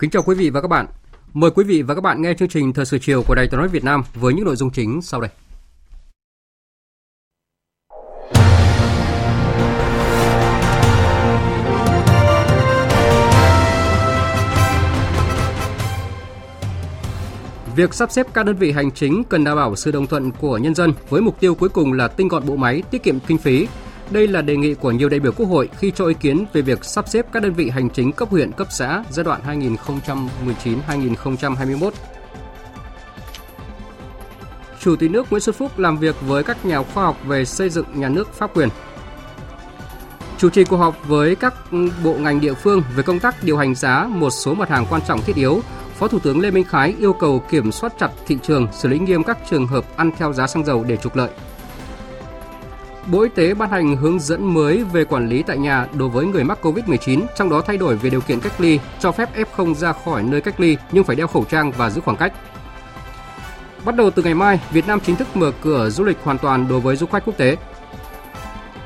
Kính 0.00 0.10
chào 0.10 0.22
quý 0.22 0.34
vị 0.34 0.50
và 0.50 0.60
các 0.60 0.68
bạn. 0.68 0.86
Mời 1.32 1.50
quý 1.50 1.64
vị 1.64 1.82
và 1.82 1.94
các 1.94 2.00
bạn 2.00 2.22
nghe 2.22 2.34
chương 2.34 2.48
trình 2.48 2.72
Thời 2.72 2.84
sự 2.84 2.98
chiều 2.98 3.22
của 3.22 3.34
Đài 3.34 3.48
Tiếng 3.50 3.60
nói 3.60 3.68
Việt 3.68 3.84
Nam 3.84 4.02
với 4.14 4.34
những 4.34 4.44
nội 4.44 4.56
dung 4.56 4.70
chính 4.70 5.02
sau 5.02 5.20
đây. 5.20 5.30
Việc 17.76 17.94
sắp 17.94 18.10
xếp 18.12 18.26
các 18.34 18.46
đơn 18.46 18.56
vị 18.56 18.72
hành 18.72 18.90
chính 18.90 19.24
cần 19.24 19.44
đảm 19.44 19.56
bảo 19.56 19.76
sự 19.76 19.90
đồng 19.90 20.06
thuận 20.06 20.30
của 20.30 20.58
nhân 20.58 20.74
dân 20.74 20.92
với 21.08 21.20
mục 21.20 21.40
tiêu 21.40 21.54
cuối 21.54 21.68
cùng 21.68 21.92
là 21.92 22.08
tinh 22.08 22.28
gọn 22.28 22.46
bộ 22.46 22.56
máy, 22.56 22.82
tiết 22.90 23.02
kiệm 23.02 23.20
kinh 23.20 23.38
phí, 23.38 23.66
đây 24.10 24.28
là 24.28 24.42
đề 24.42 24.56
nghị 24.56 24.74
của 24.74 24.90
nhiều 24.90 25.08
đại 25.08 25.20
biểu 25.20 25.32
Quốc 25.32 25.46
hội 25.46 25.68
khi 25.78 25.92
cho 25.94 26.06
ý 26.06 26.14
kiến 26.14 26.44
về 26.52 26.62
việc 26.62 26.84
sắp 26.84 27.08
xếp 27.08 27.26
các 27.32 27.42
đơn 27.42 27.52
vị 27.52 27.70
hành 27.70 27.90
chính 27.90 28.12
cấp 28.12 28.28
huyện, 28.30 28.52
cấp 28.52 28.66
xã 28.70 29.04
giai 29.10 29.24
đoạn 29.24 29.40
2019-2021. 30.56 31.90
Chủ 34.80 34.96
tịch 34.96 35.10
nước 35.10 35.26
Nguyễn 35.30 35.40
Xuân 35.40 35.54
Phúc 35.54 35.78
làm 35.78 35.98
việc 35.98 36.16
với 36.20 36.42
các 36.44 36.64
nhà 36.64 36.82
khoa 36.82 37.04
học 37.04 37.16
về 37.26 37.44
xây 37.44 37.68
dựng 37.68 37.86
nhà 37.94 38.08
nước 38.08 38.32
pháp 38.32 38.56
quyền. 38.56 38.68
Chủ 40.38 40.50
trì 40.50 40.64
cuộc 40.64 40.76
họp 40.76 41.08
với 41.08 41.36
các 41.36 41.54
bộ 42.04 42.14
ngành 42.14 42.40
địa 42.40 42.54
phương 42.54 42.82
về 42.96 43.02
công 43.02 43.18
tác 43.18 43.44
điều 43.44 43.56
hành 43.56 43.74
giá 43.74 44.08
một 44.10 44.30
số 44.30 44.54
mặt 44.54 44.68
hàng 44.68 44.86
quan 44.90 45.02
trọng 45.06 45.22
thiết 45.22 45.36
yếu, 45.36 45.60
Phó 45.98 46.08
Thủ 46.08 46.18
tướng 46.18 46.40
Lê 46.40 46.50
Minh 46.50 46.64
Khái 46.64 46.94
yêu 46.98 47.12
cầu 47.12 47.42
kiểm 47.50 47.72
soát 47.72 47.92
chặt 47.98 48.10
thị 48.26 48.38
trường, 48.42 48.66
xử 48.72 48.88
lý 48.88 48.98
nghiêm 48.98 49.22
các 49.22 49.38
trường 49.50 49.66
hợp 49.66 49.84
ăn 49.96 50.10
theo 50.18 50.32
giá 50.32 50.46
xăng 50.46 50.64
dầu 50.64 50.84
để 50.84 50.96
trục 50.96 51.16
lợi. 51.16 51.30
Bộ 53.06 53.22
Y 53.22 53.28
tế 53.34 53.54
ban 53.54 53.70
hành 53.70 53.96
hướng 53.96 54.20
dẫn 54.20 54.54
mới 54.54 54.84
về 54.84 55.04
quản 55.04 55.28
lý 55.28 55.42
tại 55.42 55.58
nhà 55.58 55.86
đối 55.92 56.08
với 56.08 56.26
người 56.26 56.44
mắc 56.44 56.58
COVID-19, 56.62 57.22
trong 57.36 57.50
đó 57.50 57.62
thay 57.66 57.76
đổi 57.76 57.96
về 57.96 58.10
điều 58.10 58.20
kiện 58.20 58.40
cách 58.40 58.60
ly, 58.60 58.78
cho 59.00 59.12
phép 59.12 59.28
F0 59.36 59.74
ra 59.74 59.92
khỏi 59.92 60.22
nơi 60.22 60.40
cách 60.40 60.60
ly 60.60 60.76
nhưng 60.92 61.04
phải 61.04 61.16
đeo 61.16 61.26
khẩu 61.26 61.44
trang 61.44 61.72
và 61.72 61.90
giữ 61.90 62.00
khoảng 62.00 62.16
cách. 62.16 62.32
Bắt 63.84 63.96
đầu 63.96 64.10
từ 64.10 64.22
ngày 64.22 64.34
mai, 64.34 64.60
Việt 64.72 64.86
Nam 64.86 65.00
chính 65.00 65.16
thức 65.16 65.36
mở 65.36 65.52
cửa 65.60 65.90
du 65.90 66.04
lịch 66.04 66.18
hoàn 66.22 66.38
toàn 66.38 66.68
đối 66.68 66.80
với 66.80 66.96
du 66.96 67.06
khách 67.06 67.24
quốc 67.24 67.36
tế. 67.36 67.56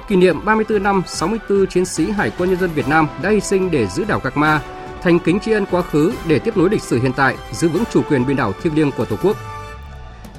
Kỷ 0.08 0.16
niệm 0.16 0.44
34 0.44 0.82
năm 0.82 1.02
64 1.06 1.66
chiến 1.66 1.84
sĩ 1.84 2.10
Hải 2.10 2.30
quân 2.38 2.50
Nhân 2.50 2.60
dân 2.60 2.70
Việt 2.74 2.88
Nam 2.88 3.08
đã 3.22 3.30
hy 3.30 3.40
sinh 3.40 3.70
để 3.70 3.86
giữ 3.86 4.04
đảo 4.04 4.20
Gạc 4.24 4.36
Ma, 4.36 4.60
thành 5.02 5.18
kính 5.18 5.40
tri 5.40 5.52
ân 5.52 5.66
quá 5.70 5.82
khứ 5.82 6.12
để 6.26 6.38
tiếp 6.38 6.56
nối 6.56 6.70
lịch 6.70 6.82
sử 6.82 7.00
hiện 7.02 7.12
tại, 7.12 7.36
giữ 7.52 7.68
vững 7.68 7.84
chủ 7.92 8.02
quyền 8.02 8.26
biên 8.26 8.36
đảo 8.36 8.52
thiêng 8.62 8.74
liêng 8.74 8.92
của 8.92 9.04
Tổ 9.04 9.16
quốc. 9.22 9.36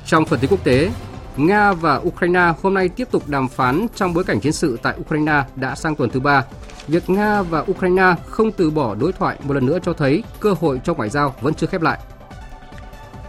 Trong 0.05 0.25
phần 0.25 0.39
tin 0.39 0.49
quốc 0.49 0.63
tế, 0.63 0.91
Nga 1.37 1.73
và 1.73 2.01
Ukraine 2.03 2.53
hôm 2.63 2.73
nay 2.73 2.89
tiếp 2.89 3.07
tục 3.11 3.23
đàm 3.27 3.47
phán 3.47 3.87
trong 3.95 4.13
bối 4.13 4.23
cảnh 4.23 4.39
chiến 4.39 4.53
sự 4.53 4.77
tại 4.81 4.95
Ukraine 4.99 5.43
đã 5.55 5.75
sang 5.75 5.95
tuần 5.95 6.09
thứ 6.09 6.19
ba. 6.19 6.45
Việc 6.87 7.09
Nga 7.09 7.41
và 7.41 7.65
Ukraine 7.71 8.15
không 8.25 8.51
từ 8.51 8.69
bỏ 8.69 8.95
đối 8.95 9.11
thoại 9.11 9.37
một 9.43 9.53
lần 9.53 9.65
nữa 9.65 9.79
cho 9.83 9.93
thấy 9.93 10.23
cơ 10.39 10.53
hội 10.59 10.81
cho 10.83 10.93
ngoại 10.93 11.09
giao 11.09 11.35
vẫn 11.41 11.53
chưa 11.53 11.67
khép 11.67 11.81
lại. 11.81 11.99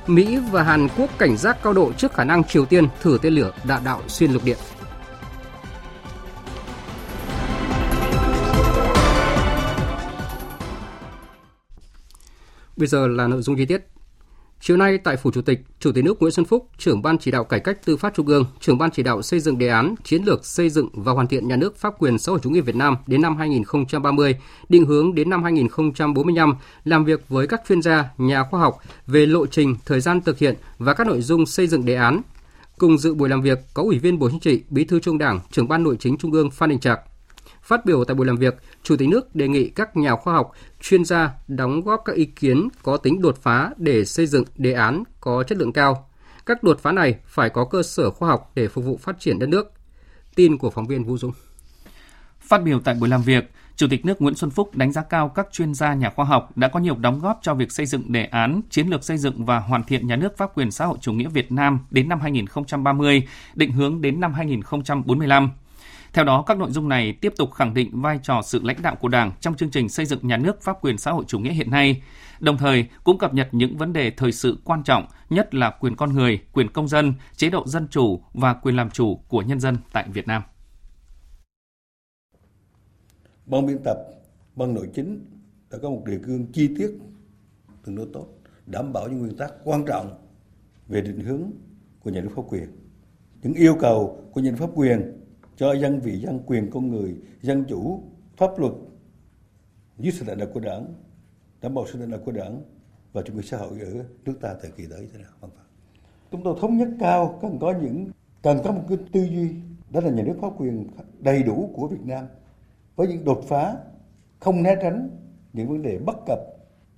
Mỹ 0.07 0.39
và 0.51 0.63
Hàn 0.63 0.89
Quốc 0.99 1.11
cảnh 1.19 1.37
giác 1.37 1.63
cao 1.63 1.73
độ 1.73 1.93
trước 1.93 2.15
khả 2.15 2.25
năng 2.25 2.45
Triều 2.45 2.65
Tiên 2.65 2.89
thử 3.01 3.19
tên 3.23 3.33
lửa 3.33 3.53
đạn 3.65 3.85
đạo 3.85 4.01
xuyên 4.09 4.33
lục 4.33 4.45
địa. 4.45 4.57
Bây 12.77 12.89
giờ 12.89 13.07
là 13.07 13.27
nội 13.27 13.43
dung 13.43 13.57
chi 13.57 13.67
tiết. 13.67 13.96
Chiều 14.67 14.77
nay 14.77 14.99
tại 14.99 15.17
Phủ 15.17 15.31
Chủ 15.31 15.43
tịch, 15.43 15.61
Chủ 15.81 15.93
tịch 15.93 16.05
nước 16.05 16.21
Nguyễn 16.21 16.33
Xuân 16.33 16.47
Phúc, 16.47 16.69
trưởng 16.79 17.03
ban 17.03 17.19
chỉ 17.19 17.31
đạo 17.31 17.45
cải 17.45 17.61
cách 17.61 17.85
tư 17.85 17.97
pháp 17.97 18.15
Trung 18.15 18.27
ương, 18.27 18.45
trưởng 18.61 18.79
ban 18.79 18.91
chỉ 18.91 19.03
đạo 19.03 19.23
xây 19.23 19.41
dựng 19.41 19.59
đề 19.59 19.69
án 19.69 19.95
chiến 20.05 20.23
lược 20.25 20.45
xây 20.45 20.71
dựng 20.71 20.89
và 20.93 21.13
hoàn 21.13 21.27
thiện 21.27 21.49
nhà 21.49 21.57
nước 21.57 21.77
pháp 21.77 21.95
quyền 21.99 22.19
xã 22.19 22.33
hội 22.33 22.41
chủ 22.43 22.51
nghĩa 22.51 22.61
Việt 22.61 22.77
Nam 22.77 22.97
đến 23.07 23.23
năm 23.23 23.37
2030, 23.37 24.37
định 24.69 24.87
hướng 24.87 25.15
đến 25.15 25.31
năm 25.31 25.43
2045, 25.43 26.55
làm 26.85 27.05
việc 27.05 27.29
với 27.29 27.47
các 27.47 27.63
chuyên 27.69 27.83
gia, 27.83 28.05
nhà 28.19 28.45
khoa 28.51 28.61
học 28.61 28.79
về 29.07 29.27
lộ 29.27 29.47
trình, 29.47 29.77
thời 29.85 30.01
gian 30.01 30.21
thực 30.21 30.39
hiện 30.39 30.55
và 30.79 30.95
các 30.95 31.07
nội 31.07 31.21
dung 31.21 31.47
xây 31.47 31.67
dựng 31.67 31.85
đề 31.85 31.95
án. 31.95 32.21
Cùng 32.79 32.99
dự 32.99 33.15
buổi 33.15 33.29
làm 33.29 33.43
việc 33.43 33.59
có 33.75 33.83
Ủy 33.83 33.99
viên 33.99 34.19
Bộ 34.19 34.31
Chính 34.31 34.41
trị, 34.41 34.63
Bí 34.71 34.85
thư 34.85 35.01
Trung 35.01 35.19
Đảng, 35.19 35.41
trưởng 35.51 35.69
ban 35.69 35.83
Nội 35.83 35.97
chính 36.01 36.17
Trung 36.17 36.33
ương 36.33 36.51
Phan 36.51 36.71
Đình 36.71 36.81
Trạc, 36.81 37.01
Phát 37.67 37.85
biểu 37.85 38.05
tại 38.05 38.15
buổi 38.15 38.27
làm 38.27 38.37
việc, 38.37 38.55
Chủ 38.83 38.97
tịch 38.97 39.09
nước 39.09 39.35
đề 39.35 39.49
nghị 39.49 39.69
các 39.69 39.97
nhà 39.97 40.17
khoa 40.17 40.35
học, 40.35 40.53
chuyên 40.81 41.05
gia 41.05 41.31
đóng 41.49 41.81
góp 41.81 42.03
các 42.05 42.17
ý 42.17 42.25
kiến 42.25 42.69
có 42.83 42.97
tính 42.97 43.23
đột 43.23 43.39
phá 43.43 43.71
để 43.77 44.05
xây 44.05 44.27
dựng 44.27 44.45
đề 44.57 44.73
án 44.73 45.03
có 45.21 45.43
chất 45.43 45.59
lượng 45.59 45.73
cao. 45.73 46.09
Các 46.47 46.63
đột 46.63 46.81
phá 46.81 46.93
này 46.93 47.15
phải 47.27 47.51
có 47.51 47.65
cơ 47.65 47.83
sở 47.83 48.11
khoa 48.11 48.29
học 48.29 48.53
để 48.55 48.69
phục 48.69 48.85
vụ 48.85 48.97
phát 48.97 49.21
triển 49.21 49.39
đất 49.39 49.49
nước. 49.49 49.73
Tin 50.35 50.59
của 50.59 50.71
phóng 50.71 50.87
viên 50.87 51.05
Vũ 51.05 51.19
Dung. 51.19 51.33
Phát 52.41 52.63
biểu 52.63 52.81
tại 52.81 52.95
buổi 52.95 53.09
làm 53.09 53.23
việc, 53.23 53.51
Chủ 53.77 53.87
tịch 53.91 54.05
nước 54.05 54.23
Nguyễn 54.23 54.35
Xuân 54.35 54.51
Phúc 54.51 54.77
đánh 54.77 54.93
giá 54.93 55.03
cao 55.03 55.29
các 55.29 55.49
chuyên 55.53 55.75
gia 55.75 55.95
nhà 55.95 56.11
khoa 56.11 56.25
học 56.25 56.57
đã 56.57 56.69
có 56.69 56.81
nhiều 56.81 56.97
đóng 56.97 57.21
góp 57.21 57.39
cho 57.43 57.55
việc 57.55 57.73
xây 57.73 57.87
dựng 57.87 58.13
đề 58.13 58.25
án 58.25 58.61
chiến 58.71 58.89
lược 58.89 59.05
xây 59.05 59.19
dựng 59.19 59.45
và 59.45 59.59
hoàn 59.59 59.85
thiện 59.85 60.07
nhà 60.07 60.17
nước 60.17 60.37
pháp 60.37 60.59
quyền 60.59 60.71
xã 60.71 60.87
hội 60.87 60.99
chủ 61.01 61.13
nghĩa 61.13 61.29
Việt 61.29 61.53
Nam 61.53 61.79
đến 61.91 62.09
năm 62.09 62.21
2030, 62.21 63.23
định 63.55 63.73
hướng 63.73 64.01
đến 64.01 64.21
năm 64.21 64.33
2045. 64.35 65.51
Theo 66.17 66.25
đó, 66.25 66.43
các 66.47 66.59
nội 66.59 66.71
dung 66.71 66.89
này 66.89 67.13
tiếp 67.13 67.33
tục 67.37 67.53
khẳng 67.53 67.75
định 67.75 68.01
vai 68.01 68.21
trò 68.23 68.43
sự 68.45 68.61
lãnh 68.63 68.83
đạo 68.83 68.97
của 69.01 69.09
Đảng 69.09 69.33
trong 69.41 69.55
chương 69.55 69.71
trình 69.71 69.89
xây 69.89 70.07
dựng 70.07 70.19
nhà 70.23 70.37
nước 70.37 70.63
pháp 70.63 70.85
quyền 70.85 70.99
xã 70.99 71.11
hội 71.11 71.25
chủ 71.29 71.39
nghĩa 71.39 71.53
hiện 71.53 71.71
nay, 71.71 72.03
đồng 72.41 72.59
thời 72.59 72.87
cũng 73.05 73.19
cập 73.19 73.35
nhật 73.35 73.49
những 73.53 73.77
vấn 73.77 73.93
đề 73.93 74.11
thời 74.11 74.33
sự 74.33 74.59
quan 74.65 74.83
trọng, 74.85 75.07
nhất 75.31 75.55
là 75.55 75.71
quyền 75.81 75.97
con 75.97 76.13
người, 76.13 76.41
quyền 76.53 76.71
công 76.71 76.89
dân, 76.89 77.15
chế 77.37 77.51
độ 77.51 77.67
dân 77.67 77.89
chủ 77.89 78.21
và 78.35 78.55
quyền 78.55 78.77
làm 78.77 78.91
chủ 78.91 79.17
của 79.29 79.43
nhân 79.43 79.61
dân 79.61 79.77
tại 79.93 80.09
Việt 80.09 80.27
Nam. 80.27 80.43
Ban 83.47 83.67
biên 83.67 83.79
tập, 83.85 83.97
ban 84.55 84.75
nội 84.75 84.89
chính 84.95 85.25
đã 85.71 85.79
có 85.83 85.91
một 85.91 86.03
đề 86.07 86.19
cương 86.25 86.53
chi 86.53 86.75
tiết 86.79 86.91
tương 87.85 87.97
đối 87.97 88.07
tốt, 88.13 88.27
đảm 88.67 88.93
bảo 88.93 89.09
những 89.09 89.19
nguyên 89.19 89.37
tắc 89.37 89.53
quan 89.65 89.85
trọng 89.87 90.27
về 90.89 91.01
định 91.01 91.21
hướng 91.21 91.43
của 92.01 92.11
nhà 92.11 92.21
nước 92.21 92.31
pháp 92.37 92.43
quyền. 92.49 92.69
Những 93.43 93.55
yêu 93.55 93.77
cầu 93.81 94.31
của 94.33 94.41
nhà 94.41 94.51
nước 94.51 94.57
pháp 94.61 94.71
quyền 94.75 95.26
cho 95.57 95.73
dân 95.73 96.01
vì 96.01 96.19
dân 96.19 96.41
quyền 96.47 96.71
con 96.71 96.91
người, 96.91 97.17
dân 97.43 97.65
chủ, 97.69 98.03
pháp 98.37 98.59
luật 98.59 98.73
dưới 99.99 100.13
sự 100.13 100.25
lãnh 100.25 100.39
đạo 100.39 100.49
của 100.55 100.61
đảng, 100.61 100.95
đảm 101.61 101.75
bảo 101.75 101.87
sự 101.93 101.99
lãnh 101.99 102.11
đạo 102.11 102.21
của 102.25 102.33
đảng 102.33 102.63
và 103.13 103.23
chủ 103.23 103.35
nghĩa 103.35 103.43
xã 103.43 103.57
hội 103.57 103.81
ở 103.81 104.05
nước 104.25 104.35
ta 104.41 104.55
thời 104.63 104.71
kỳ 104.71 104.85
tới 104.91 105.09
thế 105.13 105.19
nào. 105.19 105.31
Vâng, 105.41 105.51
vâng. 105.57 105.67
Chúng 106.31 106.43
tôi 106.45 106.57
thống 106.61 106.77
nhất 106.77 106.89
cao 107.01 107.39
cần 107.43 107.59
có 107.61 107.75
những 107.83 108.11
cần 108.43 108.59
có 108.65 108.73
một 108.73 108.83
cái 108.89 108.99
tư 109.13 109.23
duy 109.23 109.51
đó 109.91 110.01
là 110.01 110.11
nhà 110.11 110.23
nước 110.23 110.37
pháp 110.41 110.51
quyền 110.59 110.87
đầy 111.19 111.43
đủ 111.43 111.71
của 111.75 111.89
Việt 111.89 112.05
Nam 112.05 112.27
với 112.97 113.09
những 113.09 113.25
đột 113.25 113.45
phá 113.49 113.77
không 114.41 114.63
né 114.63 114.77
tránh 114.83 115.11
những 115.53 115.69
vấn 115.69 115.83
đề 115.83 115.99
bất 115.99 116.17
cập 116.27 116.39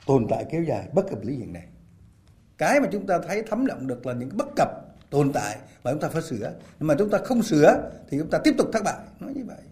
tồn 0.06 0.26
tại 0.30 0.44
kéo 0.50 0.62
dài 0.62 0.88
bất 0.94 1.10
cập 1.10 1.22
lý 1.22 1.36
hiện 1.36 1.52
này 1.52 1.66
cái 2.58 2.80
mà 2.80 2.88
chúng 2.92 3.06
ta 3.06 3.18
thấy 3.28 3.42
thấm 3.50 3.66
đậm 3.66 3.86
được 3.86 4.06
là 4.06 4.12
những 4.12 4.30
bất 4.36 4.48
cập 4.56 4.68
tồn 5.10 5.32
tại 5.32 5.58
và 5.82 5.92
chúng 5.92 6.00
ta 6.00 6.08
phải 6.08 6.22
sửa. 6.22 6.52
Nhưng 6.80 6.86
mà 6.86 6.94
chúng 6.98 7.10
ta 7.10 7.18
không 7.24 7.42
sửa 7.42 7.90
thì 8.10 8.18
chúng 8.18 8.30
ta 8.30 8.38
tiếp 8.44 8.54
tục 8.58 8.68
thất 8.72 8.82
bại. 8.84 8.98
Nói 9.20 9.32
như 9.34 9.44
vậy. 9.46 9.62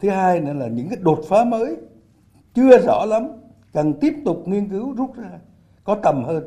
Thứ 0.00 0.10
hai 0.10 0.40
nữa 0.40 0.52
là 0.52 0.66
những 0.66 0.88
cái 0.88 0.98
đột 1.00 1.24
phá 1.28 1.44
mới 1.44 1.76
chưa 2.54 2.78
rõ 2.86 3.04
lắm 3.04 3.28
cần 3.72 3.94
tiếp 4.00 4.14
tục 4.24 4.42
nghiên 4.46 4.68
cứu 4.68 4.94
rút 4.94 5.16
ra 5.16 5.30
có 5.84 5.98
tầm 6.02 6.24
hơn. 6.24 6.44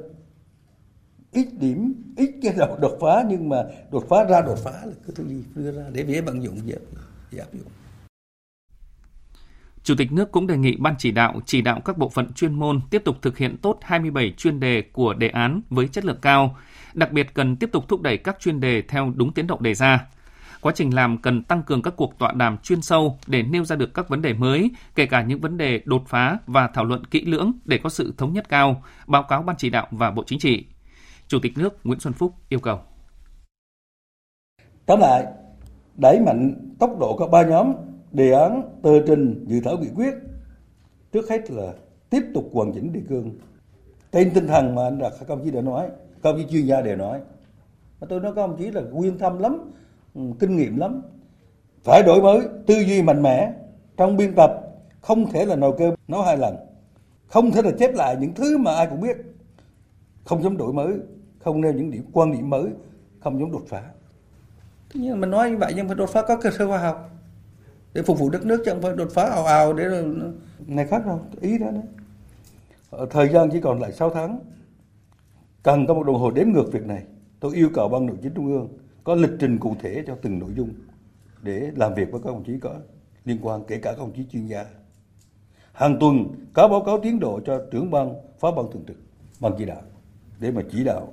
Ít 1.32 1.48
điểm 1.60 1.94
ít 2.18 2.32
cái 2.42 2.54
đầu 2.58 2.78
đột 2.82 2.98
phá 3.02 3.24
nhưng 3.30 3.50
mà 3.50 3.64
đột 3.92 4.06
phá 4.10 4.24
ra 4.24 4.42
đột 4.42 4.58
phá 4.64 4.72
là 4.72 4.94
cái 5.08 5.14
thứ 5.16 5.28
gì 5.28 5.44
đưa 5.56 5.72
ra 5.72 5.84
để 5.92 6.06
dễ 6.08 6.22
vận 6.22 6.44
dụng 6.44 6.58
dễ, 6.66 6.76
dễ 7.32 7.40
áp 7.40 7.54
dụng. 7.54 7.68
Chủ 9.84 9.96
tịch 9.98 10.12
nước 10.12 10.32
cũng 10.32 10.48
đề 10.48 10.58
nghị 10.58 10.76
Ban 10.76 10.96
chỉ 10.98 11.12
đạo 11.12 11.42
chỉ 11.46 11.62
đạo 11.62 11.82
các 11.86 11.98
bộ 11.98 12.10
phận 12.10 12.34
chuyên 12.34 12.54
môn 12.54 12.80
tiếp 12.90 13.02
tục 13.06 13.18
thực 13.22 13.38
hiện 13.38 13.58
tốt 13.58 13.80
27 13.82 14.34
chuyên 14.38 14.60
đề 14.60 14.84
của 14.94 15.14
đề 15.14 15.28
án 15.28 15.62
với 15.70 15.88
chất 15.88 16.06
lượng 16.06 16.20
cao, 16.22 16.58
đặc 16.96 17.12
biệt 17.12 17.34
cần 17.34 17.56
tiếp 17.56 17.70
tục 17.72 17.88
thúc 17.88 18.02
đẩy 18.02 18.18
các 18.18 18.40
chuyên 18.40 18.60
đề 18.60 18.82
theo 18.82 19.14
đúng 19.16 19.34
tiến 19.34 19.48
độ 19.48 19.58
đề 19.60 19.74
ra. 19.74 20.08
Quá 20.62 20.74
trình 20.76 20.96
làm 20.96 21.18
cần 21.18 21.44
tăng 21.44 21.64
cường 21.64 21.82
các 21.82 21.94
cuộc 21.98 22.20
tọa 22.20 22.32
đàm 22.32 22.58
chuyên 22.58 22.82
sâu 22.82 23.20
để 23.28 23.44
nêu 23.44 23.66
ra 23.66 23.76
được 23.76 23.94
các 23.94 24.10
vấn 24.10 24.22
đề 24.22 24.34
mới, 24.34 24.72
kể 24.96 25.06
cả 25.06 25.24
những 25.24 25.42
vấn 25.42 25.58
đề 25.58 25.82
đột 25.86 26.04
phá 26.08 26.38
và 26.48 26.70
thảo 26.74 26.86
luận 26.86 27.06
kỹ 27.06 27.26
lưỡng 27.26 27.52
để 27.66 27.78
có 27.84 27.90
sự 27.90 28.14
thống 28.18 28.34
nhất 28.34 28.50
cao, 28.50 28.84
báo 29.08 29.24
cáo 29.24 29.42
Ban 29.42 29.56
chỉ 29.56 29.70
đạo 29.70 29.88
và 29.92 30.12
Bộ 30.12 30.24
Chính 30.28 30.40
trị. 30.40 30.66
Chủ 31.28 31.40
tịch 31.40 31.58
nước 31.58 31.80
Nguyễn 31.84 32.00
Xuân 32.00 32.14
Phúc 32.14 32.34
yêu 32.50 32.60
cầu. 32.60 32.80
Tóm 34.86 35.00
lại, 35.00 35.26
đẩy 35.98 36.20
mạnh 36.20 36.74
tốc 36.80 37.00
độ 37.00 37.18
các 37.18 37.30
ba 37.32 37.44
nhóm 37.44 37.74
đề 38.12 38.32
án 38.32 38.62
tờ 38.84 38.90
trình 39.08 39.46
dự 39.48 39.60
thảo 39.66 39.78
nghị 39.78 39.90
quyết 39.96 40.14
trước 41.12 41.30
hết 41.30 41.52
là 41.52 41.74
tiếp 42.10 42.22
tục 42.34 42.50
hoàn 42.54 42.72
chỉnh 42.74 42.94
đề 42.94 43.02
cương 43.10 43.32
trên 44.12 44.32
tinh 44.34 44.48
thần 44.48 44.76
mà 44.76 44.84
anh 44.84 45.00
là 45.00 45.10
các 45.20 45.28
ông 45.28 45.42
chí 45.44 45.52
đã 45.52 45.62
nói 45.62 45.88
các 46.26 46.32
ông 46.32 46.38
chí 46.38 46.46
chuyên 46.52 46.66
gia 46.66 46.82
đều 46.82 46.96
nói 46.96 47.20
mà 48.02 48.08
tôi 48.10 48.20
nói 48.20 48.32
các 48.36 48.42
ông 48.42 48.58
chí 48.58 48.72
là 48.72 48.82
quyên 48.98 49.18
thâm 49.18 49.40
lắm 49.40 49.72
ừ, 50.16 50.22
kinh 50.40 50.58
nghiệm 50.58 50.78
lắm. 50.78 51.02
Phải 51.84 52.04
đổi 52.04 52.22
mới 52.22 52.42
tư 52.68 52.76
duy 52.80 53.02
mạnh 53.02 53.24
mẽ 53.24 53.54
trong 53.98 54.18
biên 54.18 54.34
tập 54.36 54.52
không 55.02 55.32
thể 55.32 55.46
là 55.46 55.56
nồi 55.56 55.76
cơm 55.78 55.94
nói 56.08 56.26
hai 56.26 56.38
lần. 56.38 56.56
Không 57.28 57.52
thể 57.52 57.62
là 57.62 57.72
chép 57.80 57.94
lại 57.94 58.18
những 58.20 58.34
thứ 58.34 58.58
mà 58.58 58.76
ai 58.76 58.88
cũng 58.90 59.02
biết. 59.02 59.18
Không 60.24 60.44
giống 60.44 60.58
đổi 60.58 60.74
mới 60.74 60.94
không 61.40 61.62
nêu 61.62 61.74
những 61.74 61.92
điểm 61.92 62.04
quan 62.14 62.32
điểm 62.32 62.50
mới 62.50 62.66
không 63.20 63.40
giống 63.40 63.52
đột 63.52 63.64
phá. 63.68 63.84
Nhưng 64.94 65.22
mà 65.22 65.28
nói 65.28 65.52
như 65.52 65.58
vậy 65.58 65.74
nhưng 65.76 65.88
phải 65.88 65.96
đột 65.96 66.10
phá 66.10 66.22
có 66.22 66.38
cơ 66.38 66.52
sở 66.52 66.68
khoa 66.68 66.78
học. 66.78 67.10
Để 67.94 68.02
phục 68.02 68.20
vụ 68.20 68.30
đất 68.30 68.46
nước 68.46 68.62
chứ 68.66 68.72
không 68.72 68.82
phải 68.82 68.96
đột 68.96 69.08
phá 69.14 69.24
ào 69.24 69.46
ào 69.46 69.74
để 69.74 70.04
này 70.68 70.88
khác 70.88 71.06
đâu 71.06 71.22
ý 71.42 71.58
đó 71.58 71.68
đấy. 71.72 73.08
Thời 73.10 73.30
gian 73.30 73.50
chỉ 73.52 73.62
còn 73.62 73.80
lại 73.80 73.92
6 73.92 74.10
tháng 74.10 74.40
cần 75.66 75.88
có 75.88 75.94
một 75.94 76.04
đồng 76.04 76.16
hồ 76.16 76.32
đếm 76.32 76.48
ngược 76.48 76.72
việc 76.72 76.86
này. 76.86 77.04
Tôi 77.40 77.56
yêu 77.56 77.70
cầu 77.74 77.90
ban 77.90 78.06
nội 78.06 78.18
chính 78.22 78.34
trung 78.34 78.48
ương 78.48 78.68
có 79.04 79.16
lịch 79.16 79.32
trình 79.40 79.58
cụ 79.58 79.76
thể 79.80 80.04
cho 80.08 80.18
từng 80.22 80.40
nội 80.40 80.50
dung 80.56 80.70
để 81.42 81.72
làm 81.76 81.94
việc 81.94 82.12
với 82.12 82.22
các 82.24 82.30
đồng 82.30 82.44
chí 82.44 82.60
có 82.60 82.76
liên 83.26 83.38
quan, 83.42 83.64
kể 83.68 83.78
cả 83.78 83.92
các 83.92 84.00
đồng 84.00 84.12
chí 84.16 84.26
chuyên 84.32 84.46
gia. 84.46 84.66
Hàng 85.74 85.98
tuần, 86.00 86.18
có 86.54 86.68
báo 86.68 86.84
cáo 86.86 87.00
tiến 87.04 87.20
độ 87.20 87.40
cho 87.46 87.62
trưởng 87.72 87.92
ban, 87.92 88.14
phó 88.40 88.52
ban 88.52 88.66
thường 88.72 88.84
trực, 88.88 88.98
ban 89.42 89.54
chỉ 89.58 89.66
đạo 89.66 89.82
để 90.40 90.52
mà 90.52 90.62
chỉ 90.72 90.84
đạo. 90.84 91.08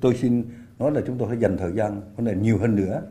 Tôi 0.00 0.14
xin 0.14 0.44
nói 0.78 0.90
là 0.90 1.00
chúng 1.06 1.18
tôi 1.18 1.28
phải 1.28 1.38
dành 1.38 1.56
thời 1.58 1.72
gian, 1.72 2.00
vấn 2.16 2.26
đề 2.26 2.34
nhiều 2.34 2.58
hơn 2.58 2.76
nữa 2.76 3.02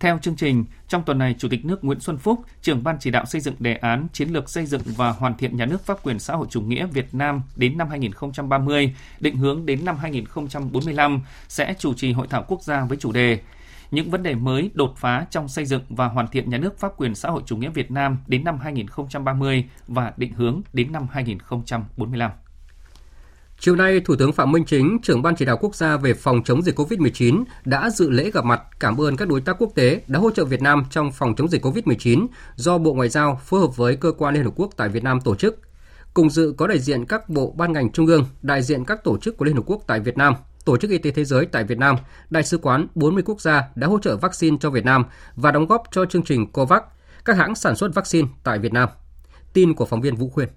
theo 0.00 0.18
chương 0.18 0.36
trình, 0.36 0.64
trong 0.88 1.02
tuần 1.02 1.18
này, 1.18 1.34
Chủ 1.38 1.48
tịch 1.48 1.64
nước 1.64 1.84
Nguyễn 1.84 2.00
Xuân 2.00 2.18
Phúc, 2.18 2.40
trưởng 2.62 2.84
ban 2.84 2.96
chỉ 3.00 3.10
đạo 3.10 3.24
xây 3.26 3.40
dựng 3.40 3.54
đề 3.58 3.74
án 3.74 4.06
chiến 4.12 4.28
lược 4.28 4.50
xây 4.50 4.66
dựng 4.66 4.82
và 4.84 5.10
hoàn 5.10 5.36
thiện 5.36 5.56
nhà 5.56 5.66
nước 5.66 5.86
pháp 5.86 6.02
quyền 6.02 6.18
xã 6.18 6.34
hội 6.34 6.46
chủ 6.50 6.60
nghĩa 6.60 6.86
Việt 6.86 7.14
Nam 7.14 7.42
đến 7.56 7.78
năm 7.78 7.88
2030, 7.90 8.94
định 9.20 9.36
hướng 9.36 9.66
đến 9.66 9.84
năm 9.84 9.96
2045 9.96 11.20
sẽ 11.48 11.74
chủ 11.78 11.94
trì 11.94 12.12
hội 12.12 12.26
thảo 12.30 12.44
quốc 12.48 12.62
gia 12.62 12.84
với 12.84 12.98
chủ 12.98 13.12
đề 13.12 13.40
những 13.90 14.10
vấn 14.10 14.22
đề 14.22 14.34
mới 14.34 14.70
đột 14.74 14.94
phá 14.96 15.26
trong 15.30 15.48
xây 15.48 15.64
dựng 15.64 15.82
và 15.88 16.06
hoàn 16.08 16.28
thiện 16.28 16.50
nhà 16.50 16.58
nước 16.58 16.78
pháp 16.78 16.92
quyền 16.96 17.14
xã 17.14 17.30
hội 17.30 17.42
chủ 17.46 17.56
nghĩa 17.56 17.70
Việt 17.70 17.90
Nam 17.90 18.18
đến 18.26 18.44
năm 18.44 18.58
2030 18.58 19.64
và 19.88 20.12
định 20.16 20.32
hướng 20.32 20.62
đến 20.72 20.92
năm 20.92 21.06
2045. 21.10 22.30
Chiều 23.58 23.76
nay, 23.76 24.00
Thủ 24.00 24.16
tướng 24.16 24.32
Phạm 24.32 24.52
Minh 24.52 24.64
Chính, 24.64 24.98
trưởng 25.02 25.22
Ban 25.22 25.36
chỉ 25.36 25.44
đạo 25.44 25.56
quốc 25.60 25.74
gia 25.74 25.96
về 25.96 26.14
phòng 26.14 26.42
chống 26.44 26.62
dịch 26.62 26.78
COVID-19 26.78 27.44
đã 27.64 27.90
dự 27.90 28.10
lễ 28.10 28.30
gặp 28.30 28.44
mặt 28.44 28.62
cảm 28.80 29.00
ơn 29.00 29.16
các 29.16 29.28
đối 29.28 29.40
tác 29.40 29.56
quốc 29.58 29.72
tế 29.74 30.00
đã 30.06 30.18
hỗ 30.18 30.30
trợ 30.30 30.44
Việt 30.44 30.62
Nam 30.62 30.84
trong 30.90 31.12
phòng 31.12 31.34
chống 31.36 31.48
dịch 31.48 31.64
COVID-19 31.64 32.26
do 32.56 32.78
Bộ 32.78 32.94
Ngoại 32.94 33.08
giao 33.08 33.40
phối 33.44 33.60
hợp 33.60 33.76
với 33.76 33.96
cơ 33.96 34.12
quan 34.12 34.34
Liên 34.34 34.44
Hợp 34.44 34.52
Quốc 34.56 34.70
tại 34.76 34.88
Việt 34.88 35.04
Nam 35.04 35.20
tổ 35.20 35.34
chức. 35.34 35.60
Cùng 36.14 36.30
dự 36.30 36.54
có 36.56 36.66
đại 36.66 36.78
diện 36.78 37.06
các 37.06 37.28
bộ 37.28 37.54
ban 37.56 37.72
ngành 37.72 37.92
trung 37.92 38.06
ương, 38.06 38.26
đại 38.42 38.62
diện 38.62 38.84
các 38.84 39.04
tổ 39.04 39.18
chức 39.18 39.36
của 39.36 39.44
Liên 39.44 39.56
Hợp 39.56 39.62
Quốc 39.66 39.82
tại 39.86 40.00
Việt 40.00 40.16
Nam, 40.16 40.34
Tổ 40.64 40.76
chức 40.76 40.90
Y 40.90 40.98
tế 40.98 41.10
Thế 41.10 41.24
giới 41.24 41.46
tại 41.46 41.64
Việt 41.64 41.78
Nam, 41.78 41.96
Đại 42.30 42.42
sứ 42.42 42.58
quán 42.58 42.86
40 42.94 43.22
quốc 43.26 43.40
gia 43.40 43.68
đã 43.74 43.86
hỗ 43.86 43.98
trợ 43.98 44.16
vaccine 44.16 44.56
cho 44.60 44.70
Việt 44.70 44.84
Nam 44.84 45.04
và 45.36 45.50
đóng 45.50 45.66
góp 45.66 45.82
cho 45.90 46.06
chương 46.06 46.22
trình 46.22 46.52
COVAX, 46.52 46.82
các 47.24 47.36
hãng 47.36 47.54
sản 47.54 47.76
xuất 47.76 47.94
vaccine 47.94 48.28
tại 48.44 48.58
Việt 48.58 48.72
Nam. 48.72 48.88
Tin 49.52 49.74
của 49.74 49.84
phóng 49.84 50.00
viên 50.00 50.16
Vũ 50.16 50.28
Khuyên. 50.28 50.48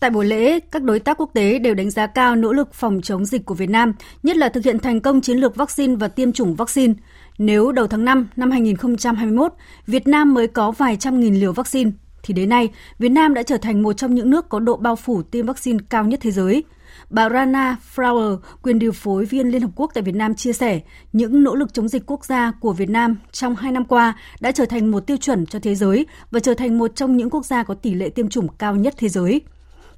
Tại 0.00 0.10
buổi 0.10 0.24
lễ, 0.24 0.60
các 0.60 0.82
đối 0.82 0.98
tác 1.00 1.20
quốc 1.20 1.30
tế 1.34 1.58
đều 1.58 1.74
đánh 1.74 1.90
giá 1.90 2.06
cao 2.06 2.36
nỗ 2.36 2.52
lực 2.52 2.74
phòng 2.74 3.00
chống 3.02 3.24
dịch 3.24 3.44
của 3.44 3.54
Việt 3.54 3.70
Nam, 3.70 3.92
nhất 4.22 4.36
là 4.36 4.48
thực 4.48 4.64
hiện 4.64 4.78
thành 4.78 5.00
công 5.00 5.20
chiến 5.20 5.38
lược 5.38 5.56
vaccine 5.56 5.94
và 5.96 6.08
tiêm 6.08 6.32
chủng 6.32 6.54
vaccine. 6.54 6.94
Nếu 7.38 7.72
đầu 7.72 7.86
tháng 7.86 8.04
5 8.04 8.28
năm 8.36 8.50
2021, 8.50 9.52
Việt 9.86 10.08
Nam 10.08 10.34
mới 10.34 10.46
có 10.46 10.70
vài 10.70 10.96
trăm 10.96 11.20
nghìn 11.20 11.34
liều 11.34 11.52
vaccine, 11.52 11.90
thì 12.22 12.34
đến 12.34 12.48
nay, 12.48 12.68
Việt 12.98 13.08
Nam 13.08 13.34
đã 13.34 13.42
trở 13.42 13.56
thành 13.56 13.82
một 13.82 13.92
trong 13.92 14.14
những 14.14 14.30
nước 14.30 14.48
có 14.48 14.60
độ 14.60 14.76
bao 14.76 14.96
phủ 14.96 15.22
tiêm 15.22 15.46
vaccine 15.46 15.78
cao 15.88 16.04
nhất 16.04 16.20
thế 16.22 16.30
giới. 16.30 16.64
Bà 17.10 17.28
Rana 17.30 17.76
Flower, 17.94 18.38
quyền 18.62 18.78
điều 18.78 18.92
phối 18.92 19.24
viên 19.24 19.48
Liên 19.48 19.62
Hợp 19.62 19.70
Quốc 19.76 19.90
tại 19.94 20.02
Việt 20.02 20.14
Nam 20.14 20.34
chia 20.34 20.52
sẻ, 20.52 20.80
những 21.12 21.44
nỗ 21.44 21.54
lực 21.54 21.74
chống 21.74 21.88
dịch 21.88 22.02
quốc 22.06 22.24
gia 22.24 22.52
của 22.60 22.72
Việt 22.72 22.90
Nam 22.90 23.16
trong 23.32 23.56
hai 23.56 23.72
năm 23.72 23.84
qua 23.84 24.14
đã 24.40 24.52
trở 24.52 24.64
thành 24.66 24.90
một 24.90 25.06
tiêu 25.06 25.16
chuẩn 25.16 25.46
cho 25.46 25.58
thế 25.58 25.74
giới 25.74 26.06
và 26.30 26.40
trở 26.40 26.54
thành 26.54 26.78
một 26.78 26.96
trong 26.96 27.16
những 27.16 27.30
quốc 27.30 27.44
gia 27.44 27.62
có 27.62 27.74
tỷ 27.74 27.94
lệ 27.94 28.08
tiêm 28.08 28.28
chủng 28.28 28.48
cao 28.48 28.76
nhất 28.76 28.94
thế 28.98 29.08
giới. 29.08 29.40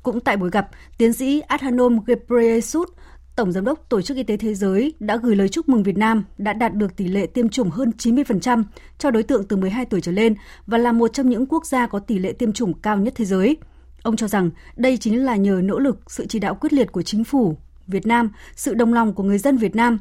Cũng 0.09 0.21
tại 0.21 0.37
buổi 0.37 0.51
gặp, 0.51 0.69
tiến 0.99 1.13
sĩ 1.13 1.41
Adhanom 1.41 2.05
Ghebreyesus, 2.07 2.89
Tổng 3.37 3.53
Giám 3.53 3.65
đốc 3.65 3.89
Tổ 3.89 4.03
chức 4.03 4.17
Y 4.17 4.23
tế 4.23 4.37
Thế 4.37 4.55
giới 4.55 4.95
đã 5.01 5.17
gửi 5.17 5.37
lời 5.37 5.49
chúc 5.49 5.69
mừng 5.69 5.83
Việt 5.83 5.97
Nam 5.97 6.25
đã 6.39 6.53
đạt 6.53 6.75
được 6.75 6.97
tỷ 6.97 7.09
lệ 7.09 7.27
tiêm 7.27 7.49
chủng 7.49 7.71
hơn 7.71 7.93
90% 7.99 8.65
cho 8.99 9.11
đối 9.11 9.23
tượng 9.23 9.45
từ 9.45 9.57
12 9.57 9.85
tuổi 9.85 10.01
trở 10.01 10.13
lên 10.13 10.35
và 10.67 10.79
là 10.79 10.93
một 10.93 11.09
trong 11.09 11.29
những 11.29 11.47
quốc 11.47 11.67
gia 11.67 11.87
có 11.87 11.99
tỷ 11.99 12.19
lệ 12.19 12.33
tiêm 12.33 12.53
chủng 12.53 12.75
cao 12.75 12.97
nhất 12.97 13.15
thế 13.17 13.25
giới. 13.25 13.57
Ông 14.03 14.17
cho 14.17 14.29
rằng 14.29 14.51
đây 14.77 14.97
chính 14.97 15.25
là 15.25 15.37
nhờ 15.37 15.61
nỗ 15.65 15.79
lực, 15.79 16.01
sự 16.11 16.27
chỉ 16.27 16.39
đạo 16.39 16.55
quyết 16.55 16.73
liệt 16.73 16.93
của 16.93 17.03
chính 17.03 17.25
phủ 17.25 17.57
Việt 17.87 18.07
Nam, 18.07 18.31
sự 18.57 18.75
đồng 18.75 18.95
lòng 18.95 19.15
của 19.15 19.23
người 19.23 19.39
dân 19.39 19.57
Việt 19.57 19.77
Nam. 19.77 19.99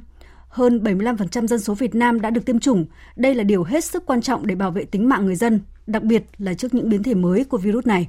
Hơn 0.48 0.80
75% 0.84 1.48
dân 1.48 1.60
số 1.60 1.74
Việt 1.74 1.96
Nam 1.96 2.22
đã 2.22 2.30
được 2.30 2.46
tiêm 2.46 2.60
chủng. 2.60 2.86
Đây 3.16 3.36
là 3.36 3.44
điều 3.44 3.64
hết 3.64 3.84
sức 3.84 4.06
quan 4.06 4.22
trọng 4.22 4.48
để 4.48 4.56
bảo 4.56 4.72
vệ 4.72 4.84
tính 4.84 5.10
mạng 5.10 5.26
người 5.26 5.36
dân, 5.36 5.60
đặc 5.88 6.04
biệt 6.04 6.24
là 6.38 6.54
trước 6.54 6.74
những 6.74 6.90
biến 6.90 7.04
thể 7.04 7.14
mới 7.14 7.44
của 7.44 7.58
virus 7.58 7.86
này. 7.86 8.08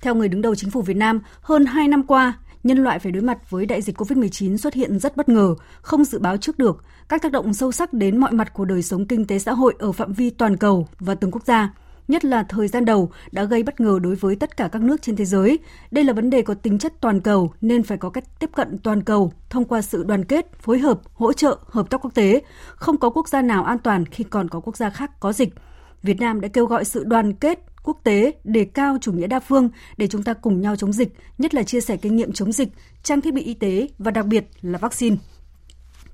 Theo 0.00 0.14
người 0.14 0.28
đứng 0.28 0.42
đầu 0.42 0.54
chính 0.54 0.70
phủ 0.70 0.82
Việt 0.82 0.96
Nam, 0.96 1.20
hơn 1.40 1.66
2 1.66 1.88
năm 1.88 2.02
qua, 2.02 2.38
nhân 2.62 2.78
loại 2.78 2.98
phải 2.98 3.12
đối 3.12 3.22
mặt 3.22 3.50
với 3.50 3.66
đại 3.66 3.82
dịch 3.82 3.98
COVID-19 3.98 4.56
xuất 4.56 4.74
hiện 4.74 4.98
rất 4.98 5.16
bất 5.16 5.28
ngờ, 5.28 5.54
không 5.82 6.04
dự 6.04 6.18
báo 6.18 6.36
trước 6.36 6.58
được, 6.58 6.84
các 7.08 7.22
tác 7.22 7.32
động 7.32 7.54
sâu 7.54 7.72
sắc 7.72 7.92
đến 7.92 8.16
mọi 8.16 8.32
mặt 8.32 8.54
của 8.54 8.64
đời 8.64 8.82
sống 8.82 9.06
kinh 9.06 9.26
tế 9.26 9.38
xã 9.38 9.52
hội 9.52 9.74
ở 9.78 9.92
phạm 9.92 10.12
vi 10.12 10.30
toàn 10.30 10.56
cầu 10.56 10.88
và 10.98 11.14
từng 11.14 11.30
quốc 11.30 11.44
gia 11.46 11.74
nhất 12.10 12.24
là 12.24 12.42
thời 12.42 12.68
gian 12.68 12.84
đầu 12.84 13.10
đã 13.32 13.44
gây 13.44 13.62
bất 13.62 13.80
ngờ 13.80 13.98
đối 14.02 14.14
với 14.14 14.36
tất 14.36 14.56
cả 14.56 14.68
các 14.72 14.82
nước 14.82 15.02
trên 15.02 15.16
thế 15.16 15.24
giới. 15.24 15.58
Đây 15.90 16.04
là 16.04 16.12
vấn 16.12 16.30
đề 16.30 16.42
có 16.42 16.54
tính 16.54 16.78
chất 16.78 16.92
toàn 17.00 17.20
cầu 17.20 17.52
nên 17.60 17.82
phải 17.82 17.98
có 17.98 18.10
cách 18.10 18.24
tiếp 18.38 18.50
cận 18.56 18.78
toàn 18.78 19.02
cầu 19.02 19.32
thông 19.50 19.64
qua 19.64 19.82
sự 19.82 20.02
đoàn 20.02 20.24
kết, 20.24 20.62
phối 20.62 20.78
hợp, 20.78 21.00
hỗ 21.14 21.32
trợ, 21.32 21.58
hợp 21.66 21.90
tác 21.90 22.04
quốc 22.04 22.14
tế. 22.14 22.42
Không 22.68 22.96
có 22.96 23.10
quốc 23.10 23.28
gia 23.28 23.42
nào 23.42 23.64
an 23.64 23.78
toàn 23.78 24.06
khi 24.06 24.24
còn 24.24 24.48
có 24.48 24.60
quốc 24.60 24.76
gia 24.76 24.90
khác 24.90 25.20
có 25.20 25.32
dịch. 25.32 25.54
Việt 26.02 26.20
Nam 26.20 26.40
đã 26.40 26.48
kêu 26.48 26.66
gọi 26.66 26.84
sự 26.84 27.04
đoàn 27.04 27.32
kết 27.32 27.69
quốc 27.82 28.00
tế 28.04 28.32
đề 28.44 28.64
cao 28.64 28.98
chủ 29.00 29.12
nghĩa 29.12 29.26
đa 29.26 29.40
phương 29.40 29.70
để 29.96 30.06
chúng 30.06 30.22
ta 30.22 30.34
cùng 30.34 30.60
nhau 30.60 30.76
chống 30.76 30.92
dịch, 30.92 31.14
nhất 31.38 31.54
là 31.54 31.62
chia 31.62 31.80
sẻ 31.80 31.96
kinh 31.96 32.16
nghiệm 32.16 32.32
chống 32.32 32.52
dịch, 32.52 32.68
trang 33.02 33.20
thiết 33.20 33.34
bị 33.34 33.42
y 33.42 33.54
tế 33.54 33.88
và 33.98 34.10
đặc 34.10 34.26
biệt 34.26 34.44
là 34.62 34.78
vaccine. 34.78 35.16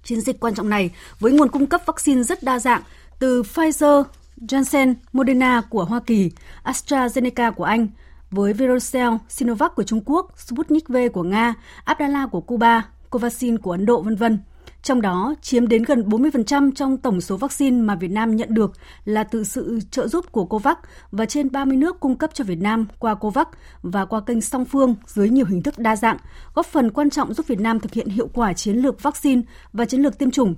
Chiến 0.04 0.20
dịch 0.20 0.40
quan 0.40 0.54
trọng 0.54 0.68
này 0.68 0.90
với 1.20 1.32
nguồn 1.32 1.48
cung 1.48 1.66
cấp 1.66 1.80
vaccine 1.86 2.22
rất 2.22 2.42
đa 2.42 2.58
dạng 2.58 2.82
từ 3.18 3.42
Pfizer, 3.42 4.04
Johnson, 4.36 4.94
Moderna 5.12 5.62
của 5.70 5.84
Hoa 5.84 6.00
Kỳ, 6.00 6.30
AstraZeneca 6.64 7.52
của 7.52 7.64
Anh, 7.64 7.88
với 8.30 8.52
Virocell, 8.52 9.14
Sinovac 9.28 9.74
của 9.74 9.82
Trung 9.82 10.00
Quốc, 10.06 10.32
Sputnik 10.36 10.88
V 10.88 10.96
của 11.12 11.22
Nga, 11.22 11.54
Abdala 11.84 12.26
của 12.26 12.40
Cuba, 12.40 12.88
Covaxin 13.10 13.58
của 13.58 13.70
Ấn 13.70 13.86
Độ, 13.86 14.02
vân 14.02 14.16
vân. 14.16 14.38
Trong 14.86 15.00
đó, 15.00 15.34
chiếm 15.42 15.68
đến 15.68 15.82
gần 15.82 16.08
40% 16.08 16.72
trong 16.74 16.96
tổng 16.96 17.20
số 17.20 17.36
vaccine 17.36 17.82
mà 17.82 17.94
Việt 17.94 18.10
Nam 18.10 18.36
nhận 18.36 18.54
được 18.54 18.72
là 19.04 19.24
từ 19.24 19.44
sự 19.44 19.80
trợ 19.90 20.08
giúp 20.08 20.32
của 20.32 20.44
COVAX 20.44 20.76
và 21.10 21.26
trên 21.26 21.52
30 21.52 21.76
nước 21.76 22.00
cung 22.00 22.16
cấp 22.16 22.30
cho 22.34 22.44
Việt 22.44 22.58
Nam 22.60 22.86
qua 22.98 23.14
COVAX 23.14 23.46
và 23.82 24.04
qua 24.04 24.20
kênh 24.20 24.40
song 24.40 24.64
phương 24.64 24.94
dưới 25.06 25.30
nhiều 25.30 25.46
hình 25.46 25.62
thức 25.62 25.78
đa 25.78 25.96
dạng, 25.96 26.16
góp 26.54 26.66
phần 26.66 26.90
quan 26.90 27.10
trọng 27.10 27.34
giúp 27.34 27.46
Việt 27.46 27.60
Nam 27.60 27.80
thực 27.80 27.92
hiện 27.92 28.08
hiệu 28.08 28.28
quả 28.34 28.52
chiến 28.52 28.76
lược 28.76 29.02
vaccine 29.02 29.42
và 29.72 29.84
chiến 29.84 30.00
lược 30.00 30.18
tiêm 30.18 30.30
chủng. 30.30 30.54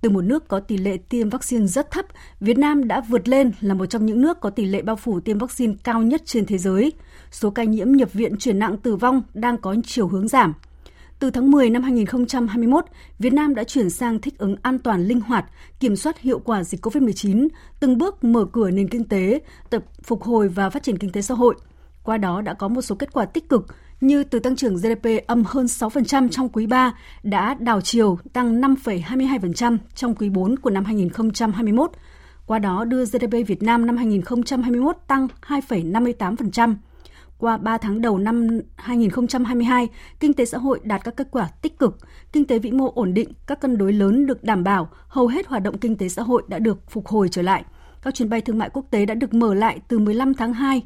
Từ 0.00 0.10
một 0.10 0.24
nước 0.24 0.48
có 0.48 0.60
tỷ 0.60 0.76
lệ 0.76 0.96
tiêm 0.96 1.28
vaccine 1.28 1.66
rất 1.66 1.90
thấp, 1.90 2.06
Việt 2.40 2.58
Nam 2.58 2.88
đã 2.88 3.00
vượt 3.08 3.28
lên 3.28 3.52
là 3.60 3.74
một 3.74 3.86
trong 3.86 4.06
những 4.06 4.20
nước 4.20 4.40
có 4.40 4.50
tỷ 4.50 4.64
lệ 4.64 4.82
bao 4.82 4.96
phủ 4.96 5.20
tiêm 5.20 5.38
vaccine 5.38 5.74
cao 5.84 6.02
nhất 6.02 6.22
trên 6.24 6.46
thế 6.46 6.58
giới. 6.58 6.92
Số 7.30 7.50
ca 7.50 7.64
nhiễm 7.64 7.92
nhập 7.92 8.12
viện 8.12 8.36
chuyển 8.38 8.58
nặng 8.58 8.76
tử 8.76 8.96
vong 8.96 9.22
đang 9.34 9.58
có 9.58 9.76
chiều 9.84 10.08
hướng 10.08 10.28
giảm. 10.28 10.54
Từ 11.18 11.30
tháng 11.30 11.50
10 11.50 11.70
năm 11.70 11.82
2021, 11.82 12.84
Việt 13.18 13.32
Nam 13.32 13.54
đã 13.54 13.64
chuyển 13.64 13.90
sang 13.90 14.18
thích 14.18 14.38
ứng 14.38 14.56
an 14.62 14.78
toàn 14.78 15.04
linh 15.04 15.20
hoạt, 15.20 15.44
kiểm 15.80 15.96
soát 15.96 16.20
hiệu 16.20 16.38
quả 16.38 16.64
dịch 16.64 16.86
COVID-19, 16.86 17.48
từng 17.80 17.98
bước 17.98 18.24
mở 18.24 18.44
cửa 18.52 18.70
nền 18.70 18.88
kinh 18.88 19.04
tế, 19.04 19.40
tập 19.70 19.84
phục 20.02 20.22
hồi 20.22 20.48
và 20.48 20.70
phát 20.70 20.82
triển 20.82 20.98
kinh 20.98 21.12
tế 21.12 21.22
xã 21.22 21.34
hội. 21.34 21.54
Qua 22.02 22.18
đó 22.18 22.40
đã 22.40 22.54
có 22.54 22.68
một 22.68 22.82
số 22.82 22.94
kết 22.94 23.12
quả 23.12 23.24
tích 23.24 23.48
cực 23.48 23.66
như 24.00 24.24
từ 24.24 24.38
tăng 24.38 24.56
trưởng 24.56 24.76
GDP 24.76 25.26
âm 25.26 25.44
hơn 25.46 25.66
6% 25.66 26.28
trong 26.28 26.48
quý 26.48 26.66
3 26.66 26.94
đã 27.22 27.54
đảo 27.54 27.80
chiều 27.80 28.18
tăng 28.32 28.60
5,22% 28.60 29.78
trong 29.94 30.14
quý 30.14 30.28
4 30.28 30.56
của 30.56 30.70
năm 30.70 30.84
2021. 30.84 31.90
Qua 32.46 32.58
đó 32.58 32.84
đưa 32.84 33.04
GDP 33.04 33.46
Việt 33.46 33.62
Nam 33.62 33.86
năm 33.86 33.96
2021 33.96 34.96
tăng 35.06 35.28
2,58% 35.46 36.74
qua 37.38 37.56
3 37.56 37.78
tháng 37.78 38.00
đầu 38.00 38.18
năm 38.18 38.60
2022, 38.76 39.88
kinh 40.20 40.32
tế 40.32 40.44
xã 40.44 40.58
hội 40.58 40.80
đạt 40.82 41.04
các 41.04 41.16
kết 41.16 41.28
quả 41.30 41.48
tích 41.62 41.78
cực, 41.78 41.98
kinh 42.32 42.44
tế 42.44 42.58
vĩ 42.58 42.70
mô 42.70 42.92
ổn 42.94 43.14
định, 43.14 43.32
các 43.46 43.60
cân 43.60 43.78
đối 43.78 43.92
lớn 43.92 44.26
được 44.26 44.44
đảm 44.44 44.64
bảo, 44.64 44.88
hầu 45.08 45.26
hết 45.26 45.46
hoạt 45.46 45.62
động 45.62 45.78
kinh 45.78 45.96
tế 45.96 46.08
xã 46.08 46.22
hội 46.22 46.42
đã 46.48 46.58
được 46.58 46.90
phục 46.90 47.06
hồi 47.06 47.28
trở 47.28 47.42
lại. 47.42 47.64
Các 48.02 48.14
chuyến 48.14 48.30
bay 48.30 48.40
thương 48.40 48.58
mại 48.58 48.70
quốc 48.70 48.86
tế 48.90 49.06
đã 49.06 49.14
được 49.14 49.34
mở 49.34 49.54
lại 49.54 49.80
từ 49.88 49.98
15 49.98 50.34
tháng 50.34 50.52
2 50.52 50.82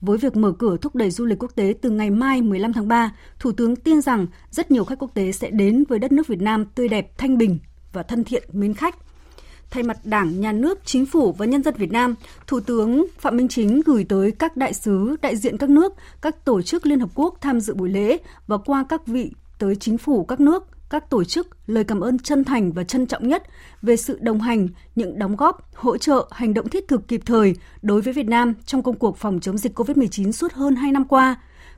với 0.00 0.18
việc 0.18 0.36
mở 0.36 0.52
cửa 0.52 0.76
thúc 0.76 0.94
đẩy 0.94 1.10
du 1.10 1.24
lịch 1.24 1.42
quốc 1.42 1.52
tế 1.54 1.74
từ 1.82 1.90
ngày 1.90 2.10
mai 2.10 2.42
15 2.42 2.72
tháng 2.72 2.88
3, 2.88 3.12
Thủ 3.38 3.52
tướng 3.52 3.76
tin 3.76 4.00
rằng 4.00 4.26
rất 4.50 4.70
nhiều 4.70 4.84
khách 4.84 4.98
quốc 4.98 5.10
tế 5.14 5.32
sẽ 5.32 5.50
đến 5.50 5.84
với 5.88 5.98
đất 5.98 6.12
nước 6.12 6.26
Việt 6.26 6.40
Nam 6.40 6.64
tươi 6.64 6.88
đẹp, 6.88 7.18
thanh 7.18 7.38
bình 7.38 7.58
và 7.92 8.02
thân 8.02 8.24
thiện 8.24 8.42
mến 8.52 8.74
khách. 8.74 8.96
Thay 9.70 9.82
mặt 9.82 9.96
Đảng, 10.04 10.40
Nhà 10.40 10.52
nước, 10.52 10.78
Chính 10.84 11.06
phủ 11.06 11.32
và 11.32 11.46
nhân 11.46 11.62
dân 11.62 11.74
Việt 11.76 11.92
Nam, 11.92 12.14
Thủ 12.46 12.60
tướng 12.60 13.06
Phạm 13.18 13.36
Minh 13.36 13.48
Chính 13.48 13.80
gửi 13.86 14.04
tới 14.08 14.30
các 14.30 14.56
đại 14.56 14.74
sứ, 14.74 15.16
đại 15.22 15.36
diện 15.36 15.58
các 15.58 15.70
nước, 15.70 15.92
các 16.22 16.44
tổ 16.44 16.62
chức 16.62 16.86
Liên 16.86 17.00
Hợp 17.00 17.10
Quốc 17.14 17.34
tham 17.40 17.60
dự 17.60 17.74
buổi 17.74 17.88
lễ 17.88 18.18
và 18.46 18.58
qua 18.58 18.84
các 18.88 19.06
vị 19.06 19.30
tới 19.58 19.76
chính 19.76 19.98
phủ 19.98 20.24
các 20.24 20.40
nước, 20.40 20.64
các 20.90 21.10
tổ 21.10 21.24
chức 21.24 21.48
lời 21.66 21.84
cảm 21.84 22.00
ơn 22.00 22.18
chân 22.18 22.44
thành 22.44 22.72
và 22.72 22.84
trân 22.84 23.06
trọng 23.06 23.28
nhất 23.28 23.42
về 23.82 23.96
sự 23.96 24.18
đồng 24.20 24.40
hành, 24.40 24.68
những 24.94 25.18
đóng 25.18 25.36
góp, 25.36 25.74
hỗ 25.74 25.98
trợ, 25.98 26.28
hành 26.30 26.54
động 26.54 26.68
thiết 26.68 26.88
thực 26.88 27.08
kịp 27.08 27.22
thời 27.26 27.56
đối 27.82 28.00
với 28.00 28.12
Việt 28.12 28.26
Nam 28.26 28.54
trong 28.66 28.82
công 28.82 28.98
cuộc 28.98 29.16
phòng 29.16 29.40
chống 29.40 29.58
dịch 29.58 29.78
COVID-19 29.78 30.32
suốt 30.32 30.52
hơn 30.52 30.76
2 30.76 30.92
năm 30.92 31.04
qua. 31.04 31.36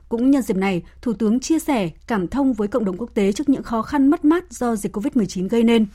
Cũng 0.09 0.31
nhân 0.31 0.41
dịp 0.41 0.57
này, 0.57 0.83
Thủ 1.01 1.13
tướng 1.13 1.39
chia 1.39 1.59
sẻ 1.59 1.89
cảm 2.07 2.27
thông 2.27 2.53
với 2.53 2.67
cộng 2.67 2.85
đồng 2.85 2.97
quốc 2.97 3.09
tế 3.13 3.31
trước 3.31 3.49
những 3.49 3.63
khó 3.63 3.81
khăn 3.81 4.07
mất 4.07 4.25
mát 4.25 4.51
do 4.51 4.75
dịch 4.75 4.95
COVID-19 4.95 5.47
gây 5.49 5.63
nên. 5.63 5.85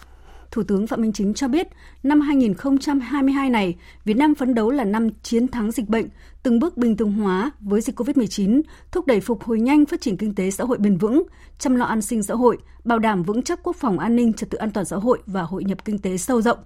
Thủ 0.52 0.62
tướng 0.62 0.86
Phạm 0.86 1.00
Minh 1.00 1.12
Chính 1.12 1.34
cho 1.34 1.48
biết, 1.48 1.68
năm 2.02 2.20
2022 2.20 3.50
này, 3.50 3.76
Việt 4.04 4.16
Nam 4.16 4.34
phấn 4.34 4.54
đấu 4.54 4.70
là 4.70 4.84
năm 4.84 5.08
chiến 5.22 5.48
thắng 5.48 5.70
dịch 5.72 5.88
bệnh, 5.88 6.08
từng 6.42 6.58
bước 6.58 6.76
bình 6.76 6.96
thường 6.96 7.12
hóa 7.12 7.50
với 7.60 7.80
dịch 7.80 8.00
COVID-19, 8.00 8.62
thúc 8.92 9.06
đẩy 9.06 9.20
phục 9.20 9.42
hồi 9.42 9.60
nhanh 9.60 9.86
phát 9.86 10.00
triển 10.00 10.16
kinh 10.16 10.34
tế 10.34 10.50
xã 10.50 10.64
hội 10.64 10.78
bền 10.78 10.96
vững, 10.96 11.22
chăm 11.58 11.76
lo 11.76 11.84
an 11.84 12.02
sinh 12.02 12.22
xã 12.22 12.34
hội, 12.34 12.58
bảo 12.84 12.98
đảm 12.98 13.22
vững 13.22 13.42
chắc 13.42 13.62
quốc 13.62 13.76
phòng 13.76 13.98
an 13.98 14.16
ninh, 14.16 14.32
trật 14.32 14.50
tự 14.50 14.58
an 14.58 14.70
toàn 14.70 14.86
xã 14.86 14.96
hội 14.96 15.18
và 15.26 15.42
hội 15.42 15.64
nhập 15.64 15.84
kinh 15.84 15.98
tế 15.98 16.16
sâu 16.16 16.42
rộng. 16.42 16.58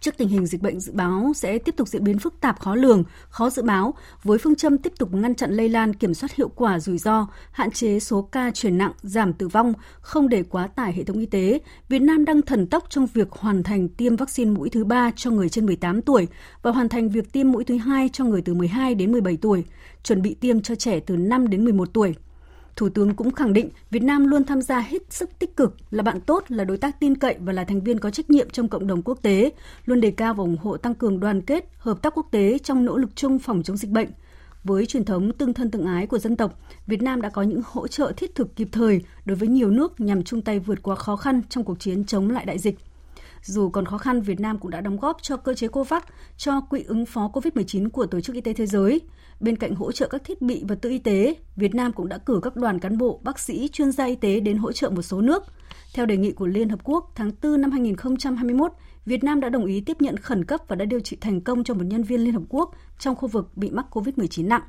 Trước 0.00 0.16
tình 0.18 0.28
hình 0.28 0.46
dịch 0.46 0.62
bệnh 0.62 0.80
dự 0.80 0.92
báo 0.92 1.32
sẽ 1.36 1.58
tiếp 1.58 1.76
tục 1.76 1.88
diễn 1.88 2.04
biến 2.04 2.18
phức 2.18 2.40
tạp 2.40 2.60
khó 2.60 2.74
lường, 2.74 3.04
khó 3.28 3.50
dự 3.50 3.62
báo, 3.62 3.94
với 4.22 4.38
phương 4.38 4.54
châm 4.54 4.78
tiếp 4.78 4.92
tục 4.98 5.14
ngăn 5.14 5.34
chặn 5.34 5.50
lây 5.50 5.68
lan, 5.68 5.94
kiểm 5.94 6.14
soát 6.14 6.34
hiệu 6.34 6.48
quả 6.48 6.80
rủi 6.80 6.98
ro, 6.98 7.26
hạn 7.52 7.70
chế 7.70 8.00
số 8.00 8.22
ca 8.22 8.50
chuyển 8.50 8.78
nặng, 8.78 8.92
giảm 9.02 9.32
tử 9.32 9.48
vong, 9.48 9.72
không 10.00 10.28
để 10.28 10.42
quá 10.42 10.66
tải 10.66 10.92
hệ 10.92 11.04
thống 11.04 11.18
y 11.18 11.26
tế, 11.26 11.60
Việt 11.88 11.98
Nam 11.98 12.24
đang 12.24 12.42
thần 12.42 12.66
tốc 12.66 12.84
trong 12.88 13.06
việc 13.14 13.30
hoàn 13.30 13.62
thành 13.62 13.88
tiêm 13.88 14.16
vaccine 14.16 14.50
mũi 14.50 14.70
thứ 14.70 14.84
ba 14.84 15.10
cho 15.16 15.30
người 15.30 15.48
trên 15.48 15.66
18 15.66 16.02
tuổi 16.02 16.28
và 16.62 16.70
hoàn 16.70 16.88
thành 16.88 17.08
việc 17.08 17.32
tiêm 17.32 17.52
mũi 17.52 17.64
thứ 17.64 17.76
hai 17.76 18.10
cho 18.12 18.24
người 18.24 18.42
từ 18.42 18.54
12 18.54 18.94
đến 18.94 19.12
17 19.12 19.36
tuổi, 19.36 19.64
chuẩn 20.02 20.22
bị 20.22 20.34
tiêm 20.34 20.62
cho 20.62 20.74
trẻ 20.74 21.00
từ 21.00 21.16
5 21.16 21.48
đến 21.48 21.64
11 21.64 21.88
tuổi. 21.92 22.14
Thủ 22.80 22.88
tướng 22.88 23.14
cũng 23.14 23.32
khẳng 23.32 23.52
định 23.52 23.70
Việt 23.90 24.02
Nam 24.02 24.26
luôn 24.26 24.44
tham 24.44 24.62
gia 24.62 24.80
hết 24.80 25.12
sức 25.12 25.38
tích 25.38 25.56
cực, 25.56 25.76
là 25.90 26.02
bạn 26.02 26.20
tốt, 26.20 26.44
là 26.48 26.64
đối 26.64 26.78
tác 26.78 27.00
tin 27.00 27.14
cậy 27.14 27.36
và 27.40 27.52
là 27.52 27.64
thành 27.64 27.80
viên 27.80 27.98
có 27.98 28.10
trách 28.10 28.30
nhiệm 28.30 28.50
trong 28.50 28.68
cộng 28.68 28.86
đồng 28.86 29.02
quốc 29.02 29.18
tế, 29.22 29.50
luôn 29.84 30.00
đề 30.00 30.10
cao 30.10 30.34
và 30.34 30.42
ủng 30.42 30.56
hộ 30.56 30.76
tăng 30.76 30.94
cường 30.94 31.20
đoàn 31.20 31.40
kết, 31.40 31.68
hợp 31.78 32.02
tác 32.02 32.14
quốc 32.16 32.26
tế 32.30 32.58
trong 32.58 32.84
nỗ 32.84 32.96
lực 32.96 33.10
chung 33.16 33.38
phòng 33.38 33.62
chống 33.62 33.76
dịch 33.76 33.90
bệnh. 33.90 34.08
Với 34.64 34.86
truyền 34.86 35.04
thống 35.04 35.32
tương 35.32 35.54
thân 35.54 35.70
tương 35.70 35.86
ái 35.86 36.06
của 36.06 36.18
dân 36.18 36.36
tộc, 36.36 36.60
Việt 36.86 37.02
Nam 37.02 37.22
đã 37.22 37.28
có 37.28 37.42
những 37.42 37.62
hỗ 37.64 37.88
trợ 37.88 38.12
thiết 38.16 38.34
thực 38.34 38.56
kịp 38.56 38.68
thời 38.72 39.00
đối 39.24 39.36
với 39.36 39.48
nhiều 39.48 39.70
nước 39.70 40.00
nhằm 40.00 40.22
chung 40.22 40.42
tay 40.42 40.58
vượt 40.58 40.82
qua 40.82 40.96
khó 40.96 41.16
khăn 41.16 41.42
trong 41.48 41.64
cuộc 41.64 41.80
chiến 41.80 42.04
chống 42.04 42.30
lại 42.30 42.44
đại 42.44 42.58
dịch. 42.58 42.78
Dù 43.42 43.70
còn 43.70 43.86
khó 43.86 43.98
khăn, 43.98 44.20
Việt 44.20 44.40
Nam 44.40 44.58
cũng 44.58 44.70
đã 44.70 44.80
đóng 44.80 44.96
góp 44.96 45.16
cho 45.22 45.36
cơ 45.36 45.54
chế 45.54 45.68
COVAX, 45.68 46.02
cho 46.36 46.60
quỹ 46.60 46.82
ứng 46.82 47.06
phó 47.06 47.30
COVID-19 47.32 47.90
của 47.90 48.06
Tổ 48.06 48.20
chức 48.20 48.34
Y 48.34 48.40
tế 48.40 48.52
Thế 48.52 48.66
giới. 48.66 49.00
Bên 49.40 49.56
cạnh 49.56 49.74
hỗ 49.74 49.92
trợ 49.92 50.08
các 50.08 50.24
thiết 50.24 50.42
bị 50.42 50.64
vật 50.68 50.78
tư 50.82 50.90
y 50.90 50.98
tế, 50.98 51.34
Việt 51.56 51.74
Nam 51.74 51.92
cũng 51.92 52.08
đã 52.08 52.18
cử 52.18 52.40
các 52.42 52.56
đoàn 52.56 52.78
cán 52.78 52.98
bộ, 52.98 53.20
bác 53.22 53.38
sĩ, 53.38 53.68
chuyên 53.72 53.92
gia 53.92 54.04
y 54.04 54.14
tế 54.14 54.40
đến 54.40 54.56
hỗ 54.56 54.72
trợ 54.72 54.90
một 54.90 55.02
số 55.02 55.20
nước. 55.20 55.44
Theo 55.94 56.06
đề 56.06 56.16
nghị 56.16 56.32
của 56.32 56.46
Liên 56.46 56.68
Hợp 56.68 56.80
Quốc, 56.84 57.12
tháng 57.14 57.30
4 57.42 57.60
năm 57.60 57.70
2021, 57.70 58.72
Việt 59.06 59.24
Nam 59.24 59.40
đã 59.40 59.48
đồng 59.48 59.66
ý 59.66 59.80
tiếp 59.80 59.96
nhận 60.00 60.16
khẩn 60.16 60.44
cấp 60.44 60.60
và 60.68 60.76
đã 60.76 60.84
điều 60.84 61.00
trị 61.00 61.16
thành 61.20 61.40
công 61.40 61.64
cho 61.64 61.74
một 61.74 61.84
nhân 61.84 62.02
viên 62.02 62.20
Liên 62.20 62.34
Hợp 62.34 62.42
Quốc 62.48 62.74
trong 62.98 63.16
khu 63.16 63.28
vực 63.28 63.56
bị 63.56 63.70
mắc 63.70 63.86
COVID-19 63.90 64.48
nặng. 64.48 64.62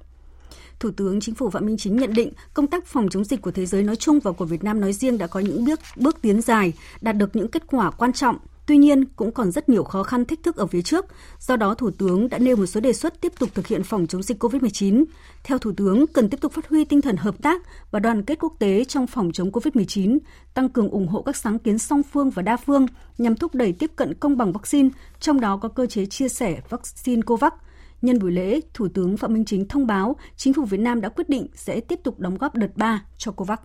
Thủ 0.79 0.91
tướng 0.91 1.19
Chính 1.19 1.35
phủ 1.35 1.49
Phạm 1.49 1.65
Minh 1.65 1.77
Chính 1.77 1.97
nhận 1.97 2.13
định 2.13 2.33
công 2.53 2.67
tác 2.67 2.85
phòng 2.85 3.09
chống 3.09 3.23
dịch 3.23 3.41
của 3.41 3.51
thế 3.51 3.65
giới 3.65 3.83
nói 3.83 3.95
chung 3.95 4.19
và 4.19 4.31
của 4.31 4.45
Việt 4.45 4.63
Nam 4.63 4.81
nói 4.81 4.93
riêng 4.93 5.17
đã 5.17 5.27
có 5.27 5.39
những 5.39 5.65
bước 5.65 5.79
bước 5.95 6.17
tiến 6.21 6.41
dài, 6.41 6.73
đạt 7.01 7.17
được 7.17 7.35
những 7.35 7.47
kết 7.47 7.67
quả 7.67 7.91
quan 7.91 8.13
trọng, 8.13 8.37
Tuy 8.71 8.77
nhiên, 8.77 9.05
cũng 9.05 9.31
còn 9.31 9.51
rất 9.51 9.69
nhiều 9.69 9.83
khó 9.83 10.03
khăn 10.03 10.25
thách 10.25 10.43
thức 10.43 10.55
ở 10.55 10.67
phía 10.67 10.81
trước, 10.81 11.05
do 11.39 11.55
đó 11.55 11.73
Thủ 11.73 11.91
tướng 11.91 12.29
đã 12.29 12.37
nêu 12.39 12.55
một 12.55 12.65
số 12.65 12.79
đề 12.79 12.93
xuất 12.93 13.21
tiếp 13.21 13.33
tục 13.39 13.49
thực 13.53 13.67
hiện 13.67 13.83
phòng 13.83 14.07
chống 14.07 14.23
dịch 14.23 14.43
COVID-19. 14.43 15.03
Theo 15.43 15.57
Thủ 15.57 15.71
tướng, 15.77 16.07
cần 16.07 16.29
tiếp 16.29 16.41
tục 16.41 16.53
phát 16.53 16.67
huy 16.67 16.85
tinh 16.85 17.01
thần 17.01 17.17
hợp 17.17 17.41
tác 17.41 17.61
và 17.91 17.99
đoàn 17.99 18.23
kết 18.23 18.39
quốc 18.39 18.53
tế 18.59 18.83
trong 18.83 19.07
phòng 19.07 19.31
chống 19.31 19.51
COVID-19, 19.51 20.17
tăng 20.53 20.69
cường 20.69 20.89
ủng 20.89 21.07
hộ 21.07 21.21
các 21.21 21.35
sáng 21.35 21.59
kiến 21.59 21.77
song 21.77 22.03
phương 22.03 22.29
và 22.29 22.41
đa 22.41 22.57
phương 22.57 22.85
nhằm 23.17 23.35
thúc 23.35 23.55
đẩy 23.55 23.73
tiếp 23.73 23.91
cận 23.95 24.13
công 24.13 24.37
bằng 24.37 24.51
vaccine, 24.51 24.89
trong 25.19 25.39
đó 25.39 25.57
có 25.57 25.69
cơ 25.69 25.85
chế 25.85 26.05
chia 26.05 26.29
sẻ 26.29 26.61
vaccine 26.69 27.21
COVAX. 27.21 27.53
Nhân 28.01 28.19
buổi 28.19 28.31
lễ, 28.31 28.59
Thủ 28.73 28.87
tướng 28.93 29.17
Phạm 29.17 29.33
Minh 29.33 29.45
Chính 29.45 29.67
thông 29.67 29.87
báo 29.87 30.15
chính 30.35 30.53
phủ 30.53 30.65
Việt 30.65 30.79
Nam 30.79 31.01
đã 31.01 31.09
quyết 31.09 31.29
định 31.29 31.47
sẽ 31.55 31.79
tiếp 31.79 31.99
tục 32.03 32.19
đóng 32.19 32.37
góp 32.37 32.55
đợt 32.55 32.77
3 32.77 33.05
cho 33.17 33.31
COVAX. 33.31 33.59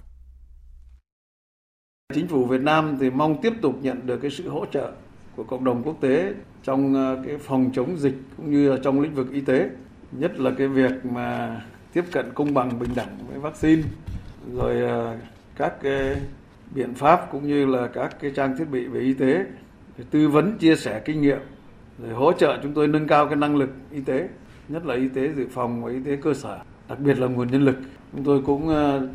Chính 2.14 2.28
phủ 2.28 2.44
Việt 2.44 2.60
Nam 2.60 2.96
thì 3.00 3.10
mong 3.10 3.40
tiếp 3.42 3.52
tục 3.62 3.78
nhận 3.82 4.06
được 4.06 4.16
cái 4.16 4.30
sự 4.30 4.48
hỗ 4.48 4.66
trợ 4.66 4.92
của 5.36 5.44
cộng 5.44 5.64
đồng 5.64 5.82
quốc 5.82 5.96
tế 6.00 6.34
trong 6.62 6.94
ờ, 6.94 7.22
cái 7.26 7.38
phòng 7.38 7.70
chống 7.75 7.98
dịch 7.98 8.14
cũng 8.36 8.50
như 8.50 8.70
là 8.70 8.76
trong 8.82 9.00
lĩnh 9.00 9.14
vực 9.14 9.32
y 9.32 9.40
tế, 9.40 9.70
nhất 10.12 10.40
là 10.40 10.50
cái 10.58 10.68
việc 10.68 10.92
mà 11.04 11.60
tiếp 11.92 12.04
cận 12.12 12.26
công 12.34 12.54
bằng 12.54 12.78
bình 12.78 12.90
đẳng 12.94 13.18
với 13.28 13.38
vaccine, 13.38 13.82
rồi 14.54 14.80
ờ, 14.80 15.16
các 15.56 15.82
cái 15.82 16.16
biện 16.75 16.94
pháp 16.94 17.28
cũng 17.32 17.48
như 17.48 17.66
là 17.66 17.86
các 17.86 18.16
cái 18.20 18.30
trang 18.36 18.56
thiết 18.58 18.64
bị 18.70 18.86
về 18.86 19.00
y 19.00 19.14
tế, 19.14 19.46
tư 20.10 20.28
vấn 20.28 20.58
chia 20.58 20.76
sẻ 20.76 21.02
kinh 21.04 21.20
nghiệm, 21.20 21.38
rồi 22.02 22.14
hỗ 22.14 22.32
trợ 22.32 22.58
chúng 22.62 22.75
tôi 22.75 22.88
nâng 22.88 23.06
cao 23.06 23.26
cái 23.26 23.36
năng 23.36 23.56
lực 23.56 23.70
y 23.92 24.00
tế, 24.00 24.28
nhất 24.68 24.86
là 24.86 24.94
y 24.94 25.08
tế 25.08 25.32
dự 25.36 25.46
phòng 25.50 25.84
và 25.84 25.90
y 25.90 26.00
tế 26.00 26.16
cơ 26.16 26.34
sở, 26.34 26.58
đặc 26.88 26.98
biệt 26.98 27.18
là 27.18 27.26
nguồn 27.26 27.50
nhân 27.50 27.62
lực. 27.62 27.76
Chúng 28.12 28.25
tôi 28.25 28.42
cũng 28.46 28.68
ờ, 28.68 29.08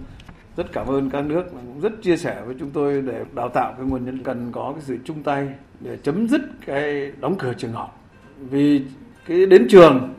rất 0.58 0.72
cảm 0.72 0.88
ơn 0.88 1.10
các 1.10 1.26
nước 1.26 1.44
cũng 1.52 1.82
rất 1.82 1.92
chia 2.02 2.18
sẻ 2.18 2.42
với 2.46 2.56
chúng 2.60 2.70
tôi 2.72 3.02
để 3.02 3.26
đào 3.36 3.50
tạo 3.50 3.74
cái 3.78 3.86
nguồn 3.86 4.06
nhân 4.06 4.24
cần 4.24 4.52
có 4.52 4.72
cái 4.76 4.82
sự 4.82 4.98
chung 5.06 5.24
tay 5.24 5.48
để 5.80 5.98
chấm 6.04 6.28
dứt 6.28 6.42
cái 6.66 7.12
đóng 7.20 7.36
cửa 7.40 7.54
trường 7.58 7.74
học. 7.74 8.04
Vì 8.40 8.82
cái 9.28 9.46
đến 9.46 9.68
trường 9.70 10.14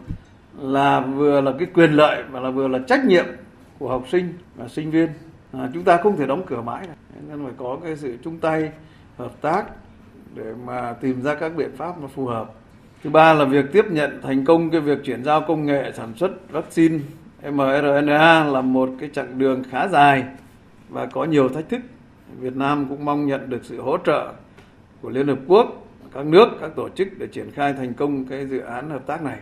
là 0.58 1.00
vừa 1.00 1.40
là 1.40 1.52
cái 1.58 1.68
quyền 1.74 1.92
lợi 1.92 2.22
và 2.30 2.40
là 2.40 2.50
vừa 2.50 2.68
là 2.68 2.78
trách 2.88 3.04
nhiệm 3.04 3.26
của 3.78 3.88
học 3.88 4.04
sinh 4.08 4.32
và 4.56 4.68
sinh 4.68 4.90
viên. 4.90 5.08
À, 5.52 5.70
chúng 5.74 5.82
ta 5.82 5.96
không 5.96 6.16
thể 6.16 6.26
đóng 6.26 6.42
cửa 6.46 6.60
mãi 6.60 6.86
nên 7.28 7.44
phải 7.44 7.52
có 7.56 7.78
cái 7.84 7.96
sự 7.96 8.16
chung 8.24 8.38
tay 8.38 8.70
hợp 9.18 9.32
tác 9.40 9.64
để 10.34 10.54
mà 10.66 10.92
tìm 10.92 11.22
ra 11.22 11.34
các 11.34 11.56
biện 11.56 11.70
pháp 11.76 11.98
mà 11.98 12.08
phù 12.14 12.26
hợp. 12.26 12.52
Thứ 13.02 13.10
ba 13.10 13.32
là 13.32 13.44
việc 13.44 13.72
tiếp 13.72 13.84
nhận 13.90 14.20
thành 14.22 14.44
công 14.44 14.70
cái 14.70 14.80
việc 14.80 14.98
chuyển 15.04 15.24
giao 15.24 15.40
công 15.40 15.66
nghệ 15.66 15.92
sản 15.94 16.12
xuất 16.16 16.50
vaccine 16.50 16.98
mRNA 17.50 18.44
là 18.44 18.60
một 18.60 18.90
cái 19.00 19.10
chặng 19.12 19.38
đường 19.38 19.62
khá 19.70 19.88
dài 19.88 20.24
và 20.88 21.06
có 21.06 21.24
nhiều 21.24 21.48
thách 21.48 21.68
thức. 21.68 21.80
Việt 22.40 22.56
Nam 22.56 22.86
cũng 22.88 23.04
mong 23.04 23.26
nhận 23.26 23.50
được 23.50 23.64
sự 23.64 23.80
hỗ 23.80 23.96
trợ 23.98 24.32
của 25.00 25.10
Liên 25.10 25.28
Hợp 25.28 25.38
Quốc, 25.46 25.86
các 26.14 26.26
nước, 26.26 26.46
các 26.60 26.70
tổ 26.76 26.88
chức 26.88 27.08
để 27.18 27.26
triển 27.26 27.50
khai 27.50 27.72
thành 27.72 27.94
công 27.94 28.24
cái 28.24 28.46
dự 28.46 28.58
án 28.58 28.90
hợp 28.90 29.06
tác 29.06 29.22
này. 29.22 29.38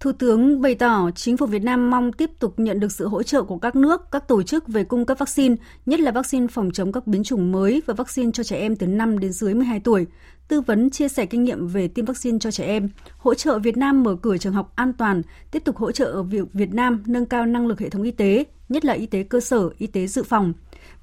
Thủ 0.00 0.12
tướng 0.12 0.62
bày 0.62 0.74
tỏ 0.74 1.10
chính 1.14 1.36
phủ 1.36 1.46
Việt 1.46 1.62
Nam 1.62 1.90
mong 1.90 2.12
tiếp 2.12 2.30
tục 2.38 2.54
nhận 2.56 2.80
được 2.80 2.92
sự 2.92 3.08
hỗ 3.08 3.22
trợ 3.22 3.42
của 3.42 3.58
các 3.58 3.76
nước, 3.76 4.00
các 4.10 4.28
tổ 4.28 4.42
chức 4.42 4.68
về 4.68 4.84
cung 4.84 5.06
cấp 5.06 5.18
vaccine, 5.18 5.56
nhất 5.86 6.00
là 6.00 6.10
vaccine 6.10 6.46
phòng 6.46 6.70
chống 6.72 6.92
các 6.92 7.06
biến 7.06 7.24
chủng 7.24 7.52
mới 7.52 7.82
và 7.86 7.94
vaccine 7.94 8.30
cho 8.32 8.42
trẻ 8.42 8.58
em 8.58 8.76
từ 8.76 8.86
5 8.86 9.18
đến 9.18 9.32
dưới 9.32 9.54
12 9.54 9.80
tuổi, 9.80 10.06
tư 10.48 10.60
vấn 10.60 10.90
chia 10.90 11.08
sẻ 11.08 11.26
kinh 11.26 11.44
nghiệm 11.44 11.66
về 11.66 11.88
tiêm 11.88 12.04
vaccine 12.04 12.38
cho 12.38 12.50
trẻ 12.50 12.64
em, 12.64 12.88
hỗ 13.18 13.34
trợ 13.34 13.58
Việt 13.58 13.76
Nam 13.76 14.02
mở 14.02 14.16
cửa 14.22 14.36
trường 14.36 14.52
học 14.52 14.72
an 14.76 14.92
toàn, 14.92 15.22
tiếp 15.50 15.62
tục 15.64 15.76
hỗ 15.76 15.92
trợ 15.92 16.22
việc 16.22 16.52
Việt 16.52 16.74
Nam 16.74 17.02
nâng 17.06 17.26
cao 17.26 17.46
năng 17.46 17.66
lực 17.66 17.80
hệ 17.80 17.90
thống 17.90 18.02
y 18.02 18.10
tế, 18.10 18.44
nhất 18.68 18.84
là 18.84 18.92
y 18.92 19.06
tế 19.06 19.22
cơ 19.22 19.40
sở, 19.40 19.70
y 19.78 19.86
tế 19.86 20.06
dự 20.06 20.22
phòng. 20.22 20.52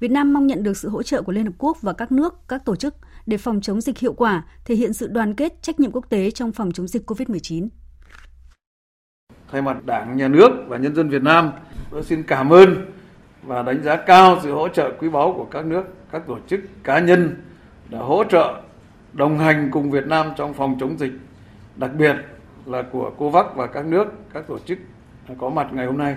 Việt 0.00 0.10
Nam 0.10 0.32
mong 0.32 0.46
nhận 0.46 0.62
được 0.62 0.76
sự 0.76 0.88
hỗ 0.88 1.02
trợ 1.02 1.22
của 1.22 1.32
Liên 1.32 1.46
Hợp 1.46 1.52
Quốc 1.58 1.82
và 1.82 1.92
các 1.92 2.12
nước, 2.12 2.34
các 2.48 2.64
tổ 2.64 2.76
chức 2.76 2.94
để 3.26 3.36
phòng 3.36 3.60
chống 3.60 3.80
dịch 3.80 3.98
hiệu 3.98 4.12
quả, 4.12 4.44
thể 4.64 4.74
hiện 4.74 4.92
sự 4.92 5.06
đoàn 5.06 5.34
kết, 5.34 5.62
trách 5.62 5.80
nhiệm 5.80 5.90
quốc 5.92 6.06
tế 6.08 6.30
trong 6.30 6.52
phòng 6.52 6.72
chống 6.72 6.88
dịch 6.88 7.10
COVID-19. 7.10 7.68
Thay 9.52 9.62
mặt 9.62 9.86
Đảng, 9.86 10.16
Nhà 10.16 10.28
nước 10.28 10.50
và 10.68 10.76
nhân 10.76 10.94
dân 10.94 11.08
Việt 11.08 11.22
Nam, 11.22 11.50
tôi 11.90 12.02
xin 12.02 12.22
cảm 12.22 12.52
ơn 12.52 12.92
và 13.42 13.62
đánh 13.62 13.82
giá 13.82 13.96
cao 13.96 14.40
sự 14.42 14.52
hỗ 14.52 14.68
trợ 14.68 14.92
quý 14.98 15.08
báu 15.08 15.34
của 15.36 15.44
các 15.44 15.66
nước, 15.66 15.82
các 16.12 16.26
tổ 16.26 16.38
chức, 16.48 16.60
cá 16.84 17.00
nhân 17.00 17.36
đã 17.88 17.98
hỗ 17.98 18.24
trợ 18.24 18.62
đồng 19.16 19.38
hành 19.38 19.70
cùng 19.70 19.90
Việt 19.90 20.06
Nam 20.06 20.26
trong 20.36 20.54
phòng 20.54 20.76
chống 20.80 20.98
dịch, 20.98 21.12
đặc 21.76 21.90
biệt 21.98 22.16
là 22.66 22.82
của 22.82 23.10
COVAX 23.18 23.46
và 23.54 23.66
các 23.66 23.86
nước, 23.86 24.06
các 24.34 24.46
tổ 24.46 24.58
chức 24.58 24.78
có 25.38 25.50
mặt 25.50 25.68
ngày 25.72 25.86
hôm 25.86 25.98
nay. 25.98 26.16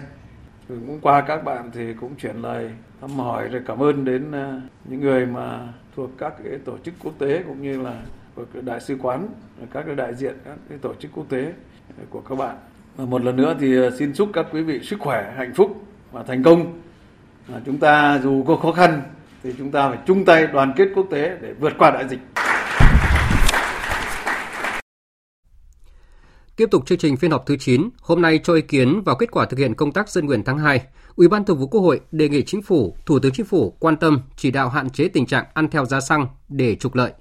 Cũng 0.68 1.00
qua 1.02 1.22
các 1.22 1.44
bạn 1.44 1.72
thì 1.74 1.94
cũng 1.94 2.16
chuyển 2.16 2.36
lời 2.36 2.72
thăm 3.02 3.10
hỏi 3.10 3.48
rồi 3.48 3.62
cảm 3.66 3.84
ơn 3.84 4.06
đến 4.06 4.32
ờ, 4.32 4.62
những 4.86 5.02
người 5.02 5.26
mà 5.26 5.60
thuộc 5.96 6.10
các 6.18 6.34
cái 6.44 6.60
tổ 6.66 6.78
chức 6.78 6.94
quốc 7.04 7.14
tế 7.20 7.44
cũng 7.48 7.62
như 7.62 7.82
là 7.82 7.96
của 8.36 8.46
đại 8.62 8.80
sứ 8.82 8.98
quán, 9.02 9.28
các 9.74 9.84
cái 9.86 9.96
đại 9.96 10.16
diện 10.16 10.34
các 10.46 10.58
cái 10.70 10.78
tổ 10.78 10.94
chức 10.94 11.12
quốc 11.16 11.26
tế 11.30 11.54
của 12.10 12.22
các 12.22 12.36
bạn 12.36 12.56
Và 12.96 13.06
một 13.06 13.24
lần 13.24 13.36
nữa 13.36 13.56
thì 13.60 13.78
ờ, 13.78 13.92
xin 13.92 14.14
chúc 14.14 14.30
các 14.34 14.46
quý 14.52 14.64
vị 14.64 14.80
sức 14.84 15.00
khỏe, 15.00 15.34
hạnh 15.38 15.54
phúc 15.56 15.84
và 16.12 16.24
thành 16.24 16.44
công. 16.44 16.82
Chúng 17.66 17.78
ta 17.78 18.20
dù 18.24 18.44
có 18.44 18.56
khó 18.56 18.72
khăn 18.72 19.02
thì 19.44 19.54
chúng 19.58 19.72
ta 19.72 19.90
phải 19.90 19.98
chung 20.06 20.26
tay 20.26 20.48
đoàn 20.48 20.74
kết 20.76 20.88
quốc 20.96 21.08
tế 21.12 21.38
để 21.42 21.54
vượt 21.54 21.74
qua 21.78 21.92
đại 21.92 22.08
dịch. 22.08 22.20
Tiếp 26.60 26.72
tục 26.72 26.86
chương 26.86 26.98
trình 26.98 27.18
phiên 27.18 27.32
họp 27.32 27.46
thứ 27.46 27.58
9, 27.58 27.90
hôm 28.02 28.22
nay 28.22 28.40
cho 28.44 28.54
ý 28.54 28.62
kiến 28.62 29.02
vào 29.02 29.16
kết 29.16 29.32
quả 29.32 29.46
thực 29.46 29.60
hiện 29.60 29.74
công 29.76 29.92
tác 29.92 30.10
dân 30.10 30.26
nguyện 30.26 30.44
tháng 30.44 30.58
2, 30.58 30.82
Ủy 31.16 31.28
ban 31.28 31.46
Thường 31.46 31.58
vụ 31.58 31.68
Quốc 31.68 31.82
hội 31.82 32.02
đề 32.12 32.30
nghị 32.30 32.44
Chính 32.44 32.62
phủ, 32.62 32.96
Thủ 33.06 33.20
tướng 33.20 33.32
Chính 33.32 33.46
phủ 33.46 33.74
quan 33.80 33.98
tâm 33.98 34.22
chỉ 34.36 34.52
đạo 34.52 34.70
hạn 34.70 34.90
chế 34.90 35.08
tình 35.08 35.26
trạng 35.26 35.46
ăn 35.54 35.70
theo 35.70 35.86
giá 35.86 36.00
xăng 36.00 36.28
để 36.50 36.76
trục 36.76 36.96
lợi. 36.96 37.12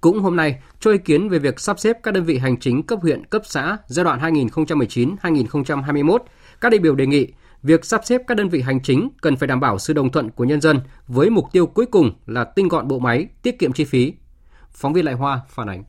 Cũng 0.00 0.20
hôm 0.20 0.36
nay, 0.36 0.58
cho 0.80 0.90
ý 0.90 0.98
kiến 0.98 1.28
về 1.28 1.38
việc 1.38 1.60
sắp 1.60 1.78
xếp 1.78 1.96
các 2.02 2.14
đơn 2.14 2.24
vị 2.24 2.38
hành 2.38 2.56
chính 2.56 2.82
cấp 2.82 2.98
huyện, 3.02 3.26
cấp 3.26 3.42
xã 3.44 3.78
giai 3.86 4.04
đoạn 4.04 4.34
2019-2021, 4.34 6.18
các 6.60 6.68
đại 6.68 6.78
biểu 6.78 6.94
đề 6.94 7.06
nghị 7.06 7.26
việc 7.62 7.84
sắp 7.84 8.00
xếp 8.04 8.22
các 8.26 8.34
đơn 8.36 8.48
vị 8.48 8.60
hành 8.60 8.82
chính 8.82 9.08
cần 9.20 9.36
phải 9.36 9.46
đảm 9.46 9.60
bảo 9.60 9.78
sự 9.78 9.92
đồng 9.92 10.12
thuận 10.12 10.30
của 10.30 10.44
nhân 10.44 10.60
dân 10.60 10.80
với 11.06 11.30
mục 11.30 11.44
tiêu 11.52 11.66
cuối 11.66 11.86
cùng 11.86 12.12
là 12.26 12.44
tinh 12.44 12.68
gọn 12.68 12.88
bộ 12.88 12.98
máy, 12.98 13.26
tiết 13.42 13.58
kiệm 13.58 13.72
chi 13.72 13.84
phí. 13.84 14.12
Phóng 14.70 14.92
viên 14.92 15.04
Lại 15.04 15.14
Hoa 15.14 15.40
phản 15.48 15.68
ánh. 15.68 15.84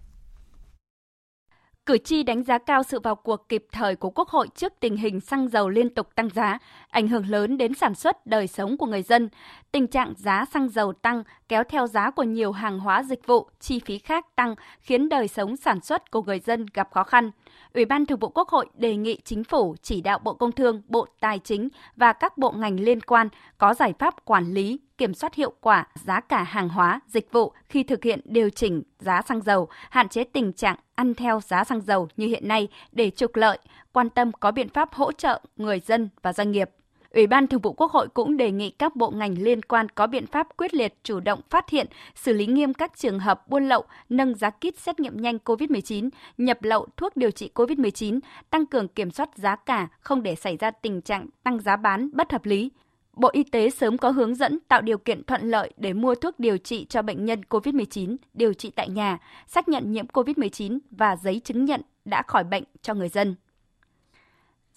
Cử 1.89 1.97
tri 1.97 2.23
đánh 2.23 2.43
giá 2.43 2.57
cao 2.57 2.83
sự 2.83 2.99
vào 2.99 3.15
cuộc 3.15 3.49
kịp 3.49 3.65
thời 3.71 3.95
của 3.95 4.09
Quốc 4.09 4.29
hội 4.29 4.47
trước 4.55 4.73
tình 4.79 4.97
hình 4.97 5.19
xăng 5.19 5.47
dầu 5.47 5.69
liên 5.69 5.89
tục 5.89 6.15
tăng 6.15 6.29
giá, 6.29 6.59
ảnh 6.89 7.07
hưởng 7.07 7.29
lớn 7.29 7.57
đến 7.57 7.73
sản 7.73 7.95
xuất, 7.95 8.25
đời 8.25 8.47
sống 8.47 8.77
của 8.77 8.85
người 8.85 9.03
dân. 9.03 9.29
Tình 9.71 9.87
trạng 9.87 10.13
giá 10.17 10.45
xăng 10.53 10.69
dầu 10.69 10.93
tăng 10.93 11.23
kéo 11.47 11.63
theo 11.63 11.87
giá 11.87 12.11
của 12.11 12.23
nhiều 12.23 12.51
hàng 12.51 12.79
hóa 12.79 13.03
dịch 13.03 13.27
vụ, 13.27 13.49
chi 13.59 13.79
phí 13.79 13.97
khác 13.97 14.35
tăng 14.35 14.55
khiến 14.81 15.09
đời 15.09 15.27
sống 15.27 15.57
sản 15.57 15.81
xuất 15.81 16.11
của 16.11 16.21
người 16.21 16.39
dân 16.39 16.65
gặp 16.73 16.89
khó 16.91 17.03
khăn. 17.03 17.31
Ủy 17.73 17.85
ban 17.85 18.05
Thường 18.05 18.19
vụ 18.19 18.29
Quốc 18.29 18.49
hội 18.49 18.65
đề 18.73 18.95
nghị 18.95 19.17
Chính 19.23 19.43
phủ 19.43 19.75
chỉ 19.81 20.01
đạo 20.01 20.19
Bộ 20.19 20.33
Công 20.33 20.51
Thương, 20.51 20.81
Bộ 20.87 21.05
Tài 21.19 21.39
chính 21.39 21.69
và 21.95 22.13
các 22.13 22.37
bộ 22.37 22.51
ngành 22.51 22.79
liên 22.79 23.01
quan 23.01 23.29
có 23.57 23.73
giải 23.73 23.93
pháp 23.99 24.25
quản 24.25 24.53
lý, 24.53 24.79
kiểm 24.97 25.13
soát 25.13 25.35
hiệu 25.35 25.53
quả 25.61 25.87
giá 25.93 26.19
cả 26.19 26.43
hàng 26.43 26.69
hóa, 26.69 26.99
dịch 27.07 27.31
vụ 27.31 27.53
khi 27.69 27.83
thực 27.83 28.03
hiện 28.03 28.19
điều 28.25 28.49
chỉnh 28.49 28.83
giá 28.99 29.21
xăng 29.21 29.41
dầu, 29.41 29.67
hạn 29.89 30.09
chế 30.09 30.23
tình 30.23 30.53
trạng 30.53 30.75
ăn 30.95 31.13
theo 31.13 31.39
giá 31.41 31.63
xăng 31.63 31.81
dầu 31.81 32.07
như 32.17 32.27
hiện 32.27 32.47
nay 32.47 32.67
để 32.91 33.09
trục 33.09 33.35
lợi, 33.35 33.57
quan 33.93 34.09
tâm 34.09 34.31
có 34.31 34.51
biện 34.51 34.69
pháp 34.69 34.93
hỗ 34.93 35.11
trợ 35.11 35.41
người 35.57 35.79
dân 35.79 36.09
và 36.21 36.33
doanh 36.33 36.51
nghiệp. 36.51 36.69
Ủy 37.13 37.27
ban 37.27 37.47
Thường 37.47 37.61
vụ 37.61 37.73
Quốc 37.73 37.91
hội 37.91 38.07
cũng 38.13 38.37
đề 38.37 38.51
nghị 38.51 38.69
các 38.69 38.95
bộ 38.95 39.09
ngành 39.09 39.35
liên 39.41 39.61
quan 39.61 39.89
có 39.89 40.07
biện 40.07 40.27
pháp 40.27 40.47
quyết 40.57 40.73
liệt 40.73 40.93
chủ 41.03 41.19
động 41.19 41.41
phát 41.49 41.69
hiện, 41.69 41.87
xử 42.15 42.33
lý 42.33 42.45
nghiêm 42.45 42.73
các 42.73 42.97
trường 42.97 43.19
hợp 43.19 43.47
buôn 43.47 43.69
lậu, 43.69 43.83
nâng 44.09 44.35
giá 44.35 44.49
kit 44.49 44.77
xét 44.77 44.99
nghiệm 44.99 45.21
nhanh 45.21 45.37
COVID-19, 45.45 46.09
nhập 46.37 46.63
lậu 46.63 46.87
thuốc 46.97 47.17
điều 47.17 47.31
trị 47.31 47.51
COVID-19, 47.55 48.19
tăng 48.49 48.65
cường 48.65 48.87
kiểm 48.87 49.11
soát 49.11 49.29
giá 49.35 49.55
cả, 49.55 49.87
không 49.99 50.23
để 50.23 50.35
xảy 50.35 50.57
ra 50.57 50.71
tình 50.71 51.01
trạng 51.01 51.27
tăng 51.43 51.59
giá 51.59 51.75
bán 51.75 52.09
bất 52.13 52.31
hợp 52.31 52.45
lý. 52.45 52.71
Bộ 53.13 53.29
Y 53.33 53.43
tế 53.43 53.69
sớm 53.69 53.97
có 53.97 54.09
hướng 54.09 54.35
dẫn 54.35 54.59
tạo 54.67 54.81
điều 54.81 54.97
kiện 54.97 55.23
thuận 55.23 55.49
lợi 55.49 55.73
để 55.77 55.93
mua 55.93 56.15
thuốc 56.15 56.39
điều 56.39 56.57
trị 56.57 56.85
cho 56.89 57.01
bệnh 57.01 57.25
nhân 57.25 57.41
COVID-19 57.49 58.15
điều 58.33 58.53
trị 58.53 58.71
tại 58.75 58.89
nhà, 58.89 59.17
xác 59.47 59.69
nhận 59.69 59.91
nhiễm 59.91 60.07
COVID-19 60.07 60.79
và 60.91 61.15
giấy 61.15 61.41
chứng 61.43 61.65
nhận 61.65 61.81
đã 62.05 62.21
khỏi 62.21 62.43
bệnh 62.43 62.63
cho 62.81 62.93
người 62.93 63.09
dân. 63.09 63.35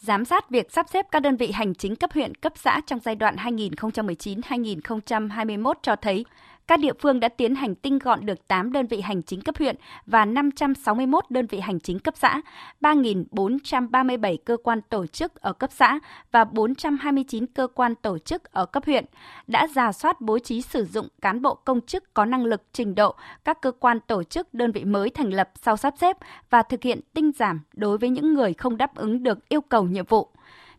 Giám 0.02 0.25
sát 0.25 0.50
việc 0.50 0.73
sắp 0.73 0.87
xếp 0.88 1.06
các 1.11 1.21
đơn 1.21 1.37
vị 1.37 1.50
hành 1.50 1.75
chính 1.75 1.97
cấp 1.97 2.12
huyện, 2.12 2.35
cấp 2.35 2.52
xã 2.56 2.80
trong 2.87 2.99
giai 3.04 3.14
đoạn 3.14 3.37
2019-2021 3.37 5.75
cho 5.82 5.97
thấy 5.97 6.25
các 6.66 6.81
địa 6.81 6.92
phương 7.00 7.21
đã 7.21 7.28
tiến 7.28 7.54
hành 7.54 7.75
tinh 7.75 7.99
gọn 7.99 8.26
được 8.26 8.49
8 8.49 8.73
đơn 8.73 8.87
vị 8.87 9.00
hành 9.00 9.23
chính 9.23 9.40
cấp 9.40 9.54
huyện 9.59 9.76
và 10.07 10.25
561 10.25 11.25
đơn 11.31 11.47
vị 11.47 11.61
hành 11.61 11.81
chính 11.81 11.99
cấp 11.99 12.14
xã, 12.16 12.40
3.437 12.81 14.37
cơ 14.45 14.57
quan 14.57 14.81
tổ 14.83 15.07
chức 15.07 15.35
ở 15.35 15.52
cấp 15.52 15.71
xã 15.73 15.99
và 16.33 16.45
429 16.45 17.47
cơ 17.47 17.66
quan 17.66 17.95
tổ 17.95 18.19
chức 18.19 18.52
ở 18.52 18.66
cấp 18.66 18.85
huyện, 18.87 19.04
đã 19.47 19.66
giả 19.66 19.92
soát 19.92 20.21
bố 20.21 20.38
trí 20.38 20.62
sử 20.62 20.85
dụng 20.85 21.09
cán 21.21 21.42
bộ 21.42 21.54
công 21.54 21.81
chức 21.81 22.14
có 22.14 22.25
năng 22.25 22.45
lực 22.45 22.62
trình 22.73 22.95
độ 22.95 23.14
các 23.45 23.61
cơ 23.62 23.73
quan 23.73 24.00
tổ 24.00 24.23
chức 24.23 24.54
đơn 24.54 24.73
vị 24.73 24.85
mới 24.85 25.11
thành 25.11 25.31
lập 25.31 25.50
sau 25.62 25.76
sắp 25.76 25.95
xếp 26.00 26.16
và 26.50 26.62
thực 26.62 26.83
hiện 26.83 27.00
tinh 27.14 27.33
giảm 27.38 27.61
đối 27.75 27.99
với 27.99 28.11
những 28.11 28.35
người 28.35 28.54
không 28.54 28.76
đáp 28.76 28.95
ứng 28.95 29.23
được 29.23 29.49
yêu 29.49 29.61
cầu 29.61 29.85
nhiệm 29.85 30.04
vụ. 30.04 30.29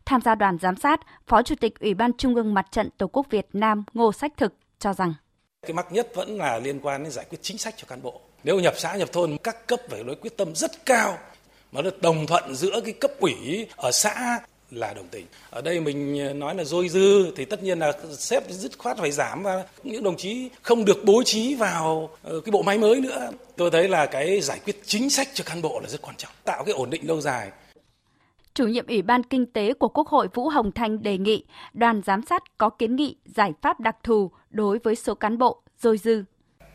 Tham 0.05 0.21
gia 0.21 0.35
đoàn 0.35 0.57
giám 0.57 0.75
sát, 0.75 0.99
Phó 1.27 1.41
Chủ 1.41 1.55
tịch 1.55 1.79
Ủy 1.79 1.93
ban 1.93 2.13
Trung 2.13 2.35
ương 2.35 2.53
Mặt 2.53 2.71
trận 2.71 2.89
Tổ 2.97 3.07
quốc 3.07 3.27
Việt 3.29 3.47
Nam 3.53 3.83
Ngô 3.93 4.11
Sách 4.11 4.37
Thực 4.37 4.53
cho 4.79 4.93
rằng 4.93 5.13
cái 5.65 5.73
mắc 5.73 5.91
nhất 5.91 6.15
vẫn 6.15 6.37
là 6.37 6.59
liên 6.59 6.79
quan 6.79 7.03
đến 7.03 7.11
giải 7.11 7.25
quyết 7.29 7.37
chính 7.41 7.57
sách 7.57 7.73
cho 7.77 7.85
cán 7.87 8.01
bộ. 8.01 8.21
Nếu 8.43 8.59
nhập 8.59 8.73
xã 8.77 8.95
nhập 8.95 9.09
thôn 9.13 9.37
các 9.43 9.67
cấp 9.67 9.79
phải 9.89 10.03
đối 10.03 10.15
quyết 10.15 10.37
tâm 10.37 10.55
rất 10.55 10.85
cao 10.85 11.17
mà 11.71 11.81
nó 11.81 11.89
đồng 12.01 12.27
thuận 12.27 12.55
giữa 12.55 12.81
cái 12.85 12.93
cấp 12.93 13.11
ủy 13.19 13.67
ở 13.75 13.91
xã 13.91 14.39
là 14.71 14.93
đồng 14.93 15.07
tình. 15.07 15.25
Ở 15.49 15.61
đây 15.61 15.79
mình 15.79 16.39
nói 16.39 16.55
là 16.55 16.63
dôi 16.63 16.89
dư 16.89 17.31
thì 17.35 17.45
tất 17.45 17.63
nhiên 17.63 17.79
là 17.79 17.93
xếp 18.17 18.43
dứt 18.49 18.77
khoát 18.77 18.97
phải 18.97 19.11
giảm 19.11 19.43
và 19.43 19.63
những 19.83 20.03
đồng 20.03 20.17
chí 20.17 20.49
không 20.61 20.85
được 20.85 20.97
bố 21.03 21.23
trí 21.25 21.55
vào 21.55 22.09
ờ, 22.23 22.39
cái 22.45 22.51
bộ 22.51 22.61
máy 22.61 22.77
mới 22.77 23.01
nữa. 23.01 23.29
Tôi 23.55 23.71
thấy 23.71 23.87
là 23.87 24.05
cái 24.05 24.41
giải 24.41 24.59
quyết 24.65 24.81
chính 24.85 25.09
sách 25.09 25.27
cho 25.33 25.43
cán 25.43 25.61
bộ 25.61 25.79
là 25.79 25.89
rất 25.89 26.01
quan 26.01 26.15
trọng, 26.15 26.31
tạo 26.43 26.63
cái 26.63 26.73
ổn 26.73 26.89
định 26.89 27.07
lâu 27.07 27.21
dài. 27.21 27.51
Chủ 28.55 28.67
nhiệm 28.67 28.87
Ủy 28.87 29.01
ban 29.01 29.23
Kinh 29.23 29.45
tế 29.45 29.73
của 29.73 29.87
Quốc 29.87 30.07
hội 30.07 30.27
Vũ 30.33 30.49
Hồng 30.49 30.71
Thanh 30.71 31.03
đề 31.03 31.17
nghị 31.17 31.45
đoàn 31.73 32.01
giám 32.05 32.21
sát 32.21 32.43
có 32.57 32.69
kiến 32.69 32.95
nghị 32.95 33.15
giải 33.25 33.53
pháp 33.61 33.79
đặc 33.79 33.95
thù 34.03 34.31
đối 34.49 34.79
với 34.79 34.95
số 34.95 35.15
cán 35.15 35.37
bộ 35.37 35.61
dôi 35.77 35.97
dư. 35.97 36.23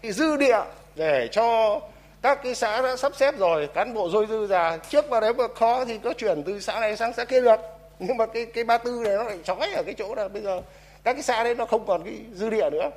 Dư 0.02 0.36
địa 0.36 0.60
để 0.96 1.28
cho 1.32 1.80
các 2.22 2.42
cái 2.42 2.54
xã 2.54 2.82
đã 2.82 2.96
sắp 2.96 3.12
xếp 3.16 3.38
rồi, 3.38 3.68
cán 3.74 3.94
bộ 3.94 4.08
dôi 4.10 4.26
dư 4.26 4.46
ra, 4.46 4.76
trước 4.76 5.10
vào 5.10 5.20
đấy 5.20 5.34
mà 5.34 5.44
khó 5.54 5.84
thì 5.84 5.98
có 5.98 6.12
chuyển 6.12 6.42
từ 6.42 6.60
xã 6.60 6.80
này 6.80 6.96
sang 6.96 7.12
xã 7.12 7.24
kia 7.24 7.40
được. 7.40 7.60
Nhưng 7.98 8.16
mà 8.16 8.26
cái 8.26 8.46
cái 8.46 8.64
ba 8.64 8.78
tư 8.78 9.00
này 9.04 9.16
nó 9.16 9.24
lại 9.24 9.38
chói 9.44 9.72
ở 9.74 9.82
cái 9.82 9.94
chỗ 9.94 10.14
là 10.14 10.28
bây 10.28 10.42
giờ 10.42 10.62
các 11.04 11.12
cái 11.12 11.22
xã 11.22 11.44
đấy 11.44 11.54
nó 11.54 11.64
không 11.64 11.86
còn 11.86 12.04
cái 12.04 12.14
dư 12.32 12.50
địa 12.50 12.70
nữa. 12.70 12.90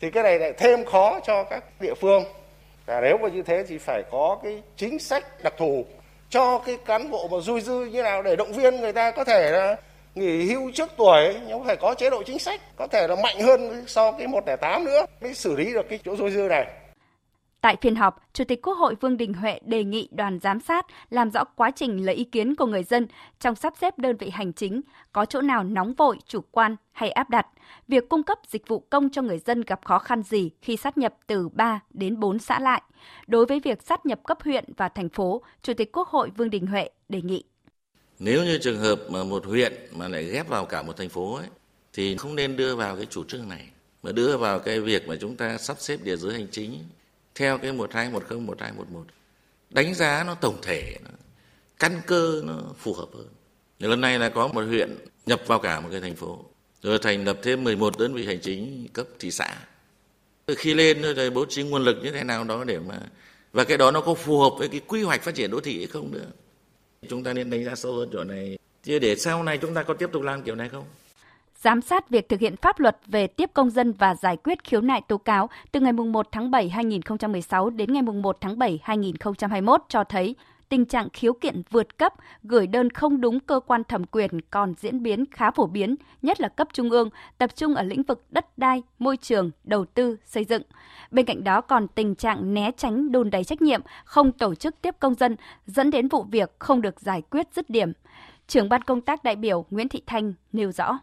Thì 0.00 0.10
cái 0.10 0.22
này 0.22 0.38
lại 0.38 0.52
thêm 0.52 0.84
khó 0.84 1.20
cho 1.26 1.44
các 1.44 1.64
địa 1.80 1.94
phương. 1.94 2.24
Và 2.86 3.00
nếu 3.00 3.18
mà 3.18 3.28
như 3.28 3.42
thế 3.42 3.64
thì 3.68 3.78
phải 3.78 4.02
có 4.10 4.38
cái 4.42 4.62
chính 4.76 4.98
sách 4.98 5.42
đặc 5.42 5.54
thù 5.58 5.84
cho 6.30 6.58
cái 6.58 6.76
cán 6.84 7.10
bộ 7.10 7.28
mà 7.32 7.38
dôi 7.40 7.60
dư 7.60 7.84
như 7.84 8.02
nào 8.02 8.22
để 8.22 8.36
động 8.36 8.52
viên 8.52 8.76
người 8.76 8.92
ta 8.92 9.10
có 9.10 9.24
thể 9.24 9.50
là 9.50 9.76
nghỉ 10.14 10.46
hưu 10.52 10.70
trước 10.74 10.90
tuổi, 10.96 11.34
nhưng 11.48 11.64
phải 11.64 11.76
có 11.76 11.94
chế 11.94 12.10
độ 12.10 12.22
chính 12.22 12.38
sách, 12.38 12.60
có 12.76 12.86
thể 12.86 13.06
là 13.08 13.16
mạnh 13.22 13.40
hơn 13.40 13.84
so 13.86 14.10
với 14.10 14.26
108 14.26 14.84
nữa, 14.84 15.06
mới 15.20 15.34
xử 15.34 15.56
lý 15.56 15.72
được 15.72 15.86
cái 15.88 15.98
chỗ 16.04 16.16
dôi 16.16 16.30
dư 16.30 16.40
này. 16.40 16.66
Tại 17.60 17.76
phiên 17.80 17.96
họp, 17.96 18.28
Chủ 18.32 18.44
tịch 18.44 18.62
Quốc 18.62 18.74
hội 18.74 18.94
Vương 19.00 19.16
Đình 19.16 19.34
Huệ 19.34 19.60
đề 19.64 19.84
nghị 19.84 20.08
đoàn 20.12 20.38
giám 20.42 20.60
sát 20.60 20.86
làm 21.10 21.30
rõ 21.30 21.44
quá 21.44 21.70
trình 21.70 22.06
lấy 22.06 22.14
ý 22.14 22.24
kiến 22.24 22.54
của 22.54 22.66
người 22.66 22.82
dân 22.82 23.06
trong 23.40 23.54
sắp 23.54 23.74
xếp 23.80 23.98
đơn 23.98 24.16
vị 24.16 24.30
hành 24.30 24.52
chính, 24.52 24.80
có 25.12 25.24
chỗ 25.24 25.40
nào 25.40 25.64
nóng 25.64 25.94
vội, 25.94 26.18
chủ 26.26 26.40
quan 26.50 26.76
hay 26.92 27.10
áp 27.10 27.30
đặt, 27.30 27.46
việc 27.88 28.08
cung 28.08 28.22
cấp 28.22 28.38
dịch 28.48 28.68
vụ 28.68 28.78
công 28.90 29.10
cho 29.10 29.22
người 29.22 29.38
dân 29.38 29.60
gặp 29.60 29.80
khó 29.84 29.98
khăn 29.98 30.22
gì 30.22 30.50
khi 30.62 30.76
sát 30.76 30.98
nhập 30.98 31.14
từ 31.26 31.48
3 31.48 31.80
đến 31.90 32.20
4 32.20 32.38
xã 32.38 32.60
lại. 32.60 32.82
Đối 33.26 33.46
với 33.46 33.60
việc 33.60 33.82
sát 33.82 34.06
nhập 34.06 34.20
cấp 34.24 34.38
huyện 34.44 34.64
và 34.76 34.88
thành 34.88 35.08
phố, 35.08 35.42
Chủ 35.62 35.74
tịch 35.74 35.92
Quốc 35.92 36.08
hội 36.08 36.30
Vương 36.36 36.50
Đình 36.50 36.66
Huệ 36.66 36.90
đề 37.08 37.22
nghị 37.22 37.44
nếu 38.18 38.44
như 38.44 38.58
trường 38.58 38.78
hợp 38.78 39.00
mà 39.10 39.24
một 39.24 39.46
huyện 39.46 39.72
mà 39.92 40.08
lại 40.08 40.24
ghép 40.24 40.48
vào 40.48 40.66
cả 40.66 40.82
một 40.82 40.96
thành 40.96 41.08
phố 41.08 41.34
ấy, 41.34 41.46
thì 41.92 42.16
không 42.16 42.36
nên 42.36 42.56
đưa 42.56 42.76
vào 42.76 42.96
cái 42.96 43.06
chủ 43.10 43.24
trương 43.24 43.48
này 43.48 43.68
mà 44.02 44.12
đưa 44.12 44.36
vào 44.36 44.58
cái 44.58 44.80
việc 44.80 45.08
mà 45.08 45.16
chúng 45.20 45.36
ta 45.36 45.58
sắp 45.58 45.76
xếp 45.80 45.98
địa 46.04 46.16
giới 46.16 46.32
hành 46.32 46.46
chính 46.50 46.78
theo 47.36 47.58
cái 47.58 47.72
1210 47.72 48.40
1211 48.40 49.04
đánh 49.70 49.94
giá 49.94 50.24
nó 50.26 50.34
tổng 50.34 50.58
thể 50.62 50.96
nó, 51.04 51.10
căn 51.78 52.00
cơ 52.06 52.42
nó 52.44 52.60
phù 52.78 52.94
hợp 52.94 53.08
hơn. 53.14 53.28
Lần 53.78 54.00
này 54.00 54.18
là 54.18 54.28
có 54.28 54.48
một 54.48 54.62
huyện 54.62 54.96
nhập 55.26 55.42
vào 55.46 55.58
cả 55.58 55.80
một 55.80 55.88
cái 55.92 56.00
thành 56.00 56.16
phố. 56.16 56.44
Rồi 56.82 56.98
thành 56.98 57.24
lập 57.24 57.38
thêm 57.42 57.64
11 57.64 57.98
đơn 57.98 58.14
vị 58.14 58.26
hành 58.26 58.40
chính 58.40 58.88
cấp 58.92 59.06
thị 59.18 59.30
xã. 59.30 59.56
Khi 60.56 60.74
lên 60.74 61.14
rồi 61.14 61.30
bố 61.30 61.44
trí 61.48 61.62
nguồn 61.62 61.84
lực 61.84 61.96
như 62.02 62.10
thế 62.10 62.24
nào 62.24 62.44
đó 62.44 62.64
để 62.64 62.78
mà 62.78 63.00
và 63.52 63.64
cái 63.64 63.78
đó 63.78 63.90
nó 63.90 64.00
có 64.00 64.14
phù 64.14 64.40
hợp 64.40 64.50
với 64.58 64.68
cái 64.68 64.80
quy 64.86 65.02
hoạch 65.02 65.22
phát 65.22 65.34
triển 65.34 65.50
đô 65.50 65.60
thị 65.60 65.78
hay 65.78 65.86
không 65.86 66.12
nữa? 66.12 66.26
Chúng 67.08 67.24
ta 67.24 67.32
nên 67.32 67.50
đánh 67.50 67.64
giá 67.64 67.74
sâu 67.74 67.92
hơn 67.92 68.08
chỗ 68.12 68.24
này. 68.24 68.58
Chứ 68.82 68.98
để 68.98 69.16
sau 69.16 69.42
này 69.42 69.58
chúng 69.58 69.74
ta 69.74 69.82
có 69.82 69.94
tiếp 69.94 70.08
tục 70.12 70.22
làm 70.22 70.42
kiểu 70.42 70.54
này 70.54 70.68
không? 70.68 70.84
Giám 71.66 71.82
sát 71.82 72.10
việc 72.10 72.28
thực 72.28 72.40
hiện 72.40 72.56
pháp 72.56 72.80
luật 72.80 72.98
về 73.06 73.26
tiếp 73.26 73.50
công 73.54 73.70
dân 73.70 73.92
và 73.92 74.14
giải 74.14 74.36
quyết 74.36 74.64
khiếu 74.64 74.80
nại 74.80 75.00
tố 75.08 75.18
cáo 75.18 75.48
từ 75.72 75.80
ngày 75.80 75.92
1 75.92 76.28
tháng 76.32 76.50
7 76.50 76.68
2016 76.68 77.70
đến 77.70 77.92
ngày 77.92 78.02
1 78.02 78.36
tháng 78.40 78.58
7 78.58 78.80
2021 78.82 79.82
cho 79.88 80.04
thấy 80.04 80.34
tình 80.68 80.84
trạng 80.84 81.08
khiếu 81.12 81.32
kiện 81.32 81.62
vượt 81.70 81.98
cấp, 81.98 82.14
gửi 82.42 82.66
đơn 82.66 82.90
không 82.90 83.20
đúng 83.20 83.40
cơ 83.40 83.60
quan 83.66 83.84
thẩm 83.84 84.04
quyền 84.04 84.40
còn 84.50 84.74
diễn 84.78 85.02
biến 85.02 85.24
khá 85.30 85.50
phổ 85.50 85.66
biến, 85.66 85.96
nhất 86.22 86.40
là 86.40 86.48
cấp 86.48 86.68
trung 86.72 86.90
ương, 86.90 87.10
tập 87.38 87.50
trung 87.56 87.74
ở 87.74 87.82
lĩnh 87.82 88.02
vực 88.02 88.24
đất 88.30 88.58
đai, 88.58 88.82
môi 88.98 89.16
trường, 89.16 89.50
đầu 89.64 89.84
tư, 89.84 90.16
xây 90.24 90.44
dựng. 90.44 90.62
Bên 91.10 91.26
cạnh 91.26 91.44
đó 91.44 91.60
còn 91.60 91.88
tình 91.88 92.14
trạng 92.14 92.54
né 92.54 92.70
tránh 92.76 93.12
đùn 93.12 93.30
đầy 93.30 93.44
trách 93.44 93.62
nhiệm, 93.62 93.80
không 94.04 94.32
tổ 94.32 94.54
chức 94.54 94.82
tiếp 94.82 94.94
công 95.00 95.14
dân, 95.14 95.36
dẫn 95.66 95.90
đến 95.90 96.08
vụ 96.08 96.22
việc 96.22 96.52
không 96.58 96.82
được 96.82 97.00
giải 97.00 97.22
quyết 97.30 97.46
dứt 97.54 97.70
điểm. 97.70 97.92
Trưởng 98.46 98.68
ban 98.68 98.82
công 98.82 99.00
tác 99.00 99.24
đại 99.24 99.36
biểu 99.36 99.64
Nguyễn 99.70 99.88
Thị 99.88 100.02
Thanh 100.06 100.34
nêu 100.52 100.72
rõ. 100.72 100.98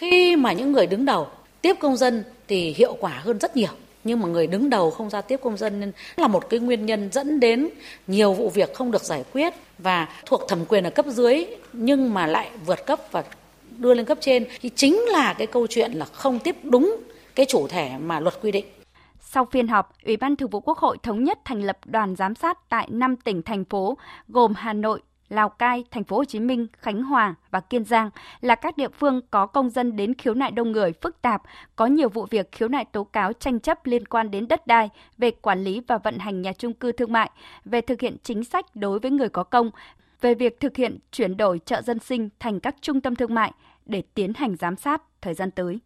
Khi 0.00 0.36
mà 0.36 0.52
những 0.52 0.72
người 0.72 0.86
đứng 0.86 1.04
đầu 1.04 1.26
tiếp 1.62 1.76
công 1.80 1.96
dân 1.96 2.24
thì 2.48 2.74
hiệu 2.76 2.96
quả 3.00 3.20
hơn 3.24 3.38
rất 3.38 3.56
nhiều 3.56 3.70
nhưng 4.04 4.20
mà 4.20 4.28
người 4.28 4.46
đứng 4.46 4.70
đầu 4.70 4.90
không 4.90 5.10
ra 5.10 5.20
tiếp 5.20 5.40
công 5.42 5.56
dân 5.56 5.80
nên 5.80 5.92
là 6.16 6.28
một 6.28 6.50
cái 6.50 6.60
nguyên 6.60 6.86
nhân 6.86 7.08
dẫn 7.12 7.40
đến 7.40 7.68
nhiều 8.06 8.32
vụ 8.32 8.48
việc 8.48 8.74
không 8.74 8.90
được 8.90 9.02
giải 9.02 9.24
quyết 9.32 9.54
và 9.78 10.08
thuộc 10.26 10.48
thẩm 10.48 10.64
quyền 10.64 10.84
ở 10.84 10.90
cấp 10.90 11.06
dưới 11.08 11.46
nhưng 11.72 12.14
mà 12.14 12.26
lại 12.26 12.50
vượt 12.66 12.86
cấp 12.86 13.00
và 13.10 13.24
đưa 13.78 13.94
lên 13.94 14.06
cấp 14.06 14.18
trên 14.20 14.46
thì 14.60 14.70
chính 14.74 15.00
là 15.08 15.32
cái 15.32 15.46
câu 15.46 15.66
chuyện 15.66 15.92
là 15.92 16.04
không 16.04 16.38
tiếp 16.38 16.56
đúng 16.62 16.96
cái 17.34 17.46
chủ 17.48 17.66
thể 17.68 17.90
mà 17.98 18.20
luật 18.20 18.34
quy 18.42 18.52
định. 18.52 18.66
Sau 19.20 19.44
phiên 19.44 19.68
họp, 19.68 19.94
Ủy 20.04 20.16
ban 20.16 20.36
Thường 20.36 20.50
vụ 20.50 20.60
Quốc 20.60 20.78
hội 20.78 20.96
thống 21.02 21.24
nhất 21.24 21.38
thành 21.44 21.62
lập 21.62 21.78
đoàn 21.84 22.16
giám 22.16 22.34
sát 22.34 22.58
tại 22.68 22.88
5 22.90 23.16
tỉnh 23.16 23.42
thành 23.42 23.64
phố 23.64 23.96
gồm 24.28 24.54
Hà 24.56 24.72
Nội, 24.72 25.00
Lào 25.30 25.48
Cai, 25.48 25.84
Thành 25.90 26.04
phố 26.04 26.16
Hồ 26.16 26.24
Chí 26.24 26.40
Minh, 26.40 26.66
Khánh 26.78 27.02
Hòa 27.02 27.34
và 27.50 27.60
Kiên 27.60 27.84
Giang 27.84 28.10
là 28.40 28.54
các 28.54 28.76
địa 28.76 28.88
phương 28.88 29.20
có 29.30 29.46
công 29.46 29.70
dân 29.70 29.96
đến 29.96 30.14
khiếu 30.14 30.34
nại 30.34 30.50
đông 30.50 30.72
người 30.72 30.92
phức 30.92 31.22
tạp, 31.22 31.42
có 31.76 31.86
nhiều 31.86 32.08
vụ 32.08 32.26
việc 32.30 32.52
khiếu 32.52 32.68
nại 32.68 32.84
tố 32.84 33.04
cáo 33.04 33.32
tranh 33.32 33.60
chấp 33.60 33.86
liên 33.86 34.06
quan 34.06 34.30
đến 34.30 34.48
đất 34.48 34.66
đai, 34.66 34.90
về 35.18 35.30
quản 35.30 35.64
lý 35.64 35.80
và 35.86 35.98
vận 35.98 36.18
hành 36.18 36.42
nhà 36.42 36.52
trung 36.52 36.72
cư 36.72 36.92
thương 36.92 37.12
mại, 37.12 37.30
về 37.64 37.80
thực 37.80 38.00
hiện 38.00 38.16
chính 38.22 38.44
sách 38.44 38.66
đối 38.76 38.98
với 38.98 39.10
người 39.10 39.28
có 39.28 39.44
công, 39.44 39.70
về 40.20 40.34
việc 40.34 40.60
thực 40.60 40.76
hiện 40.76 40.98
chuyển 41.12 41.36
đổi 41.36 41.60
chợ 41.64 41.82
dân 41.82 41.98
sinh 41.98 42.28
thành 42.40 42.60
các 42.60 42.76
trung 42.80 43.00
tâm 43.00 43.16
thương 43.16 43.34
mại 43.34 43.52
để 43.86 44.02
tiến 44.14 44.32
hành 44.34 44.56
giám 44.56 44.76
sát 44.76 45.02
thời 45.22 45.34
gian 45.34 45.50
tới. 45.50 45.78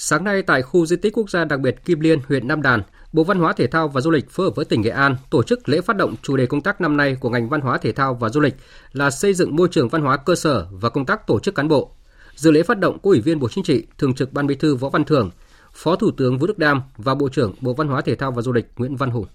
Sáng 0.00 0.24
nay 0.24 0.42
tại 0.42 0.62
khu 0.62 0.86
di 0.86 0.96
tích 0.96 1.12
quốc 1.16 1.30
gia 1.30 1.44
đặc 1.44 1.60
biệt 1.60 1.84
Kim 1.84 2.00
Liên, 2.00 2.20
huyện 2.28 2.48
Nam 2.48 2.62
Đàn, 2.62 2.82
Bộ 3.12 3.24
Văn 3.24 3.38
hóa 3.38 3.52
Thể 3.52 3.66
thao 3.66 3.88
và 3.88 4.00
Du 4.00 4.10
lịch 4.10 4.30
phối 4.30 4.46
hợp 4.46 4.56
với 4.56 4.64
tỉnh 4.64 4.80
Nghệ 4.80 4.90
An 4.90 5.16
tổ 5.30 5.42
chức 5.42 5.68
lễ 5.68 5.80
phát 5.80 5.96
động 5.96 6.14
chủ 6.22 6.36
đề 6.36 6.46
công 6.46 6.60
tác 6.60 6.80
năm 6.80 6.96
nay 6.96 7.16
của 7.20 7.30
ngành 7.30 7.48
văn 7.48 7.60
hóa 7.60 7.78
thể 7.78 7.92
thao 7.92 8.14
và 8.14 8.28
du 8.28 8.40
lịch 8.40 8.54
là 8.92 9.10
xây 9.10 9.34
dựng 9.34 9.56
môi 9.56 9.68
trường 9.70 9.88
văn 9.88 10.02
hóa 10.02 10.16
cơ 10.16 10.34
sở 10.34 10.66
và 10.70 10.88
công 10.88 11.06
tác 11.06 11.26
tổ 11.26 11.40
chức 11.40 11.54
cán 11.54 11.68
bộ. 11.68 11.90
Dự 12.34 12.50
lễ 12.50 12.62
phát 12.62 12.78
động 12.78 12.98
có 12.98 13.10
Ủy 13.10 13.20
viên 13.20 13.38
Bộ 13.38 13.48
Chính 13.48 13.64
trị, 13.64 13.86
Thường 13.98 14.14
trực 14.14 14.32
Ban 14.32 14.46
Bí 14.46 14.54
thư 14.54 14.74
Võ 14.74 14.88
Văn 14.88 15.04
Thưởng, 15.04 15.30
Phó 15.72 15.96
Thủ 15.96 16.10
tướng 16.10 16.38
Vũ 16.38 16.46
Đức 16.46 16.58
Đam 16.58 16.82
và 16.96 17.14
Bộ 17.14 17.28
trưởng 17.28 17.54
Bộ 17.60 17.74
Văn 17.74 17.88
hóa 17.88 18.00
Thể 18.00 18.14
thao 18.14 18.32
và 18.32 18.42
Du 18.42 18.52
lịch 18.52 18.66
Nguyễn 18.76 18.96
Văn 18.96 19.10
Hùng. 19.10 19.26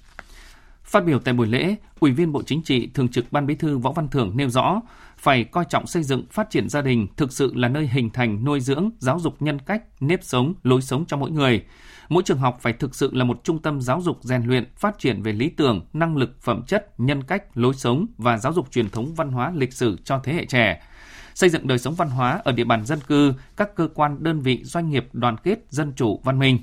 Phát 0.84 1.06
biểu 1.06 1.20
tại 1.20 1.34
buổi 1.34 1.48
lễ, 1.48 1.76
Ủy 2.00 2.12
viên 2.12 2.32
Bộ 2.32 2.44
Chính 2.46 2.64
trị, 2.64 2.90
Thường 2.94 3.08
trực 3.08 3.26
Ban 3.32 3.48
Bí 3.48 3.56
thư 3.56 3.78
Võ 3.78 3.92
Văn 3.92 4.08
Thưởng 4.08 4.32
nêu 4.36 4.50
rõ, 4.50 4.82
phải 5.24 5.44
coi 5.44 5.66
trọng 5.70 5.88
xây 5.88 6.04
dựng 6.04 6.26
phát 6.32 6.50
triển 6.50 6.70
gia 6.70 6.82
đình 6.82 7.08
thực 7.18 7.32
sự 7.34 7.52
là 7.56 7.68
nơi 7.68 7.88
hình 7.88 8.10
thành, 8.10 8.46
nuôi 8.46 8.60
dưỡng, 8.60 8.90
giáo 9.00 9.20
dục 9.20 9.42
nhân 9.42 9.60
cách, 9.60 9.84
nếp 10.00 10.24
sống, 10.24 10.54
lối 10.64 10.82
sống 10.82 11.06
cho 11.08 11.18
mỗi 11.18 11.32
người. 11.32 11.64
Mỗi 12.10 12.24
trường 12.24 12.38
học 12.38 12.58
phải 12.62 12.74
thực 12.74 12.96
sự 12.96 13.10
là 13.14 13.24
một 13.24 13.40
trung 13.44 13.62
tâm 13.62 13.82
giáo 13.82 14.02
dục 14.02 14.18
rèn 14.22 14.44
luyện, 14.44 14.74
phát 14.76 15.00
triển 15.00 15.22
về 15.22 15.32
lý 15.32 15.50
tưởng, 15.50 15.86
năng 15.94 16.18
lực, 16.18 16.42
phẩm 16.42 16.64
chất, 16.68 17.00
nhân 17.00 17.24
cách, 17.24 17.58
lối 17.58 17.74
sống 17.74 18.06
và 18.18 18.38
giáo 18.38 18.54
dục 18.54 18.72
truyền 18.72 18.90
thống 18.90 19.14
văn 19.16 19.32
hóa 19.32 19.52
lịch 19.56 19.74
sử 19.74 19.98
cho 20.04 20.20
thế 20.24 20.34
hệ 20.34 20.46
trẻ 20.46 20.82
xây 21.36 21.50
dựng 21.50 21.68
đời 21.68 21.78
sống 21.78 21.96
văn 21.96 22.10
hóa 22.10 22.42
ở 22.44 22.52
địa 22.52 22.64
bàn 22.64 22.86
dân 22.86 23.00
cư, 23.08 23.34
các 23.58 23.76
cơ 23.76 23.88
quan 23.94 24.24
đơn 24.24 24.40
vị 24.40 24.64
doanh 24.64 24.90
nghiệp 24.90 25.08
đoàn 25.14 25.38
kết, 25.44 25.60
dân 25.70 25.94
chủ, 25.96 26.22
văn 26.24 26.40
minh 26.40 26.60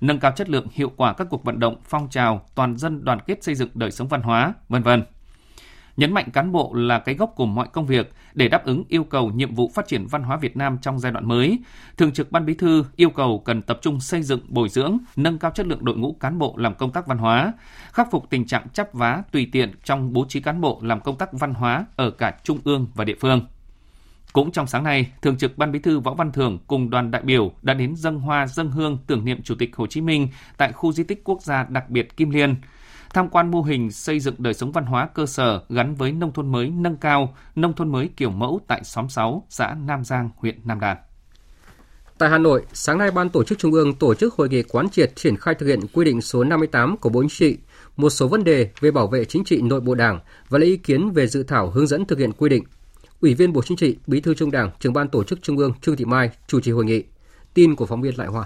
nâng 0.00 0.20
cao 0.20 0.32
chất 0.36 0.50
lượng 0.50 0.66
hiệu 0.72 0.92
quả 0.96 1.12
các 1.12 1.26
cuộc 1.30 1.44
vận 1.44 1.58
động 1.58 1.76
phong 1.84 2.08
trào 2.08 2.46
toàn 2.54 2.76
dân 2.76 3.04
đoàn 3.04 3.18
kết 3.26 3.44
xây 3.44 3.54
dựng 3.54 3.68
đời 3.74 3.90
sống 3.90 4.08
văn 4.08 4.22
hóa, 4.22 4.54
vân 4.68 4.82
vân. 4.82 5.04
Nhấn 5.96 6.12
mạnh 6.12 6.30
cán 6.32 6.52
bộ 6.52 6.74
là 6.74 6.98
cái 6.98 7.14
gốc 7.14 7.32
của 7.36 7.46
mọi 7.46 7.68
công 7.72 7.86
việc 7.86 8.12
để 8.34 8.48
đáp 8.48 8.64
ứng 8.64 8.84
yêu 8.88 9.04
cầu 9.04 9.30
nhiệm 9.30 9.54
vụ 9.54 9.70
phát 9.74 9.88
triển 9.88 10.06
văn 10.06 10.22
hóa 10.22 10.36
Việt 10.36 10.56
Nam 10.56 10.78
trong 10.82 10.98
giai 10.98 11.12
đoạn 11.12 11.28
mới. 11.28 11.58
Thường 11.96 12.12
trực 12.12 12.32
Ban 12.32 12.46
Bí 12.46 12.54
thư 12.54 12.84
yêu 12.96 13.10
cầu 13.10 13.42
cần 13.44 13.62
tập 13.62 13.78
trung 13.82 14.00
xây 14.00 14.22
dựng, 14.22 14.40
bồi 14.48 14.68
dưỡng, 14.68 14.98
nâng 15.16 15.38
cao 15.38 15.50
chất 15.54 15.66
lượng 15.66 15.84
đội 15.84 15.96
ngũ 15.96 16.12
cán 16.20 16.38
bộ 16.38 16.54
làm 16.56 16.74
công 16.74 16.92
tác 16.92 17.06
văn 17.06 17.18
hóa, 17.18 17.52
khắc 17.92 18.10
phục 18.10 18.30
tình 18.30 18.46
trạng 18.46 18.68
chấp 18.68 18.88
vá 18.92 19.22
tùy 19.32 19.48
tiện 19.52 19.72
trong 19.84 20.12
bố 20.12 20.26
trí 20.28 20.40
cán 20.40 20.60
bộ 20.60 20.80
làm 20.82 21.00
công 21.00 21.18
tác 21.18 21.32
văn 21.32 21.54
hóa 21.54 21.86
ở 21.96 22.10
cả 22.10 22.34
trung 22.44 22.58
ương 22.64 22.86
và 22.94 23.04
địa 23.04 23.16
phương. 23.20 23.46
Cũng 24.32 24.52
trong 24.52 24.66
sáng 24.66 24.84
nay, 24.84 25.12
Thường 25.22 25.38
trực 25.38 25.58
Ban 25.58 25.72
Bí 25.72 25.78
thư 25.78 25.98
Võ 25.98 26.14
Văn 26.14 26.32
Thưởng 26.32 26.58
cùng 26.66 26.90
đoàn 26.90 27.10
đại 27.10 27.22
biểu 27.22 27.52
đã 27.62 27.74
đến 27.74 27.96
dân 27.96 28.20
hoa 28.20 28.46
dân 28.46 28.70
hương 28.70 28.98
tưởng 29.06 29.24
niệm 29.24 29.42
Chủ 29.42 29.54
tịch 29.54 29.76
Hồ 29.76 29.86
Chí 29.86 30.00
Minh 30.00 30.28
tại 30.56 30.72
khu 30.72 30.92
di 30.92 31.04
tích 31.04 31.24
quốc 31.24 31.42
gia 31.42 31.64
đặc 31.68 31.90
biệt 31.90 32.16
Kim 32.16 32.30
Liên, 32.30 32.56
tham 33.14 33.28
quan 33.28 33.50
mô 33.50 33.62
hình 33.62 33.92
xây 33.92 34.20
dựng 34.20 34.34
đời 34.38 34.54
sống 34.54 34.72
văn 34.72 34.84
hóa 34.84 35.08
cơ 35.14 35.26
sở 35.26 35.62
gắn 35.68 35.94
với 35.94 36.12
nông 36.12 36.32
thôn 36.32 36.52
mới 36.52 36.70
nâng 36.70 36.96
cao, 36.96 37.34
nông 37.54 37.72
thôn 37.72 37.92
mới 37.92 38.10
kiểu 38.16 38.30
mẫu 38.30 38.60
tại 38.66 38.84
xóm 38.84 39.08
6, 39.08 39.46
xã 39.48 39.74
Nam 39.86 40.04
Giang, 40.04 40.30
huyện 40.36 40.60
Nam 40.64 40.80
Đàn. 40.80 40.96
Tại 42.18 42.30
Hà 42.30 42.38
Nội, 42.38 42.62
sáng 42.72 42.98
nay 42.98 43.10
Ban 43.10 43.28
Tổ 43.28 43.44
chức 43.44 43.58
Trung 43.58 43.72
ương 43.72 43.94
tổ 43.94 44.14
chức 44.14 44.34
hội 44.34 44.48
nghị 44.48 44.62
quán 44.62 44.88
triệt 44.90 45.16
triển 45.16 45.36
khai 45.36 45.54
thực 45.54 45.66
hiện 45.66 45.80
quy 45.92 46.04
định 46.04 46.20
số 46.20 46.44
58 46.44 46.96
của 46.96 47.08
Bộ 47.08 47.22
Chính 47.22 47.28
trị, 47.28 47.58
một 47.96 48.10
số 48.10 48.28
vấn 48.28 48.44
đề 48.44 48.70
về 48.80 48.90
bảo 48.90 49.06
vệ 49.06 49.24
chính 49.24 49.44
trị 49.44 49.60
nội 49.62 49.80
bộ 49.80 49.94
Đảng 49.94 50.20
và 50.48 50.58
lấy 50.58 50.68
ý 50.68 50.76
kiến 50.76 51.10
về 51.10 51.26
dự 51.26 51.42
thảo 51.42 51.70
hướng 51.70 51.86
dẫn 51.86 52.04
thực 52.04 52.18
hiện 52.18 52.32
quy 52.32 52.48
định 52.48 52.64
Ủy 53.20 53.34
viên 53.34 53.52
Bộ 53.52 53.62
Chính 53.62 53.76
trị, 53.76 53.96
Bí 54.06 54.20
thư 54.20 54.34
Trung 54.34 54.50
Đảng, 54.50 54.70
Trưởng 54.80 54.92
ban 54.92 55.08
Tổ 55.08 55.24
chức 55.24 55.42
Trung 55.42 55.58
ương 55.58 55.72
Trương 55.80 55.96
Thị 55.96 56.04
Mai 56.04 56.30
chủ 56.46 56.60
trì 56.60 56.70
hội 56.70 56.84
nghị. 56.84 57.02
Tin 57.54 57.76
của 57.76 57.86
phóng 57.86 58.02
viên 58.02 58.18
Lại 58.18 58.28
Hoa. 58.28 58.44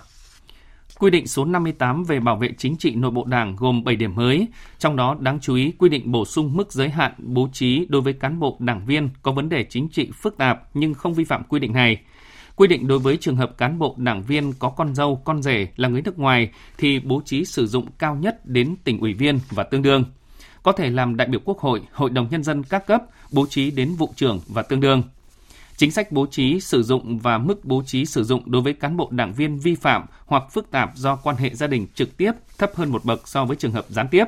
Quy 0.98 1.10
định 1.10 1.26
số 1.26 1.44
58 1.44 2.04
về 2.04 2.20
bảo 2.20 2.36
vệ 2.36 2.48
chính 2.58 2.76
trị 2.76 2.94
nội 2.94 3.10
bộ 3.10 3.24
Đảng 3.24 3.56
gồm 3.56 3.84
7 3.84 3.96
điểm 3.96 4.14
mới, 4.14 4.48
trong 4.78 4.96
đó 4.96 5.16
đáng 5.20 5.38
chú 5.40 5.54
ý 5.54 5.72
quy 5.78 5.88
định 5.88 6.12
bổ 6.12 6.24
sung 6.24 6.56
mức 6.56 6.72
giới 6.72 6.88
hạn 6.88 7.12
bố 7.18 7.48
trí 7.52 7.86
đối 7.88 8.02
với 8.02 8.12
cán 8.12 8.40
bộ 8.40 8.56
đảng 8.58 8.86
viên 8.86 9.08
có 9.22 9.32
vấn 9.32 9.48
đề 9.48 9.64
chính 9.64 9.88
trị 9.88 10.10
phức 10.14 10.36
tạp 10.36 10.62
nhưng 10.74 10.94
không 10.94 11.14
vi 11.14 11.24
phạm 11.24 11.44
quy 11.44 11.60
định 11.60 11.72
này. 11.72 11.96
Quy 12.56 12.68
định 12.68 12.86
đối 12.86 12.98
với 12.98 13.16
trường 13.16 13.36
hợp 13.36 13.58
cán 13.58 13.78
bộ 13.78 13.94
đảng 13.98 14.22
viên 14.22 14.52
có 14.52 14.68
con 14.68 14.94
dâu, 14.94 15.22
con 15.24 15.42
rể 15.42 15.68
là 15.76 15.88
người 15.88 16.02
nước 16.02 16.18
ngoài 16.18 16.50
thì 16.78 17.00
bố 17.00 17.22
trí 17.24 17.44
sử 17.44 17.66
dụng 17.66 17.86
cao 17.98 18.16
nhất 18.16 18.46
đến 18.46 18.76
tỉnh 18.84 19.00
ủy 19.00 19.14
viên 19.14 19.38
và 19.50 19.62
tương 19.62 19.82
đương 19.82 20.04
có 20.64 20.72
thể 20.72 20.90
làm 20.90 21.16
đại 21.16 21.28
biểu 21.28 21.40
Quốc 21.44 21.58
hội, 21.58 21.82
Hội 21.92 22.10
đồng 22.10 22.28
Nhân 22.30 22.42
dân 22.42 22.62
các 22.62 22.86
cấp 22.86 23.02
bố 23.32 23.46
trí 23.46 23.70
đến 23.70 23.94
vụ 23.94 24.12
trưởng 24.16 24.40
và 24.48 24.62
tương 24.62 24.80
đương. 24.80 25.02
Chính 25.76 25.90
sách 25.90 26.12
bố 26.12 26.26
trí 26.26 26.60
sử 26.60 26.82
dụng 26.82 27.18
và 27.18 27.38
mức 27.38 27.64
bố 27.64 27.82
trí 27.86 28.04
sử 28.04 28.24
dụng 28.24 28.50
đối 28.50 28.62
với 28.62 28.72
cán 28.72 28.96
bộ 28.96 29.08
đảng 29.10 29.34
viên 29.34 29.58
vi 29.58 29.74
phạm 29.74 30.06
hoặc 30.26 30.42
phức 30.52 30.70
tạp 30.70 30.90
do 30.94 31.16
quan 31.16 31.36
hệ 31.36 31.54
gia 31.54 31.66
đình 31.66 31.86
trực 31.94 32.16
tiếp 32.16 32.32
thấp 32.58 32.70
hơn 32.74 32.90
một 32.90 33.04
bậc 33.04 33.28
so 33.28 33.44
với 33.44 33.56
trường 33.56 33.72
hợp 33.72 33.84
gián 33.88 34.08
tiếp. 34.08 34.24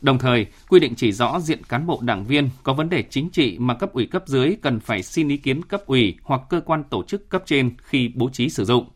Đồng 0.00 0.18
thời, 0.18 0.46
quy 0.68 0.80
định 0.80 0.94
chỉ 0.94 1.12
rõ 1.12 1.40
diện 1.40 1.64
cán 1.64 1.86
bộ 1.86 1.98
đảng 2.02 2.24
viên 2.26 2.48
có 2.62 2.72
vấn 2.72 2.88
đề 2.88 3.02
chính 3.10 3.30
trị 3.30 3.56
mà 3.58 3.74
cấp 3.74 3.92
ủy 3.92 4.06
cấp 4.06 4.24
dưới 4.26 4.56
cần 4.62 4.80
phải 4.80 5.02
xin 5.02 5.28
ý 5.28 5.36
kiến 5.36 5.64
cấp 5.64 5.86
ủy 5.86 6.16
hoặc 6.22 6.40
cơ 6.50 6.60
quan 6.60 6.84
tổ 6.90 7.02
chức 7.02 7.28
cấp 7.28 7.42
trên 7.46 7.74
khi 7.82 8.10
bố 8.14 8.30
trí 8.32 8.48
sử 8.48 8.64
dụng. 8.64 8.86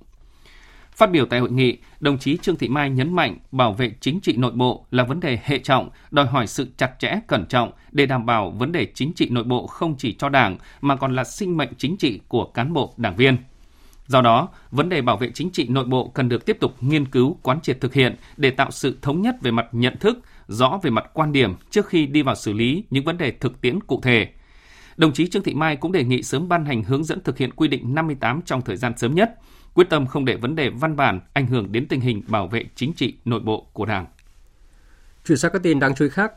Phát 0.97 1.11
biểu 1.11 1.27
tại 1.27 1.41
hội 1.41 1.51
nghị, 1.51 1.79
đồng 2.01 2.19
chí 2.19 2.37
Trương 2.37 2.57
Thị 2.57 2.69
Mai 2.69 2.91
nhấn 2.91 3.13
mạnh 3.13 3.39
bảo 3.53 3.73
vệ 3.73 3.93
chính 4.01 4.21
trị 4.21 4.37
nội 4.37 4.53
bộ 4.53 4.87
là 4.91 5.05
vấn 5.05 5.21
đề 5.21 5.39
hệ 5.45 5.59
trọng, 5.59 5.91
đòi 6.11 6.27
hỏi 6.27 6.47
sự 6.47 6.67
chặt 6.77 6.91
chẽ, 6.99 7.21
cẩn 7.27 7.47
trọng 7.47 7.73
để 7.93 8.07
đảm 8.07 8.27
bảo 8.27 8.51
vấn 8.51 8.73
đề 8.73 8.87
chính 8.95 9.13
trị 9.13 9.29
nội 9.31 9.45
bộ 9.45 9.67
không 9.67 9.95
chỉ 9.99 10.13
cho 10.19 10.29
Đảng 10.29 10.59
mà 10.81 10.97
còn 10.97 11.17
là 11.17 11.25
sinh 11.25 11.57
mệnh 11.57 11.69
chính 11.79 11.97
trị 11.97 12.21
của 12.29 12.45
cán 12.45 12.73
bộ, 12.73 12.95
đảng 12.97 13.17
viên. 13.17 13.37
Do 14.07 14.21
đó, 14.21 14.49
vấn 14.71 14.89
đề 14.89 15.03
bảo 15.03 15.17
vệ 15.17 15.31
chính 15.35 15.51
trị 15.51 15.67
nội 15.69 15.85
bộ 15.85 16.09
cần 16.09 16.29
được 16.29 16.47
tiếp 16.47 16.57
tục 16.61 16.75
nghiên 16.81 17.05
cứu, 17.05 17.39
quán 17.43 17.61
triệt 17.61 17.81
thực 17.81 17.95
hiện 17.95 18.17
để 18.37 18.51
tạo 18.51 18.71
sự 18.71 18.99
thống 19.03 19.23
nhất 19.23 19.37
về 19.43 19.51
mặt 19.51 19.67
nhận 19.73 19.97
thức, 19.97 20.19
rõ 20.47 20.81
về 20.83 20.91
mặt 20.91 21.11
quan 21.13 21.33
điểm 21.33 21.55
trước 21.71 21.87
khi 21.87 22.07
đi 22.07 22.23
vào 22.23 22.35
xử 22.35 22.53
lý 22.53 22.85
những 22.91 23.05
vấn 23.05 23.19
đề 23.19 23.31
thực 23.31 23.61
tiễn 23.61 23.81
cụ 23.81 24.01
thể. 24.03 24.29
Đồng 24.97 25.13
chí 25.13 25.29
Trương 25.29 25.43
Thị 25.43 25.55
Mai 25.55 25.77
cũng 25.77 25.93
đề 25.93 26.05
nghị 26.05 26.23
sớm 26.23 26.49
ban 26.49 26.65
hành 26.65 26.83
hướng 26.83 27.05
dẫn 27.05 27.21
thực 27.21 27.39
hiện 27.39 27.51
quy 27.53 27.69
định 27.69 27.95
58 27.95 28.43
trong 28.43 28.63
thời 28.63 28.77
gian 28.77 28.93
sớm 28.97 29.15
nhất– 29.15 29.35
quyết 29.75 29.91
tâm 29.91 30.07
không 30.07 30.25
để 30.25 30.37
vấn 30.37 30.55
đề 30.55 30.71
văn 30.71 30.97
bản 30.97 31.21
ảnh 31.33 31.47
hưởng 31.47 31.73
đến 31.73 31.89
tình 31.89 32.01
hình 32.01 32.23
bảo 32.27 32.49
vệ 32.49 32.65
chính 32.75 32.93
trị 32.93 33.15
nội 33.25 33.41
bộ 33.41 33.67
của 33.73 33.87
Đảng. 33.87 34.07
Chuyển 35.27 35.39
sang 35.39 35.53
các 35.53 35.63
tin 35.63 35.81
đáng 35.81 35.95
chú 35.95 36.05
ý 36.05 36.11
khác. 36.11 36.33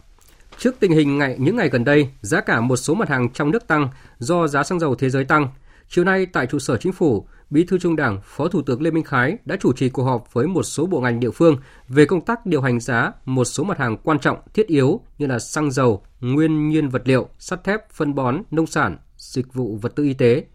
Trước 0.58 0.76
tình 0.80 0.91
hình 0.91 1.17
ngày 1.17 1.36
những 1.39 1.56
ngày 1.56 1.69
gần 1.69 1.84
đây, 1.84 2.10
giá 2.21 2.41
cả 2.41 2.62
một 2.62 2.76
số 2.76 2.93
mặt 2.93 3.10
hàng 3.10 3.30
trong 3.34 3.52
nước 3.52 3.67
tăng 3.67 3.89
do 4.19 4.47
giá 4.47 4.63
xăng 4.63 4.80
dầu 4.80 4.95
thế 4.95 5.10
giới 5.10 5.26
tăng. 5.26 5.47
Chiều 5.89 6.06
nay 6.06 6.26
tại 6.26 6.45
trụ 6.45 6.60
sở 6.60 6.78
chính 6.78 6.93
phủ, 6.93 7.28
Bí 7.50 7.63
thư 7.63 7.80
Trung 7.80 7.95
Đảng, 7.95 8.21
Phó 8.23 8.47
Thủ 8.47 8.62
tướng 8.62 8.82
Lê 8.82 8.91
Minh 8.91 9.04
Khái 9.04 9.38
đã 9.45 9.56
chủ 9.60 9.73
trì 9.73 9.89
cuộc 9.89 10.04
họp 10.04 10.34
với 10.34 10.47
một 10.47 10.63
số 10.63 10.86
bộ 10.86 11.02
ngành 11.02 11.19
địa 11.19 11.32
phương 11.32 11.58
về 11.88 12.06
công 12.06 12.26
tác 12.26 12.45
điều 12.45 12.62
hành 12.62 12.80
giá 12.80 13.12
một 13.26 13.45
số 13.45 13.63
mặt 13.63 13.78
hàng 13.80 13.97
quan 13.97 14.19
trọng 14.19 14.38
thiết 14.54 14.67
yếu 14.67 15.02
như 15.17 15.28
là 15.28 15.39
xăng 15.39 15.71
dầu, 15.71 16.04
nguyên 16.21 16.69
nhiên 16.69 16.89
vật 16.89 17.02
liệu, 17.06 17.30
sắt 17.39 17.63
thép, 17.63 17.91
phân 17.91 18.15
bón, 18.15 18.41
nông 18.52 18.67
sản, 18.67 18.97
dịch 19.17 19.54
vụ 19.54 19.78
vật 19.82 19.95
tư 19.95 20.04
y 20.04 20.13
tế. 20.13 20.45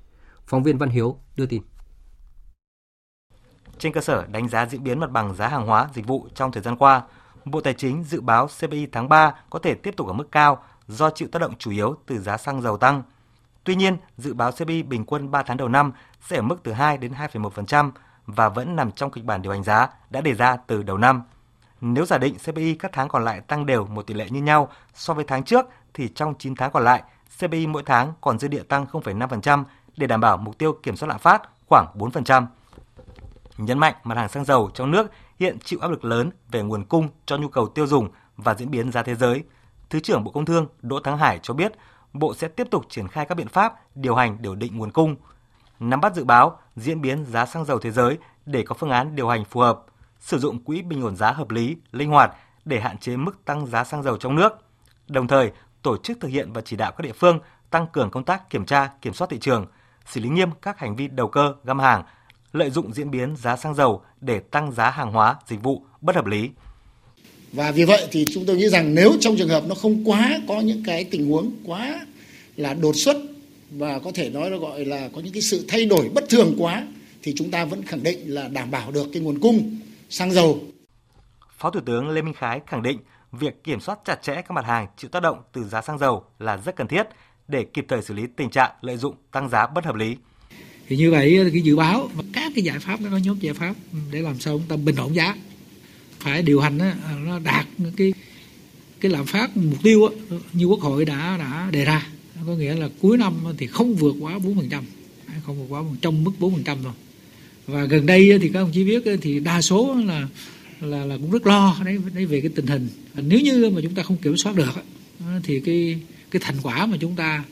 Phóng 0.46 0.62
viên 0.62 0.78
Văn 0.78 0.88
Hiếu 0.88 1.16
đưa 1.36 1.46
tin 1.46 1.62
trên 3.82 3.92
cơ 3.92 4.00
sở 4.00 4.24
đánh 4.26 4.48
giá 4.48 4.66
diễn 4.66 4.84
biến 4.84 5.00
mặt 5.00 5.10
bằng 5.10 5.34
giá 5.34 5.48
hàng 5.48 5.66
hóa, 5.66 5.88
dịch 5.94 6.06
vụ 6.06 6.26
trong 6.34 6.52
thời 6.52 6.62
gian 6.62 6.76
qua. 6.76 7.02
Bộ 7.44 7.60
Tài 7.60 7.74
chính 7.74 8.04
dự 8.04 8.20
báo 8.20 8.48
CPI 8.60 8.86
tháng 8.92 9.08
3 9.08 9.34
có 9.50 9.58
thể 9.58 9.74
tiếp 9.74 9.94
tục 9.96 10.06
ở 10.06 10.12
mức 10.12 10.32
cao 10.32 10.64
do 10.88 11.10
chịu 11.10 11.28
tác 11.32 11.38
động 11.38 11.54
chủ 11.58 11.70
yếu 11.70 11.96
từ 12.06 12.18
giá 12.18 12.36
xăng 12.36 12.62
dầu 12.62 12.76
tăng. 12.76 13.02
Tuy 13.64 13.74
nhiên, 13.74 13.96
dự 14.18 14.34
báo 14.34 14.52
CPI 14.52 14.82
bình 14.82 15.04
quân 15.06 15.30
3 15.30 15.42
tháng 15.42 15.56
đầu 15.56 15.68
năm 15.68 15.92
sẽ 16.20 16.36
ở 16.36 16.42
mức 16.42 16.56
từ 16.62 16.72
2 16.72 16.98
đến 16.98 17.12
2,1% 17.32 17.90
và 18.26 18.48
vẫn 18.48 18.76
nằm 18.76 18.92
trong 18.92 19.10
kịch 19.10 19.24
bản 19.24 19.42
điều 19.42 19.52
hành 19.52 19.64
giá 19.64 19.88
đã 20.10 20.20
đề 20.20 20.34
ra 20.34 20.56
từ 20.66 20.82
đầu 20.82 20.98
năm. 20.98 21.22
Nếu 21.80 22.06
giả 22.06 22.18
định 22.18 22.34
CPI 22.44 22.74
các 22.74 22.90
tháng 22.94 23.08
còn 23.08 23.24
lại 23.24 23.40
tăng 23.40 23.66
đều 23.66 23.86
một 23.86 24.06
tỷ 24.06 24.14
lệ 24.14 24.30
như 24.30 24.42
nhau 24.42 24.68
so 24.94 25.14
với 25.14 25.24
tháng 25.28 25.42
trước 25.42 25.66
thì 25.94 26.08
trong 26.08 26.34
9 26.38 26.56
tháng 26.56 26.70
còn 26.70 26.84
lại, 26.84 27.02
CPI 27.38 27.66
mỗi 27.66 27.82
tháng 27.86 28.12
còn 28.20 28.38
dư 28.38 28.48
địa 28.48 28.62
tăng 28.62 28.86
0,5% 28.92 29.64
để 29.96 30.06
đảm 30.06 30.20
bảo 30.20 30.36
mục 30.36 30.58
tiêu 30.58 30.72
kiểm 30.82 30.96
soát 30.96 31.08
lạm 31.08 31.18
phát 31.18 31.42
khoảng 31.68 31.86
4% 31.94 32.46
nhấn 33.64 33.78
mạnh 33.78 33.94
mặt 34.04 34.18
hàng 34.18 34.28
xăng 34.28 34.44
dầu 34.44 34.70
trong 34.74 34.90
nước 34.90 35.10
hiện 35.40 35.58
chịu 35.64 35.78
áp 35.82 35.90
lực 35.90 36.04
lớn 36.04 36.30
về 36.50 36.62
nguồn 36.62 36.84
cung 36.84 37.08
cho 37.26 37.36
nhu 37.36 37.48
cầu 37.48 37.68
tiêu 37.68 37.86
dùng 37.86 38.08
và 38.36 38.54
diễn 38.54 38.70
biến 38.70 38.92
giá 38.92 39.02
thế 39.02 39.14
giới. 39.14 39.44
Thứ 39.90 40.00
trưởng 40.00 40.24
Bộ 40.24 40.30
Công 40.30 40.44
Thương 40.44 40.66
Đỗ 40.82 41.00
Thắng 41.00 41.18
Hải 41.18 41.38
cho 41.42 41.54
biết, 41.54 41.72
Bộ 42.12 42.34
sẽ 42.34 42.48
tiếp 42.48 42.66
tục 42.70 42.86
triển 42.88 43.08
khai 43.08 43.26
các 43.26 43.34
biện 43.34 43.48
pháp 43.48 43.74
điều 43.94 44.14
hành 44.14 44.36
điều 44.40 44.54
định 44.54 44.78
nguồn 44.78 44.90
cung, 44.90 45.16
nắm 45.80 46.00
bắt 46.00 46.14
dự 46.14 46.24
báo 46.24 46.58
diễn 46.76 47.00
biến 47.00 47.24
giá 47.24 47.46
xăng 47.46 47.64
dầu 47.64 47.78
thế 47.78 47.90
giới 47.90 48.18
để 48.46 48.62
có 48.62 48.74
phương 48.74 48.90
án 48.90 49.16
điều 49.16 49.28
hành 49.28 49.44
phù 49.44 49.60
hợp, 49.60 49.80
sử 50.18 50.38
dụng 50.38 50.64
quỹ 50.64 50.82
bình 50.82 51.02
ổn 51.02 51.16
giá 51.16 51.32
hợp 51.32 51.50
lý, 51.50 51.76
linh 51.92 52.10
hoạt 52.10 52.36
để 52.64 52.80
hạn 52.80 52.98
chế 52.98 53.16
mức 53.16 53.44
tăng 53.44 53.66
giá 53.66 53.84
xăng 53.84 54.02
dầu 54.02 54.16
trong 54.16 54.34
nước. 54.34 54.52
Đồng 55.08 55.28
thời, 55.28 55.52
tổ 55.82 55.96
chức 55.96 56.18
thực 56.20 56.28
hiện 56.28 56.52
và 56.52 56.60
chỉ 56.64 56.76
đạo 56.76 56.92
các 56.92 57.02
địa 57.02 57.12
phương 57.12 57.40
tăng 57.70 57.86
cường 57.86 58.10
công 58.10 58.24
tác 58.24 58.50
kiểm 58.50 58.66
tra, 58.66 58.90
kiểm 59.00 59.14
soát 59.14 59.26
thị 59.30 59.38
trường, 59.38 59.66
xử 60.06 60.20
lý 60.20 60.28
nghiêm 60.28 60.50
các 60.62 60.78
hành 60.78 60.96
vi 60.96 61.08
đầu 61.08 61.28
cơ, 61.28 61.54
găm 61.64 61.78
hàng, 61.78 62.02
lợi 62.52 62.70
dụng 62.70 62.92
diễn 62.92 63.10
biến 63.10 63.36
giá 63.36 63.56
xăng 63.56 63.74
dầu 63.74 64.02
để 64.20 64.40
tăng 64.40 64.72
giá 64.72 64.90
hàng 64.90 65.12
hóa, 65.12 65.36
dịch 65.48 65.62
vụ 65.62 65.82
bất 66.00 66.16
hợp 66.16 66.26
lý. 66.26 66.50
Và 67.52 67.70
vì 67.70 67.84
vậy 67.84 68.08
thì 68.10 68.26
chúng 68.34 68.46
tôi 68.46 68.56
nghĩ 68.56 68.68
rằng 68.68 68.94
nếu 68.94 69.12
trong 69.20 69.36
trường 69.36 69.48
hợp 69.48 69.64
nó 69.68 69.74
không 69.74 70.10
quá 70.10 70.40
có 70.48 70.60
những 70.60 70.82
cái 70.86 71.04
tình 71.04 71.30
huống 71.30 71.52
quá 71.64 72.06
là 72.56 72.74
đột 72.74 72.96
xuất 72.96 73.16
và 73.70 73.98
có 73.98 74.10
thể 74.14 74.30
nói 74.30 74.50
là 74.50 74.56
gọi 74.56 74.84
là 74.84 75.08
có 75.14 75.20
những 75.20 75.32
cái 75.32 75.42
sự 75.42 75.64
thay 75.68 75.86
đổi 75.86 76.10
bất 76.14 76.24
thường 76.28 76.54
quá 76.58 76.86
thì 77.22 77.34
chúng 77.36 77.50
ta 77.50 77.64
vẫn 77.64 77.82
khẳng 77.82 78.02
định 78.02 78.34
là 78.34 78.48
đảm 78.48 78.70
bảo 78.70 78.92
được 78.92 79.06
cái 79.12 79.22
nguồn 79.22 79.40
cung 79.40 79.78
xăng 80.10 80.32
dầu. 80.32 80.60
Phó 81.58 81.70
Thủ 81.70 81.80
tướng 81.80 82.08
Lê 82.08 82.22
Minh 82.22 82.34
Khái 82.34 82.60
khẳng 82.66 82.82
định 82.82 82.98
việc 83.32 83.64
kiểm 83.64 83.80
soát 83.80 83.98
chặt 84.04 84.22
chẽ 84.22 84.34
các 84.34 84.50
mặt 84.50 84.64
hàng 84.64 84.86
chịu 84.96 85.08
tác 85.08 85.22
động 85.22 85.42
từ 85.52 85.64
giá 85.64 85.82
xăng 85.82 85.98
dầu 85.98 86.24
là 86.38 86.56
rất 86.56 86.76
cần 86.76 86.88
thiết 86.88 87.06
để 87.48 87.64
kịp 87.64 87.86
thời 87.88 88.02
xử 88.02 88.14
lý 88.14 88.26
tình 88.36 88.50
trạng 88.50 88.70
lợi 88.80 88.96
dụng 88.96 89.14
tăng 89.32 89.48
giá 89.48 89.66
bất 89.66 89.84
hợp 89.84 89.94
lý. 89.94 90.16
Thì 90.88 90.96
như 90.96 91.10
vậy 91.10 91.38
cái 91.52 91.60
dự 91.60 91.76
báo 91.76 92.10
và 92.14 92.24
các 92.32 92.52
cái 92.54 92.64
giải 92.64 92.78
pháp 92.78 93.00
các 93.02 93.22
nhóm 93.22 93.38
giải 93.40 93.54
pháp 93.54 93.74
để 94.12 94.20
làm 94.20 94.40
sao 94.40 94.58
chúng 94.58 94.68
ta 94.68 94.76
bình 94.76 94.96
ổn 94.96 95.14
giá 95.14 95.36
phải 96.18 96.42
điều 96.42 96.60
hành 96.60 96.78
nó 97.24 97.38
đạt 97.38 97.66
cái 97.96 98.12
cái 99.00 99.12
lạm 99.12 99.26
phát 99.26 99.56
mục 99.56 99.82
tiêu 99.82 100.08
như 100.52 100.64
quốc 100.64 100.80
hội 100.80 101.04
đã 101.04 101.36
đã 101.38 101.68
đề 101.72 101.84
ra 101.84 102.06
có 102.46 102.54
nghĩa 102.54 102.74
là 102.74 102.88
cuối 103.00 103.18
năm 103.18 103.34
thì 103.58 103.66
không 103.66 103.94
vượt 103.94 104.16
quá 104.20 104.38
4%, 104.38 104.82
không 105.46 105.58
vượt 105.58 105.66
quá 105.68 105.82
trong 106.00 106.24
mức 106.24 106.32
4% 106.40 106.62
thôi. 106.64 106.92
Và 107.66 107.84
gần 107.84 108.06
đây 108.06 108.38
thì 108.42 108.48
các 108.48 108.60
ông 108.60 108.70
chí 108.72 108.84
biết 108.84 109.02
thì 109.22 109.40
đa 109.40 109.62
số 109.62 109.96
là 110.06 110.28
là 110.80 111.04
là 111.04 111.16
cũng 111.16 111.30
rất 111.30 111.46
lo 111.46 111.76
đấy, 111.84 111.98
đấy 112.14 112.26
về 112.26 112.40
cái 112.40 112.50
tình 112.54 112.66
hình. 112.66 112.88
Nếu 113.14 113.40
như 113.40 113.70
mà 113.70 113.80
chúng 113.82 113.94
ta 113.94 114.02
không 114.02 114.16
kiểm 114.16 114.36
soát 114.36 114.56
được 114.56 114.72
thì 115.42 115.60
cái 115.60 115.98
cái 116.30 116.42
thành 116.44 116.56
quả 116.62 116.86
mà 116.86 116.96
chúng 117.00 117.16
ta 117.16 117.44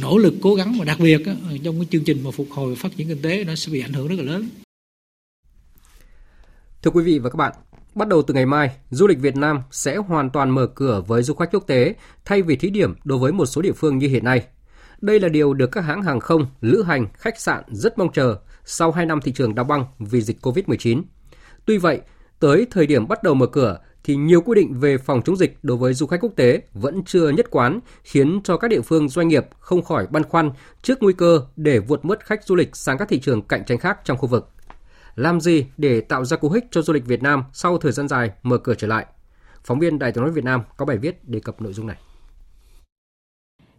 nỗ 0.00 0.18
lực 0.18 0.34
cố 0.42 0.54
gắng 0.54 0.76
và 0.78 0.84
đặc 0.84 0.98
biệt 1.00 1.22
trong 1.64 1.78
cái 1.78 1.86
chương 1.90 2.04
trình 2.04 2.24
mà 2.24 2.30
phục 2.30 2.46
hồi 2.50 2.74
và 2.74 2.80
phát 2.82 2.96
triển 2.96 3.08
kinh 3.08 3.22
tế 3.22 3.44
nó 3.44 3.54
sẽ 3.54 3.72
bị 3.72 3.80
ảnh 3.80 3.92
hưởng 3.92 4.08
rất 4.08 4.14
là 4.18 4.22
lớn. 4.22 4.48
Thưa 6.82 6.90
quý 6.90 7.04
vị 7.04 7.18
và 7.18 7.30
các 7.30 7.36
bạn, 7.36 7.52
Bắt 7.94 8.08
đầu 8.08 8.22
từ 8.22 8.34
ngày 8.34 8.46
mai, 8.46 8.70
du 8.90 9.06
lịch 9.06 9.18
Việt 9.18 9.36
Nam 9.36 9.62
sẽ 9.70 9.96
hoàn 9.96 10.30
toàn 10.30 10.50
mở 10.50 10.66
cửa 10.66 11.02
với 11.06 11.22
du 11.22 11.34
khách 11.34 11.50
quốc 11.52 11.66
tế 11.66 11.94
thay 12.24 12.42
vì 12.42 12.56
thí 12.56 12.70
điểm 12.70 12.94
đối 13.04 13.18
với 13.18 13.32
một 13.32 13.46
số 13.46 13.62
địa 13.62 13.72
phương 13.72 13.98
như 13.98 14.08
hiện 14.08 14.24
nay. 14.24 14.44
Đây 15.00 15.20
là 15.20 15.28
điều 15.28 15.54
được 15.54 15.66
các 15.72 15.80
hãng 15.80 16.02
hàng 16.02 16.20
không, 16.20 16.46
lữ 16.60 16.82
hành, 16.82 17.06
khách 17.14 17.40
sạn 17.40 17.64
rất 17.68 17.98
mong 17.98 18.12
chờ 18.12 18.36
sau 18.64 18.92
2 18.92 19.06
năm 19.06 19.20
thị 19.20 19.32
trường 19.32 19.54
đóng 19.54 19.68
băng 19.68 19.84
vì 19.98 20.22
dịch 20.22 20.36
COVID-19. 20.42 21.02
Tuy 21.64 21.78
vậy, 21.78 22.00
tới 22.40 22.66
thời 22.70 22.86
điểm 22.86 23.08
bắt 23.08 23.22
đầu 23.22 23.34
mở 23.34 23.46
cửa 23.46 23.78
thì 24.04 24.16
nhiều 24.16 24.40
quy 24.40 24.54
định 24.54 24.80
về 24.80 24.98
phòng 24.98 25.22
chống 25.24 25.36
dịch 25.36 25.58
đối 25.62 25.76
với 25.76 25.94
du 25.94 26.06
khách 26.06 26.20
quốc 26.20 26.32
tế 26.36 26.62
vẫn 26.72 27.04
chưa 27.04 27.28
nhất 27.28 27.50
quán, 27.50 27.80
khiến 28.02 28.40
cho 28.44 28.56
các 28.56 28.68
địa 28.68 28.80
phương 28.80 29.08
doanh 29.08 29.28
nghiệp 29.28 29.46
không 29.58 29.82
khỏi 29.82 30.06
băn 30.10 30.22
khoăn 30.22 30.50
trước 30.82 31.02
nguy 31.02 31.12
cơ 31.12 31.46
để 31.56 31.78
vượt 31.78 32.04
mất 32.04 32.26
khách 32.26 32.44
du 32.44 32.54
lịch 32.54 32.76
sang 32.76 32.98
các 32.98 33.08
thị 33.08 33.20
trường 33.20 33.42
cạnh 33.42 33.64
tranh 33.64 33.78
khác 33.78 33.98
trong 34.04 34.18
khu 34.18 34.28
vực. 34.28 34.48
Làm 35.14 35.40
gì 35.40 35.66
để 35.76 36.00
tạo 36.00 36.24
ra 36.24 36.36
cú 36.36 36.50
hích 36.50 36.64
cho 36.70 36.82
du 36.82 36.92
lịch 36.92 37.06
Việt 37.06 37.22
Nam 37.22 37.42
sau 37.52 37.78
thời 37.78 37.92
gian 37.92 38.08
dài 38.08 38.30
mở 38.42 38.58
cửa 38.58 38.74
trở 38.74 38.86
lại? 38.86 39.06
Phóng 39.64 39.78
viên 39.78 39.98
Đài 39.98 40.12
tiếng 40.12 40.22
nói 40.22 40.32
Việt 40.32 40.44
Nam 40.44 40.62
có 40.76 40.86
bài 40.86 40.98
viết 40.98 41.28
đề 41.28 41.40
cập 41.40 41.62
nội 41.62 41.72
dung 41.72 41.86
này. 41.86 41.96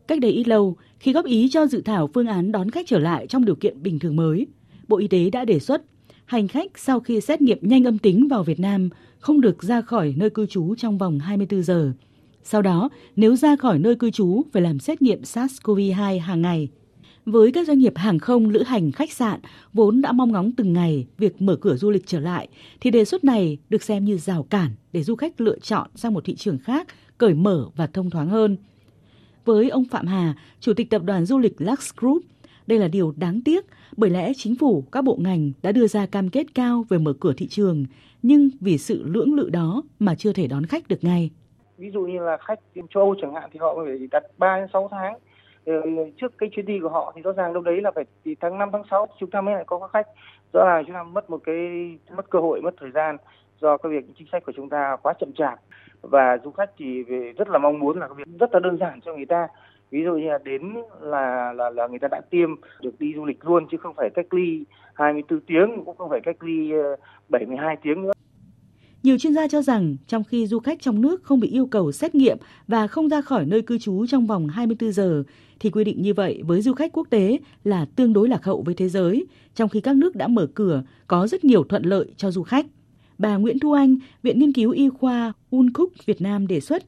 Cách 0.07 0.19
đây 0.19 0.31
ít 0.31 0.47
lâu, 0.47 0.77
khi 0.99 1.13
góp 1.13 1.25
ý 1.25 1.49
cho 1.51 1.67
dự 1.67 1.81
thảo 1.81 2.09
phương 2.13 2.27
án 2.27 2.51
đón 2.51 2.71
khách 2.71 2.87
trở 2.87 2.99
lại 2.99 3.27
trong 3.27 3.45
điều 3.45 3.55
kiện 3.55 3.83
bình 3.83 3.99
thường 3.99 4.15
mới, 4.15 4.47
Bộ 4.87 4.97
Y 4.97 5.07
tế 5.07 5.29
đã 5.29 5.45
đề 5.45 5.59
xuất 5.59 5.81
hành 6.25 6.47
khách 6.47 6.79
sau 6.79 6.99
khi 6.99 7.21
xét 7.21 7.41
nghiệm 7.41 7.57
nhanh 7.61 7.83
âm 7.83 7.97
tính 7.97 8.27
vào 8.27 8.43
Việt 8.43 8.59
Nam 8.59 8.89
không 9.19 9.41
được 9.41 9.63
ra 9.63 9.81
khỏi 9.81 10.13
nơi 10.17 10.29
cư 10.29 10.45
trú 10.45 10.75
trong 10.75 10.97
vòng 10.97 11.19
24 11.19 11.63
giờ. 11.63 11.91
Sau 12.43 12.61
đó, 12.61 12.89
nếu 13.15 13.35
ra 13.35 13.55
khỏi 13.55 13.79
nơi 13.79 13.95
cư 13.95 14.11
trú 14.11 14.41
phải 14.53 14.61
làm 14.61 14.79
xét 14.79 15.01
nghiệm 15.01 15.21
SARS-CoV-2 15.21 16.19
hàng 16.19 16.41
ngày 16.41 16.69
với 17.25 17.51
các 17.51 17.67
doanh 17.67 17.79
nghiệp 17.79 17.93
hàng 17.95 18.19
không, 18.19 18.49
lữ 18.49 18.63
hành, 18.63 18.91
khách 18.91 19.11
sạn 19.11 19.39
vốn 19.73 20.01
đã 20.01 20.11
mong 20.11 20.31
ngóng 20.31 20.51
từng 20.51 20.73
ngày 20.73 21.07
việc 21.17 21.41
mở 21.41 21.55
cửa 21.55 21.75
du 21.75 21.89
lịch 21.89 22.07
trở 22.07 22.19
lại, 22.19 22.47
thì 22.81 22.91
đề 22.91 23.05
xuất 23.05 23.23
này 23.23 23.57
được 23.69 23.83
xem 23.83 24.05
như 24.05 24.17
rào 24.17 24.43
cản 24.43 24.71
để 24.93 25.03
du 25.03 25.15
khách 25.15 25.41
lựa 25.41 25.59
chọn 25.59 25.89
sang 25.95 26.13
một 26.13 26.25
thị 26.25 26.35
trường 26.35 26.57
khác, 26.57 26.87
cởi 27.17 27.33
mở 27.33 27.65
và 27.75 27.87
thông 27.87 28.09
thoáng 28.09 28.29
hơn. 28.29 28.57
Với 29.45 29.69
ông 29.69 29.85
Phạm 29.85 30.07
Hà, 30.07 30.35
Chủ 30.59 30.73
tịch 30.73 30.89
Tập 30.89 31.03
đoàn 31.03 31.25
Du 31.25 31.39
lịch 31.39 31.55
Lux 31.57 31.89
Group, 31.97 32.23
đây 32.67 32.79
là 32.79 32.87
điều 32.87 33.13
đáng 33.17 33.41
tiếc 33.41 33.65
bởi 33.97 34.09
lẽ 34.09 34.31
chính 34.35 34.55
phủ, 34.59 34.83
các 34.91 35.03
bộ 35.03 35.17
ngành 35.19 35.51
đã 35.63 35.71
đưa 35.71 35.87
ra 35.87 36.05
cam 36.05 36.29
kết 36.29 36.45
cao 36.55 36.85
về 36.89 36.97
mở 36.97 37.13
cửa 37.19 37.33
thị 37.37 37.47
trường, 37.47 37.85
nhưng 38.21 38.49
vì 38.61 38.77
sự 38.77 39.03
lưỡng 39.05 39.33
lự 39.33 39.49
đó 39.49 39.81
mà 39.99 40.15
chưa 40.15 40.33
thể 40.33 40.47
đón 40.47 40.65
khách 40.65 40.87
được 40.87 40.99
ngay. 41.01 41.31
Ví 41.77 41.89
dụ 41.91 42.01
như 42.01 42.19
là 42.19 42.37
khách 42.37 42.59
châu 42.75 43.03
Âu 43.03 43.15
chẳng 43.21 43.33
hạn 43.33 43.49
thì 43.53 43.59
họ 43.59 43.75
phải 43.85 44.07
đặt 44.11 44.23
3 44.37 44.57
đến 44.57 44.67
6 44.73 44.87
tháng. 44.91 45.13
Ờ, 45.65 45.73
trước 46.17 46.37
cái 46.37 46.49
chuyến 46.53 46.65
đi 46.65 46.79
của 46.81 46.89
họ 46.89 47.13
thì 47.15 47.21
rõ 47.21 47.31
ràng 47.31 47.53
đâu 47.53 47.63
đấy 47.63 47.81
là 47.81 47.91
phải 47.95 48.03
thì 48.25 48.35
tháng 48.39 48.57
5 48.57 48.69
tháng 48.71 48.83
6 48.91 49.07
chúng 49.19 49.29
ta 49.29 49.41
mới 49.41 49.55
lại 49.55 49.63
có 49.67 49.79
các 49.79 49.89
khách. 49.93 50.07
Rõ 50.53 50.65
ràng 50.65 50.83
chúng 50.87 50.93
ta 50.93 51.03
mất 51.03 51.29
một 51.29 51.41
cái 51.43 51.55
mất 52.15 52.29
cơ 52.29 52.39
hội 52.39 52.61
mất 52.61 52.73
thời 52.79 52.91
gian 52.91 53.17
do 53.61 53.77
cái 53.77 53.91
việc 53.91 54.05
chính 54.17 54.27
sách 54.31 54.45
của 54.45 54.51
chúng 54.55 54.69
ta 54.69 54.97
quá 55.03 55.13
chậm 55.19 55.33
chạp. 55.33 55.59
Và 56.01 56.37
du 56.43 56.51
khách 56.51 56.71
thì 56.77 57.03
về 57.03 57.33
rất 57.37 57.49
là 57.49 57.57
mong 57.57 57.79
muốn 57.79 57.99
là 57.99 58.07
cái 58.07 58.15
việc 58.15 58.39
rất 58.39 58.53
là 58.53 58.59
đơn 58.59 58.77
giản 58.77 59.01
cho 59.01 59.13
người 59.15 59.25
ta 59.25 59.47
ví 59.93 60.03
dụ 60.03 60.13
như 60.13 60.27
là 60.27 60.39
đến 60.43 60.61
là 61.01 61.53
là 61.53 61.69
là 61.69 61.87
người 61.87 61.99
ta 61.99 62.07
đã 62.11 62.21
tiêm 62.29 62.49
được 62.81 62.99
đi 62.99 63.13
du 63.15 63.25
lịch 63.25 63.45
luôn 63.45 63.67
chứ 63.71 63.77
không 63.77 63.93
phải 63.97 64.09
cách 64.15 64.33
ly 64.33 64.63
24 64.93 65.39
tiếng 65.39 65.69
cũng 65.85 65.97
không 65.97 66.09
phải 66.09 66.21
cách 66.23 66.43
ly 66.43 66.71
ờ, 66.71 66.95
72 67.29 67.77
tiếng 67.83 68.01
nữa 68.01 68.11
nhiều 69.03 69.17
chuyên 69.17 69.33
gia 69.33 69.47
cho 69.47 69.61
rằng 69.61 69.95
trong 70.07 70.23
khi 70.23 70.47
du 70.47 70.59
khách 70.59 70.81
trong 70.81 71.01
nước 71.01 71.23
không 71.23 71.39
bị 71.39 71.47
yêu 71.47 71.65
cầu 71.65 71.91
xét 71.91 72.15
nghiệm 72.15 72.37
và 72.67 72.87
không 72.87 73.09
ra 73.09 73.21
khỏi 73.21 73.45
nơi 73.45 73.61
cư 73.61 73.77
trú 73.77 74.05
trong 74.05 74.27
vòng 74.27 74.47
24 74.47 74.91
giờ, 74.91 75.23
thì 75.59 75.69
quy 75.69 75.83
định 75.83 76.01
như 76.01 76.13
vậy 76.13 76.41
với 76.45 76.61
du 76.61 76.73
khách 76.73 76.91
quốc 76.93 77.07
tế 77.09 77.37
là 77.63 77.85
tương 77.95 78.13
đối 78.13 78.29
lạc 78.29 78.43
hậu 78.43 78.61
với 78.61 78.75
thế 78.75 78.89
giới, 78.89 79.25
trong 79.55 79.69
khi 79.69 79.81
các 79.81 79.95
nước 79.95 80.15
đã 80.15 80.27
mở 80.27 80.47
cửa 80.53 80.83
có 81.07 81.27
rất 81.27 81.43
nhiều 81.43 81.63
thuận 81.63 81.83
lợi 81.83 82.13
cho 82.17 82.31
du 82.31 82.43
khách. 82.43 82.65
Bà 83.17 83.37
Nguyễn 83.37 83.59
Thu 83.59 83.71
Anh, 83.71 83.95
Viện 84.23 84.39
Nghiên 84.39 84.53
cứu 84.53 84.71
Y 84.71 84.89
khoa 84.89 85.33
Uncook 85.51 85.89
Việt 86.05 86.21
Nam 86.21 86.47
đề 86.47 86.59
xuất, 86.59 86.83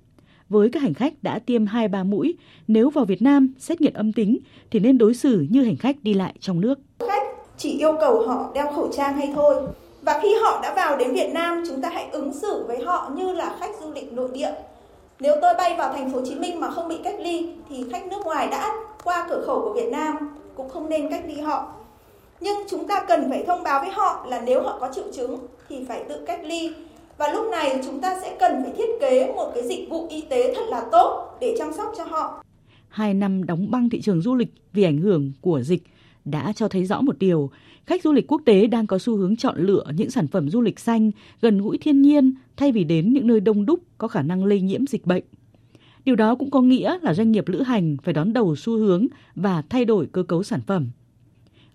với 0.49 0.69
các 0.69 0.81
hành 0.81 0.93
khách 0.93 1.13
đã 1.21 1.39
tiêm 1.39 1.65
2-3 1.65 2.05
mũi, 2.05 2.35
nếu 2.67 2.89
vào 2.89 3.05
Việt 3.05 3.21
Nam 3.21 3.53
xét 3.59 3.81
nghiệm 3.81 3.93
âm 3.93 4.13
tính 4.13 4.37
thì 4.71 4.79
nên 4.79 4.97
đối 4.97 5.13
xử 5.13 5.45
như 5.49 5.63
hành 5.63 5.75
khách 5.75 5.95
đi 6.03 6.13
lại 6.13 6.33
trong 6.39 6.61
nước. 6.61 6.79
Khách 6.99 7.23
chỉ 7.57 7.79
yêu 7.79 7.95
cầu 7.99 8.27
họ 8.27 8.51
đeo 8.55 8.71
khẩu 8.73 8.89
trang 8.93 9.17
hay 9.17 9.31
thôi. 9.35 9.55
Và 10.01 10.19
khi 10.23 10.35
họ 10.41 10.59
đã 10.63 10.73
vào 10.75 10.97
đến 10.97 11.13
Việt 11.13 11.29
Nam, 11.33 11.63
chúng 11.67 11.81
ta 11.81 11.89
hãy 11.89 12.07
ứng 12.11 12.33
xử 12.33 12.65
với 12.67 12.83
họ 12.83 13.11
như 13.15 13.33
là 13.33 13.55
khách 13.59 13.71
du 13.81 13.91
lịch 13.93 14.13
nội 14.13 14.29
địa. 14.33 14.51
Nếu 15.19 15.35
tôi 15.41 15.53
bay 15.57 15.75
vào 15.77 15.93
thành 15.93 16.09
phố 16.11 16.19
Hồ 16.19 16.25
Chí 16.25 16.35
Minh 16.35 16.59
mà 16.59 16.71
không 16.71 16.89
bị 16.89 16.95
cách 17.03 17.15
ly 17.19 17.49
thì 17.69 17.85
khách 17.91 18.07
nước 18.07 18.21
ngoài 18.23 18.47
đã 18.47 18.73
qua 19.03 19.27
cửa 19.29 19.43
khẩu 19.47 19.61
của 19.61 19.73
Việt 19.73 19.89
Nam 19.91 20.15
cũng 20.55 20.69
không 20.69 20.89
nên 20.89 21.09
cách 21.09 21.23
ly 21.27 21.41
họ. 21.41 21.73
Nhưng 22.39 22.57
chúng 22.69 22.87
ta 22.87 23.05
cần 23.07 23.29
phải 23.29 23.43
thông 23.47 23.63
báo 23.63 23.81
với 23.81 23.89
họ 23.89 24.25
là 24.29 24.41
nếu 24.45 24.61
họ 24.61 24.77
có 24.81 24.89
triệu 24.95 25.05
chứng 25.13 25.37
thì 25.69 25.85
phải 25.87 26.03
tự 26.09 26.25
cách 26.25 26.39
ly. 26.43 26.71
Và 27.17 27.33
lúc 27.33 27.51
này 27.51 27.81
chúng 27.85 28.01
ta 28.01 28.19
sẽ 28.21 28.37
cần 28.39 28.63
phải 28.63 28.73
thiết 28.77 28.89
kế 29.01 29.33
một 29.35 29.51
cái 29.55 29.67
dịch 29.67 29.89
vụ 29.89 30.07
y 30.09 30.21
tế 30.29 30.53
thật 30.55 30.65
là 30.69 30.85
tốt 30.91 31.37
để 31.41 31.55
chăm 31.57 31.73
sóc 31.77 31.93
cho 31.97 32.03
họ. 32.03 32.43
Hai 32.87 33.13
năm 33.13 33.43
đóng 33.43 33.71
băng 33.71 33.89
thị 33.89 34.01
trường 34.01 34.21
du 34.21 34.35
lịch 34.35 34.53
vì 34.73 34.83
ảnh 34.83 34.97
hưởng 34.97 35.31
của 35.41 35.61
dịch 35.61 35.83
đã 36.25 36.53
cho 36.55 36.67
thấy 36.67 36.85
rõ 36.85 37.01
một 37.01 37.19
điều, 37.19 37.49
khách 37.85 38.03
du 38.03 38.13
lịch 38.13 38.27
quốc 38.27 38.41
tế 38.45 38.67
đang 38.67 38.87
có 38.87 38.99
xu 38.99 39.17
hướng 39.17 39.35
chọn 39.35 39.57
lựa 39.57 39.83
những 39.95 40.09
sản 40.09 40.27
phẩm 40.27 40.49
du 40.49 40.61
lịch 40.61 40.79
xanh, 40.79 41.11
gần 41.41 41.61
gũi 41.61 41.77
thiên 41.77 42.01
nhiên 42.01 42.33
thay 42.57 42.71
vì 42.71 42.83
đến 42.83 43.13
những 43.13 43.27
nơi 43.27 43.39
đông 43.39 43.65
đúc 43.65 43.79
có 43.97 44.07
khả 44.07 44.21
năng 44.21 44.45
lây 44.45 44.61
nhiễm 44.61 44.87
dịch 44.87 45.05
bệnh. 45.05 45.23
Điều 46.05 46.15
đó 46.15 46.35
cũng 46.35 46.51
có 46.51 46.61
nghĩa 46.61 46.97
là 47.01 47.13
doanh 47.13 47.31
nghiệp 47.31 47.47
lữ 47.47 47.61
hành 47.61 47.97
phải 48.03 48.13
đón 48.13 48.33
đầu 48.33 48.55
xu 48.55 48.77
hướng 48.77 49.07
và 49.35 49.63
thay 49.69 49.85
đổi 49.85 50.07
cơ 50.11 50.23
cấu 50.23 50.43
sản 50.43 50.61
phẩm. 50.67 50.89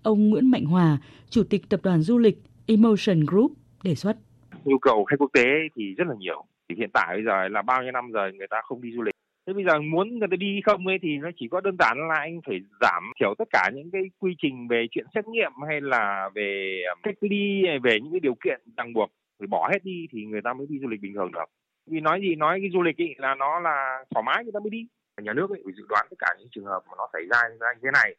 Ông 0.03 0.29
Nguyễn 0.29 0.51
Mạnh 0.51 0.65
Hòa, 0.65 1.01
Chủ 1.29 1.43
tịch 1.43 1.69
Tập 1.69 1.79
đoàn 1.83 2.01
Du 2.01 2.17
lịch 2.17 2.43
Emotion 2.65 3.19
Group 3.19 3.51
đề 3.83 3.95
xuất. 3.95 4.17
Nhu 4.65 4.77
cầu 4.77 5.03
khách 5.03 5.19
quốc 5.19 5.31
tế 5.33 5.47
thì 5.75 5.93
rất 5.97 6.07
là 6.07 6.15
nhiều. 6.19 6.43
thì 6.69 6.75
Hiện 6.75 6.89
tại 6.93 7.15
bây 7.15 7.23
giờ 7.25 7.47
là 7.47 7.61
bao 7.61 7.83
nhiêu 7.83 7.91
năm 7.91 8.11
rồi 8.11 8.33
người 8.33 8.47
ta 8.47 8.61
không 8.63 8.81
đi 8.81 8.91
du 8.95 9.01
lịch. 9.01 9.15
Thế 9.47 9.53
bây 9.53 9.63
giờ 9.65 9.79
muốn 9.79 10.19
người 10.19 10.27
ta 10.31 10.35
đi 10.35 10.61
không 10.65 10.87
ấy 10.87 10.97
thì 11.01 11.17
nó 11.17 11.29
chỉ 11.39 11.47
có 11.51 11.61
đơn 11.61 11.75
giản 11.79 11.97
là 12.09 12.15
anh 12.15 12.41
phải 12.47 12.59
giảm 12.81 13.03
thiểu 13.19 13.33
tất 13.37 13.47
cả 13.51 13.69
những 13.73 13.91
cái 13.91 14.01
quy 14.19 14.35
trình 14.41 14.67
về 14.67 14.85
chuyện 14.91 15.05
xét 15.15 15.27
nghiệm 15.27 15.51
hay 15.67 15.81
là 15.81 16.29
về 16.35 16.81
à, 16.87 16.93
cách 17.03 17.15
ly 17.21 17.63
về 17.83 17.99
những 17.99 18.11
cái 18.11 18.19
điều 18.19 18.35
kiện 18.43 18.61
ràng 18.77 18.93
buộc. 18.93 19.09
Phải 19.39 19.47
bỏ 19.47 19.69
hết 19.71 19.83
đi 19.83 20.07
thì 20.11 20.25
người 20.25 20.41
ta 20.41 20.53
mới 20.53 20.67
đi 20.69 20.79
du 20.79 20.87
lịch 20.87 21.01
bình 21.01 21.13
thường 21.13 21.31
được. 21.31 21.45
Vì 21.87 21.99
nói 21.99 22.21
gì 22.21 22.35
nói 22.35 22.59
cái 22.61 22.69
du 22.73 22.81
lịch 22.81 23.01
ấy 23.01 23.15
là 23.17 23.35
nó 23.35 23.59
là 23.59 24.03
thoải 24.09 24.23
mái 24.23 24.43
người 24.43 24.53
ta 24.53 24.59
mới 24.59 24.69
đi. 24.69 24.87
Nhà 25.21 25.33
nước 25.33 25.49
ấy 25.49 25.61
phải 25.65 25.73
dự 25.77 25.83
đoán 25.89 26.07
tất 26.09 26.15
cả 26.19 26.27
những 26.39 26.47
trường 26.51 26.65
hợp 26.65 26.81
mà 26.89 26.93
nó 26.97 27.07
xảy 27.13 27.21
ra 27.31 27.37
như 27.49 27.79
thế 27.83 27.89
này. 27.93 28.15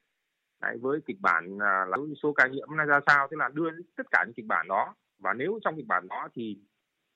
Đấy, 0.63 0.77
với 0.81 1.01
kịch 1.07 1.21
bản 1.21 1.59
à, 1.61 1.85
là 1.89 1.97
số 2.23 2.33
ca 2.33 2.47
nhiễm 2.47 2.69
nó 2.77 2.85
ra 2.85 3.01
sao 3.07 3.29
tức 3.31 3.37
là 3.37 3.51
đưa 3.53 3.71
tất 3.97 4.07
cả 4.11 4.25
những 4.27 4.35
kịch 4.35 4.47
bản 4.47 4.69
đó 4.69 4.95
và 5.23 5.33
nếu 5.33 5.59
trong 5.65 5.77
kịch 5.77 5.87
bản 5.87 6.09
đó 6.09 6.29
thì 6.35 6.57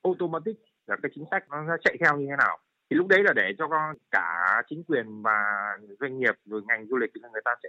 automatic 0.02 0.56
là 0.86 0.96
cái 1.02 1.10
chính 1.14 1.24
sách 1.30 1.44
nó 1.50 1.76
chạy 1.84 1.96
theo 2.00 2.18
như 2.18 2.26
thế 2.30 2.36
nào 2.38 2.58
thì 2.90 2.96
lúc 2.96 3.06
đấy 3.06 3.22
là 3.22 3.32
để 3.32 3.52
cho 3.58 3.68
cả 4.10 4.62
chính 4.68 4.84
quyền 4.84 5.22
và 5.22 5.38
doanh 6.00 6.18
nghiệp 6.18 6.34
rồi 6.44 6.62
ngành 6.68 6.86
du 6.86 6.96
lịch 6.96 7.10
thì 7.14 7.20
người 7.32 7.42
ta 7.44 7.54
sẽ 7.62 7.68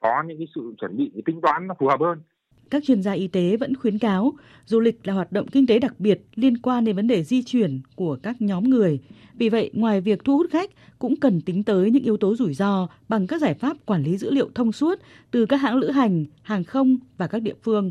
có 0.00 0.22
những 0.26 0.38
cái 0.38 0.46
sự 0.54 0.74
chuẩn 0.80 0.96
bị 0.96 1.22
tính 1.26 1.40
toán 1.42 1.66
nó 1.66 1.74
phù 1.78 1.88
hợp 1.88 2.00
hơn 2.00 2.22
các 2.70 2.82
chuyên 2.84 3.02
gia 3.02 3.12
y 3.12 3.28
tế 3.28 3.56
vẫn 3.56 3.74
khuyến 3.76 3.98
cáo 3.98 4.32
du 4.64 4.80
lịch 4.80 5.06
là 5.06 5.12
hoạt 5.12 5.32
động 5.32 5.46
kinh 5.48 5.66
tế 5.66 5.78
đặc 5.78 6.00
biệt 6.00 6.20
liên 6.34 6.58
quan 6.58 6.84
đến 6.84 6.96
vấn 6.96 7.06
đề 7.06 7.24
di 7.24 7.42
chuyển 7.42 7.80
của 7.96 8.18
các 8.22 8.36
nhóm 8.42 8.64
người. 8.64 9.00
Vì 9.34 9.48
vậy, 9.48 9.70
ngoài 9.74 10.00
việc 10.00 10.24
thu 10.24 10.36
hút 10.36 10.46
khách, 10.50 10.70
cũng 10.98 11.20
cần 11.20 11.40
tính 11.40 11.64
tới 11.64 11.90
những 11.90 12.02
yếu 12.02 12.16
tố 12.16 12.34
rủi 12.34 12.54
ro 12.54 12.88
bằng 13.08 13.26
các 13.26 13.40
giải 13.40 13.54
pháp 13.54 13.76
quản 13.86 14.02
lý 14.02 14.16
dữ 14.16 14.30
liệu 14.30 14.50
thông 14.54 14.72
suốt 14.72 14.98
từ 15.30 15.46
các 15.46 15.56
hãng 15.56 15.76
lữ 15.76 15.90
hành, 15.90 16.24
hàng 16.42 16.64
không 16.64 16.98
và 17.16 17.26
các 17.26 17.42
địa 17.42 17.54
phương. 17.62 17.90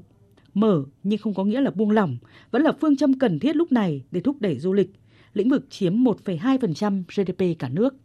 Mở 0.55 0.83
nhưng 1.03 1.19
không 1.19 1.33
có 1.33 1.43
nghĩa 1.43 1.61
là 1.61 1.71
buông 1.71 1.91
lỏng, 1.91 2.17
vẫn 2.51 2.61
là 2.61 2.71
phương 2.81 2.97
châm 2.97 3.19
cần 3.19 3.39
thiết 3.39 3.55
lúc 3.55 3.71
này 3.71 4.03
để 4.11 4.21
thúc 4.21 4.35
đẩy 4.39 4.59
du 4.59 4.73
lịch. 4.73 4.89
Lĩnh 5.33 5.49
vực 5.49 5.65
chiếm 5.69 5.93
1,2% 5.93 7.03
GDP 7.15 7.59
cả 7.59 7.69
nước. 7.69 7.95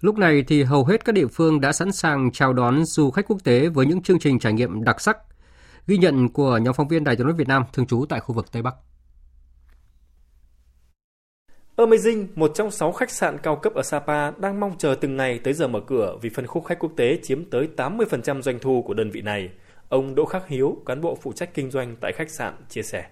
Lúc 0.00 0.18
này 0.18 0.44
thì 0.48 0.62
hầu 0.62 0.84
hết 0.84 1.04
các 1.04 1.12
địa 1.12 1.26
phương 1.26 1.60
đã 1.60 1.72
sẵn 1.72 1.92
sàng 1.92 2.30
chào 2.32 2.52
đón 2.52 2.84
du 2.84 3.10
khách 3.10 3.28
quốc 3.28 3.44
tế 3.44 3.68
với 3.68 3.86
những 3.86 4.02
chương 4.02 4.18
trình 4.18 4.38
trải 4.38 4.52
nghiệm 4.52 4.84
đặc 4.84 5.00
sắc. 5.00 5.16
Ghi 5.86 5.96
nhận 5.98 6.28
của 6.28 6.58
nhóm 6.58 6.74
phóng 6.74 6.88
viên 6.88 7.04
Đài 7.04 7.16
tiếng 7.16 7.26
nói 7.26 7.36
Việt 7.36 7.48
Nam 7.48 7.62
thường 7.72 7.86
trú 7.86 8.04
tại 8.08 8.20
khu 8.20 8.34
vực 8.34 8.52
Tây 8.52 8.62
Bắc. 8.62 8.74
Amazing, 11.76 12.26
một 12.34 12.52
trong 12.54 12.70
6 12.70 12.92
khách 12.92 13.10
sạn 13.10 13.38
cao 13.42 13.56
cấp 13.56 13.74
ở 13.74 13.82
Sapa 13.82 14.30
đang 14.30 14.60
mong 14.60 14.78
chờ 14.78 14.94
từng 15.00 15.16
ngày 15.16 15.38
tới 15.38 15.54
giờ 15.54 15.68
mở 15.68 15.80
cửa 15.86 16.16
vì 16.22 16.30
phân 16.30 16.46
khúc 16.46 16.64
khách 16.64 16.78
quốc 16.78 16.92
tế 16.96 17.18
chiếm 17.22 17.44
tới 17.44 17.68
80% 17.76 18.42
doanh 18.42 18.58
thu 18.58 18.82
của 18.86 18.94
đơn 18.94 19.10
vị 19.10 19.22
này. 19.22 19.50
Ông 19.90 20.14
Đỗ 20.14 20.24
Khắc 20.24 20.48
Hiếu, 20.48 20.76
cán 20.86 21.00
bộ 21.00 21.18
phụ 21.22 21.32
trách 21.32 21.54
kinh 21.54 21.70
doanh 21.70 21.96
tại 22.00 22.12
khách 22.12 22.30
sạn, 22.30 22.54
chia 22.68 22.82
sẻ. 22.82 23.04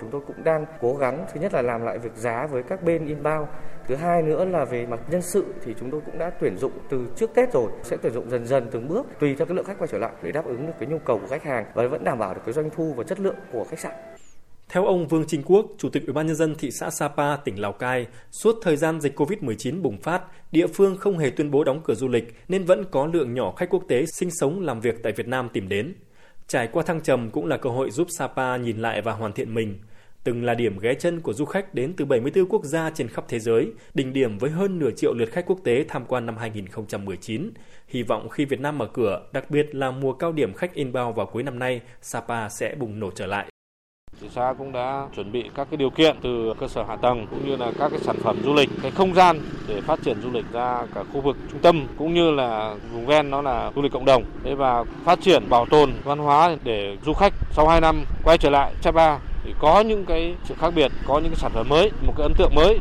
Chúng 0.00 0.10
tôi 0.10 0.20
cũng 0.26 0.44
đang 0.44 0.64
cố 0.80 0.94
gắng 0.94 1.26
thứ 1.32 1.40
nhất 1.40 1.52
là 1.52 1.62
làm 1.62 1.82
lại 1.82 1.98
việc 1.98 2.14
giá 2.14 2.46
với 2.46 2.62
các 2.62 2.82
bên 2.82 3.06
inbound, 3.06 3.48
thứ 3.86 3.94
hai 3.94 4.22
nữa 4.22 4.44
là 4.44 4.64
về 4.64 4.86
mặt 4.86 5.00
nhân 5.10 5.22
sự 5.22 5.44
thì 5.64 5.74
chúng 5.80 5.90
tôi 5.90 6.00
cũng 6.06 6.18
đã 6.18 6.30
tuyển 6.40 6.56
dụng 6.56 6.72
từ 6.90 7.06
trước 7.16 7.30
Tết 7.34 7.52
rồi, 7.52 7.70
sẽ 7.82 7.96
tuyển 8.02 8.12
dụng 8.12 8.30
dần 8.30 8.46
dần 8.46 8.68
từng 8.70 8.88
bước 8.88 9.06
tùy 9.20 9.34
theo 9.34 9.46
cái 9.46 9.56
lượng 9.56 9.64
khách 9.64 9.78
quay 9.78 9.88
trở 9.92 9.98
lại 9.98 10.12
để 10.22 10.32
đáp 10.32 10.46
ứng 10.46 10.66
được 10.66 10.72
cái 10.80 10.88
nhu 10.88 10.98
cầu 10.98 11.18
của 11.18 11.26
khách 11.26 11.44
hàng 11.44 11.64
và 11.74 11.86
vẫn 11.86 12.04
đảm 12.04 12.18
bảo 12.18 12.34
được 12.34 12.40
cái 12.44 12.52
doanh 12.52 12.70
thu 12.76 12.94
và 12.96 13.04
chất 13.04 13.20
lượng 13.20 13.36
của 13.52 13.64
khách 13.64 13.78
sạn. 13.78 13.92
Theo 14.68 14.86
ông 14.86 15.08
Vương 15.08 15.24
Trinh 15.26 15.42
Quốc, 15.42 15.66
Chủ 15.78 15.88
tịch 15.88 16.02
Ủy 16.06 16.12
ban 16.12 16.26
nhân 16.26 16.36
dân 16.36 16.54
thị 16.54 16.70
xã 16.70 16.90
Sapa, 16.90 17.36
tỉnh 17.36 17.60
Lào 17.60 17.72
Cai, 17.72 18.06
suốt 18.30 18.56
thời 18.62 18.76
gian 18.76 19.00
dịch 19.00 19.20
Covid-19 19.20 19.82
bùng 19.82 19.98
phát, 19.98 20.22
địa 20.52 20.66
phương 20.66 20.96
không 20.96 21.18
hề 21.18 21.30
tuyên 21.30 21.50
bố 21.50 21.64
đóng 21.64 21.80
cửa 21.84 21.94
du 21.94 22.08
lịch 22.08 22.34
nên 22.48 22.64
vẫn 22.64 22.84
có 22.90 23.06
lượng 23.06 23.34
nhỏ 23.34 23.52
khách 23.56 23.70
quốc 23.70 23.84
tế 23.88 24.04
sinh 24.06 24.30
sống 24.30 24.60
làm 24.60 24.80
việc 24.80 25.02
tại 25.02 25.12
Việt 25.16 25.28
Nam 25.28 25.48
tìm 25.52 25.68
đến. 25.68 25.94
Trải 26.50 26.68
qua 26.68 26.82
thăng 26.82 27.00
trầm 27.00 27.30
cũng 27.30 27.46
là 27.46 27.56
cơ 27.56 27.70
hội 27.70 27.90
giúp 27.90 28.10
Sapa 28.10 28.56
nhìn 28.56 28.78
lại 28.78 29.02
và 29.02 29.12
hoàn 29.12 29.32
thiện 29.32 29.54
mình. 29.54 29.78
Từng 30.24 30.44
là 30.44 30.54
điểm 30.54 30.78
ghé 30.78 30.94
chân 30.94 31.20
của 31.20 31.32
du 31.32 31.44
khách 31.44 31.74
đến 31.74 31.94
từ 31.96 32.04
74 32.04 32.48
quốc 32.48 32.64
gia 32.64 32.90
trên 32.90 33.08
khắp 33.08 33.24
thế 33.28 33.38
giới, 33.38 33.66
đỉnh 33.94 34.12
điểm 34.12 34.38
với 34.38 34.50
hơn 34.50 34.78
nửa 34.78 34.90
triệu 34.96 35.14
lượt 35.14 35.32
khách 35.32 35.46
quốc 35.46 35.58
tế 35.64 35.84
tham 35.88 36.04
quan 36.04 36.26
năm 36.26 36.36
2019. 36.36 37.50
Hy 37.88 38.02
vọng 38.02 38.28
khi 38.28 38.44
Việt 38.44 38.60
Nam 38.60 38.78
mở 38.78 38.86
cửa, 38.86 39.26
đặc 39.32 39.50
biệt 39.50 39.74
là 39.74 39.90
mùa 39.90 40.12
cao 40.12 40.32
điểm 40.32 40.54
khách 40.54 40.74
inbound 40.74 41.16
vào 41.16 41.26
cuối 41.26 41.42
năm 41.42 41.58
nay, 41.58 41.80
Sapa 42.02 42.48
sẽ 42.48 42.74
bùng 42.74 43.00
nổ 43.00 43.10
trở 43.10 43.26
lại. 43.26 43.49
Thị 44.20 44.28
xã 44.34 44.54
cũng 44.58 44.72
đã 44.72 45.06
chuẩn 45.16 45.32
bị 45.32 45.50
các 45.54 45.68
cái 45.70 45.76
điều 45.76 45.90
kiện 45.90 46.16
từ 46.22 46.54
cơ 46.60 46.68
sở 46.68 46.82
hạ 46.88 46.96
tầng 46.96 47.26
cũng 47.30 47.48
như 47.48 47.56
là 47.56 47.72
các 47.78 47.88
cái 47.88 48.00
sản 48.00 48.16
phẩm 48.22 48.36
du 48.44 48.54
lịch, 48.54 48.70
cái 48.82 48.90
không 48.90 49.14
gian 49.14 49.40
để 49.68 49.80
phát 49.80 50.02
triển 50.02 50.22
du 50.22 50.30
lịch 50.30 50.44
ra 50.52 50.86
cả 50.94 51.04
khu 51.12 51.20
vực 51.20 51.36
trung 51.50 51.60
tâm 51.60 51.86
cũng 51.98 52.14
như 52.14 52.30
là 52.30 52.74
vùng 52.92 53.06
ven 53.06 53.30
nó 53.30 53.42
là 53.42 53.70
du 53.76 53.82
lịch 53.82 53.92
cộng 53.92 54.04
đồng. 54.04 54.24
Thế 54.44 54.54
và 54.54 54.84
phát 55.04 55.20
triển 55.22 55.48
bảo 55.48 55.66
tồn 55.66 55.92
văn 56.04 56.18
hóa 56.18 56.56
để 56.64 56.96
du 57.06 57.12
khách 57.12 57.32
sau 57.50 57.68
2 57.68 57.80
năm 57.80 58.04
quay 58.24 58.38
trở 58.38 58.50
lại 58.50 58.72
Sapa 58.80 59.18
thì 59.44 59.54
có 59.58 59.80
những 59.80 60.04
cái 60.04 60.34
sự 60.44 60.54
khác 60.58 60.70
biệt, 60.74 60.92
có 61.06 61.18
những 61.18 61.30
cái 61.30 61.38
sản 61.38 61.52
phẩm 61.54 61.68
mới, 61.68 61.90
một 62.06 62.12
cái 62.16 62.22
ấn 62.22 62.34
tượng 62.34 62.54
mới. 62.54 62.78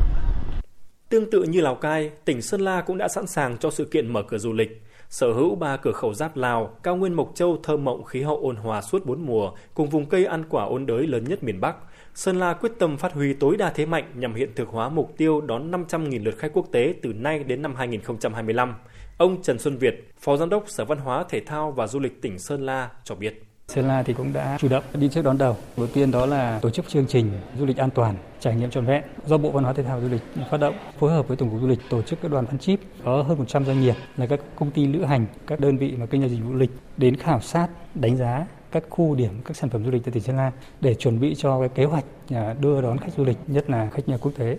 Tương 1.10 1.30
tự 1.30 1.44
như 1.44 1.62
Lào 1.62 1.76
Cai, 1.76 2.12
tỉnh 2.26 2.42
Sơn 2.42 2.62
La 2.62 2.82
cũng 2.82 2.98
đã 2.98 3.08
sẵn 3.08 3.28
sàng 3.28 3.58
cho 3.58 3.72
sự 3.72 3.86
kiện 3.86 4.14
mở 4.14 4.24
cửa 4.24 4.38
du 4.38 4.54
lịch. 4.54 4.82
Sở 5.10 5.34
hữu 5.34 5.56
ba 5.56 5.78
cửa 5.78 5.92
khẩu 5.92 6.14
giáp 6.14 6.38
Lào, 6.38 6.78
cao 6.84 6.96
nguyên 6.96 7.14
Mộc 7.14 7.32
Châu 7.36 7.60
thơ 7.64 7.78
mộng 7.78 8.04
khí 8.04 8.22
hậu 8.22 8.38
ôn 8.38 8.56
hòa 8.56 8.82
suốt 8.82 9.06
bốn 9.06 9.26
mùa, 9.26 9.52
cùng 9.74 9.90
vùng 9.90 10.06
cây 10.06 10.26
ăn 10.26 10.44
quả 10.50 10.66
ôn 10.66 10.86
đới 10.86 11.08
lớn 11.08 11.24
nhất 11.24 11.44
miền 11.44 11.62
Bắc. 11.62 11.76
Sơn 12.16 12.40
La 12.40 12.54
quyết 12.54 12.72
tâm 12.80 12.98
phát 12.98 13.14
huy 13.14 13.34
tối 13.34 13.58
đa 13.58 13.70
thế 13.70 13.86
mạnh 13.86 14.12
nhằm 14.16 14.34
hiện 14.34 14.50
thực 14.56 14.68
hóa 14.68 14.90
mục 14.90 15.14
tiêu 15.18 15.42
đón 15.42 15.72
500.000 15.72 16.24
lượt 16.24 16.38
khách 16.38 16.54
quốc 16.54 16.68
tế 16.72 16.94
từ 17.02 17.14
nay 17.14 17.44
đến 17.44 17.62
năm 17.62 17.76
2025. 17.76 18.76
Ông 19.18 19.42
Trần 19.44 19.60
Xuân 19.60 19.78
Việt, 19.78 20.12
Phó 20.20 20.38
Giám 20.38 20.50
đốc 20.50 20.70
Sở 20.70 20.86
Văn 20.86 20.98
hóa, 20.98 21.26
Thể 21.30 21.40
thao 21.40 21.72
và 21.72 21.88
Du 21.88 22.00
lịch 22.00 22.22
tỉnh 22.22 22.40
Sơn 22.40 22.66
La 22.66 22.90
cho 23.04 23.16
biết. 23.16 23.49
Sơn 23.70 23.88
La 23.88 24.04
thì 24.04 24.14
cũng 24.14 24.34
đã 24.34 24.58
chủ 24.60 24.68
động 24.68 24.84
đi 24.94 25.10
trước 25.10 25.22
đón 25.22 25.38
đầu. 25.38 25.58
Đầu 25.78 25.88
tiên 25.88 26.12
đó 26.12 26.26
là 26.26 26.60
tổ 26.62 26.70
chức 26.70 26.90
chương 26.90 27.06
trình 27.08 27.32
du 27.60 27.66
lịch 27.66 27.78
an 27.78 27.90
toàn, 27.90 28.16
trải 28.40 28.56
nghiệm 28.56 28.70
trọn 28.70 28.86
vẹn 28.86 29.04
do 29.26 29.38
Bộ 29.38 29.52
Văn 29.52 29.64
hóa 29.64 29.74
Thể 29.74 29.84
thao 29.84 30.02
Du 30.02 30.08
lịch 30.10 30.22
phát 30.52 30.58
động, 30.58 30.76
phối 31.00 31.12
hợp 31.12 31.28
với 31.28 31.38
Tổng 31.38 31.50
cục 31.50 31.62
Du 31.62 31.68
lịch 31.68 31.80
tổ 31.90 32.02
chức 32.02 32.22
các 32.22 32.32
đoàn 32.32 32.46
phân 32.46 32.60
chip 32.60 32.80
có 33.04 33.22
hơn 33.22 33.38
100 33.38 33.66
doanh 33.66 33.82
nghiệp 33.82 33.96
là 34.18 34.26
các 34.26 34.40
công 34.56 34.72
ty 34.72 34.86
lữ 34.86 35.04
hành, 35.04 35.26
các 35.48 35.60
đơn 35.60 35.78
vị 35.78 35.94
mà 35.98 36.06
kinh 36.06 36.22
doanh 36.22 36.30
dịch 36.30 36.44
vụ 36.44 36.50
du 36.52 36.58
lịch 36.58 36.72
đến 36.98 37.16
khảo 37.16 37.42
sát, 37.42 37.68
đánh 37.96 38.18
giá 38.18 38.46
các 38.72 38.84
khu 38.90 39.16
điểm, 39.16 39.42
các 39.46 39.58
sản 39.58 39.70
phẩm 39.70 39.86
du 39.86 39.92
lịch 39.92 40.04
tại 40.04 40.12
tỉnh 40.12 40.24
Sơn 40.24 40.38
La 40.38 40.52
để 40.82 40.96
chuẩn 40.96 41.20
bị 41.20 41.36
cho 41.36 41.60
cái 41.60 41.70
kế 41.70 41.86
hoạch 41.86 42.06
à, 42.30 42.56
đưa 42.60 42.82
đón 42.82 42.98
khách 42.98 43.14
du 43.18 43.24
lịch, 43.24 43.38
nhất 43.48 43.70
là 43.70 43.90
khách 43.90 44.10
nhà 44.10 44.18
quốc 44.18 44.32
tế. 44.38 44.58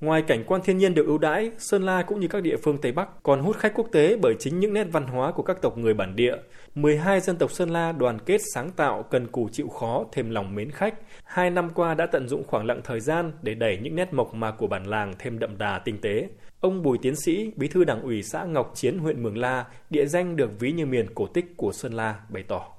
Ngoài 0.00 0.22
cảnh 0.22 0.44
quan 0.46 0.60
thiên 0.64 0.78
nhiên 0.78 0.94
được 0.94 1.06
ưu 1.06 1.18
đãi, 1.18 1.50
Sơn 1.58 1.82
La 1.82 2.02
cũng 2.02 2.20
như 2.20 2.28
các 2.28 2.42
địa 2.42 2.56
phương 2.56 2.78
Tây 2.78 2.92
Bắc 2.92 3.08
còn 3.22 3.40
hút 3.40 3.56
khách 3.56 3.74
quốc 3.74 3.88
tế 3.92 4.16
bởi 4.16 4.34
chính 4.38 4.60
những 4.60 4.74
nét 4.74 4.86
văn 4.92 5.06
hóa 5.06 5.32
của 5.32 5.42
các 5.42 5.62
tộc 5.62 5.78
người 5.78 5.94
bản 5.94 6.16
địa. 6.16 6.34
12 6.74 7.20
dân 7.20 7.36
tộc 7.36 7.52
Sơn 7.52 7.70
La 7.70 7.92
đoàn 7.92 8.18
kết 8.18 8.40
sáng 8.54 8.70
tạo, 8.70 9.02
cần 9.02 9.26
cù 9.26 9.48
chịu 9.52 9.68
khó, 9.68 10.04
thêm 10.12 10.30
lòng 10.30 10.54
mến 10.54 10.70
khách. 10.70 10.94
Hai 11.24 11.50
năm 11.50 11.70
qua 11.74 11.94
đã 11.94 12.06
tận 12.06 12.28
dụng 12.28 12.44
khoảng 12.46 12.66
lặng 12.66 12.80
thời 12.84 13.00
gian 13.00 13.32
để 13.42 13.54
đẩy 13.54 13.78
những 13.82 13.96
nét 13.96 14.14
mộc 14.14 14.34
mạc 14.34 14.50
của 14.50 14.66
bản 14.66 14.86
làng 14.86 15.14
thêm 15.18 15.38
đậm 15.38 15.58
đà 15.58 15.78
tinh 15.78 15.98
tế. 16.00 16.28
Ông 16.60 16.82
Bùi 16.82 16.98
Tiến 17.02 17.16
Sĩ, 17.16 17.52
bí 17.56 17.68
thư 17.68 17.84
đảng 17.84 18.02
ủy 18.02 18.22
xã 18.22 18.44
Ngọc 18.44 18.72
Chiến, 18.74 18.98
huyện 18.98 19.22
Mường 19.22 19.38
La, 19.38 19.64
địa 19.90 20.06
danh 20.06 20.36
được 20.36 20.60
ví 20.60 20.72
như 20.72 20.86
miền 20.86 21.06
cổ 21.14 21.26
tích 21.26 21.56
của 21.56 21.72
Sơn 21.72 21.92
La, 21.92 22.20
bày 22.28 22.42
tỏ 22.42 22.77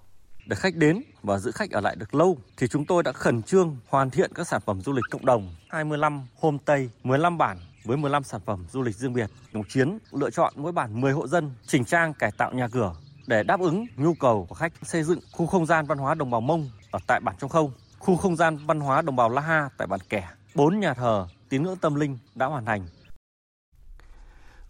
để 0.50 0.56
khách 0.56 0.76
đến 0.76 1.02
và 1.24 1.40
giữ 1.40 1.52
khách 1.52 1.72
ở 1.72 1.82
lại 1.82 1.96
được 1.96 2.16
lâu 2.16 2.38
thì 2.58 2.68
chúng 2.68 2.86
tôi 2.86 3.04
đã 3.04 3.12
khẩn 3.12 3.44
trương 3.44 3.78
hoàn 3.88 4.10
thiện 4.10 4.34
các 4.34 4.48
sản 4.48 4.62
phẩm 4.66 4.82
du 4.82 4.94
lịch 4.94 5.04
cộng 5.12 5.26
đồng. 5.26 5.56
25 5.70 6.22
homestay, 6.40 6.90
15 7.04 7.38
bản 7.38 7.58
với 7.86 7.98
15 7.98 8.24
sản 8.24 8.42
phẩm 8.46 8.66
du 8.72 8.82
lịch 8.82 8.96
riêng 8.96 9.14
biệt. 9.14 9.30
Đồng 9.52 9.64
Chiến 9.64 9.98
lựa 10.12 10.30
chọn 10.30 10.54
mỗi 10.56 10.72
bản 10.72 11.02
10 11.02 11.14
hộ 11.14 11.28
dân 11.28 11.52
chỉnh 11.68 11.86
trang 11.86 12.14
cải 12.14 12.32
tạo 12.32 12.54
nhà 12.54 12.68
cửa 12.68 12.94
để 13.28 13.44
đáp 13.44 13.60
ứng 13.60 13.86
nhu 13.98 14.14
cầu 14.14 14.46
của 14.50 14.56
khách. 14.56 14.74
Xây 14.84 15.04
dựng 15.04 15.20
khu 15.32 15.46
không 15.46 15.66
gian 15.66 15.86
văn 15.86 15.98
hóa 15.98 16.14
đồng 16.14 16.32
bào 16.32 16.42
Mông 16.42 16.70
ở 16.92 17.00
tại 17.08 17.20
bản 17.20 17.36
Trong 17.40 17.50
Không, 17.50 17.72
khu 18.00 18.16
không 18.18 18.36
gian 18.36 18.58
văn 18.66 18.80
hóa 18.80 19.02
đồng 19.02 19.16
bào 19.16 19.30
La 19.30 19.42
Ha 19.42 19.70
tại 19.78 19.88
bản 19.88 20.00
Kẻ, 20.10 20.30
bốn 20.56 20.80
nhà 20.80 20.94
thờ 20.94 21.28
tín 21.50 21.64
ngưỡng 21.64 21.78
tâm 21.78 21.96
linh 21.96 22.18
đã 22.36 22.46
hoàn 22.46 22.66
thành 22.66 22.88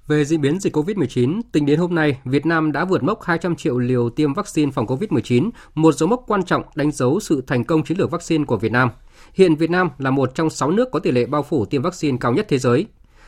về 0.10 0.26
diễn 0.26 0.42
biến 0.42 0.60
dịch 0.60 0.76
COVID-19, 0.76 1.42
tính 1.52 1.66
đến 1.66 1.80
hôm 1.80 1.96
nay, 1.96 2.20
Việt 2.26 2.46
Nam 2.46 2.72
đã 2.72 2.86
vượt 2.86 3.04
mốc 3.04 3.24
200 3.24 3.56
triệu 3.56 3.80
liều 3.80 4.10
tiêm 4.10 4.34
vaccine 4.34 4.72
phòng 4.72 4.86
COVID-19, 4.86 5.50
một 5.76 5.96
dấu 5.96 6.10
mốc 6.10 6.24
quan 6.28 6.44
trọng 6.44 6.64
đánh 6.76 6.92
dấu 6.92 7.20
sự 7.20 7.44
thành 7.48 7.64
công 7.64 7.84
chiến 7.84 7.98
lược 7.98 8.12
vaccine 8.12 8.46
của 8.46 8.58
Việt 8.58 8.72
Nam. 8.72 8.90
Hiện 9.34 9.56
Việt 9.56 9.70
Nam 9.70 9.90
là 9.98 10.12
một 10.12 10.36
trong 10.36 10.50
6 10.50 10.72
nước 10.72 10.92
có 10.92 11.00
tỷ 11.00 11.12
lệ 11.12 11.26
bao 11.26 11.44
phủ 11.44 11.66
tiêm 11.66 11.82
vaccine 11.82 12.18
cao 12.22 12.34
nhất 12.34 12.46
thế 12.50 12.58
giới. 12.58 12.86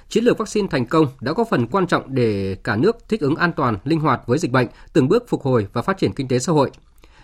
Chiến 0.10 0.24
lược 0.24 0.38
vaccine 0.38 0.68
thành 0.72 0.86
công 0.86 1.08
đã 1.22 1.34
có 1.34 1.44
phần 1.50 1.68
quan 1.68 1.88
trọng 1.88 2.04
để 2.16 2.56
cả 2.64 2.76
nước 2.76 2.98
thích 3.10 3.22
ứng 3.22 3.36
an 3.36 3.52
toàn, 3.56 3.78
linh 3.84 4.00
hoạt 4.00 4.22
với 4.26 4.38
dịch 4.38 4.52
bệnh, 4.52 4.68
từng 4.94 5.08
bước 5.08 5.30
phục 5.30 5.42
hồi 5.42 5.68
và 5.74 5.82
phát 5.82 5.98
triển 5.98 6.14
kinh 6.14 6.28
tế 6.28 6.40
xã 6.40 6.54
hội. 6.54 6.72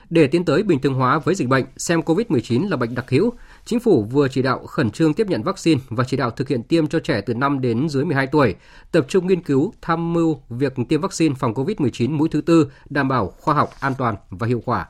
Để 0.09 0.27
tiến 0.27 0.45
tới 0.45 0.63
bình 0.63 0.79
thường 0.79 0.93
hóa 0.93 1.19
với 1.19 1.35
dịch 1.35 1.47
bệnh, 1.47 1.65
xem 1.77 1.99
COVID-19 2.01 2.69
là 2.69 2.77
bệnh 2.77 2.95
đặc 2.95 3.09
hữu, 3.09 3.33
Chính 3.67 3.79
phủ 3.79 4.03
vừa 4.11 4.27
chỉ 4.27 4.41
đạo 4.41 4.65
khẩn 4.65 4.91
trương 4.91 5.13
tiếp 5.13 5.27
nhận 5.27 5.43
vaccine 5.43 5.81
và 5.89 6.03
chỉ 6.07 6.17
đạo 6.17 6.31
thực 6.31 6.47
hiện 6.47 6.63
tiêm 6.63 6.87
cho 6.87 6.99
trẻ 6.99 7.21
từ 7.21 7.33
5 7.33 7.61
đến 7.61 7.89
dưới 7.89 8.05
12 8.05 8.27
tuổi, 8.27 8.55
tập 8.91 9.05
trung 9.09 9.27
nghiên 9.27 9.41
cứu, 9.41 9.73
tham 9.81 10.13
mưu 10.13 10.41
việc 10.49 10.73
tiêm 10.89 11.01
vaccine 11.01 11.35
phòng 11.35 11.53
COVID-19 11.53 12.11
mũi 12.11 12.29
thứ 12.31 12.41
tư 12.41 12.71
đảm 12.89 13.07
bảo 13.07 13.27
khoa 13.27 13.53
học, 13.53 13.69
an 13.79 13.93
toàn 13.97 14.15
và 14.29 14.47
hiệu 14.47 14.61
quả. 14.65 14.87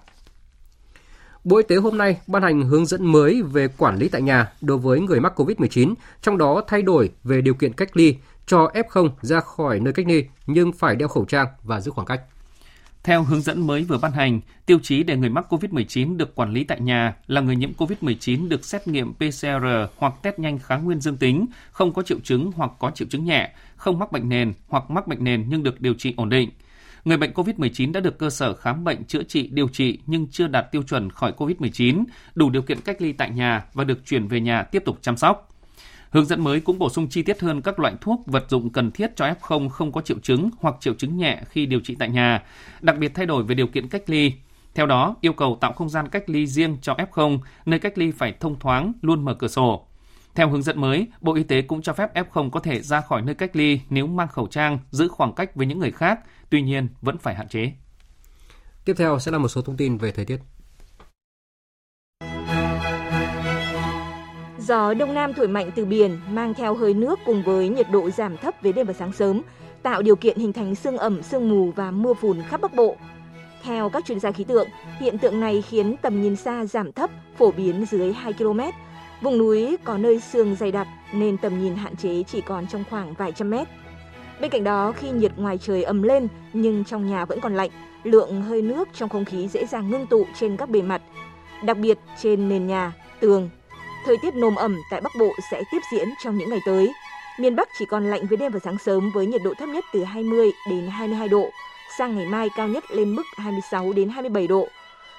Bộ 1.44 1.58
Y 1.58 1.64
tế 1.68 1.76
hôm 1.76 1.98
nay 1.98 2.18
ban 2.28 2.44
hành 2.44 2.62
hướng 2.62 2.86
dẫn 2.86 3.12
mới 3.12 3.42
về 3.42 3.68
quản 3.68 3.98
lý 3.98 4.10
tại 4.10 4.22
nhà 4.22 4.52
đối 4.62 4.78
với 4.78 5.00
người 5.00 5.20
mắc 5.20 5.40
COVID-19, 5.40 5.94
trong 6.22 6.38
đó 6.38 6.62
thay 6.68 6.82
đổi 6.82 7.10
về 7.24 7.42
điều 7.42 7.54
kiện 7.54 7.74
cách 7.74 7.98
ly 7.98 8.16
cho 8.46 8.72
F0 8.74 9.10
ra 9.22 9.40
khỏi 9.40 9.80
nơi 9.80 9.94
cách 9.94 10.08
ly 10.08 10.26
nhưng 10.48 10.72
phải 10.72 10.96
đeo 10.96 11.08
khẩu 11.08 11.26
trang 11.26 11.48
và 11.64 11.82
giữ 11.82 11.92
khoảng 11.92 12.08
cách. 12.08 12.22
Theo 13.08 13.24
hướng 13.24 13.42
dẫn 13.42 13.68
mới 13.68 13.84
vừa 13.84 13.98
ban 13.98 14.12
hành, 14.12 14.42
tiêu 14.66 14.80
chí 14.84 15.04
để 15.04 15.18
người 15.18 15.30
mắc 15.30 15.54
COVID-19 15.54 16.18
được 16.18 16.36
quản 16.36 16.52
lý 16.52 16.64
tại 16.64 16.80
nhà 16.80 17.16
là 17.28 17.42
người 17.42 17.56
nhiễm 17.56 17.74
COVID-19 17.74 18.50
được 18.50 18.66
xét 18.66 18.88
nghiệm 18.88 19.14
PCR 19.14 19.68
hoặc 19.98 20.14
test 20.22 20.40
nhanh 20.40 20.60
kháng 20.60 20.86
nguyên 20.86 21.02
dương 21.02 21.18
tính, 21.18 21.46
không 21.72 21.94
có 21.94 22.02
triệu 22.02 22.20
chứng 22.24 22.52
hoặc 22.56 22.72
có 22.80 22.92
triệu 22.92 23.08
chứng 23.08 23.26
nhẹ, 23.26 23.52
không 23.76 24.00
mắc 24.00 24.12
bệnh 24.12 24.30
nền 24.30 24.54
hoặc 24.68 24.90
mắc 24.90 25.08
bệnh 25.08 25.24
nền 25.24 25.46
nhưng 25.50 25.64
được 25.64 25.82
điều 25.82 25.94
trị 25.94 26.14
ổn 26.18 26.30
định. 26.30 26.50
Người 27.06 27.18
bệnh 27.18 27.32
COVID-19 27.32 27.92
đã 27.92 28.00
được 28.00 28.18
cơ 28.18 28.30
sở 28.30 28.54
khám 28.54 28.84
bệnh 28.84 29.04
chữa 29.04 29.24
trị 29.24 29.50
điều 29.52 29.68
trị 29.68 30.00
nhưng 30.06 30.28
chưa 30.32 30.48
đạt 30.48 30.72
tiêu 30.72 30.84
chuẩn 30.84 31.10
khỏi 31.10 31.34
COVID-19, 31.38 32.04
đủ 32.36 32.50
điều 32.50 32.62
kiện 32.62 32.82
cách 32.82 33.02
ly 33.02 33.14
tại 33.14 33.30
nhà 33.30 33.66
và 33.74 33.84
được 33.84 34.06
chuyển 34.06 34.28
về 34.28 34.40
nhà 34.40 34.64
tiếp 34.64 34.84
tục 34.86 34.98
chăm 35.02 35.18
sóc. 35.18 35.57
Hướng 36.10 36.26
dẫn 36.26 36.44
mới 36.44 36.60
cũng 36.60 36.80
bổ 36.80 36.90
sung 36.90 37.08
chi 37.10 37.24
tiết 37.24 37.42
hơn 37.42 37.62
các 37.62 37.80
loại 37.80 37.94
thuốc, 38.02 38.22
vật 38.26 38.46
dụng 38.50 38.70
cần 38.70 38.92
thiết 38.92 39.16
cho 39.16 39.26
F0 39.26 39.70
không 39.70 39.92
có 39.92 40.02
triệu 40.02 40.20
chứng 40.20 40.50
hoặc 40.60 40.76
triệu 40.80 40.94
chứng 40.94 41.18
nhẹ 41.18 41.42
khi 41.50 41.66
điều 41.66 41.80
trị 41.80 41.96
tại 42.00 42.10
nhà, 42.10 42.44
đặc 42.82 42.98
biệt 42.98 43.12
thay 43.16 43.26
đổi 43.26 43.44
về 43.44 43.56
điều 43.56 43.68
kiện 43.68 43.88
cách 43.88 44.10
ly. 44.10 44.34
Theo 44.76 44.86
đó, 44.86 45.16
yêu 45.22 45.34
cầu 45.34 45.58
tạo 45.62 45.74
không 45.74 45.90
gian 45.90 46.10
cách 46.10 46.30
ly 46.30 46.48
riêng 46.48 46.78
cho 46.82 46.94
F0, 46.94 47.40
nơi 47.66 47.80
cách 47.80 47.98
ly 47.98 48.12
phải 48.12 48.34
thông 48.40 48.60
thoáng, 48.60 48.94
luôn 49.02 49.26
mở 49.26 49.34
cửa 49.34 49.48
sổ. 49.48 49.88
Theo 50.36 50.50
hướng 50.50 50.64
dẫn 50.64 50.82
mới, 50.82 51.08
Bộ 51.22 51.36
Y 51.36 51.44
tế 51.44 51.62
cũng 51.62 51.82
cho 51.82 51.94
phép 51.94 52.14
F0 52.16 52.50
có 52.50 52.60
thể 52.60 52.82
ra 52.82 53.02
khỏi 53.02 53.22
nơi 53.22 53.36
cách 53.36 53.56
ly 53.56 53.82
nếu 53.90 54.08
mang 54.08 54.28
khẩu 54.28 54.48
trang, 54.48 54.80
giữ 54.92 55.08
khoảng 55.08 55.34
cách 55.34 55.56
với 55.56 55.68
những 55.68 55.80
người 55.80 55.92
khác, 55.92 56.20
tuy 56.50 56.62
nhiên 56.62 56.88
vẫn 57.02 57.18
phải 57.18 57.36
hạn 57.36 57.48
chế. 57.48 57.72
Tiếp 58.86 58.94
theo 58.98 59.20
sẽ 59.20 59.32
là 59.32 59.38
một 59.38 59.48
số 59.48 59.62
thông 59.62 59.78
tin 59.78 59.98
về 59.98 60.12
thời 60.12 60.26
tiết. 60.26 60.38
Gió 64.68 64.94
đông 64.94 65.14
nam 65.14 65.34
thổi 65.34 65.48
mạnh 65.48 65.72
từ 65.76 65.86
biển 65.86 66.20
mang 66.30 66.54
theo 66.54 66.76
hơi 66.76 66.94
nước 66.94 67.20
cùng 67.26 67.44
với 67.44 67.70
nhiệt 67.70 67.88
độ 67.92 68.10
giảm 68.10 68.38
thấp 68.38 68.54
về 68.62 68.72
đêm 68.72 68.88
và 68.88 68.94
sáng 68.94 69.14
sớm, 69.14 69.42
tạo 69.84 70.02
điều 70.02 70.16
kiện 70.16 70.38
hình 70.38 70.54
thành 70.54 70.76
sương 70.76 70.98
ẩm, 70.98 71.24
sương 71.24 71.50
mù 71.50 71.72
và 71.72 71.92
mưa 71.92 72.14
phùn 72.14 72.42
khắp 72.50 72.62
Bắc 72.62 72.74
Bộ. 72.74 72.96
Theo 73.64 73.90
các 73.90 74.06
chuyên 74.06 74.20
gia 74.20 74.32
khí 74.32 74.44
tượng, 74.44 74.68
hiện 75.00 75.18
tượng 75.18 75.40
này 75.40 75.62
khiến 75.62 75.96
tầm 76.02 76.22
nhìn 76.22 76.36
xa 76.36 76.66
giảm 76.66 76.92
thấp, 76.92 77.10
phổ 77.38 77.52
biến 77.52 77.86
dưới 77.86 78.14
2 78.14 78.34
km. 78.34 78.60
Vùng 79.22 79.38
núi 79.38 79.78
có 79.84 79.98
nơi 79.98 80.20
sương 80.20 80.56
dày 80.56 80.72
đặc 80.72 80.88
nên 81.14 81.38
tầm 81.38 81.60
nhìn 81.60 81.76
hạn 81.76 81.96
chế 81.96 82.24
chỉ 82.24 82.42
còn 82.42 82.68
trong 82.68 82.84
khoảng 82.90 83.14
vài 83.14 83.32
trăm 83.32 83.50
mét. 83.50 83.68
Bên 84.42 84.52
cạnh 84.52 84.64
đó, 84.64 84.92
khi 84.92 85.10
nhiệt 85.10 85.32
ngoài 85.38 85.58
trời 85.58 85.84
ấm 85.84 86.04
lên 86.04 86.28
nhưng 86.54 86.84
trong 86.84 87.08
nhà 87.08 87.26
vẫn 87.26 87.40
còn 87.40 87.56
lạnh, 87.56 87.70
lượng 88.04 88.42
hơi 88.42 88.62
nước 88.62 88.88
trong 88.94 89.10
không 89.10 89.26
khí 89.26 89.48
dễ 89.48 89.66
dàng 89.66 89.90
ngưng 89.90 90.08
tụ 90.08 90.26
trên 90.40 90.58
các 90.58 90.70
bề 90.70 90.82
mặt, 90.82 91.02
đặc 91.64 91.78
biệt 91.78 91.98
trên 92.22 92.50
nền 92.50 92.68
nhà, 92.68 92.94
tường. 93.20 93.50
Thời 94.08 94.18
tiết 94.18 94.36
nồm 94.36 94.56
ẩm 94.56 94.82
tại 94.90 95.02
Bắc 95.02 95.16
Bộ 95.20 95.34
sẽ 95.52 95.64
tiếp 95.72 95.80
diễn 95.92 96.14
trong 96.20 96.38
những 96.38 96.50
ngày 96.50 96.60
tới. 96.66 96.94
Miền 97.40 97.56
Bắc 97.56 97.70
chỉ 97.80 97.86
còn 97.86 98.10
lạnh 98.10 98.28
với 98.28 98.38
đêm 98.38 98.52
và 98.52 98.60
sáng 98.64 98.78
sớm 98.78 99.12
với 99.12 99.26
nhiệt 99.26 99.42
độ 99.44 99.54
thấp 99.54 99.70
nhất 99.70 99.86
từ 99.94 100.04
20 100.04 100.52
đến 100.70 100.88
22 100.88 101.28
độ, 101.28 101.50
sang 101.98 102.16
ngày 102.16 102.26
mai 102.26 102.50
cao 102.56 102.68
nhất 102.68 102.84
lên 102.92 103.16
mức 103.16 103.24
26 103.38 103.94
đến 103.94 104.10
27 104.10 104.48
độ. 104.48 104.68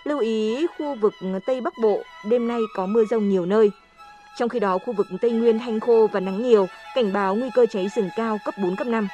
Lưu 0.04 0.18
ý 0.18 0.66
khu 0.78 0.94
vực 0.94 1.14
Tây 1.46 1.60
Bắc 1.60 1.78
Bộ 1.82 2.02
đêm 2.24 2.48
nay 2.48 2.60
có 2.74 2.86
mưa 2.86 3.04
rông 3.10 3.28
nhiều 3.28 3.46
nơi. 3.46 3.70
Trong 4.38 4.48
khi 4.48 4.58
đó 4.58 4.78
khu 4.78 4.92
vực 4.92 5.06
Tây 5.20 5.30
Nguyên 5.30 5.58
hanh 5.58 5.80
khô 5.80 6.08
và 6.12 6.20
nắng 6.20 6.42
nhiều, 6.42 6.66
cảnh 6.94 7.12
báo 7.12 7.34
nguy 7.34 7.48
cơ 7.54 7.66
cháy 7.66 7.88
rừng 7.96 8.08
cao 8.16 8.38
cấp 8.44 8.54
4 8.62 8.76
cấp 8.76 8.86
5. 8.86 9.08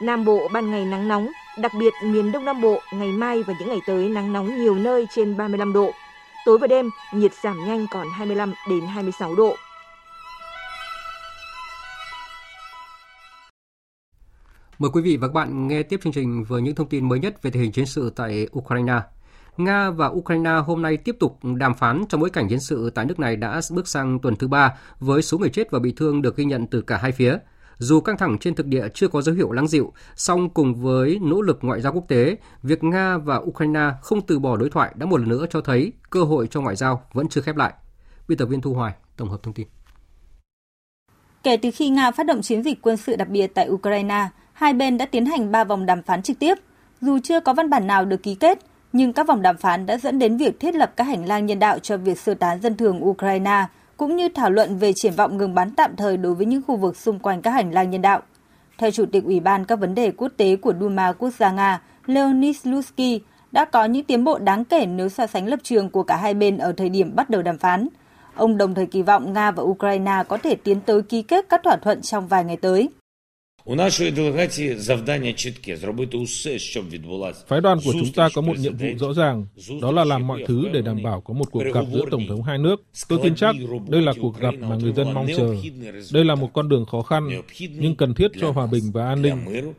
Nam 0.00 0.24
Bộ 0.24 0.48
ban 0.52 0.70
ngày 0.70 0.84
nắng 0.84 1.08
nóng, 1.08 1.28
đặc 1.58 1.72
biệt 1.78 1.92
miền 2.04 2.32
Đông 2.32 2.44
Nam 2.44 2.60
Bộ 2.60 2.80
ngày 2.92 3.08
mai 3.08 3.42
và 3.42 3.54
những 3.58 3.68
ngày 3.68 3.80
tới 3.86 4.08
nắng 4.08 4.32
nóng 4.32 4.64
nhiều 4.64 4.74
nơi 4.74 5.06
trên 5.14 5.36
35 5.36 5.72
độ. 5.72 5.92
Tối 6.44 6.58
và 6.58 6.66
đêm, 6.66 6.90
nhiệt 7.14 7.32
giảm 7.42 7.64
nhanh 7.66 7.86
còn 7.90 8.06
25 8.12 8.52
đến 8.68 8.80
26 8.86 9.34
độ. 9.34 9.56
Mời 14.78 14.90
quý 14.94 15.02
vị 15.02 15.16
và 15.16 15.28
các 15.28 15.34
bạn 15.34 15.68
nghe 15.68 15.82
tiếp 15.82 16.00
chương 16.02 16.12
trình 16.12 16.44
với 16.44 16.62
những 16.62 16.74
thông 16.74 16.88
tin 16.88 17.08
mới 17.08 17.18
nhất 17.18 17.42
về 17.42 17.50
tình 17.50 17.62
hình 17.62 17.72
chiến 17.72 17.86
sự 17.86 18.12
tại 18.16 18.48
Ukraine. 18.58 19.00
Nga 19.56 19.90
và 19.90 20.06
Ukraine 20.06 20.50
hôm 20.66 20.82
nay 20.82 20.96
tiếp 20.96 21.16
tục 21.20 21.38
đàm 21.42 21.74
phán 21.74 22.04
trong 22.08 22.20
bối 22.20 22.30
cảnh 22.30 22.48
chiến 22.48 22.60
sự 22.60 22.90
tại 22.90 23.04
nước 23.04 23.18
này 23.18 23.36
đã 23.36 23.60
bước 23.70 23.88
sang 23.88 24.18
tuần 24.18 24.36
thứ 24.36 24.48
ba 24.48 24.74
với 25.00 25.22
số 25.22 25.38
người 25.38 25.50
chết 25.50 25.70
và 25.70 25.78
bị 25.78 25.92
thương 25.96 26.22
được 26.22 26.36
ghi 26.36 26.44
nhận 26.44 26.66
từ 26.66 26.80
cả 26.80 26.96
hai 26.96 27.12
phía. 27.12 27.38
Dù 27.82 28.00
căng 28.00 28.16
thẳng 28.16 28.38
trên 28.38 28.54
thực 28.54 28.66
địa 28.66 28.88
chưa 28.94 29.08
có 29.08 29.22
dấu 29.22 29.34
hiệu 29.34 29.52
lắng 29.52 29.68
dịu, 29.68 29.92
song 30.16 30.50
cùng 30.50 30.74
với 30.74 31.18
nỗ 31.22 31.40
lực 31.40 31.58
ngoại 31.62 31.80
giao 31.80 31.92
quốc 31.92 32.04
tế, 32.08 32.36
việc 32.62 32.84
Nga 32.84 33.18
và 33.18 33.36
Ukraine 33.36 33.90
không 34.02 34.20
từ 34.20 34.38
bỏ 34.38 34.56
đối 34.56 34.70
thoại 34.70 34.92
đã 34.94 35.06
một 35.06 35.16
lần 35.16 35.28
nữa 35.28 35.46
cho 35.50 35.60
thấy 35.60 35.92
cơ 36.10 36.22
hội 36.24 36.48
cho 36.50 36.60
ngoại 36.60 36.76
giao 36.76 37.02
vẫn 37.12 37.28
chưa 37.28 37.40
khép 37.40 37.56
lại. 37.56 37.72
Biên 38.28 38.38
tập 38.38 38.46
viên 38.46 38.60
Thu 38.60 38.74
Hoài 38.74 38.92
tổng 39.16 39.28
hợp 39.28 39.42
thông 39.42 39.54
tin. 39.54 39.66
Kể 41.42 41.56
từ 41.56 41.70
khi 41.70 41.88
Nga 41.88 42.10
phát 42.10 42.26
động 42.26 42.42
chiến 42.42 42.62
dịch 42.62 42.82
quân 42.82 42.96
sự 42.96 43.16
đặc 43.16 43.28
biệt 43.28 43.46
tại 43.54 43.68
Ukraine, 43.68 44.28
hai 44.52 44.72
bên 44.72 44.98
đã 44.98 45.06
tiến 45.06 45.26
hành 45.26 45.52
3 45.52 45.64
vòng 45.64 45.86
đàm 45.86 46.02
phán 46.02 46.22
trực 46.22 46.38
tiếp. 46.38 46.54
Dù 47.00 47.18
chưa 47.22 47.40
có 47.40 47.54
văn 47.54 47.70
bản 47.70 47.86
nào 47.86 48.04
được 48.04 48.22
ký 48.22 48.34
kết, 48.34 48.58
nhưng 48.92 49.12
các 49.12 49.26
vòng 49.26 49.42
đàm 49.42 49.56
phán 49.56 49.86
đã 49.86 49.98
dẫn 49.98 50.18
đến 50.18 50.36
việc 50.36 50.60
thiết 50.60 50.74
lập 50.74 50.92
các 50.96 51.04
hành 51.04 51.26
lang 51.26 51.46
nhân 51.46 51.58
đạo 51.58 51.78
cho 51.78 51.96
việc 51.96 52.18
sơ 52.18 52.34
tán 52.34 52.60
dân 52.60 52.76
thường 52.76 53.04
Ukraine, 53.04 53.66
cũng 53.96 54.16
như 54.16 54.28
thảo 54.28 54.50
luận 54.50 54.78
về 54.78 54.92
triển 54.92 55.12
vọng 55.12 55.36
ngừng 55.36 55.54
bắn 55.54 55.70
tạm 55.70 55.96
thời 55.96 56.16
đối 56.16 56.34
với 56.34 56.46
những 56.46 56.62
khu 56.66 56.76
vực 56.76 56.96
xung 56.96 57.18
quanh 57.18 57.42
các 57.42 57.50
hành 57.50 57.70
lang 57.72 57.90
nhân 57.90 58.02
đạo. 58.02 58.20
Theo 58.78 58.90
Chủ 58.90 59.06
tịch 59.12 59.24
Ủy 59.24 59.40
ban 59.40 59.64
các 59.64 59.76
vấn 59.76 59.94
đề 59.94 60.10
quốc 60.10 60.32
tế 60.36 60.56
của 60.56 60.72
Duma 60.80 61.12
Quốc 61.12 61.30
gia 61.38 61.52
Nga, 61.52 61.80
Leonid 62.06 62.56
Slutsky, 62.60 63.20
đã 63.52 63.64
có 63.64 63.84
những 63.84 64.04
tiến 64.04 64.24
bộ 64.24 64.38
đáng 64.38 64.64
kể 64.64 64.86
nếu 64.86 65.08
so 65.08 65.26
sánh 65.26 65.48
lập 65.48 65.60
trường 65.62 65.90
của 65.90 66.02
cả 66.02 66.16
hai 66.16 66.34
bên 66.34 66.58
ở 66.58 66.72
thời 66.72 66.88
điểm 66.88 67.16
bắt 67.16 67.30
đầu 67.30 67.42
đàm 67.42 67.58
phán. 67.58 67.88
Ông 68.34 68.56
đồng 68.56 68.74
thời 68.74 68.86
kỳ 68.86 69.02
vọng 69.02 69.32
Nga 69.32 69.50
và 69.50 69.62
Ukraine 69.62 70.22
có 70.28 70.36
thể 70.36 70.54
tiến 70.54 70.80
tới 70.80 71.02
ký 71.02 71.22
kết 71.22 71.46
các 71.48 71.62
thỏa 71.64 71.76
thuận 71.76 72.02
trong 72.02 72.28
vài 72.28 72.44
ngày 72.44 72.56
tới. 72.56 72.88
Phái 77.46 77.60
đoàn 77.60 77.78
của 77.84 77.92
chúng 77.92 78.12
ta 78.16 78.28
có 78.34 78.42
một 78.42 78.58
nhiệm 78.58 78.76
vụ 78.76 78.86
rõ 78.98 79.12
ràng, 79.12 79.46
đó 79.82 79.92
là 79.92 80.04
làm 80.04 80.26
mọi 80.26 80.44
thứ 80.46 80.64
để 80.72 80.82
đảm 80.82 81.02
bảo 81.02 81.20
có 81.20 81.34
một 81.34 81.50
cuộc 81.50 81.62
gặp 81.74 81.84
giữa 81.92 82.04
Tổng 82.10 82.26
thống 82.28 82.42
hai 82.42 82.58
nước. 82.58 82.76
Tôi 83.08 83.18
tin 83.22 83.34
chắc 83.34 83.54
đây 83.88 84.02
là 84.02 84.12
cuộc 84.20 84.40
gặp 84.40 84.54
mà 84.60 84.76
người 84.76 84.92
dân 84.92 85.14
mong 85.14 85.26
chờ. 85.36 85.54
Đây 86.12 86.24
là 86.24 86.34
một 86.34 86.50
con 86.52 86.68
đường 86.68 86.86
khó 86.90 87.02
khăn, 87.02 87.28
nhưng 87.58 87.96
cần 87.96 88.14
thiết 88.14 88.28
cho 88.40 88.50
hòa 88.50 88.66
bình 88.66 88.84
và 88.92 89.06
an 89.06 89.22
ninh. 89.22 89.72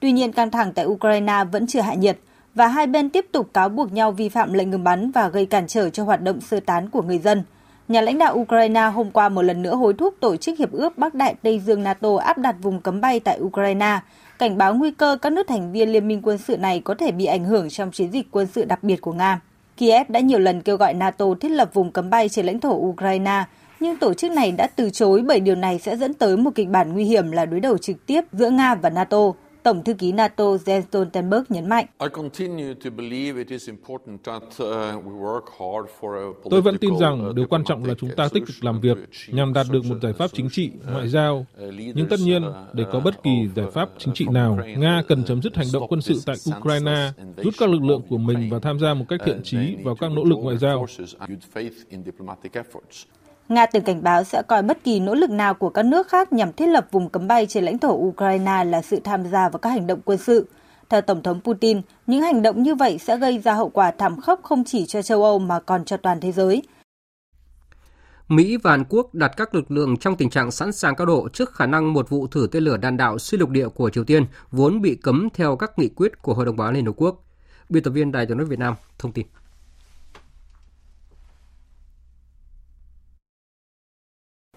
Tuy 0.00 0.12
nhiên, 0.12 0.32
căng 0.32 0.50
thẳng 0.50 0.72
tại 0.74 0.86
Ukraine 0.86 1.44
vẫn 1.52 1.66
chưa 1.66 1.80
hạ 1.80 1.94
nhiệt 1.94 2.18
và 2.54 2.66
hai 2.66 2.86
bên 2.86 3.10
tiếp 3.10 3.26
tục 3.32 3.50
cáo 3.54 3.68
buộc 3.68 3.92
nhau 3.92 4.12
vi 4.12 4.28
phạm 4.28 4.52
lệnh 4.52 4.70
ngừng 4.70 4.84
bắn 4.84 5.10
và 5.10 5.28
gây 5.28 5.46
cản 5.46 5.66
trở 5.66 5.90
cho 5.90 6.04
hoạt 6.04 6.22
động 6.22 6.40
sơ 6.40 6.60
tán 6.60 6.90
của 6.90 7.02
người 7.02 7.18
dân. 7.18 7.42
Nhà 7.90 8.00
lãnh 8.00 8.18
đạo 8.18 8.34
Ukraine 8.36 8.80
hôm 8.80 9.10
qua 9.10 9.28
một 9.28 9.42
lần 9.42 9.62
nữa 9.62 9.74
hối 9.74 9.94
thúc 9.94 10.14
tổ 10.20 10.36
chức 10.36 10.58
Hiệp 10.58 10.72
ước 10.72 10.98
Bắc 10.98 11.14
Đại 11.14 11.34
Tây 11.42 11.60
Dương 11.60 11.82
NATO 11.82 12.16
áp 12.16 12.38
đặt 12.38 12.56
vùng 12.62 12.80
cấm 12.80 13.00
bay 13.00 13.20
tại 13.20 13.40
Ukraine, 13.40 14.00
cảnh 14.38 14.58
báo 14.58 14.74
nguy 14.74 14.90
cơ 14.90 15.16
các 15.22 15.32
nước 15.32 15.48
thành 15.48 15.72
viên 15.72 15.92
liên 15.92 16.08
minh 16.08 16.20
quân 16.22 16.38
sự 16.38 16.56
này 16.56 16.80
có 16.80 16.94
thể 16.94 17.12
bị 17.12 17.24
ảnh 17.24 17.44
hưởng 17.44 17.70
trong 17.70 17.90
chiến 17.90 18.10
dịch 18.10 18.26
quân 18.30 18.46
sự 18.46 18.64
đặc 18.64 18.82
biệt 18.82 19.00
của 19.00 19.12
Nga. 19.12 19.40
Kiev 19.76 20.10
đã 20.10 20.20
nhiều 20.20 20.38
lần 20.38 20.62
kêu 20.62 20.76
gọi 20.76 20.94
NATO 20.94 21.26
thiết 21.40 21.48
lập 21.48 21.70
vùng 21.74 21.92
cấm 21.92 22.10
bay 22.10 22.28
trên 22.28 22.46
lãnh 22.46 22.60
thổ 22.60 22.74
Ukraine, 22.74 23.44
nhưng 23.80 23.96
tổ 23.96 24.14
chức 24.14 24.30
này 24.32 24.52
đã 24.52 24.66
từ 24.76 24.90
chối 24.90 25.22
bởi 25.22 25.40
điều 25.40 25.54
này 25.54 25.78
sẽ 25.78 25.96
dẫn 25.96 26.14
tới 26.14 26.36
một 26.36 26.50
kịch 26.54 26.68
bản 26.68 26.92
nguy 26.92 27.04
hiểm 27.04 27.30
là 27.30 27.46
đối 27.46 27.60
đầu 27.60 27.78
trực 27.78 28.06
tiếp 28.06 28.24
giữa 28.32 28.50
Nga 28.50 28.74
và 28.74 28.90
NATO. 28.90 29.32
Tổng 29.62 29.84
thư 29.84 29.94
ký 29.94 30.12
NATO 30.12 30.44
Jens 30.44 30.82
Stoltenberg 30.82 31.44
nhấn 31.48 31.68
mạnh. 31.68 31.86
Tôi 36.50 36.60
vẫn 36.60 36.78
tin 36.78 36.98
rằng 36.98 37.34
điều 37.34 37.46
quan 37.46 37.64
trọng 37.64 37.84
là 37.84 37.94
chúng 37.98 38.10
ta 38.16 38.28
tích 38.32 38.42
cực 38.46 38.64
làm 38.64 38.80
việc 38.80 38.98
nhằm 39.28 39.52
đạt 39.52 39.66
được 39.70 39.84
một 39.84 39.96
giải 40.02 40.12
pháp 40.12 40.30
chính 40.32 40.48
trị, 40.50 40.70
ngoại 40.92 41.08
giao. 41.08 41.46
Nhưng 41.94 42.08
tất 42.10 42.20
nhiên, 42.20 42.42
để 42.72 42.84
có 42.92 43.00
bất 43.00 43.22
kỳ 43.22 43.48
giải 43.56 43.66
pháp 43.72 43.88
chính 43.98 44.14
trị 44.14 44.26
nào, 44.30 44.58
Nga 44.76 45.02
cần 45.08 45.24
chấm 45.24 45.42
dứt 45.42 45.56
hành 45.56 45.66
động 45.72 45.86
quân 45.88 46.00
sự 46.00 46.14
tại 46.26 46.36
Ukraine, 46.56 47.12
rút 47.36 47.54
các 47.58 47.68
lực 47.68 47.82
lượng 47.82 48.02
của 48.08 48.18
mình 48.18 48.48
và 48.50 48.58
tham 48.58 48.78
gia 48.78 48.94
một 48.94 49.04
cách 49.08 49.20
thiện 49.24 49.40
trí 49.42 49.76
vào 49.84 49.94
các 49.94 50.10
nỗ 50.10 50.24
lực 50.24 50.36
ngoại 50.36 50.58
giao. 50.58 50.86
Nga 53.50 53.66
từng 53.66 53.84
cảnh 53.84 54.02
báo 54.02 54.24
sẽ 54.24 54.42
coi 54.48 54.62
bất 54.62 54.84
kỳ 54.84 55.00
nỗ 55.00 55.14
lực 55.14 55.30
nào 55.30 55.54
của 55.54 55.70
các 55.70 55.84
nước 55.84 56.08
khác 56.08 56.32
nhằm 56.32 56.52
thiết 56.52 56.66
lập 56.66 56.88
vùng 56.90 57.08
cấm 57.08 57.28
bay 57.28 57.46
trên 57.46 57.64
lãnh 57.64 57.78
thổ 57.78 57.92
Ukraine 57.92 58.64
là 58.64 58.82
sự 58.82 59.00
tham 59.04 59.24
gia 59.24 59.48
vào 59.48 59.58
các 59.58 59.70
hành 59.70 59.86
động 59.86 60.00
quân 60.04 60.18
sự. 60.18 60.48
Theo 60.88 61.00
Tổng 61.00 61.22
thống 61.22 61.40
Putin, 61.44 61.80
những 62.06 62.22
hành 62.22 62.42
động 62.42 62.62
như 62.62 62.74
vậy 62.74 62.98
sẽ 62.98 63.16
gây 63.16 63.38
ra 63.38 63.54
hậu 63.54 63.68
quả 63.68 63.90
thảm 63.90 64.20
khốc 64.20 64.40
không 64.42 64.64
chỉ 64.64 64.86
cho 64.86 65.02
châu 65.02 65.24
Âu 65.24 65.38
mà 65.38 65.60
còn 65.60 65.84
cho 65.84 65.96
toàn 65.96 66.20
thế 66.20 66.32
giới. 66.32 66.62
Mỹ 68.28 68.56
và 68.56 68.70
Hàn 68.70 68.84
Quốc 68.88 69.14
đặt 69.14 69.32
các 69.36 69.54
lực 69.54 69.70
lượng 69.70 69.96
trong 69.96 70.16
tình 70.16 70.30
trạng 70.30 70.50
sẵn 70.50 70.72
sàng 70.72 70.96
cao 70.96 71.06
độ 71.06 71.28
trước 71.32 71.54
khả 71.54 71.66
năng 71.66 71.92
một 71.92 72.08
vụ 72.08 72.26
thử 72.26 72.48
tên 72.52 72.62
lửa 72.62 72.76
đạn 72.76 72.96
đạo 72.96 73.18
xuyên 73.18 73.40
lục 73.40 73.50
địa 73.50 73.68
của 73.68 73.90
Triều 73.90 74.04
Tiên 74.04 74.24
vốn 74.50 74.80
bị 74.80 74.94
cấm 74.94 75.28
theo 75.34 75.56
các 75.56 75.78
nghị 75.78 75.88
quyết 75.88 76.22
của 76.22 76.34
Hội 76.34 76.46
đồng 76.46 76.56
Bảo 76.56 76.68
an 76.68 76.74
Liên 76.74 76.86
Hợp 76.86 76.92
Quốc. 76.96 77.24
Biên 77.68 77.82
tập 77.82 77.90
viên 77.90 78.12
Đài 78.12 78.26
tiếng 78.26 78.36
nói 78.36 78.46
Việt 78.46 78.58
Nam 78.58 78.74
thông 78.98 79.12
tin. 79.12 79.26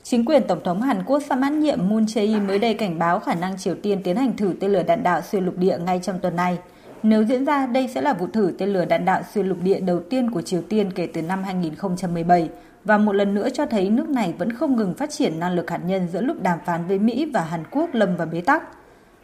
Chính 0.03 0.25
quyền 0.25 0.43
Tổng 0.47 0.63
thống 0.63 0.81
Hàn 0.81 1.03
Quốc 1.05 1.23
sắp 1.29 1.35
mãn 1.35 1.59
nhiệm 1.59 1.89
Moon 1.89 2.03
Jae-in 2.03 2.47
mới 2.47 2.59
đây 2.59 2.73
cảnh 2.73 2.99
báo 2.99 3.19
khả 3.19 3.35
năng 3.35 3.57
Triều 3.57 3.75
Tiên 3.75 4.03
tiến 4.03 4.15
hành 4.15 4.37
thử 4.37 4.53
tên 4.59 4.71
lửa 4.71 4.83
đạn 4.83 5.03
đạo 5.03 5.21
xuyên 5.21 5.45
lục 5.45 5.57
địa 5.57 5.77
ngay 5.77 5.99
trong 6.03 6.19
tuần 6.19 6.35
này. 6.35 6.57
Nếu 7.03 7.23
diễn 7.23 7.45
ra, 7.45 7.65
đây 7.65 7.87
sẽ 7.87 8.01
là 8.01 8.13
vụ 8.13 8.27
thử 8.33 8.53
tên 8.57 8.69
lửa 8.69 8.85
đạn 8.85 9.05
đạo 9.05 9.21
xuyên 9.33 9.47
lục 9.47 9.57
địa 9.63 9.79
đầu 9.79 9.99
tiên 9.99 10.31
của 10.31 10.41
Triều 10.41 10.61
Tiên 10.61 10.91
kể 10.91 11.07
từ 11.13 11.21
năm 11.21 11.43
2017 11.43 12.49
và 12.83 12.97
một 12.97 13.13
lần 13.13 13.33
nữa 13.33 13.49
cho 13.49 13.65
thấy 13.65 13.89
nước 13.89 14.09
này 14.09 14.33
vẫn 14.37 14.51
không 14.51 14.75
ngừng 14.75 14.93
phát 14.93 15.09
triển 15.09 15.39
năng 15.39 15.55
lực 15.55 15.69
hạt 15.69 15.79
nhân 15.85 16.07
giữa 16.13 16.21
lúc 16.21 16.41
đàm 16.41 16.59
phán 16.65 16.87
với 16.87 16.99
Mỹ 16.99 17.31
và 17.33 17.41
Hàn 17.41 17.63
Quốc 17.71 17.89
lâm 17.93 18.15
vào 18.15 18.27
bế 18.27 18.41
tắc. 18.41 18.63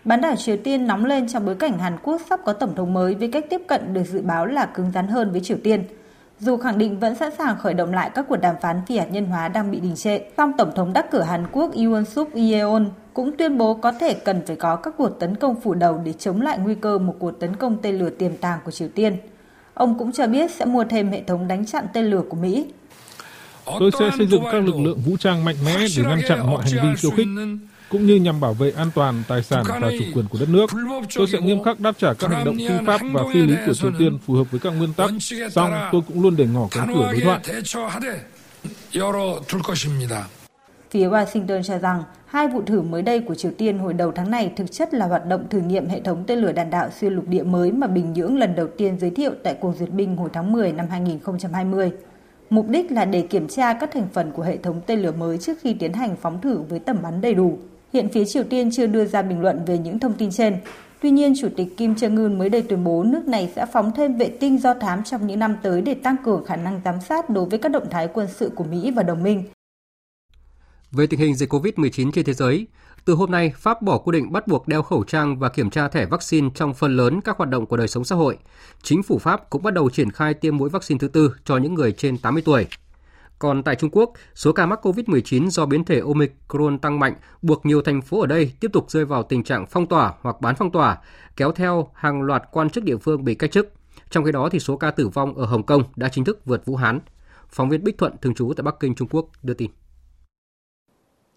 Bán 0.05 0.21
đảo 0.21 0.35
Triều 0.35 0.57
Tiên 0.57 0.87
nóng 0.87 1.05
lên 1.05 1.27
trong 1.27 1.45
bối 1.45 1.55
cảnh 1.55 1.79
Hàn 1.79 1.97
Quốc 2.03 2.21
sắp 2.29 2.39
có 2.45 2.53
tổng 2.53 2.75
thống 2.75 2.93
mới 2.93 3.15
với 3.15 3.31
cách 3.31 3.45
tiếp 3.49 3.61
cận 3.67 3.93
được 3.93 4.03
dự 4.03 4.21
báo 4.21 4.45
là 4.45 4.65
cứng 4.65 4.91
rắn 4.91 5.07
hơn 5.07 5.31
với 5.31 5.41
Triều 5.41 5.57
Tiên– 5.63 5.83
dù 6.39 6.57
khẳng 6.57 6.77
định 6.77 6.99
vẫn 6.99 7.15
sẵn 7.15 7.31
sàng 7.37 7.57
khởi 7.57 7.73
động 7.73 7.93
lại 7.93 8.11
các 8.15 8.25
cuộc 8.29 8.37
đàm 8.37 8.55
phán 8.61 8.81
phi 8.87 8.97
hạt 8.97 9.07
nhân 9.11 9.25
hóa 9.25 9.47
đang 9.47 9.71
bị 9.71 9.79
đình 9.79 9.95
trệ, 9.95 10.19
song 10.37 10.51
Tổng 10.57 10.71
thống 10.75 10.93
đắc 10.93 11.11
cử 11.11 11.21
Hàn 11.21 11.45
Quốc 11.51 11.71
Yoon 11.75 12.05
suk 12.05 12.33
yeol 12.35 12.83
cũng 13.13 13.37
tuyên 13.37 13.57
bố 13.57 13.73
có 13.73 13.91
thể 13.91 14.13
cần 14.13 14.41
phải 14.47 14.55
có 14.55 14.75
các 14.75 14.93
cuộc 14.97 15.09
tấn 15.09 15.35
công 15.35 15.61
phủ 15.61 15.73
đầu 15.73 16.01
để 16.05 16.13
chống 16.13 16.41
lại 16.41 16.57
nguy 16.57 16.75
cơ 16.75 16.97
một 16.97 17.15
cuộc 17.19 17.31
tấn 17.31 17.55
công 17.55 17.77
tên 17.81 17.97
lửa 17.97 18.09
tiềm 18.09 18.37
tàng 18.37 18.59
của 18.65 18.71
Triều 18.71 18.87
Tiên. 18.87 19.17
Ông 19.73 19.99
cũng 19.99 20.11
cho 20.11 20.27
biết 20.27 20.51
sẽ 20.51 20.65
mua 20.65 20.83
thêm 20.83 21.11
hệ 21.11 21.23
thống 21.23 21.47
đánh 21.47 21.65
chặn 21.65 21.85
tên 21.93 22.05
lửa 22.05 22.21
của 22.29 22.37
Mỹ. 22.37 22.65
Tôi 23.79 23.91
sẽ 23.99 24.09
xây 24.17 24.27
dựng 24.27 24.43
các 24.51 24.63
lực 24.63 24.75
lượng 24.79 24.99
vũ 25.05 25.17
trang 25.17 25.45
mạnh 25.45 25.55
mẽ 25.65 25.77
để 25.97 26.03
ngăn 26.03 26.19
chặn 26.27 26.39
mọi 26.51 26.63
hành 26.63 26.83
vi 26.83 26.95
khiêu 26.97 27.11
khích, 27.11 27.27
cũng 27.89 28.05
như 28.05 28.15
nhằm 28.15 28.39
bảo 28.39 28.53
vệ 28.53 28.71
an 28.71 28.91
toàn 28.95 29.23
tài 29.27 29.43
sản 29.43 29.63
và 29.67 29.91
chủ 29.99 30.05
quyền 30.13 30.25
của 30.27 30.37
đất 30.39 30.49
nước. 30.49 30.69
Tôi 31.15 31.27
sẽ 31.27 31.41
nghiêm 31.41 31.63
khắc 31.63 31.79
đáp 31.79 31.95
trả 31.97 32.13
các 32.13 32.31
hành 32.31 32.45
động 32.45 32.57
phi 32.57 32.85
pháp 32.87 33.01
và 33.13 33.23
phi 33.33 33.41
lý 33.41 33.55
của 33.65 33.73
Triều 33.73 33.91
Tiên 33.99 34.17
phù 34.25 34.33
hợp 34.33 34.51
với 34.51 34.59
các 34.59 34.69
nguyên 34.69 34.93
tắc, 34.93 35.09
song 35.51 35.71
tôi 35.91 36.01
cũng 36.07 36.21
luôn 36.21 36.35
để 36.35 36.45
ngỏ 36.53 36.67
cánh 36.71 36.93
cửa 36.93 37.11
đối 37.11 37.21
thoại. 37.21 37.41
Phía 40.89 41.07
Washington 41.07 41.63
cho 41.63 41.77
rằng 41.77 42.03
hai 42.25 42.47
vụ 42.47 42.61
thử 42.61 42.81
mới 42.81 43.01
đây 43.01 43.19
của 43.19 43.35
Triều 43.35 43.51
Tiên 43.57 43.77
hồi 43.77 43.93
đầu 43.93 44.11
tháng 44.11 44.31
này 44.31 44.53
thực 44.55 44.71
chất 44.71 44.93
là 44.93 45.07
hoạt 45.07 45.25
động 45.25 45.49
thử 45.49 45.59
nghiệm 45.59 45.89
hệ 45.89 46.01
thống 46.01 46.23
tên 46.27 46.39
lửa 46.39 46.51
đạn 46.51 46.69
đạo 46.69 46.89
xuyên 46.99 47.13
lục 47.13 47.27
địa 47.27 47.43
mới 47.43 47.71
mà 47.71 47.87
Bình 47.87 48.13
Nhưỡng 48.13 48.37
lần 48.37 48.55
đầu 48.55 48.67
tiên 48.77 48.99
giới 48.99 49.09
thiệu 49.09 49.31
tại 49.43 49.53
cuộc 49.53 49.75
duyệt 49.79 49.89
binh 49.89 50.15
hồi 50.15 50.29
tháng 50.33 50.51
10 50.51 50.71
năm 50.71 50.85
2020. 50.89 51.91
Mục 52.49 52.67
đích 52.69 52.91
là 52.91 53.05
để 53.05 53.21
kiểm 53.21 53.47
tra 53.47 53.73
các 53.73 53.89
thành 53.93 54.07
phần 54.13 54.31
của 54.31 54.43
hệ 54.43 54.57
thống 54.57 54.81
tên 54.85 54.99
lửa 54.99 55.11
mới 55.11 55.37
trước 55.37 55.57
khi 55.61 55.73
tiến 55.73 55.93
hành 55.93 56.15
phóng 56.21 56.41
thử 56.41 56.61
với 56.69 56.79
tầm 56.79 56.97
bắn 57.01 57.21
đầy 57.21 57.33
đủ. 57.33 57.57
Hiện 57.93 58.09
phía 58.09 58.25
Triều 58.25 58.43
Tiên 58.43 58.71
chưa 58.71 58.87
đưa 58.87 59.05
ra 59.05 59.21
bình 59.21 59.41
luận 59.41 59.65
về 59.65 59.77
những 59.77 59.99
thông 59.99 60.13
tin 60.13 60.31
trên. 60.31 60.57
Tuy 61.01 61.11
nhiên, 61.11 61.33
Chủ 61.41 61.47
tịch 61.57 61.77
Kim 61.77 61.93
Jong 61.93 62.25
Un 62.25 62.37
mới 62.37 62.49
đây 62.49 62.61
tuyên 62.61 62.83
bố 62.83 63.03
nước 63.03 63.27
này 63.27 63.51
sẽ 63.55 63.65
phóng 63.73 63.91
thêm 63.95 64.17
vệ 64.17 64.29
tinh 64.39 64.57
do 64.57 64.73
thám 64.73 65.03
trong 65.03 65.27
những 65.27 65.39
năm 65.39 65.55
tới 65.63 65.81
để 65.81 65.93
tăng 65.93 66.15
cường 66.25 66.45
khả 66.45 66.55
năng 66.55 66.81
giám 66.85 67.01
sát 67.09 67.29
đối 67.29 67.45
với 67.45 67.59
các 67.59 67.69
động 67.71 67.87
thái 67.91 68.07
quân 68.13 68.27
sự 68.35 68.51
của 68.55 68.63
Mỹ 68.63 68.91
và 68.91 69.03
đồng 69.03 69.23
minh. 69.23 69.43
Về 70.91 71.07
tình 71.07 71.19
hình 71.19 71.35
dịch 71.35 71.53
COVID-19 71.53 72.11
trên 72.11 72.25
thế 72.25 72.33
giới, 72.33 72.67
từ 73.05 73.13
hôm 73.13 73.31
nay, 73.31 73.53
Pháp 73.55 73.81
bỏ 73.81 73.97
quy 73.97 74.19
định 74.19 74.31
bắt 74.31 74.47
buộc 74.47 74.67
đeo 74.67 74.81
khẩu 74.81 75.03
trang 75.03 75.39
và 75.39 75.49
kiểm 75.49 75.69
tra 75.69 75.87
thẻ 75.87 76.05
vaccine 76.05 76.49
trong 76.55 76.73
phần 76.73 76.97
lớn 76.97 77.21
các 77.21 77.37
hoạt 77.37 77.49
động 77.49 77.65
của 77.65 77.77
đời 77.77 77.87
sống 77.87 78.03
xã 78.03 78.15
hội. 78.15 78.37
Chính 78.83 79.03
phủ 79.03 79.17
Pháp 79.17 79.49
cũng 79.49 79.63
bắt 79.63 79.73
đầu 79.73 79.89
triển 79.89 80.11
khai 80.11 80.33
tiêm 80.33 80.57
mũi 80.57 80.69
vaccine 80.69 80.99
thứ 80.99 81.07
tư 81.07 81.35
cho 81.45 81.57
những 81.57 81.73
người 81.73 81.91
trên 81.91 82.17
80 82.17 82.43
tuổi. 82.45 82.67
Còn 83.39 83.63
tại 83.63 83.75
Trung 83.75 83.89
Quốc, 83.93 84.13
số 84.35 84.51
ca 84.51 84.65
mắc 84.65 84.85
COVID-19 84.85 85.49
do 85.49 85.65
biến 85.65 85.83
thể 85.83 85.99
Omicron 85.99 86.79
tăng 86.79 86.99
mạnh 86.99 87.13
buộc 87.41 87.65
nhiều 87.65 87.81
thành 87.81 88.01
phố 88.01 88.21
ở 88.21 88.27
đây 88.27 88.51
tiếp 88.59 88.67
tục 88.73 88.91
rơi 88.91 89.05
vào 89.05 89.23
tình 89.23 89.43
trạng 89.43 89.65
phong 89.65 89.87
tỏa 89.87 90.13
hoặc 90.21 90.41
bán 90.41 90.55
phong 90.55 90.71
tỏa, 90.71 90.97
kéo 91.35 91.51
theo 91.51 91.89
hàng 91.93 92.21
loạt 92.21 92.43
quan 92.51 92.69
chức 92.69 92.83
địa 92.83 92.97
phương 92.97 93.23
bị 93.23 93.35
cách 93.35 93.51
chức. 93.51 93.71
Trong 94.09 94.23
khi 94.23 94.31
đó 94.31 94.49
thì 94.51 94.59
số 94.59 94.77
ca 94.77 94.91
tử 94.91 95.07
vong 95.07 95.33
ở 95.33 95.45
Hồng 95.45 95.63
Kông 95.63 95.83
đã 95.95 96.09
chính 96.09 96.25
thức 96.25 96.45
vượt 96.45 96.65
Vũ 96.65 96.75
Hán. 96.75 96.99
Phóng 97.49 97.69
viên 97.69 97.83
Bích 97.83 97.97
Thuận 97.97 98.13
thường 98.21 98.33
trú 98.33 98.53
tại 98.57 98.63
Bắc 98.63 98.79
Kinh, 98.79 98.95
Trung 98.95 99.07
Quốc 99.11 99.25
đưa 99.43 99.53
tin. 99.53 99.71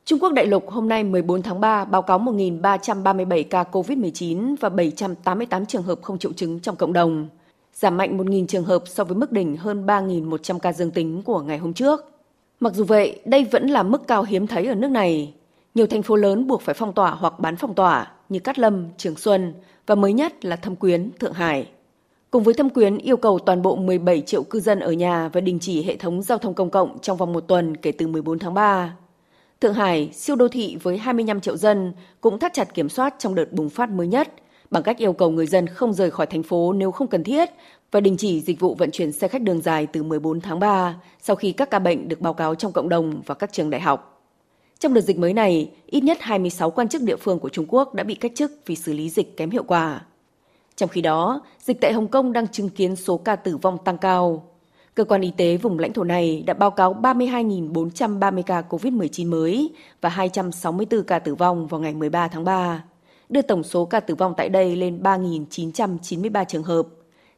Trung 0.05 0.19
Quốc 0.19 0.33
đại 0.33 0.47
lục 0.47 0.71
hôm 0.71 0.89
nay 0.89 1.05
14 1.05 1.43
tháng 1.43 1.61
3 1.61 1.85
báo 1.85 2.03
cáo 2.03 2.19
1.337 2.19 3.45
ca 3.51 3.65
COVID-19 3.73 4.57
và 4.61 4.69
788 4.69 5.67
trường 5.67 5.83
hợp 5.83 5.99
không 6.03 6.19
triệu 6.19 6.33
chứng 6.33 6.61
trong 6.61 6.77
cộng 6.77 6.93
đồng, 6.93 7.29
giảm 7.75 7.97
mạnh 7.97 8.19
1.000 8.19 8.47
trường 8.47 8.65
hợp 8.65 8.83
so 8.87 9.05
với 9.05 9.17
mức 9.17 9.33
đỉnh 9.33 9.57
hơn 9.57 9.87
3.100 9.87 10.59
ca 10.59 10.73
dương 10.73 10.91
tính 10.91 11.23
của 11.23 11.41
ngày 11.41 11.59
hôm 11.59 11.73
trước. 11.73 12.05
Mặc 12.61 12.75
dù 12.75 12.85
vậy, 12.85 13.21
đây 13.25 13.45
vẫn 13.45 13.67
là 13.67 13.83
mức 13.83 14.07
cao 14.09 14.23
hiếm 14.23 14.47
thấy 14.47 14.67
ở 14.67 14.75
nước 14.75 14.91
này. 14.91 15.35
Nhiều 15.75 15.87
thành 15.87 16.03
phố 16.03 16.17
lớn 16.17 16.47
buộc 16.47 16.63
phải 16.63 16.75
phong 16.75 16.93
tỏa 16.93 17.11
hoặc 17.11 17.41
bán 17.41 17.57
phong 17.57 17.75
tỏa 17.75 18.13
như 18.29 18.39
Cát 18.39 18.59
Lâm, 18.59 18.87
Trường 18.97 19.17
Xuân 19.17 19.55
và 19.87 19.95
mới 19.95 20.13
nhất 20.13 20.45
là 20.45 20.57
Thâm 20.57 20.77
Quyến, 20.77 21.11
Thượng 21.19 21.33
Hải. 21.33 21.67
Cùng 22.31 22.43
với 22.43 22.55
Thâm 22.55 22.71
Quyến 22.71 22.99
yêu 22.99 23.17
cầu 23.17 23.39
toàn 23.39 23.63
bộ 23.63 23.77
17 23.77 24.21
triệu 24.21 24.43
cư 24.43 24.61
dân 24.61 24.81
ở 24.81 24.93
nhà 24.93 25.29
và 25.33 25.41
đình 25.41 25.59
chỉ 25.59 25.83
hệ 25.83 25.97
thống 25.97 26.23
giao 26.23 26.39
thông 26.39 26.55
công 26.55 26.71
cộng 26.71 26.99
trong 26.99 27.17
vòng 27.17 27.33
một 27.33 27.41
tuần 27.41 27.77
kể 27.77 27.93
từ 27.93 28.07
14 28.07 28.39
tháng 28.39 28.55
3. 28.55 28.97
Thượng 29.61 29.75
Hải, 29.75 30.11
siêu 30.13 30.37
đô 30.37 30.49
thị 30.49 30.77
với 30.83 30.99
25 30.99 31.41
triệu 31.41 31.57
dân, 31.57 31.93
cũng 32.21 32.39
thắt 32.39 32.53
chặt 32.55 32.75
kiểm 32.75 32.89
soát 32.89 33.15
trong 33.19 33.35
đợt 33.35 33.53
bùng 33.53 33.71
phát 33.71 33.91
mới 33.91 34.07
nhất 34.07 34.29
bằng 34.73 34.83
cách 34.83 34.99
yêu 34.99 35.13
cầu 35.13 35.31
người 35.31 35.47
dân 35.47 35.67
không 35.67 35.93
rời 35.93 36.11
khỏi 36.11 36.27
thành 36.27 36.43
phố 36.43 36.73
nếu 36.73 36.91
không 36.93 37.09
cần 37.09 37.25
thiết 37.25 37.51
và 37.91 38.01
đình 38.01 38.17
chỉ 38.17 38.41
dịch 38.41 38.61
vụ 38.61 38.75
vận 38.75 38.91
chuyển 38.91 39.13
xe 39.13 39.29
khách 39.29 39.43
đường 39.43 39.61
dài 39.61 39.87
từ 39.87 40.03
14 40.03 40.41
tháng 40.41 40.61
3 40.61 40.97
sau 41.21 41.37
khi 41.37 41.53
các 41.53 41.71
ca 41.71 41.79
bệnh 41.79 42.09
được 42.09 42.21
báo 42.21 42.35
cáo 42.35 42.55
trong 42.55 42.73
cộng 42.73 42.89
đồng 42.89 43.23
và 43.27 43.35
các 43.35 43.53
trường 43.53 43.71
đại 43.71 43.81
học. 43.81 44.25
Trong 44.79 44.95
đợt 44.95 45.01
dịch 45.01 45.19
mới 45.19 45.33
này, 45.33 45.71
ít 45.87 46.01
nhất 46.01 46.19
26 46.21 46.71
quan 46.71 46.89
chức 46.89 47.03
địa 47.03 47.17
phương 47.17 47.39
của 47.39 47.49
Trung 47.49 47.67
Quốc 47.69 47.95
đã 47.95 48.05
bị 48.05 48.15
cách 48.15 48.33
chức 48.35 48.53
vì 48.67 48.77
xử 48.77 48.93
lý 48.93 49.11
dịch 49.11 49.37
kém 49.37 49.51
hiệu 49.51 49.63
quả. 49.63 50.01
Trong 50.77 50.89
khi 50.89 51.01
đó, 51.01 51.43
dịch 51.61 51.81
tại 51.81 51.93
Hồng 51.93 52.09
Kông 52.09 52.33
đang 52.33 52.49
chứng 52.49 52.69
kiến 52.69 52.97
số 52.97 53.17
ca 53.17 53.37
tử 53.37 53.57
vong 53.57 53.79
tăng 53.85 53.99
cao. 53.99 54.43
Cơ 54.95 55.05
quan 55.05 55.21
y 55.21 55.33
tế 55.37 55.57
vùng 55.57 55.79
lãnh 55.79 55.93
thổ 55.93 56.05
này 56.05 56.43
đã 56.47 56.55
báo 56.55 56.71
cáo 56.71 56.95
32.430 56.95 58.43
ca 58.43 58.63
COVID-19 58.69 59.31
mới 59.31 59.71
và 60.01 60.09
264 60.09 61.03
ca 61.05 61.19
tử 61.19 61.35
vong 61.35 61.67
vào 61.67 61.81
ngày 61.81 61.95
13 61.95 62.29
tháng 62.29 62.45
3, 62.45 62.83
đưa 63.33 63.43
tổng 63.43 63.63
số 63.63 63.85
ca 63.85 64.01
tử 64.01 64.15
vong 64.15 64.35
tại 64.37 64.49
đây 64.49 64.77
lên 64.77 65.03
3.993 65.03 66.45
trường 66.49 66.63
hợp, 66.63 66.87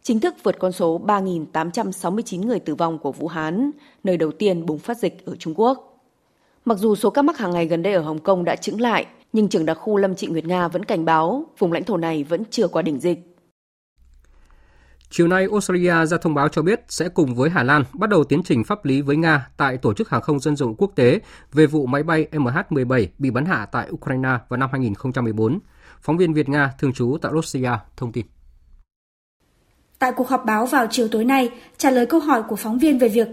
chính 0.02 0.20
thức 0.20 0.34
vượt 0.42 0.56
con 0.58 0.72
số 0.72 1.00
3.869 1.06 2.46
người 2.46 2.60
tử 2.60 2.74
vong 2.74 2.98
của 2.98 3.12
Vũ 3.12 3.28
Hán, 3.28 3.70
nơi 4.04 4.16
đầu 4.16 4.32
tiên 4.32 4.66
bùng 4.66 4.78
phát 4.78 4.98
dịch 4.98 5.26
ở 5.26 5.36
Trung 5.36 5.54
Quốc. 5.56 6.00
Mặc 6.64 6.78
dù 6.78 6.94
số 6.94 7.10
ca 7.10 7.22
mắc 7.22 7.38
hàng 7.38 7.50
ngày 7.50 7.66
gần 7.66 7.82
đây 7.82 7.92
ở 7.92 8.02
Hồng 8.02 8.18
Kông 8.18 8.44
đã 8.44 8.56
chững 8.56 8.80
lại, 8.80 9.06
nhưng 9.32 9.48
trưởng 9.48 9.66
đặc 9.66 9.78
khu 9.80 9.96
Lâm 9.96 10.14
Trị 10.14 10.26
Nguyệt 10.26 10.44
Nga 10.44 10.68
vẫn 10.68 10.84
cảnh 10.84 11.04
báo 11.04 11.46
vùng 11.58 11.72
lãnh 11.72 11.84
thổ 11.84 11.96
này 11.96 12.24
vẫn 12.24 12.42
chưa 12.50 12.68
qua 12.68 12.82
đỉnh 12.82 13.00
dịch. 13.00 13.18
Chiều 15.10 15.28
nay, 15.28 15.46
Australia 15.52 16.06
ra 16.06 16.18
thông 16.18 16.34
báo 16.34 16.48
cho 16.48 16.62
biết 16.62 16.80
sẽ 16.88 17.08
cùng 17.08 17.34
với 17.34 17.50
Hà 17.50 17.62
Lan 17.62 17.84
bắt 17.92 18.10
đầu 18.10 18.24
tiến 18.24 18.42
trình 18.42 18.64
pháp 18.64 18.84
lý 18.84 19.00
với 19.00 19.16
Nga 19.16 19.48
tại 19.56 19.76
Tổ 19.76 19.94
chức 19.94 20.08
Hàng 20.08 20.22
không 20.22 20.40
Dân 20.40 20.56
dụng 20.56 20.74
Quốc 20.78 20.92
tế 20.94 21.20
về 21.52 21.66
vụ 21.66 21.86
máy 21.86 22.02
bay 22.02 22.26
MH17 22.32 23.06
bị 23.18 23.30
bắn 23.30 23.44
hạ 23.44 23.66
tại 23.72 23.88
Ukraine 23.90 24.38
vào 24.48 24.56
năm 24.58 24.68
2014. 24.72 25.58
Phóng 26.04 26.16
viên 26.16 26.34
Việt 26.34 26.48
Nga 26.48 26.70
thường 26.78 26.92
trú 26.92 27.16
tại 27.22 27.32
Russia 27.34 27.70
thông 27.96 28.12
tin. 28.12 28.26
Tại 29.98 30.12
cuộc 30.12 30.28
họp 30.28 30.44
báo 30.44 30.66
vào 30.66 30.86
chiều 30.90 31.08
tối 31.08 31.24
nay, 31.24 31.50
trả 31.78 31.90
lời 31.90 32.06
câu 32.06 32.20
hỏi 32.20 32.42
của 32.48 32.56
phóng 32.56 32.78
viên 32.78 32.98
về 32.98 33.08
việc 33.08 33.28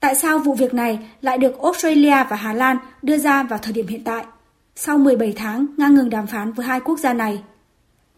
tại 0.00 0.14
sao 0.14 0.38
vụ 0.38 0.54
việc 0.54 0.74
này 0.74 0.98
lại 1.20 1.38
được 1.38 1.58
Australia 1.62 2.24
và 2.30 2.36
Hà 2.36 2.52
Lan 2.52 2.76
đưa 3.02 3.18
ra 3.18 3.42
vào 3.42 3.58
thời 3.62 3.72
điểm 3.72 3.86
hiện 3.86 4.04
tại. 4.04 4.24
Sau 4.74 4.98
17 4.98 5.32
tháng 5.32 5.66
ngang 5.76 5.94
ngừng 5.94 6.10
đàm 6.10 6.26
phán 6.26 6.52
với 6.52 6.66
hai 6.66 6.80
quốc 6.80 6.98
gia 6.98 7.12
này, 7.12 7.42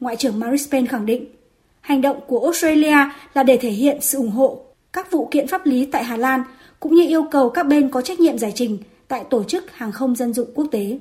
Ngoại 0.00 0.16
trưởng 0.16 0.40
Maris 0.40 0.70
Payne 0.70 0.88
khẳng 0.88 1.06
định 1.06 1.26
Hành 1.80 2.00
động 2.00 2.20
của 2.26 2.44
Australia 2.44 2.96
là 3.34 3.42
để 3.42 3.56
thể 3.56 3.70
hiện 3.70 4.00
sự 4.00 4.18
ủng 4.18 4.30
hộ 4.30 4.60
các 4.92 5.10
vụ 5.10 5.28
kiện 5.30 5.46
pháp 5.46 5.66
lý 5.66 5.86
tại 5.86 6.04
Hà 6.04 6.16
Lan 6.16 6.42
cũng 6.80 6.94
như 6.94 7.08
yêu 7.08 7.24
cầu 7.30 7.50
các 7.50 7.66
bên 7.66 7.90
có 7.90 8.02
trách 8.02 8.20
nhiệm 8.20 8.38
giải 8.38 8.52
trình 8.54 8.78
tại 9.08 9.24
Tổ 9.30 9.44
chức 9.44 9.72
Hàng 9.72 9.92
không 9.92 10.16
Dân 10.16 10.32
dụng 10.32 10.50
Quốc 10.54 10.66
tế. 10.70 10.98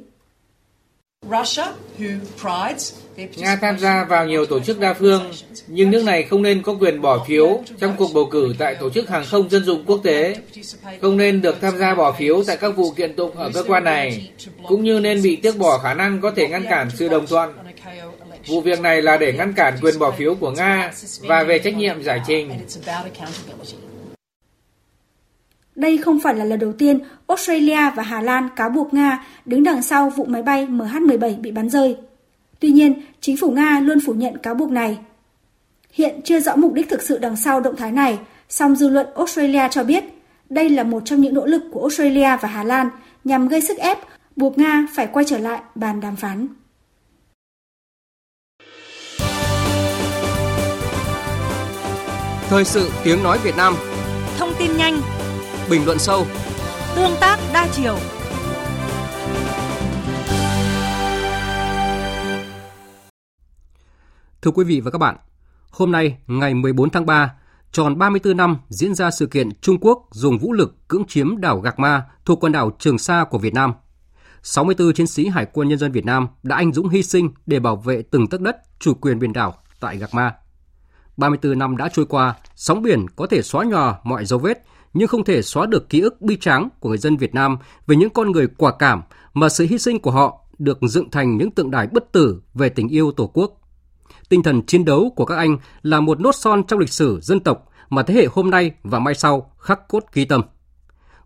Nga 3.36 3.55
tham 3.55 3.80
gia 3.80 4.03
vào 4.03 4.28
nhiều 4.28 4.45
tổ 4.45 4.59
chức 4.59 4.80
đa 4.80 4.93
phương, 4.93 5.32
nhưng 5.67 5.91
nước 5.91 6.03
này 6.03 6.24
không 6.24 6.41
nên 6.41 6.61
có 6.61 6.74
quyền 6.80 7.01
bỏ 7.01 7.26
phiếu 7.28 7.63
trong 7.80 7.95
cuộc 7.97 8.13
bầu 8.13 8.26
cử 8.32 8.55
tại 8.57 8.76
Tổ 8.76 8.89
chức 8.89 9.09
Hàng 9.09 9.26
không 9.26 9.49
Dân 9.49 9.63
dụng 9.63 9.84
Quốc 9.86 9.99
tế, 10.03 10.36
không 11.01 11.17
nên 11.17 11.41
được 11.41 11.61
tham 11.61 11.78
gia 11.78 11.95
bỏ 11.95 12.11
phiếu 12.11 12.43
tại 12.43 12.57
các 12.57 12.69
vụ 12.69 12.91
kiện 12.91 13.15
tụng 13.15 13.36
ở 13.36 13.51
cơ 13.53 13.63
quan 13.67 13.84
này, 13.84 14.32
cũng 14.67 14.84
như 14.84 14.99
nên 14.99 15.21
bị 15.21 15.36
tước 15.36 15.57
bỏ 15.57 15.78
khả 15.78 15.93
năng 15.93 16.21
có 16.21 16.32
thể 16.32 16.47
ngăn 16.47 16.65
cản 16.69 16.89
sự 16.95 17.07
đồng 17.07 17.28
thuận. 17.28 17.53
Vụ 18.47 18.61
việc 18.61 18.80
này 18.80 19.01
là 19.01 19.17
để 19.17 19.34
ngăn 19.34 19.53
cản 19.53 19.78
quyền 19.82 19.99
bỏ 19.99 20.11
phiếu 20.11 20.36
của 20.36 20.51
Nga 20.51 20.91
và 21.21 21.43
về 21.43 21.59
trách 21.59 21.76
nhiệm 21.76 22.03
giải 22.03 22.21
trình. 22.28 22.51
Đây 25.76 25.97
không 25.97 26.19
phải 26.19 26.36
là 26.36 26.45
lần 26.45 26.59
đầu 26.59 26.74
tiên 26.74 26.99
Australia 27.28 27.91
và 27.95 28.03
Hà 28.03 28.21
Lan 28.21 28.49
cáo 28.55 28.69
buộc 28.69 28.93
Nga 28.93 29.26
đứng 29.45 29.63
đằng 29.63 29.82
sau 29.82 30.09
vụ 30.09 30.26
máy 30.26 30.43
bay 30.43 30.67
MH17 30.67 31.41
bị 31.41 31.51
bắn 31.51 31.69
rơi. 31.69 31.97
Tuy 32.59 32.69
nhiên, 32.69 33.01
chính 33.21 33.38
phủ 33.38 33.51
Nga 33.51 33.80
luôn 33.80 33.99
phủ 34.05 34.13
nhận 34.13 34.38
cáo 34.38 34.53
buộc 34.53 34.71
này. 34.71 34.97
Hiện 35.91 36.21
chưa 36.24 36.39
rõ 36.39 36.55
mục 36.55 36.74
đích 36.74 36.89
thực 36.89 37.01
sự 37.01 37.17
đằng 37.17 37.36
sau 37.36 37.59
động 37.59 37.76
thái 37.76 37.91
này, 37.91 38.19
song 38.49 38.76
dư 38.76 38.89
luận 38.89 39.07
Australia 39.15 39.67
cho 39.71 39.84
biết 39.84 40.03
đây 40.49 40.69
là 40.69 40.84
một 40.84 41.01
trong 41.05 41.21
những 41.21 41.34
nỗ 41.34 41.45
lực 41.45 41.63
của 41.71 41.82
Australia 41.82 42.38
và 42.41 42.47
Hà 42.47 42.63
Lan 42.63 42.89
nhằm 43.24 43.47
gây 43.47 43.61
sức 43.61 43.78
ép 43.78 43.97
buộc 44.36 44.57
Nga 44.57 44.88
phải 44.93 45.07
quay 45.07 45.26
trở 45.26 45.38
lại 45.38 45.59
bàn 45.76 46.01
đàm 46.01 46.15
phán. 46.15 46.47
Thời 52.49 52.65
sự 52.65 52.89
tiếng 53.03 53.24
nói 53.24 53.38
Việt 53.43 53.57
Nam 53.57 53.76
Thông 54.38 54.53
tin 54.59 54.78
nhanh 54.78 55.01
Bình 55.70 55.86
luận 55.86 55.99
sâu 55.99 56.26
Tương 56.95 57.11
tác 57.20 57.39
đa 57.53 57.68
chiều 57.72 57.97
Thưa 64.41 64.51
quý 64.51 64.64
vị 64.64 64.80
và 64.80 64.91
các 64.91 64.97
bạn, 64.97 65.16
hôm 65.72 65.91
nay 65.91 66.18
ngày 66.28 66.53
14 66.53 66.89
tháng 66.89 67.05
3, 67.05 67.34
tròn 67.72 67.97
34 67.97 68.38
năm 68.38 68.57
diễn 68.70 68.95
ra 68.95 69.11
sự 69.11 69.26
kiện 69.26 69.49
Trung 69.61 69.78
Quốc 69.82 70.07
dùng 70.11 70.38
vũ 70.38 70.53
lực 70.53 70.88
cưỡng 70.88 71.05
chiếm 71.07 71.41
đảo 71.41 71.59
Gạc 71.59 71.80
Ma 71.80 72.05
thuộc 72.26 72.43
quần 72.43 72.51
đảo 72.51 72.72
Trường 72.80 72.97
Sa 72.97 73.26
của 73.30 73.38
Việt 73.38 73.53
Nam. 73.53 73.74
64 74.43 74.93
chiến 74.93 75.07
sĩ 75.07 75.28
Hải 75.28 75.45
quân 75.53 75.68
Nhân 75.68 75.80
dân 75.80 75.91
Việt 75.91 76.05
Nam 76.05 76.28
đã 76.43 76.55
anh 76.55 76.74
dũng 76.74 76.89
hy 76.89 77.03
sinh 77.03 77.30
để 77.45 77.59
bảo 77.59 77.76
vệ 77.76 78.01
từng 78.11 78.28
tấc 78.28 78.41
đất 78.41 78.57
chủ 78.80 78.93
quyền 78.93 79.20
biển 79.20 79.34
đảo 79.34 79.53
tại 79.80 79.97
Gạc 79.97 80.14
Ma. 80.14 80.36
34 81.18 81.59
năm 81.59 81.78
đã 81.78 81.89
trôi 81.93 82.05
qua, 82.05 82.36
sóng 82.55 82.82
biển 82.82 83.05
có 83.16 83.28
thể 83.28 83.41
xóa 83.41 83.64
nhòa 83.64 83.95
mọi 84.03 84.26
dấu 84.26 84.39
vết, 84.39 84.64
nhưng 84.93 85.07
không 85.07 85.23
thể 85.23 85.41
xóa 85.41 85.65
được 85.65 85.89
ký 85.89 86.01
ức 86.01 86.21
bi 86.21 86.37
tráng 86.37 86.69
của 86.79 86.89
người 86.89 86.97
dân 86.97 87.17
Việt 87.17 87.33
Nam 87.33 87.57
về 87.87 87.95
những 87.95 88.09
con 88.09 88.31
người 88.31 88.47
quả 88.57 88.73
cảm 88.79 89.01
mà 89.33 89.49
sự 89.49 89.67
hy 89.69 89.77
sinh 89.77 89.99
của 89.99 90.11
họ 90.11 90.39
được 90.57 90.77
dựng 90.81 91.11
thành 91.11 91.37
những 91.37 91.51
tượng 91.51 91.71
đài 91.71 91.87
bất 91.87 92.11
tử 92.11 92.41
về 92.53 92.69
tình 92.69 92.87
yêu 92.87 93.11
Tổ 93.11 93.27
quốc. 93.33 93.61
Tinh 94.29 94.43
thần 94.43 94.65
chiến 94.65 94.85
đấu 94.85 95.13
của 95.15 95.25
các 95.25 95.35
anh 95.35 95.57
là 95.81 95.99
một 95.99 96.19
nốt 96.19 96.35
son 96.35 96.63
trong 96.67 96.79
lịch 96.79 96.89
sử 96.89 97.19
dân 97.21 97.39
tộc 97.39 97.69
mà 97.89 98.03
thế 98.03 98.13
hệ 98.13 98.27
hôm 98.31 98.49
nay 98.49 98.71
và 98.83 98.99
mai 98.99 99.13
sau 99.13 99.51
khắc 99.59 99.87
cốt 99.87 100.03
ghi 100.13 100.25
tâm. 100.25 100.41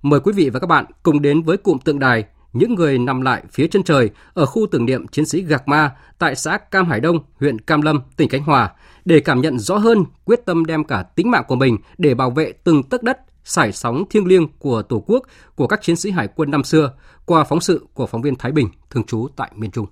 Mời 0.01 0.19
quý 0.19 0.33
vị 0.35 0.49
và 0.49 0.59
các 0.59 0.67
bạn 0.67 0.85
cùng 1.03 1.21
đến 1.21 1.41
với 1.41 1.57
cụm 1.57 1.77
tượng 1.77 1.99
đài 1.99 2.25
những 2.53 2.75
người 2.75 2.99
nằm 2.99 3.21
lại 3.21 3.43
phía 3.51 3.67
chân 3.67 3.83
trời 3.83 4.09
ở 4.33 4.45
khu 4.45 4.67
tưởng 4.71 4.85
niệm 4.85 5.07
chiến 5.07 5.25
sĩ 5.25 5.41
Gạc 5.41 5.67
Ma 5.67 5.95
tại 6.19 6.35
xã 6.35 6.57
Cam 6.57 6.85
Hải 6.85 6.99
Đông, 6.99 7.19
huyện 7.39 7.61
Cam 7.61 7.81
Lâm, 7.81 8.01
tỉnh 8.17 8.29
Khánh 8.29 8.43
Hòa 8.43 8.71
để 9.05 9.19
cảm 9.19 9.41
nhận 9.41 9.59
rõ 9.59 9.77
hơn 9.77 10.05
quyết 10.25 10.45
tâm 10.45 10.65
đem 10.65 10.83
cả 10.83 11.03
tính 11.03 11.31
mạng 11.31 11.43
của 11.47 11.55
mình 11.55 11.77
để 11.97 12.13
bảo 12.13 12.29
vệ 12.29 12.51
từng 12.51 12.83
tấc 12.83 13.03
đất 13.03 13.26
sải 13.47 13.71
sóng 13.71 14.03
thiêng 14.09 14.27
liêng 14.27 14.47
của 14.59 14.81
Tổ 14.81 15.03
quốc 15.07 15.23
của 15.55 15.67
các 15.67 15.81
chiến 15.81 15.95
sĩ 15.95 16.11
hải 16.11 16.27
quân 16.35 16.51
năm 16.51 16.63
xưa 16.63 16.93
qua 17.25 17.43
phóng 17.43 17.61
sự 17.61 17.85
của 17.93 18.07
phóng 18.07 18.21
viên 18.21 18.35
Thái 18.35 18.51
Bình 18.51 18.69
thường 18.89 19.03
trú 19.03 19.27
tại 19.35 19.51
miền 19.55 19.71
Trung. 19.71 19.85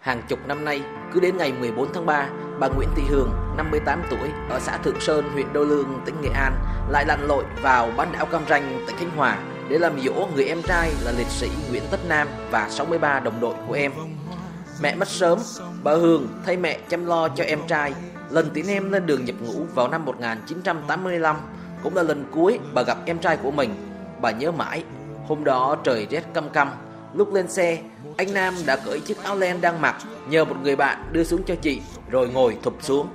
Hàng 0.00 0.22
chục 0.28 0.38
năm 0.46 0.64
nay, 0.64 0.82
cứ 1.12 1.20
đến 1.20 1.36
ngày 1.36 1.52
14 1.52 1.88
tháng 1.94 2.06
3, 2.06 2.30
bà 2.60 2.68
Nguyễn 2.68 2.88
Thị 2.96 3.02
Hường, 3.08 3.30
58 3.56 4.02
tuổi, 4.10 4.30
ở 4.48 4.60
xã 4.60 4.76
Thượng 4.76 5.00
Sơn, 5.00 5.24
huyện 5.32 5.52
Đô 5.52 5.64
Lương, 5.64 6.00
tỉnh 6.06 6.20
Nghệ 6.20 6.28
An, 6.28 6.52
lại 6.88 7.04
lặn 7.06 7.26
lội 7.26 7.44
vào 7.62 7.90
bán 7.96 8.12
đảo 8.12 8.26
Cam 8.26 8.42
Ranh, 8.48 8.84
tỉnh 8.86 8.96
Khánh 8.96 9.10
Hòa 9.10 9.38
để 9.68 9.78
làm 9.78 10.00
dỗ 10.00 10.28
người 10.34 10.44
em 10.44 10.62
trai 10.62 10.92
là 11.04 11.12
liệt 11.12 11.28
sĩ 11.28 11.48
Nguyễn 11.70 11.82
Tất 11.90 12.00
Nam 12.08 12.28
và 12.50 12.68
63 12.70 13.20
đồng 13.20 13.40
đội 13.40 13.54
của 13.66 13.74
em. 13.74 13.92
Mẹ 14.82 14.94
mất 14.94 15.08
sớm, 15.08 15.38
bà 15.82 15.92
Hường 15.92 16.28
thay 16.46 16.56
mẹ 16.56 16.78
chăm 16.88 17.06
lo 17.06 17.28
cho 17.28 17.44
em 17.44 17.58
trai. 17.68 17.94
Lần 18.30 18.50
tiến 18.54 18.66
em 18.66 18.92
lên 18.92 19.06
đường 19.06 19.24
nhập 19.24 19.36
ngũ 19.40 19.64
vào 19.74 19.88
năm 19.88 20.04
1985 20.04 21.36
cũng 21.82 21.96
là 21.96 22.02
lần 22.02 22.24
cuối 22.30 22.58
bà 22.74 22.82
gặp 22.82 22.98
em 23.06 23.18
trai 23.18 23.36
của 23.36 23.50
mình. 23.50 23.74
Bà 24.20 24.30
nhớ 24.30 24.50
mãi, 24.50 24.84
hôm 25.26 25.44
đó 25.44 25.76
trời 25.84 26.06
rét 26.10 26.22
căm 26.34 26.50
căm, 26.50 26.70
lúc 27.14 27.34
lên 27.34 27.48
xe, 27.48 27.78
anh 28.16 28.34
Nam 28.34 28.54
đã 28.66 28.76
cởi 28.76 29.00
chiếc 29.00 29.22
áo 29.22 29.36
len 29.36 29.60
đang 29.60 29.80
mặc, 29.80 29.96
nhờ 30.28 30.44
một 30.44 30.56
người 30.62 30.76
bạn 30.76 31.08
đưa 31.12 31.24
xuống 31.24 31.42
cho 31.46 31.54
chị, 31.54 31.80
rồi 32.10 32.28
ngồi 32.28 32.56
thụp 32.62 32.74
xuống. 32.80 33.08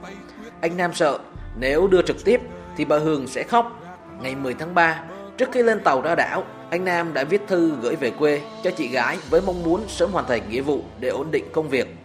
Anh 0.61 0.77
Nam 0.77 0.93
sợ, 0.93 1.19
nếu 1.59 1.87
đưa 1.87 2.01
trực 2.01 2.25
tiếp 2.25 2.41
thì 2.77 2.85
bà 2.85 2.97
Hường 2.97 3.27
sẽ 3.27 3.43
khóc. 3.43 3.81
Ngày 4.21 4.35
10 4.35 4.53
tháng 4.53 4.75
3, 4.75 5.03
trước 5.37 5.49
khi 5.51 5.63
lên 5.63 5.79
tàu 5.83 6.01
ra 6.01 6.15
đảo, 6.15 6.43
anh 6.69 6.85
Nam 6.85 7.13
đã 7.13 7.23
viết 7.23 7.41
thư 7.47 7.75
gửi 7.81 7.95
về 7.95 8.11
quê 8.11 8.41
cho 8.63 8.71
chị 8.71 8.87
gái 8.87 9.17
với 9.29 9.41
mong 9.41 9.63
muốn 9.63 9.83
sớm 9.87 10.11
hoàn 10.11 10.25
thành 10.27 10.49
nghĩa 10.49 10.61
vụ 10.61 10.81
để 10.99 11.09
ổn 11.09 11.31
định 11.31 11.45
công 11.53 11.69
việc. 11.69 11.95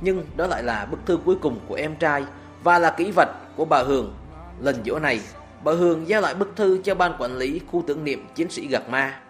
Nhưng 0.00 0.26
đó 0.36 0.46
lại 0.46 0.62
là 0.62 0.86
bức 0.90 0.98
thư 1.06 1.18
cuối 1.24 1.36
cùng 1.40 1.60
của 1.68 1.74
em 1.74 1.96
trai 1.96 2.24
và 2.64 2.78
là 2.78 2.90
kỹ 2.90 3.12
vật 3.16 3.28
của 3.56 3.64
bà 3.64 3.82
Hường. 3.82 4.14
Lần 4.60 4.76
giữa 4.82 4.98
này, 4.98 5.20
bà 5.64 5.72
Hường 5.72 6.08
giao 6.08 6.20
lại 6.20 6.34
bức 6.34 6.56
thư 6.56 6.78
cho 6.84 6.94
ban 6.94 7.12
quản 7.18 7.36
lý 7.36 7.60
khu 7.72 7.82
tưởng 7.86 8.04
niệm 8.04 8.26
chiến 8.34 8.48
sĩ 8.50 8.66
Gạc 8.66 8.82
Ma. 8.90 9.20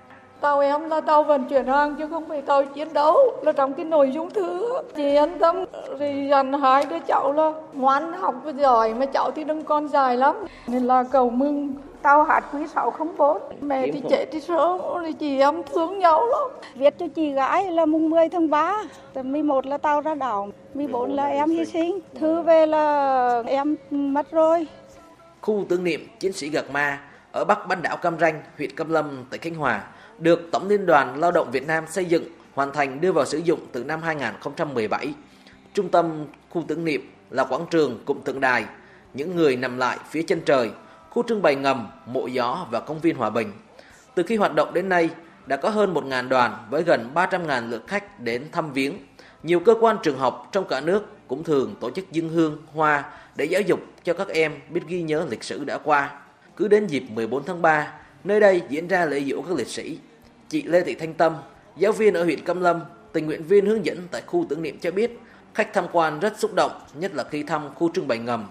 Tàu 0.40 0.60
em 0.60 0.88
là 0.88 1.00
tàu 1.00 1.22
vận 1.22 1.44
chuyển 1.44 1.66
hàng 1.66 1.94
chứ 1.98 2.08
không 2.10 2.28
phải 2.28 2.42
tàu 2.42 2.64
chiến 2.64 2.92
đấu. 2.92 3.16
Là 3.42 3.52
trong 3.52 3.74
cái 3.74 3.84
nội 3.84 4.10
dung 4.10 4.30
thư 4.30 4.68
chị 4.96 5.02
yên 5.02 5.38
tâm. 5.38 5.64
Thì 5.98 6.28
dặn 6.30 6.52
hai 6.52 6.84
đứa 6.90 6.98
cháu 7.06 7.32
là 7.32 7.52
ngoan 7.72 8.12
học 8.12 8.34
và 8.44 8.52
giỏi 8.52 8.94
mà 8.94 9.06
cháu 9.06 9.30
thì 9.30 9.44
đừng 9.44 9.64
con 9.64 9.88
dài 9.88 10.16
lắm. 10.16 10.36
Nên 10.66 10.82
là 10.82 11.04
cầu 11.12 11.30
mừng. 11.30 11.74
Tàu 12.02 12.24
hạt 12.24 12.40
quý 12.52 12.66
604 12.74 13.38
mẹ 13.60 13.86
thì 13.92 14.02
chết 14.10 14.26
thì 14.32 14.40
sớm 14.40 14.80
thì 15.04 15.12
chị 15.12 15.38
em 15.38 15.62
thương 15.62 15.98
nhau 15.98 16.26
lắm. 16.26 16.50
Viết 16.74 16.94
cho 16.98 17.06
chị 17.14 17.30
gái 17.32 17.70
là 17.70 17.86
mùng 17.86 18.10
10 18.10 18.28
tháng 18.28 18.50
3 18.50 18.82
tầm 19.14 19.32
11 19.32 19.66
là 19.66 19.78
tàu 19.78 20.00
ra 20.00 20.14
đảo 20.14 20.48
14 20.74 21.10
là 21.10 21.26
em 21.26 21.50
hy 21.50 21.64
sinh. 21.64 21.98
Thư 22.20 22.42
về 22.42 22.66
là 22.66 23.42
em 23.46 23.76
mất 23.90 24.30
rồi 24.30 24.66
khu 25.42 25.66
tưởng 25.68 25.84
niệm 25.84 26.08
chiến 26.20 26.32
sĩ 26.32 26.48
Gạc 26.48 26.70
Ma 26.70 27.00
ở 27.32 27.44
bắc 27.44 27.68
bán 27.68 27.82
đảo 27.82 27.96
Cam 27.96 28.18
Ranh, 28.18 28.42
huyện 28.56 28.76
Cam 28.76 28.90
Lâm, 28.90 29.24
tỉnh 29.30 29.40
Khánh 29.40 29.54
Hòa 29.54 29.84
được 30.18 30.48
Tổng 30.52 30.68
Liên 30.68 30.86
đoàn 30.86 31.20
Lao 31.20 31.32
động 31.32 31.50
Việt 31.50 31.66
Nam 31.66 31.84
xây 31.88 32.04
dựng, 32.04 32.24
hoàn 32.54 32.72
thành 32.72 33.00
đưa 33.00 33.12
vào 33.12 33.24
sử 33.24 33.38
dụng 33.38 33.60
từ 33.72 33.84
năm 33.84 34.02
2017. 34.02 35.14
Trung 35.74 35.88
tâm 35.88 36.26
khu 36.50 36.64
tưởng 36.68 36.84
niệm 36.84 37.12
là 37.30 37.44
quảng 37.44 37.66
trường 37.70 38.04
cụm 38.04 38.20
tượng 38.22 38.40
đài, 38.40 38.64
những 39.14 39.36
người 39.36 39.56
nằm 39.56 39.78
lại 39.78 39.98
phía 40.10 40.22
chân 40.22 40.40
trời, 40.44 40.70
khu 41.10 41.22
trưng 41.28 41.42
bày 41.42 41.54
ngầm, 41.54 41.88
mộ 42.06 42.26
gió 42.26 42.66
và 42.70 42.80
công 42.80 43.00
viên 43.00 43.16
hòa 43.16 43.30
bình. 43.30 43.52
Từ 44.14 44.22
khi 44.22 44.36
hoạt 44.36 44.54
động 44.54 44.74
đến 44.74 44.88
nay, 44.88 45.10
đã 45.46 45.56
có 45.56 45.68
hơn 45.68 45.94
1.000 45.94 46.28
đoàn 46.28 46.66
với 46.70 46.82
gần 46.82 47.10
300.000 47.14 47.70
lượt 47.70 47.82
khách 47.86 48.20
đến 48.20 48.44
thăm 48.52 48.72
viếng. 48.72 48.94
Nhiều 49.42 49.60
cơ 49.60 49.74
quan 49.80 49.96
trường 50.02 50.18
học 50.18 50.48
trong 50.52 50.68
cả 50.68 50.80
nước 50.80 51.28
cũng 51.28 51.44
thường 51.44 51.74
tổ 51.80 51.90
chức 51.90 52.12
dân 52.12 52.28
hương, 52.28 52.62
hoa 52.74 53.04
để 53.36 53.44
giáo 53.44 53.60
dục 53.60 53.80
cho 54.04 54.14
các 54.14 54.28
em 54.28 54.52
biết 54.70 54.80
ghi 54.88 55.02
nhớ 55.02 55.26
lịch 55.30 55.44
sử 55.44 55.64
đã 55.64 55.78
qua. 55.78 56.20
Cứ 56.56 56.68
đến 56.68 56.86
dịp 56.86 57.02
14 57.10 57.44
tháng 57.44 57.62
3, 57.62 57.92
nơi 58.24 58.40
đây 58.40 58.62
diễn 58.68 58.88
ra 58.88 59.04
lễ 59.04 59.20
dỗ 59.20 59.42
các 59.42 59.56
liệt 59.56 59.68
sĩ. 59.68 59.98
Chị 60.48 60.62
Lê 60.62 60.80
Thị 60.80 60.94
Thanh 60.94 61.14
Tâm, 61.14 61.36
giáo 61.76 61.92
viên 61.92 62.14
ở 62.14 62.24
huyện 62.24 62.44
Cam 62.44 62.60
Lâm, 62.60 62.80
tình 63.12 63.26
nguyện 63.26 63.42
viên 63.42 63.66
hướng 63.66 63.86
dẫn 63.86 63.98
tại 64.10 64.22
khu 64.26 64.46
tưởng 64.48 64.62
niệm 64.62 64.78
cho 64.80 64.90
biết, 64.90 65.18
khách 65.54 65.72
tham 65.72 65.84
quan 65.92 66.20
rất 66.20 66.38
xúc 66.38 66.54
động, 66.54 66.72
nhất 66.94 67.14
là 67.14 67.24
khi 67.24 67.42
thăm 67.42 67.74
khu 67.74 67.90
trưng 67.94 68.08
bày 68.08 68.18
ngầm, 68.18 68.46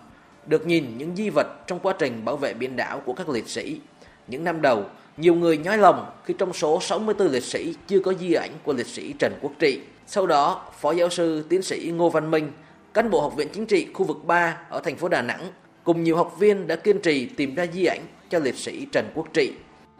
được 0.45 0.67
nhìn 0.67 0.97
những 0.97 1.15
di 1.15 1.29
vật 1.29 1.47
trong 1.67 1.79
quá 1.79 1.93
trình 1.99 2.25
bảo 2.25 2.37
vệ 2.37 2.53
biển 2.53 2.75
đảo 2.75 3.01
của 3.05 3.13
các 3.13 3.29
liệt 3.29 3.47
sĩ. 3.47 3.79
Những 4.27 4.43
năm 4.43 4.61
đầu, 4.61 4.85
nhiều 5.17 5.35
người 5.35 5.57
nhói 5.57 5.77
lòng 5.77 6.11
khi 6.25 6.33
trong 6.37 6.53
số 6.53 6.79
64 6.81 7.27
liệt 7.27 7.43
sĩ 7.43 7.75
chưa 7.87 7.99
có 7.99 8.13
di 8.13 8.33
ảnh 8.33 8.51
của 8.63 8.73
liệt 8.73 8.87
sĩ 8.87 9.13
Trần 9.19 9.33
Quốc 9.41 9.51
Trị. 9.59 9.81
Sau 10.07 10.27
đó, 10.27 10.71
Phó 10.79 10.91
giáo 10.91 11.09
sư 11.09 11.45
tiến 11.49 11.61
sĩ 11.61 11.91
Ngô 11.95 12.09
Văn 12.09 12.31
Minh, 12.31 12.51
cán 12.93 13.09
bộ 13.09 13.21
học 13.21 13.35
viện 13.35 13.47
chính 13.53 13.65
trị 13.65 13.87
khu 13.93 14.05
vực 14.05 14.25
3 14.25 14.57
ở 14.69 14.79
thành 14.83 14.95
phố 14.95 15.07
Đà 15.07 15.21
Nẵng, 15.21 15.41
cùng 15.83 16.03
nhiều 16.03 16.17
học 16.17 16.35
viên 16.39 16.67
đã 16.67 16.75
kiên 16.75 16.99
trì 17.01 17.25
tìm 17.25 17.55
ra 17.55 17.65
di 17.73 17.85
ảnh 17.85 18.01
cho 18.29 18.39
liệt 18.39 18.55
sĩ 18.55 18.85
Trần 18.91 19.05
Quốc 19.15 19.27
Trị. 19.33 19.51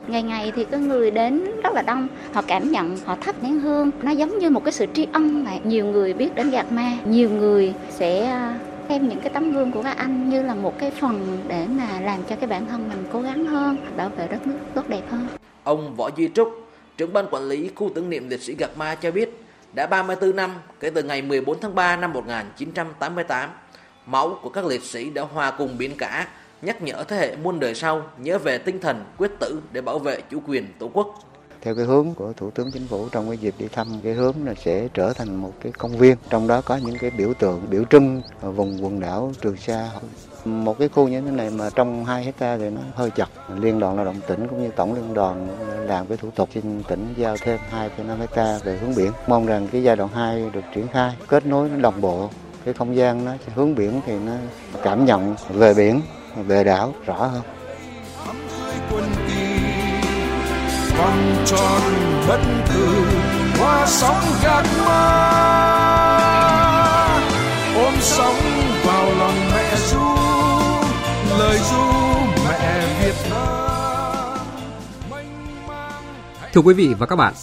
Ngày 0.07 0.23
ngày 0.23 0.51
thì 0.55 0.65
có 0.71 0.77
người 0.77 1.11
đến 1.11 1.45
rất 1.63 1.73
là 1.73 1.81
đông, 1.81 2.07
họ 2.33 2.41
cảm 2.41 2.71
nhận, 2.71 2.97
họ 3.05 3.17
thắp 3.21 3.43
nén 3.43 3.59
hương, 3.59 3.91
nó 4.01 4.11
giống 4.11 4.39
như 4.39 4.49
một 4.49 4.63
cái 4.65 4.71
sự 4.71 4.85
tri 4.93 5.07
ân 5.13 5.45
vậy. 5.45 5.59
Nhiều 5.63 5.85
người 5.85 6.13
biết 6.13 6.35
đến 6.35 6.49
gạt 6.49 6.71
ma, 6.71 6.97
nhiều 7.05 7.29
người 7.29 7.73
sẽ 7.89 8.39
xem 8.89 9.09
những 9.09 9.19
cái 9.19 9.29
tấm 9.29 9.51
gương 9.51 9.71
của 9.71 9.83
các 9.83 9.97
anh 9.97 10.29
như 10.29 10.43
là 10.43 10.55
một 10.55 10.79
cái 10.79 10.91
phần 10.91 11.37
để 11.47 11.67
mà 11.69 11.99
làm 12.01 12.19
cho 12.29 12.35
cái 12.35 12.47
bản 12.47 12.65
thân 12.65 12.89
mình 12.89 13.03
cố 13.13 13.21
gắng 13.21 13.45
hơn, 13.45 13.77
bảo 13.97 14.09
vệ 14.09 14.27
đất 14.27 14.47
nước 14.47 14.57
tốt 14.73 14.87
đẹp 14.87 15.03
hơn. 15.09 15.27
Ông 15.63 15.95
Võ 15.95 16.09
Duy 16.17 16.29
Trúc, 16.33 16.67
trưởng 16.97 17.13
ban 17.13 17.25
quản 17.31 17.43
lý 17.43 17.69
khu 17.75 17.89
tưởng 17.95 18.09
niệm 18.09 18.29
liệt 18.29 18.41
sĩ 18.41 18.55
Gạc 18.59 18.77
Ma 18.77 18.95
cho 18.95 19.11
biết, 19.11 19.43
đã 19.73 19.87
34 19.87 20.35
năm 20.35 20.55
kể 20.79 20.89
từ 20.89 21.03
ngày 21.03 21.21
14 21.21 21.59
tháng 21.59 21.75
3 21.75 21.95
năm 21.95 22.13
1988, 22.13 23.49
máu 24.05 24.39
của 24.41 24.49
các 24.49 24.65
liệt 24.65 24.83
sĩ 24.83 25.09
đã 25.09 25.21
hòa 25.21 25.51
cùng 25.51 25.77
biển 25.77 25.95
cả, 25.97 26.27
nhắc 26.61 26.81
nhở 26.81 27.03
thế 27.07 27.17
hệ 27.17 27.35
muôn 27.35 27.59
đời 27.59 27.75
sau 27.75 28.03
nhớ 28.17 28.37
về 28.37 28.57
tinh 28.57 28.79
thần 28.79 29.05
quyết 29.17 29.31
tử 29.39 29.61
để 29.71 29.81
bảo 29.81 29.99
vệ 29.99 30.21
chủ 30.29 30.41
quyền 30.47 30.67
Tổ 30.79 30.89
quốc. 30.93 31.15
Theo 31.61 31.75
cái 31.75 31.85
hướng 31.85 32.13
của 32.13 32.33
Thủ 32.37 32.51
tướng 32.51 32.71
Chính 32.71 32.87
phủ 32.87 33.09
trong 33.11 33.27
cái 33.27 33.37
dịp 33.37 33.55
đi 33.57 33.67
thăm 33.67 33.87
cái 34.03 34.13
hướng 34.13 34.35
là 34.45 34.53
sẽ 34.53 34.87
trở 34.93 35.13
thành 35.13 35.35
một 35.35 35.53
cái 35.61 35.71
công 35.71 35.97
viên. 35.97 36.15
Trong 36.29 36.47
đó 36.47 36.61
có 36.61 36.77
những 36.77 36.97
cái 36.97 37.09
biểu 37.09 37.33
tượng 37.33 37.61
biểu 37.69 37.83
trưng 37.89 38.21
ờ, 38.41 38.51
vùng 38.51 38.83
quần 38.83 38.99
đảo 38.99 39.31
Trường 39.41 39.57
Sa 39.57 39.89
một 40.45 40.79
cái 40.79 40.89
khu 40.89 41.07
như 41.07 41.21
thế 41.21 41.31
này 41.31 41.49
mà 41.49 41.69
trong 41.75 42.05
2 42.05 42.23
hecta 42.23 42.57
thì 42.57 42.69
nó 42.69 42.81
hơi 42.95 43.09
chặt 43.09 43.29
liên 43.55 43.79
đoàn 43.79 43.95
lao 43.95 44.05
động 44.05 44.15
tỉnh 44.27 44.47
cũng 44.47 44.63
như 44.63 44.69
tổng 44.75 44.93
liên 44.93 45.13
đoàn 45.13 45.47
làm 45.87 46.07
cái 46.07 46.17
thủ 46.17 46.29
tục 46.35 46.49
xin 46.53 46.83
tỉnh 46.87 47.13
giao 47.17 47.37
thêm 47.37 47.59
2,5 47.71 48.17
hecta 48.19 48.59
về 48.63 48.77
hướng 48.77 48.95
biển. 48.95 49.11
Mong 49.27 49.45
rằng 49.45 49.67
cái 49.71 49.83
giai 49.83 49.95
đoạn 49.95 50.09
2 50.13 50.49
được 50.53 50.63
triển 50.75 50.87
khai 50.87 51.11
kết 51.27 51.45
nối 51.45 51.69
nó 51.69 51.77
đồng 51.77 52.01
bộ 52.01 52.29
cái 52.65 52.73
không 52.73 52.95
gian 52.95 53.25
nó 53.25 53.31
hướng 53.55 53.75
biển 53.75 54.01
thì 54.05 54.13
nó 54.25 54.33
cảm 54.83 55.05
nhận 55.05 55.35
về 55.49 55.73
biển 55.73 56.01
về 56.35 56.63
đảo 56.63 56.93
rõ 57.05 57.27
hơn. 57.27 57.41
Vòng 60.97 61.35
tròn 61.45 61.81
bất 62.27 62.39
tử 62.69 63.05
hoa 63.59 63.85
sóng 63.87 64.23
gạt 64.43 64.65
ma 64.85 65.31
ôm 67.75 67.93
sóng 67.99 68.35
lời 71.51 71.59
ru 71.71 71.77
mẹ 72.49 73.03
Việt 73.03 73.29
Nam 73.29 74.37
Thưa 76.53 76.61
quý 76.61 76.73
vị 76.73 76.93
và 76.99 77.05
các 77.05 77.15
bạn, 77.15 77.33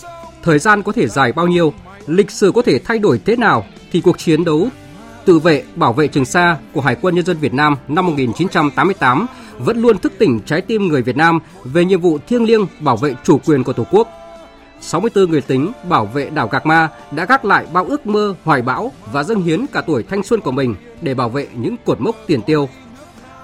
thời 0.43 0.59
gian 0.59 0.83
có 0.83 0.93
thể 0.93 1.09
dài 1.09 1.33
bao 1.33 1.47
nhiêu, 1.47 1.73
lịch 2.07 2.31
sử 2.31 2.53
có 2.53 2.63
thể 2.63 2.79
thay 2.79 2.99
đổi 2.99 3.21
thế 3.25 3.37
nào 3.37 3.65
thì 3.93 4.01
cuộc 4.01 4.19
chiến 4.19 4.45
đấu 4.45 4.69
tự 5.25 5.39
vệ 5.39 5.65
bảo 5.75 5.93
vệ 5.93 6.09
Trường 6.09 6.25
Sa 6.25 6.57
của 6.73 6.81
Hải 6.81 6.97
quân 7.03 7.15
Nhân 7.15 7.25
dân 7.25 7.39
Việt 7.39 7.55
Nam 7.55 7.77
năm 7.89 8.07
1988 8.07 9.27
vẫn 9.59 9.79
luôn 9.79 9.99
thức 9.99 10.13
tỉnh 10.19 10.41
trái 10.47 10.61
tim 10.61 10.89
người 10.89 11.03
Việt 11.03 11.17
Nam 11.17 11.39
về 11.65 11.85
nhiệm 11.85 12.01
vụ 12.01 12.19
thiêng 12.29 12.45
liêng 12.45 12.67
bảo 12.81 12.97
vệ 12.97 13.15
chủ 13.25 13.39
quyền 13.39 13.65
của 13.65 13.73
Tổ 13.73 13.87
quốc. 13.91 14.09
64 14.81 15.31
người 15.31 15.41
tính 15.41 15.73
bảo 15.89 16.07
vệ 16.07 16.31
đảo 16.31 16.49
Gạc 16.49 16.67
Ma 16.67 16.89
đã 17.11 17.25
gác 17.25 17.45
lại 17.45 17.67
bao 17.73 17.85
ước 17.85 18.07
mơ 18.07 18.35
hoài 18.45 18.63
bão 18.63 18.93
và 19.13 19.23
dâng 19.23 19.43
hiến 19.43 19.67
cả 19.67 19.81
tuổi 19.81 20.03
thanh 20.03 20.23
xuân 20.23 20.41
của 20.41 20.51
mình 20.51 20.75
để 21.01 21.15
bảo 21.15 21.29
vệ 21.29 21.49
những 21.55 21.77
cột 21.85 22.01
mốc 22.01 22.17
tiền 22.27 22.43
tiêu. 22.43 22.69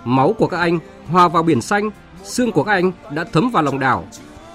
Máu 0.05 0.35
của 0.39 0.47
các 0.47 0.59
anh 0.59 0.79
hòa 1.11 1.29
vào 1.29 1.43
biển 1.43 1.61
xanh, 1.61 1.91
xương 2.25 2.53
của 2.53 2.63
các 2.63 2.73
anh 2.73 2.93
đã 3.15 3.25
thấm 3.33 3.51
vào 3.51 3.63
lòng 3.63 3.79
đảo. 3.79 4.05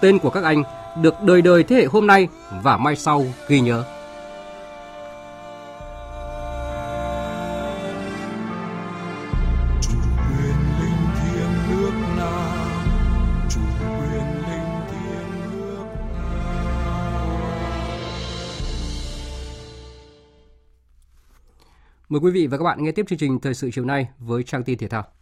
Tên 0.02 0.20
của 0.20 0.30
các 0.30 0.44
anh 0.44 0.64
được 1.02 1.14
đời 1.26 1.42
đời 1.42 1.64
thế 1.64 1.76
hệ 1.76 1.86
hôm 1.86 2.08
nay 2.08 2.28
và 2.64 2.78
mai 2.78 2.96
sau 2.96 3.26
ghi 3.48 3.60
nhớ. 3.60 3.84
Mời 22.10 22.20
quý 22.20 22.32
vị 22.32 22.48
và 22.48 22.58
các 22.58 22.64
bạn 22.64 22.84
nghe 22.84 22.92
tiếp 22.92 23.06
chương 23.10 23.20
trình 23.20 23.40
Thời 23.40 23.54
sự 23.54 23.70
chiều 23.74 23.86
nay 23.86 24.08
với 24.20 24.44
trang 24.44 24.64
tin 24.64 24.78
thể 24.78 24.88
thao. 24.88 25.19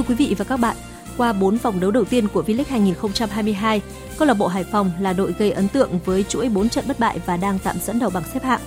Thưa 0.00 0.06
quý 0.08 0.14
vị 0.14 0.34
và 0.38 0.44
các 0.44 0.56
bạn, 0.56 0.76
qua 1.16 1.32
4 1.32 1.56
vòng 1.56 1.80
đấu 1.80 1.90
đầu 1.90 2.04
tiên 2.04 2.28
của 2.28 2.42
V-League 2.46 2.64
2022, 2.68 3.80
câu 4.18 4.28
lạc 4.28 4.34
bộ 4.34 4.46
Hải 4.46 4.64
Phòng 4.64 4.90
là 5.00 5.12
đội 5.12 5.34
gây 5.38 5.50
ấn 5.50 5.68
tượng 5.68 5.98
với 6.04 6.24
chuỗi 6.24 6.48
4 6.48 6.68
trận 6.68 6.84
bất 6.88 6.98
bại 6.98 7.20
và 7.26 7.36
đang 7.36 7.58
tạm 7.58 7.76
dẫn 7.84 7.98
đầu 7.98 8.10
bảng 8.10 8.22
xếp 8.34 8.44
hạng. 8.44 8.60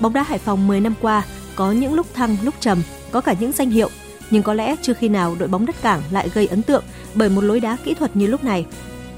Bóng 0.00 0.12
đá 0.12 0.22
Hải 0.22 0.38
Phòng 0.38 0.66
10 0.66 0.80
năm 0.80 0.94
qua 1.00 1.22
có 1.54 1.72
những 1.72 1.94
lúc 1.94 2.06
thăng 2.14 2.36
lúc 2.42 2.54
trầm, 2.60 2.82
có 3.10 3.20
cả 3.20 3.34
những 3.40 3.52
danh 3.52 3.70
hiệu, 3.70 3.88
nhưng 4.30 4.42
có 4.42 4.54
lẽ 4.54 4.76
chưa 4.82 4.92
khi 4.92 5.08
nào 5.08 5.36
đội 5.38 5.48
bóng 5.48 5.66
đất 5.66 5.82
cảng 5.82 6.02
lại 6.10 6.28
gây 6.34 6.46
ấn 6.46 6.62
tượng 6.62 6.84
bởi 7.14 7.28
một 7.28 7.44
lối 7.44 7.60
đá 7.60 7.76
kỹ 7.84 7.94
thuật 7.94 8.16
như 8.16 8.26
lúc 8.26 8.44
này. 8.44 8.66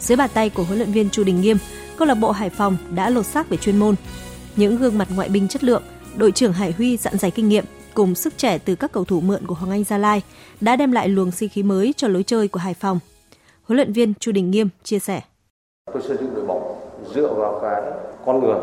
Dưới 0.01 0.17
bàn 0.17 0.31
tay 0.35 0.51
của 0.51 0.63
huấn 0.63 0.79
luyện 0.79 0.93
viên 0.93 1.11
Chu 1.11 1.25
Đình 1.25 1.41
Nghiêm, 1.41 1.59
câu 1.97 2.09
lạc 2.09 2.15
bộ 2.15 2.31
Hải 2.31 2.51
Phòng 2.51 2.77
đã 2.95 3.11
lột 3.11 3.27
xác 3.27 3.49
về 3.49 3.57
chuyên 3.57 3.79
môn. 3.79 3.95
Những 4.57 4.77
gương 4.77 4.99
mặt 4.99 5.09
ngoại 5.15 5.29
binh 5.29 5.49
chất 5.49 5.65
lượng, 5.65 5.83
đội 6.17 6.33
trưởng 6.33 6.53
Hải 6.53 6.73
Huy 6.73 6.97
dặn 6.97 7.19
dày 7.19 7.31
kinh 7.31 7.49
nghiệm 7.49 7.65
cùng 7.95 8.15
sức 8.15 8.39
trẻ 8.39 8.59
từ 8.59 8.75
các 8.75 8.93
cầu 8.93 9.05
thủ 9.05 9.21
mượn 9.21 9.47
của 9.47 9.55
Hoàng 9.55 9.71
Anh 9.71 9.85
Gia 9.85 9.99
Lai 9.99 10.23
đã 10.61 10.77
đem 10.77 10.93
lại 10.93 11.09
luồng 11.09 11.31
sinh 11.31 11.49
khí 11.49 11.63
mới 11.63 11.95
cho 11.97 12.09
lối 12.09 12.23
chơi 12.23 12.49
của 12.49 12.61
Hải 12.61 12.75
Phòng. 12.75 12.99
Huấn 13.65 13.77
luyện 13.77 13.93
viên 13.93 14.15
Chu 14.15 14.33
Đình 14.33 14.51
Nghiêm 14.51 14.69
chia 14.83 14.99
sẻ. 14.99 15.21
Tôi 15.93 16.03
xây 16.03 16.17
dựng 16.17 16.35
đội 16.35 16.47
bóng 16.47 16.79
dựa 17.15 17.35
vào 17.35 17.59
cái 17.63 17.83
con 18.27 18.41
người. 18.41 18.61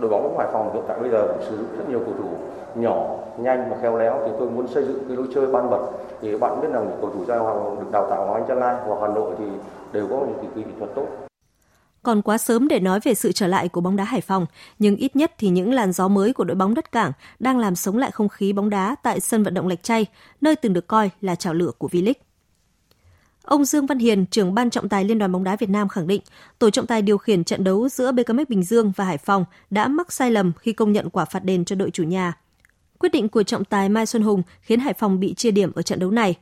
Đội 0.00 0.10
bóng 0.10 0.38
Hải 0.38 0.48
Phòng 0.52 0.70
hiện 0.74 0.82
tại 0.88 0.98
bây 1.00 1.10
giờ 1.10 1.34
sử 1.48 1.56
dụng 1.56 1.66
rất 1.78 1.88
nhiều 1.88 1.98
cầu 1.98 2.14
thủ 2.18 2.28
nhỏ, 2.74 3.16
nhanh 3.38 3.70
và 3.70 3.76
khéo 3.82 3.98
léo 3.98 4.20
thì 4.24 4.32
tôi 4.38 4.50
muốn 4.50 4.68
xây 4.68 4.84
dựng 4.84 5.04
cái 5.08 5.16
lối 5.16 5.26
chơi 5.34 5.46
ban 5.46 5.70
bật 5.70 5.86
thì 6.20 6.38
bạn 6.38 6.60
biết 6.60 6.68
rằng 6.72 6.86
những 6.88 6.98
cầu 7.00 7.10
thủ 7.10 7.24
Gia 7.24 7.38
Hoàng 7.38 7.76
được 7.80 7.90
đào 7.92 8.06
tạo 8.10 8.26
ở 8.26 8.34
Anh 8.34 8.44
Gia 8.48 8.54
Lai 8.54 8.76
hoặc 8.86 8.98
Hà 9.00 9.08
Nội 9.08 9.34
thì 9.38 9.44
đều 9.92 10.06
có 10.10 10.16
những 10.16 10.50
kỹ 10.54 10.62
thuật 10.78 10.90
tốt. 10.94 11.06
Còn 12.04 12.22
quá 12.22 12.38
sớm 12.38 12.68
để 12.68 12.80
nói 12.80 13.00
về 13.00 13.14
sự 13.14 13.32
trở 13.32 13.46
lại 13.46 13.68
của 13.68 13.80
bóng 13.80 13.96
đá 13.96 14.04
Hải 14.04 14.20
Phòng, 14.20 14.46
nhưng 14.78 14.96
ít 14.96 15.16
nhất 15.16 15.32
thì 15.38 15.48
những 15.48 15.72
làn 15.72 15.92
gió 15.92 16.08
mới 16.08 16.32
của 16.32 16.44
đội 16.44 16.54
bóng 16.54 16.74
đất 16.74 16.92
cảng 16.92 17.12
đang 17.38 17.58
làm 17.58 17.76
sống 17.76 17.98
lại 17.98 18.10
không 18.10 18.28
khí 18.28 18.52
bóng 18.52 18.70
đá 18.70 18.96
tại 19.02 19.20
sân 19.20 19.42
vận 19.42 19.54
động 19.54 19.68
Lạch 19.68 19.82
chay 19.82 20.06
nơi 20.40 20.56
từng 20.56 20.72
được 20.72 20.86
coi 20.86 21.10
là 21.20 21.34
chảo 21.34 21.54
lửa 21.54 21.70
của 21.78 21.88
V-League. 21.88 22.14
Ông 23.42 23.64
Dương 23.64 23.86
Văn 23.86 23.98
Hiền, 23.98 24.26
trưởng 24.26 24.54
ban 24.54 24.70
trọng 24.70 24.88
tài 24.88 25.04
Liên 25.04 25.18
đoàn 25.18 25.32
bóng 25.32 25.44
đá 25.44 25.56
Việt 25.56 25.70
Nam 25.70 25.88
khẳng 25.88 26.06
định, 26.06 26.20
tổ 26.58 26.70
trọng 26.70 26.86
tài 26.86 27.02
điều 27.02 27.18
khiển 27.18 27.44
trận 27.44 27.64
đấu 27.64 27.88
giữa 27.88 28.12
BKM 28.12 28.38
Bình 28.48 28.64
Dương 28.64 28.92
và 28.96 29.04
Hải 29.04 29.18
Phòng 29.18 29.44
đã 29.70 29.88
mắc 29.88 30.12
sai 30.12 30.30
lầm 30.30 30.52
khi 30.58 30.72
công 30.72 30.92
nhận 30.92 31.10
quả 31.10 31.24
phạt 31.24 31.44
đền 31.44 31.64
cho 31.64 31.76
đội 31.76 31.90
chủ 31.90 32.02
nhà. 32.02 32.32
Quyết 32.98 33.12
định 33.12 33.28
của 33.28 33.42
trọng 33.42 33.64
tài 33.64 33.88
Mai 33.88 34.06
Xuân 34.06 34.22
Hùng 34.22 34.42
khiến 34.60 34.80
Hải 34.80 34.94
Phòng 34.94 35.20
bị 35.20 35.34
chia 35.34 35.50
điểm 35.50 35.72
ở 35.74 35.82
trận 35.82 35.98
đấu 35.98 36.10
này. 36.10 36.34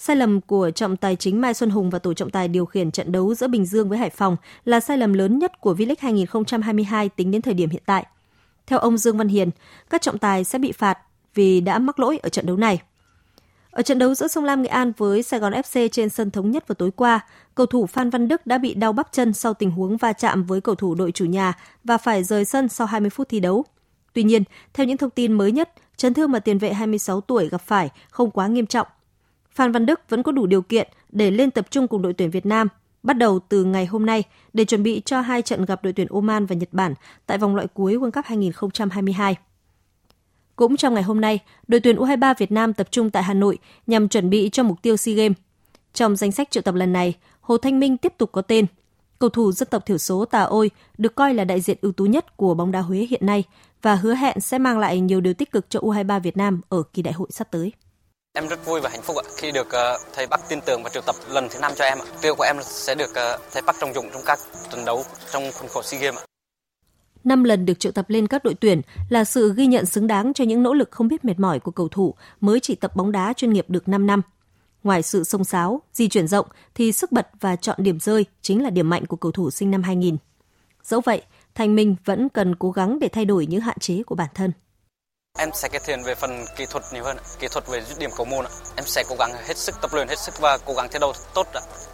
Sai 0.00 0.16
lầm 0.16 0.40
của 0.40 0.70
trọng 0.70 0.96
tài 0.96 1.16
chính 1.16 1.40
Mai 1.40 1.54
Xuân 1.54 1.70
Hùng 1.70 1.90
và 1.90 1.98
tổ 1.98 2.14
trọng 2.14 2.30
tài 2.30 2.48
điều 2.48 2.66
khiển 2.66 2.90
trận 2.90 3.12
đấu 3.12 3.34
giữa 3.34 3.48
Bình 3.48 3.66
Dương 3.66 3.88
với 3.88 3.98
Hải 3.98 4.10
Phòng 4.10 4.36
là 4.64 4.80
sai 4.80 4.98
lầm 4.98 5.12
lớn 5.12 5.38
nhất 5.38 5.60
của 5.60 5.74
V-League 5.74 5.94
2022 5.98 7.08
tính 7.08 7.30
đến 7.30 7.42
thời 7.42 7.54
điểm 7.54 7.70
hiện 7.70 7.82
tại. 7.86 8.06
Theo 8.66 8.78
ông 8.78 8.98
Dương 8.98 9.18
Văn 9.18 9.28
Hiền, 9.28 9.50
các 9.90 10.02
trọng 10.02 10.18
tài 10.18 10.44
sẽ 10.44 10.58
bị 10.58 10.72
phạt 10.72 10.98
vì 11.34 11.60
đã 11.60 11.78
mắc 11.78 11.98
lỗi 11.98 12.18
ở 12.22 12.28
trận 12.28 12.46
đấu 12.46 12.56
này. 12.56 12.82
Ở 13.70 13.82
trận 13.82 13.98
đấu 13.98 14.14
giữa 14.14 14.28
Sông 14.28 14.44
Lam 14.44 14.62
Nghệ 14.62 14.68
An 14.68 14.92
với 14.96 15.22
Sài 15.22 15.40
Gòn 15.40 15.52
FC 15.52 15.88
trên 15.88 16.08
sân 16.08 16.30
thống 16.30 16.50
nhất 16.50 16.68
vào 16.68 16.74
tối 16.74 16.90
qua, 16.90 17.20
cầu 17.54 17.66
thủ 17.66 17.86
Phan 17.86 18.10
Văn 18.10 18.28
Đức 18.28 18.46
đã 18.46 18.58
bị 18.58 18.74
đau 18.74 18.92
bắp 18.92 19.12
chân 19.12 19.32
sau 19.32 19.54
tình 19.54 19.70
huống 19.70 19.96
va 19.96 20.12
chạm 20.12 20.44
với 20.44 20.60
cầu 20.60 20.74
thủ 20.74 20.94
đội 20.94 21.12
chủ 21.12 21.24
nhà 21.24 21.52
và 21.84 21.98
phải 21.98 22.24
rời 22.24 22.44
sân 22.44 22.68
sau 22.68 22.86
20 22.86 23.10
phút 23.10 23.28
thi 23.28 23.40
đấu. 23.40 23.64
Tuy 24.12 24.22
nhiên, 24.22 24.42
theo 24.74 24.86
những 24.86 24.96
thông 24.96 25.10
tin 25.10 25.32
mới 25.32 25.52
nhất, 25.52 25.70
chấn 25.96 26.14
thương 26.14 26.32
mà 26.32 26.38
tiền 26.38 26.58
vệ 26.58 26.72
26 26.72 27.20
tuổi 27.20 27.48
gặp 27.48 27.60
phải 27.60 27.90
không 28.10 28.30
quá 28.30 28.46
nghiêm 28.46 28.66
trọng. 28.66 28.86
Phan 29.58 29.72
Văn 29.72 29.86
Đức 29.86 30.00
vẫn 30.08 30.22
có 30.22 30.32
đủ 30.32 30.46
điều 30.46 30.62
kiện 30.62 30.88
để 31.12 31.30
lên 31.30 31.50
tập 31.50 31.66
trung 31.70 31.88
cùng 31.88 32.02
đội 32.02 32.12
tuyển 32.12 32.30
Việt 32.30 32.46
Nam 32.46 32.68
bắt 33.02 33.14
đầu 33.14 33.38
từ 33.48 33.64
ngày 33.64 33.86
hôm 33.86 34.06
nay 34.06 34.24
để 34.52 34.64
chuẩn 34.64 34.82
bị 34.82 35.02
cho 35.04 35.20
hai 35.20 35.42
trận 35.42 35.64
gặp 35.64 35.84
đội 35.84 35.92
tuyển 35.92 36.06
Oman 36.10 36.46
và 36.46 36.56
Nhật 36.56 36.68
Bản 36.72 36.94
tại 37.26 37.38
vòng 37.38 37.54
loại 37.54 37.66
cuối 37.74 37.96
World 37.96 38.10
Cup 38.10 38.24
2022. 38.24 39.36
Cũng 40.56 40.76
trong 40.76 40.94
ngày 40.94 41.02
hôm 41.02 41.20
nay, 41.20 41.38
đội 41.68 41.80
tuyển 41.80 41.96
U23 41.96 42.34
Việt 42.38 42.52
Nam 42.52 42.72
tập 42.72 42.88
trung 42.90 43.10
tại 43.10 43.22
Hà 43.22 43.34
Nội 43.34 43.58
nhằm 43.86 44.08
chuẩn 44.08 44.30
bị 44.30 44.48
cho 44.52 44.62
mục 44.62 44.82
tiêu 44.82 44.96
SEA 44.96 45.14
Games. 45.14 45.36
Trong 45.94 46.16
danh 46.16 46.32
sách 46.32 46.50
triệu 46.50 46.62
tập 46.62 46.74
lần 46.74 46.92
này, 46.92 47.14
Hồ 47.40 47.56
Thanh 47.56 47.80
Minh 47.80 47.96
tiếp 47.96 48.12
tục 48.18 48.32
có 48.32 48.42
tên. 48.42 48.66
Cầu 49.18 49.30
thủ 49.30 49.52
dân 49.52 49.68
tộc 49.70 49.86
thiểu 49.86 49.98
số 49.98 50.24
Tà 50.24 50.42
Ôi 50.42 50.70
được 50.98 51.14
coi 51.14 51.34
là 51.34 51.44
đại 51.44 51.60
diện 51.60 51.78
ưu 51.80 51.92
tú 51.92 52.04
nhất 52.04 52.36
của 52.36 52.54
bóng 52.54 52.72
đá 52.72 52.80
Huế 52.80 53.06
hiện 53.10 53.26
nay 53.26 53.44
và 53.82 53.94
hứa 53.94 54.14
hẹn 54.14 54.40
sẽ 54.40 54.58
mang 54.58 54.78
lại 54.78 55.00
nhiều 55.00 55.20
điều 55.20 55.34
tích 55.34 55.52
cực 55.52 55.70
cho 55.70 55.80
U23 55.80 56.20
Việt 56.20 56.36
Nam 56.36 56.60
ở 56.68 56.82
kỳ 56.92 57.02
đại 57.02 57.14
hội 57.14 57.28
sắp 57.30 57.48
tới. 57.50 57.72
Em 58.32 58.48
rất 58.48 58.66
vui 58.66 58.80
và 58.80 58.90
hạnh 58.90 59.02
phúc 59.02 59.16
ạ 59.16 59.24
khi 59.36 59.52
được 59.52 59.70
ờ, 59.70 59.98
thầy 60.12 60.26
Bắc 60.26 60.40
tin 60.48 60.58
tưởng 60.66 60.82
và 60.82 60.90
triệu 60.90 61.02
tập 61.06 61.16
lần 61.30 61.48
thứ 61.50 61.58
năm 61.60 61.72
cho 61.76 61.84
em 61.84 61.98
ạ. 61.98 62.06
Tiêu 62.22 62.34
của 62.34 62.44
em 62.44 62.56
sẽ 62.62 62.94
được 62.94 63.14
ờ, 63.14 63.38
thầy 63.52 63.62
Bắc 63.62 63.76
trọng 63.80 63.94
dụng 63.94 64.06
trong 64.12 64.22
các 64.26 64.38
trận 64.72 64.84
đấu 64.84 65.04
trong 65.32 65.42
khuôn 65.52 65.68
khổ 65.68 65.82
SEA 65.82 66.00
Games 66.00 66.20
ạ. 66.20 66.24
5 67.24 67.44
lần 67.44 67.66
được 67.66 67.80
triệu 67.80 67.92
tập 67.92 68.10
lên 68.10 68.26
các 68.26 68.44
đội 68.44 68.54
tuyển 68.54 68.80
là 69.08 69.24
sự 69.24 69.54
ghi 69.56 69.66
nhận 69.66 69.86
xứng 69.86 70.06
đáng 70.06 70.34
cho 70.34 70.44
những 70.44 70.62
nỗ 70.62 70.74
lực 70.74 70.90
không 70.90 71.08
biết 71.08 71.24
mệt 71.24 71.38
mỏi 71.38 71.60
của 71.60 71.70
cầu 71.70 71.88
thủ 71.88 72.14
mới 72.40 72.60
chỉ 72.60 72.74
tập 72.74 72.96
bóng 72.96 73.12
đá 73.12 73.32
chuyên 73.32 73.52
nghiệp 73.52 73.64
được 73.68 73.88
5 73.88 74.06
năm. 74.06 74.22
Ngoài 74.82 75.02
sự 75.02 75.24
sông 75.24 75.44
sáo, 75.44 75.82
di 75.92 76.08
chuyển 76.08 76.28
rộng 76.28 76.46
thì 76.74 76.92
sức 76.92 77.12
bật 77.12 77.28
và 77.40 77.56
chọn 77.56 77.76
điểm 77.82 78.00
rơi 78.00 78.24
chính 78.42 78.62
là 78.62 78.70
điểm 78.70 78.90
mạnh 78.90 79.06
của 79.06 79.16
cầu 79.16 79.32
thủ 79.32 79.50
sinh 79.50 79.70
năm 79.70 79.82
2000. 79.82 80.16
Dẫu 80.82 81.00
vậy, 81.00 81.22
Thành 81.54 81.74
Minh 81.74 81.96
vẫn 82.04 82.28
cần 82.28 82.54
cố 82.54 82.70
gắng 82.70 82.98
để 82.98 83.08
thay 83.08 83.24
đổi 83.24 83.46
những 83.46 83.60
hạn 83.60 83.78
chế 83.78 84.02
của 84.02 84.14
bản 84.14 84.28
thân. 84.34 84.52
Em 85.40 85.50
sẽ 85.54 85.68
cải 85.68 85.80
thiện 85.86 86.02
về 86.02 86.14
phần 86.14 86.44
kỹ 86.56 86.66
thuật 86.70 86.84
nhiều 86.92 87.04
hơn, 87.04 87.16
kỹ 87.38 87.48
thuật 87.50 87.68
về 87.68 87.80
dứt 87.80 87.98
điểm 87.98 88.10
cầu 88.16 88.26
môn. 88.26 88.44
Em 88.76 88.84
sẽ 88.86 89.04
cố 89.08 89.16
gắng 89.18 89.32
hết 89.46 89.56
sức 89.56 89.74
tập 89.82 89.90
luyện 89.94 90.08
hết 90.08 90.18
sức 90.18 90.34
và 90.40 90.58
cố 90.66 90.74
gắng 90.74 90.88
thi 90.92 90.98
đấu 91.00 91.12
tốt 91.34 91.46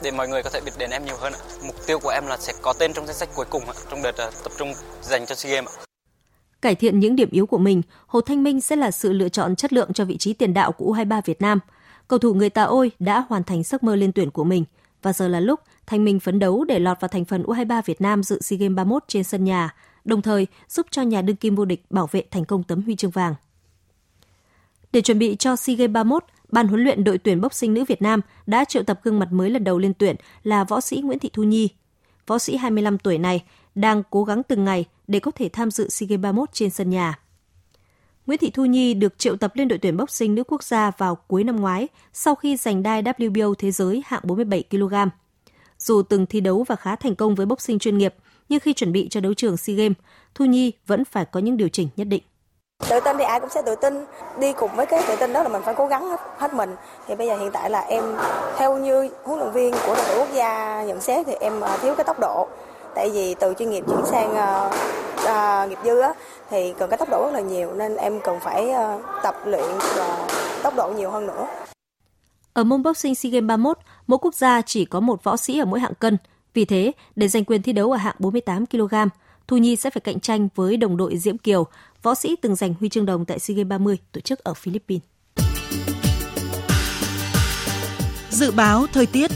để 0.02 0.10
mọi 0.10 0.28
người 0.28 0.42
có 0.42 0.50
thể 0.50 0.60
biết 0.64 0.72
đến 0.78 0.90
em 0.90 1.04
nhiều 1.04 1.16
hơn. 1.20 1.32
Mục 1.66 1.76
tiêu 1.86 1.98
của 1.98 2.08
em 2.08 2.26
là 2.26 2.36
sẽ 2.36 2.52
có 2.62 2.72
tên 2.78 2.92
trong 2.92 3.06
danh 3.06 3.16
sách 3.16 3.28
cuối 3.34 3.46
cùng 3.50 3.62
trong 3.90 4.02
đợt 4.02 4.16
ờ, 4.16 4.30
tập 4.44 4.52
trung 4.58 4.72
dành 5.02 5.26
cho 5.26 5.34
SEA 5.34 5.54
Games. 5.54 5.70
Cải 6.62 6.74
thiện 6.74 7.00
những 7.00 7.16
điểm 7.16 7.28
yếu 7.30 7.46
của 7.46 7.58
mình, 7.58 7.82
Hồ 8.06 8.20
Thanh 8.20 8.42
Minh 8.42 8.60
sẽ 8.60 8.76
là 8.76 8.90
sự 8.90 9.12
lựa 9.12 9.28
chọn 9.28 9.56
chất 9.56 9.72
lượng 9.72 9.92
cho 9.92 10.04
vị 10.04 10.16
trí 10.16 10.32
tiền 10.32 10.54
đạo 10.54 10.72
của 10.72 10.94
U23 10.94 11.22
Việt 11.24 11.42
Nam. 11.42 11.60
Cầu 12.08 12.18
thủ 12.18 12.34
người 12.34 12.50
Tà 12.50 12.62
Ôi 12.62 12.90
đã 12.98 13.24
hoàn 13.28 13.44
thành 13.44 13.62
giấc 13.62 13.82
mơ 13.82 13.96
lên 13.96 14.12
tuyển 14.12 14.30
của 14.30 14.44
mình 14.44 14.64
và 15.02 15.12
giờ 15.12 15.28
là 15.28 15.40
lúc 15.40 15.60
Thanh 15.86 16.04
Minh 16.04 16.20
phấn 16.20 16.38
đấu 16.38 16.64
để 16.64 16.78
lọt 16.78 17.00
vào 17.00 17.08
thành 17.08 17.24
phần 17.24 17.42
U23 17.42 17.82
Việt 17.84 18.00
Nam 18.00 18.22
dự 18.22 18.40
SEA 18.40 18.56
Games 18.56 18.76
31 18.76 19.04
trên 19.08 19.24
sân 19.24 19.44
nhà 19.44 19.74
đồng 20.04 20.22
thời 20.22 20.46
giúp 20.68 20.86
cho 20.90 21.02
nhà 21.02 21.22
đương 21.22 21.36
kim 21.36 21.54
vô 21.54 21.64
địch 21.64 21.84
bảo 21.90 22.08
vệ 22.12 22.24
thành 22.30 22.44
công 22.44 22.62
tấm 22.62 22.82
huy 22.82 22.96
chương 22.96 23.10
vàng. 23.10 23.34
Để 24.92 25.00
chuẩn 25.00 25.18
bị 25.18 25.36
cho 25.38 25.56
SEA 25.56 25.76
Games 25.76 25.92
31, 25.92 26.24
Ban 26.48 26.68
huấn 26.68 26.84
luyện 26.84 27.04
đội 27.04 27.18
tuyển 27.18 27.40
boxing 27.40 27.74
nữ 27.74 27.84
Việt 27.84 28.02
Nam 28.02 28.20
đã 28.46 28.64
triệu 28.64 28.82
tập 28.82 29.00
gương 29.02 29.18
mặt 29.18 29.32
mới 29.32 29.50
lần 29.50 29.64
đầu 29.64 29.78
lên 29.78 29.94
tuyển 29.94 30.16
là 30.42 30.64
võ 30.64 30.80
sĩ 30.80 31.00
Nguyễn 31.04 31.18
Thị 31.18 31.30
Thu 31.32 31.42
Nhi. 31.42 31.68
Võ 32.26 32.38
sĩ 32.38 32.56
25 32.56 32.98
tuổi 32.98 33.18
này 33.18 33.44
đang 33.74 34.02
cố 34.10 34.24
gắng 34.24 34.42
từng 34.42 34.64
ngày 34.64 34.84
để 35.06 35.20
có 35.20 35.30
thể 35.30 35.48
tham 35.48 35.70
dự 35.70 35.88
SEA 35.88 36.06
Games 36.06 36.22
31 36.22 36.52
trên 36.52 36.70
sân 36.70 36.90
nhà. 36.90 37.18
Nguyễn 38.26 38.38
Thị 38.38 38.50
Thu 38.50 38.64
Nhi 38.64 38.94
được 38.94 39.18
triệu 39.18 39.36
tập 39.36 39.52
lên 39.54 39.68
đội 39.68 39.78
tuyển 39.78 39.96
boxing 39.96 40.34
nữ 40.34 40.44
quốc 40.44 40.62
gia 40.62 40.90
vào 40.90 41.14
cuối 41.14 41.44
năm 41.44 41.56
ngoái 41.56 41.88
sau 42.12 42.34
khi 42.34 42.56
giành 42.56 42.82
đai 42.82 43.02
WBO 43.02 43.54
thế 43.54 43.70
giới 43.70 44.02
hạng 44.06 44.20
47 44.24 44.62
kg. 44.70 44.94
Dù 45.78 46.02
từng 46.02 46.26
thi 46.26 46.40
đấu 46.40 46.62
và 46.62 46.76
khá 46.76 46.96
thành 46.96 47.14
công 47.14 47.34
với 47.34 47.46
boxing 47.46 47.78
chuyên 47.78 47.98
nghiệp, 47.98 48.14
nhưng 48.48 48.60
khi 48.60 48.72
chuẩn 48.72 48.92
bị 48.92 49.08
cho 49.10 49.20
đấu 49.20 49.34
trường 49.34 49.56
SEA 49.56 49.76
Games, 49.76 49.96
Thu 50.34 50.44
Nhi 50.44 50.72
vẫn 50.86 51.04
phải 51.04 51.24
có 51.24 51.40
những 51.40 51.56
điều 51.56 51.68
chỉnh 51.68 51.88
nhất 51.96 52.04
định. 52.04 52.22
Tự 52.88 53.00
tin 53.04 53.16
thì 53.18 53.24
ai 53.24 53.40
cũng 53.40 53.50
sẽ 53.50 53.62
tự 53.66 53.74
tin, 53.74 54.04
đi 54.40 54.52
cùng 54.52 54.70
với 54.76 54.86
cái 54.86 55.02
tự 55.08 55.16
tin 55.20 55.32
đó 55.32 55.42
là 55.42 55.48
mình 55.48 55.62
phải 55.64 55.74
cố 55.74 55.86
gắng 55.86 56.10
hết, 56.10 56.20
hết 56.38 56.54
mình. 56.54 56.76
Thì 57.06 57.14
bây 57.14 57.26
giờ 57.26 57.36
hiện 57.36 57.50
tại 57.52 57.70
là 57.70 57.80
em 57.80 58.04
theo 58.56 58.78
như 58.78 59.10
huấn 59.24 59.38
luyện 59.38 59.52
viên 59.52 59.72
của 59.72 59.94
đội 59.94 60.04
tuyển 60.08 60.18
quốc 60.18 60.28
gia 60.34 60.82
nhận 60.84 61.00
xét 61.00 61.26
thì 61.26 61.32
em 61.40 61.60
à, 61.60 61.76
thiếu 61.76 61.94
cái 61.94 62.04
tốc 62.04 62.20
độ. 62.20 62.48
Tại 62.94 63.10
vì 63.10 63.34
từ 63.34 63.54
chuyên 63.58 63.70
nghiệp 63.70 63.84
chuyển 63.88 64.06
sang 64.06 64.30
uh, 64.30 64.74
uh, 65.22 65.70
nghiệp 65.70 65.78
dư 65.84 66.00
á, 66.00 66.12
thì 66.50 66.74
cần 66.78 66.90
cái 66.90 66.98
tốc 66.98 67.08
độ 67.10 67.24
rất 67.24 67.32
là 67.34 67.40
nhiều 67.40 67.72
nên 67.74 67.96
em 67.96 68.20
cần 68.24 68.40
phải 68.40 68.68
uh, 68.70 69.00
tập 69.22 69.36
luyện 69.46 69.64
và 69.96 70.28
tốc 70.62 70.74
độ 70.76 70.92
nhiều 70.96 71.10
hơn 71.10 71.26
nữa. 71.26 71.46
Ở 72.52 72.64
môn 72.64 72.82
boxing 72.82 73.14
SEA 73.14 73.30
Games 73.30 73.48
31, 73.48 73.78
mỗi 74.06 74.18
quốc 74.18 74.34
gia 74.34 74.62
chỉ 74.62 74.84
có 74.84 75.00
một 75.00 75.24
võ 75.24 75.36
sĩ 75.36 75.58
ở 75.58 75.64
mỗi 75.64 75.80
hạng 75.80 75.94
cân– 75.94 76.18
vì 76.54 76.64
thế, 76.64 76.92
để 77.16 77.28
giành 77.28 77.44
quyền 77.44 77.62
thi 77.62 77.72
đấu 77.72 77.92
ở 77.92 77.96
hạng 77.96 78.16
48 78.18 78.66
kg, 78.66 78.94
Thu 79.48 79.56
Nhi 79.56 79.76
sẽ 79.76 79.90
phải 79.90 80.00
cạnh 80.00 80.20
tranh 80.20 80.48
với 80.54 80.76
đồng 80.76 80.96
đội 80.96 81.16
Diễm 81.16 81.38
Kiều, 81.38 81.66
võ 82.02 82.14
sĩ 82.14 82.36
từng 82.42 82.54
giành 82.54 82.74
huy 82.80 82.88
chương 82.88 83.06
đồng 83.06 83.24
tại 83.24 83.38
SEA 83.38 83.54
Games 83.54 83.68
30 83.68 83.98
tổ 84.12 84.20
chức 84.20 84.38
ở 84.38 84.54
Philippines. 84.54 85.02
Dự 88.30 88.50
báo 88.50 88.86
thời 88.92 89.06
tiết 89.06 89.30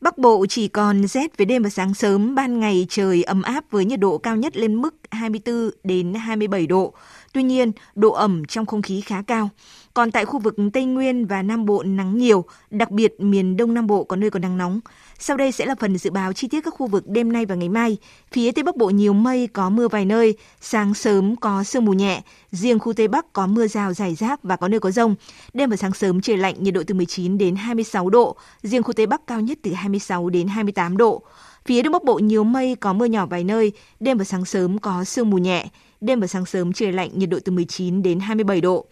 Bắc 0.00 0.18
Bộ 0.18 0.46
chỉ 0.48 0.68
còn 0.68 1.06
rét 1.06 1.36
về 1.36 1.44
đêm 1.44 1.62
và 1.62 1.70
sáng 1.70 1.94
sớm, 1.94 2.34
ban 2.34 2.60
ngày 2.60 2.86
trời 2.88 3.22
ấm 3.22 3.42
áp 3.42 3.64
với 3.70 3.84
nhiệt 3.84 4.00
độ 4.00 4.18
cao 4.18 4.36
nhất 4.36 4.56
lên 4.56 4.74
mức 4.74 4.94
24 5.10 5.70
đến 5.84 6.14
27 6.14 6.66
độ. 6.66 6.94
Tuy 7.32 7.42
nhiên, 7.42 7.72
độ 7.94 8.12
ẩm 8.12 8.44
trong 8.44 8.66
không 8.66 8.82
khí 8.82 9.00
khá 9.00 9.22
cao. 9.22 9.50
Còn 9.96 10.10
tại 10.10 10.24
khu 10.24 10.38
vực 10.38 10.56
Tây 10.72 10.84
Nguyên 10.84 11.26
và 11.26 11.42
Nam 11.42 11.66
Bộ 11.66 11.82
nắng 11.82 12.18
nhiều, 12.18 12.44
đặc 12.70 12.90
biệt 12.90 13.20
miền 13.20 13.56
Đông 13.56 13.74
Nam 13.74 13.86
Bộ 13.86 14.04
có 14.04 14.16
nơi 14.16 14.30
có 14.30 14.38
nắng 14.38 14.58
nóng. 14.58 14.80
Sau 15.18 15.36
đây 15.36 15.52
sẽ 15.52 15.66
là 15.66 15.74
phần 15.80 15.98
dự 15.98 16.10
báo 16.10 16.32
chi 16.32 16.48
tiết 16.48 16.60
các 16.60 16.74
khu 16.74 16.86
vực 16.86 17.08
đêm 17.08 17.32
nay 17.32 17.46
và 17.46 17.54
ngày 17.54 17.68
mai. 17.68 17.96
Phía 18.32 18.52
Tây 18.52 18.62
Bắc 18.62 18.76
Bộ 18.76 18.90
nhiều 18.90 19.12
mây, 19.12 19.48
có 19.52 19.70
mưa 19.70 19.88
vài 19.88 20.04
nơi, 20.04 20.34
sáng 20.60 20.94
sớm 20.94 21.36
có 21.36 21.64
sương 21.64 21.84
mù 21.84 21.92
nhẹ, 21.92 22.22
riêng 22.50 22.78
khu 22.78 22.92
Tây 22.92 23.08
Bắc 23.08 23.32
có 23.32 23.46
mưa 23.46 23.66
rào 23.66 23.92
rải 23.92 24.14
rác 24.14 24.42
và 24.42 24.56
có 24.56 24.68
nơi 24.68 24.80
có 24.80 24.90
rông. 24.90 25.14
Đêm 25.54 25.70
và 25.70 25.76
sáng 25.76 25.92
sớm 25.92 26.20
trời 26.20 26.36
lạnh, 26.36 26.54
nhiệt 26.58 26.74
độ 26.74 26.82
từ 26.86 26.94
19 26.94 27.38
đến 27.38 27.56
26 27.56 28.10
độ, 28.10 28.36
riêng 28.62 28.82
khu 28.82 28.92
Tây 28.92 29.06
Bắc 29.06 29.26
cao 29.26 29.40
nhất 29.40 29.58
từ 29.62 29.72
26 29.72 30.30
đến 30.30 30.48
28 30.48 30.96
độ. 30.96 31.22
Phía 31.66 31.82
Đông 31.82 31.92
Bắc 31.92 32.04
Bộ 32.04 32.18
nhiều 32.18 32.44
mây, 32.44 32.76
có 32.80 32.92
mưa 32.92 33.04
nhỏ 33.04 33.26
vài 33.26 33.44
nơi, 33.44 33.72
đêm 34.00 34.18
và 34.18 34.24
sáng 34.24 34.44
sớm 34.44 34.78
có 34.78 35.04
sương 35.04 35.30
mù 35.30 35.38
nhẹ, 35.38 35.66
đêm 36.00 36.20
và 36.20 36.26
sáng 36.26 36.46
sớm 36.46 36.72
trời 36.72 36.92
lạnh, 36.92 37.10
nhiệt 37.14 37.28
độ 37.28 37.38
từ 37.44 37.52
19 37.52 38.02
đến 38.02 38.20
27 38.20 38.60
độ. 38.60 38.86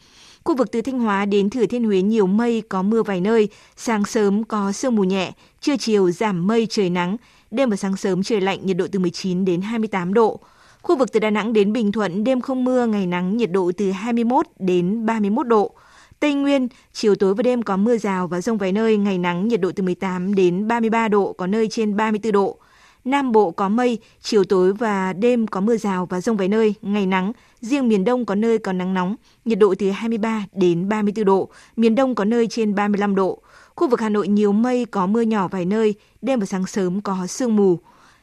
Khu 0.44 0.56
vực 0.56 0.72
từ 0.72 0.80
Thanh 0.80 0.98
Hóa 0.98 1.24
đến 1.24 1.50
Thừa 1.50 1.66
Thiên 1.66 1.84
Huế 1.84 2.02
nhiều 2.02 2.26
mây, 2.26 2.62
có 2.68 2.82
mưa 2.82 3.02
vài 3.02 3.20
nơi, 3.20 3.48
sáng 3.76 4.04
sớm 4.04 4.44
có 4.44 4.72
sương 4.72 4.96
mù 4.96 5.04
nhẹ, 5.04 5.32
trưa 5.60 5.76
chiều 5.76 6.10
giảm 6.10 6.46
mây 6.46 6.66
trời 6.70 6.90
nắng, 6.90 7.16
đêm 7.50 7.70
và 7.70 7.76
sáng 7.76 7.96
sớm 7.96 8.22
trời 8.22 8.40
lạnh, 8.40 8.58
nhiệt 8.66 8.76
độ 8.76 8.86
từ 8.92 8.98
19 8.98 9.44
đến 9.44 9.62
28 9.62 10.14
độ. 10.14 10.40
Khu 10.82 10.96
vực 10.96 11.12
từ 11.12 11.20
Đà 11.20 11.30
Nẵng 11.30 11.52
đến 11.52 11.72
Bình 11.72 11.92
Thuận 11.92 12.24
đêm 12.24 12.40
không 12.40 12.64
mưa, 12.64 12.86
ngày 12.86 13.06
nắng, 13.06 13.36
nhiệt 13.36 13.50
độ 13.50 13.72
từ 13.76 13.90
21 13.90 14.46
đến 14.58 15.06
31 15.06 15.46
độ. 15.46 15.74
Tây 16.20 16.34
Nguyên, 16.34 16.68
chiều 16.92 17.14
tối 17.14 17.34
và 17.34 17.42
đêm 17.42 17.62
có 17.62 17.76
mưa 17.76 17.96
rào 17.98 18.26
và 18.26 18.40
rông 18.40 18.58
vài 18.58 18.72
nơi, 18.72 18.96
ngày 18.96 19.18
nắng, 19.18 19.48
nhiệt 19.48 19.60
độ 19.60 19.70
từ 19.76 19.82
18 19.82 20.34
đến 20.34 20.68
33 20.68 21.08
độ, 21.08 21.32
có 21.32 21.46
nơi 21.46 21.68
trên 21.68 21.96
34 21.96 22.32
độ. 22.32 22.58
Nam 23.04 23.32
Bộ 23.32 23.50
có 23.50 23.68
mây, 23.68 23.98
chiều 24.22 24.44
tối 24.44 24.72
và 24.72 25.12
đêm 25.12 25.46
có 25.46 25.60
mưa 25.60 25.76
rào 25.76 26.06
và 26.06 26.20
rông 26.20 26.36
vài 26.36 26.48
nơi, 26.48 26.74
ngày 26.82 27.06
nắng. 27.06 27.32
Riêng 27.60 27.88
miền 27.88 28.04
Đông 28.04 28.24
có 28.24 28.34
nơi 28.34 28.58
có 28.58 28.72
nắng 28.72 28.94
nóng, 28.94 29.16
nhiệt 29.44 29.58
độ 29.58 29.74
từ 29.78 29.90
23 29.90 30.44
đến 30.52 30.88
34 30.88 31.24
độ, 31.24 31.48
miền 31.76 31.94
Đông 31.94 32.14
có 32.14 32.24
nơi 32.24 32.46
trên 32.46 32.74
35 32.74 33.14
độ. 33.14 33.38
Khu 33.76 33.88
vực 33.88 34.00
Hà 34.00 34.08
Nội 34.08 34.28
nhiều 34.28 34.52
mây, 34.52 34.84
có 34.84 35.06
mưa 35.06 35.20
nhỏ 35.20 35.48
vài 35.48 35.64
nơi, 35.64 35.94
đêm 36.22 36.40
và 36.40 36.46
sáng 36.46 36.66
sớm 36.66 37.00
có 37.00 37.26
sương 37.26 37.56
mù. 37.56 37.78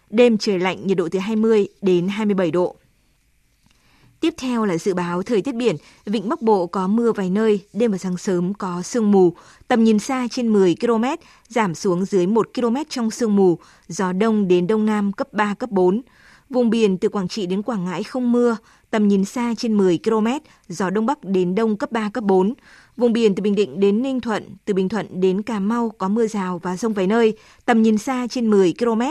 Đêm 0.09 0.37
trời 0.37 0.59
lạnh, 0.59 0.87
nhiệt 0.87 0.97
độ 0.97 1.07
từ 1.11 1.19
20 1.19 1.67
đến 1.81 2.07
27 2.07 2.51
độ. 2.51 2.75
Tiếp 4.21 4.33
theo 4.37 4.65
là 4.65 4.77
dự 4.77 4.93
báo 4.93 5.23
thời 5.23 5.41
tiết 5.41 5.55
biển, 5.55 5.75
vịnh 6.05 6.29
Bắc 6.29 6.41
Bộ 6.41 6.67
có 6.67 6.87
mưa 6.87 7.11
vài 7.11 7.29
nơi, 7.29 7.59
đêm 7.73 7.91
và 7.91 7.97
sáng 7.97 8.17
sớm 8.17 8.53
có 8.53 8.81
sương 8.81 9.11
mù, 9.11 9.33
tầm 9.67 9.83
nhìn 9.83 9.99
xa 9.99 10.27
trên 10.31 10.53
10 10.53 10.75
km, 10.81 11.03
giảm 11.47 11.75
xuống 11.75 12.05
dưới 12.05 12.27
1 12.27 12.49
km 12.55 12.75
trong 12.89 13.11
sương 13.11 13.35
mù, 13.35 13.57
gió 13.87 14.11
đông 14.13 14.47
đến 14.47 14.67
đông 14.67 14.85
nam 14.85 15.11
cấp 15.11 15.33
3, 15.33 15.53
cấp 15.53 15.69
4. 15.71 16.01
Vùng 16.49 16.69
biển 16.69 16.97
từ 16.97 17.09
Quảng 17.09 17.27
Trị 17.27 17.45
đến 17.45 17.61
Quảng 17.61 17.85
Ngãi 17.85 18.03
không 18.03 18.31
mưa, 18.31 18.57
tầm 18.89 19.07
nhìn 19.07 19.25
xa 19.25 19.53
trên 19.57 19.77
10 19.77 19.99
km, 20.03 20.27
gió 20.69 20.89
đông 20.89 21.05
bắc 21.05 21.23
đến 21.23 21.55
đông 21.55 21.77
cấp 21.77 21.91
3, 21.91 22.09
cấp 22.09 22.23
4. 22.23 22.53
Vùng 22.97 23.13
biển 23.13 23.35
từ 23.35 23.41
Bình 23.41 23.55
Định 23.55 23.79
đến 23.79 24.01
Ninh 24.01 24.21
Thuận, 24.21 24.43
từ 24.65 24.73
Bình 24.73 24.89
Thuận 24.89 25.21
đến 25.21 25.41
Cà 25.41 25.59
Mau 25.59 25.89
có 25.97 26.07
mưa 26.07 26.27
rào 26.27 26.59
và 26.63 26.77
rông 26.77 26.93
vài 26.93 27.07
nơi, 27.07 27.37
tầm 27.65 27.81
nhìn 27.81 27.97
xa 27.97 28.27
trên 28.29 28.49
10 28.49 28.73
km, 28.79 29.01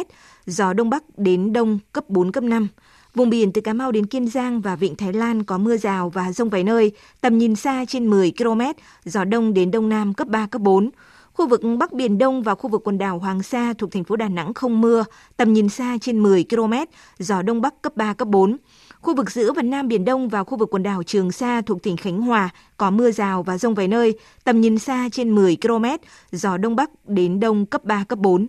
gió 0.47 0.73
đông 0.73 0.91
bắc 0.91 1.03
đến 1.17 1.53
đông 1.53 1.79
cấp 1.93 2.05
4, 2.09 2.33
cấp 2.33 2.45
5. 2.45 2.69
Vùng 3.15 3.31
biển 3.31 3.53
từ 3.53 3.61
Cà 3.61 3.73
Mau 3.73 3.93
đến 3.93 4.07
Kiên 4.07 4.29
Giang 4.29 4.61
và 4.61 4.77
Vịnh 4.77 4.97
Thái 4.97 5.13
Lan 5.13 5.43
có 5.43 5.59
mưa 5.59 5.77
rào 5.77 6.11
và 6.11 6.33
rông 6.33 6.49
vài 6.49 6.65
nơi, 6.65 6.93
tầm 7.21 7.39
nhìn 7.39 7.57
xa 7.57 7.85
trên 7.89 8.07
10 8.07 8.33
km, 8.39 8.61
gió 9.05 9.25
đông 9.25 9.55
đến 9.55 9.71
đông 9.71 9.89
nam 9.89 10.15
cấp 10.15 10.29
3, 10.29 10.47
cấp 10.47 10.63
4. 10.63 10.91
Khu 11.33 11.49
vực 11.49 11.61
Bắc 11.79 11.93
Biển 11.93 12.19
Đông 12.19 12.43
và 12.43 12.55
khu 12.55 12.71
vực 12.71 12.81
quần 12.85 12.99
đảo 12.99 13.19
Hoàng 13.19 13.43
Sa 13.43 13.73
thuộc 13.79 13.93
thành 13.93 14.05
phố 14.05 14.17
Đà 14.17 14.29
Nẵng 14.29 14.55
không 14.55 14.81
mưa, 14.81 15.05
tầm 15.37 15.53
nhìn 15.53 15.69
xa 15.69 15.99
trên 16.01 16.23
10 16.23 16.45
km, 16.51 16.73
gió 17.19 17.43
đông 17.43 17.61
bắc 17.61 17.83
cấp 17.83 17.97
3, 17.97 18.15
cấp 18.15 18.29
4. 18.29 18.57
Khu 19.01 19.15
vực 19.15 19.31
giữa 19.31 19.53
và 19.53 19.63
Nam 19.63 19.89
Biển 19.89 20.05
Đông 20.05 20.29
và 20.29 20.45
khu 20.45 20.59
vực 20.59 20.69
quần 20.71 20.83
đảo 20.83 21.03
Trường 21.03 21.33
Sa 21.33 21.61
thuộc 21.61 21.83
tỉnh 21.83 21.97
Khánh 21.97 22.21
Hòa 22.21 22.49
có 22.77 22.91
mưa 22.91 23.11
rào 23.11 23.43
và 23.43 23.59
rông 23.59 23.75
vài 23.75 23.89
nơi, 23.89 24.19
tầm 24.45 24.61
nhìn 24.61 24.79
xa 24.79 25.09
trên 25.13 25.35
10 25.35 25.57
km, 25.63 25.85
gió 26.33 26.57
đông 26.57 26.77
bắc 26.77 26.91
đến 27.05 27.41
đông 27.41 27.67
cấp 27.67 27.85
3, 27.85 28.05
cấp 28.05 28.19
4. 28.19 28.47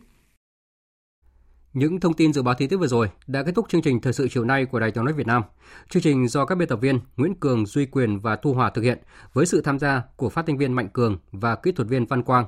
Những 1.73 1.99
thông 1.99 2.13
tin 2.13 2.33
dự 2.33 2.41
báo 2.41 2.55
thời 2.55 2.67
tiết 2.67 2.77
vừa 2.77 2.87
rồi 2.87 3.09
đã 3.27 3.43
kết 3.43 3.51
thúc 3.55 3.69
chương 3.69 3.81
trình 3.81 4.01
thời 4.01 4.13
sự 4.13 4.27
chiều 4.31 4.45
nay 4.45 4.65
của 4.65 4.79
Đài 4.79 4.91
Tiếng 4.91 5.05
nói 5.05 5.13
Việt 5.13 5.27
Nam. 5.27 5.43
Chương 5.89 6.03
trình 6.03 6.27
do 6.27 6.45
các 6.45 6.55
biên 6.55 6.67
tập 6.67 6.79
viên 6.81 6.99
Nguyễn 7.17 7.35
Cường, 7.35 7.65
Duy 7.65 7.85
Quyền 7.85 8.19
và 8.19 8.35
Thu 8.35 8.53
Hòa 8.53 8.69
thực 8.69 8.81
hiện 8.81 8.99
với 9.33 9.45
sự 9.45 9.61
tham 9.61 9.79
gia 9.79 10.03
của 10.15 10.29
phát 10.29 10.45
thanh 10.47 10.57
viên 10.57 10.73
Mạnh 10.73 10.89
Cường 10.93 11.17
và 11.31 11.55
kỹ 11.55 11.71
thuật 11.71 11.87
viên 11.87 12.05
Văn 12.05 12.23
Quang. 12.23 12.45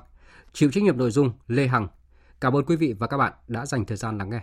Chịu 0.54 0.72
trách 0.72 0.84
nhiệm 0.84 0.98
nội 0.98 1.12
dung 1.12 1.32
Lê 1.48 1.68
Hằng. 1.68 1.88
Cảm 2.42 2.56
ơn 2.56 2.66
quý 2.66 2.76
vị 2.76 2.94
và 3.00 3.08
các 3.08 3.18
bạn 3.18 3.34
đã 3.48 3.66
dành 3.66 3.86
thời 3.86 3.98
gian 3.98 4.18
lắng 4.18 4.30
nghe. 4.30 4.42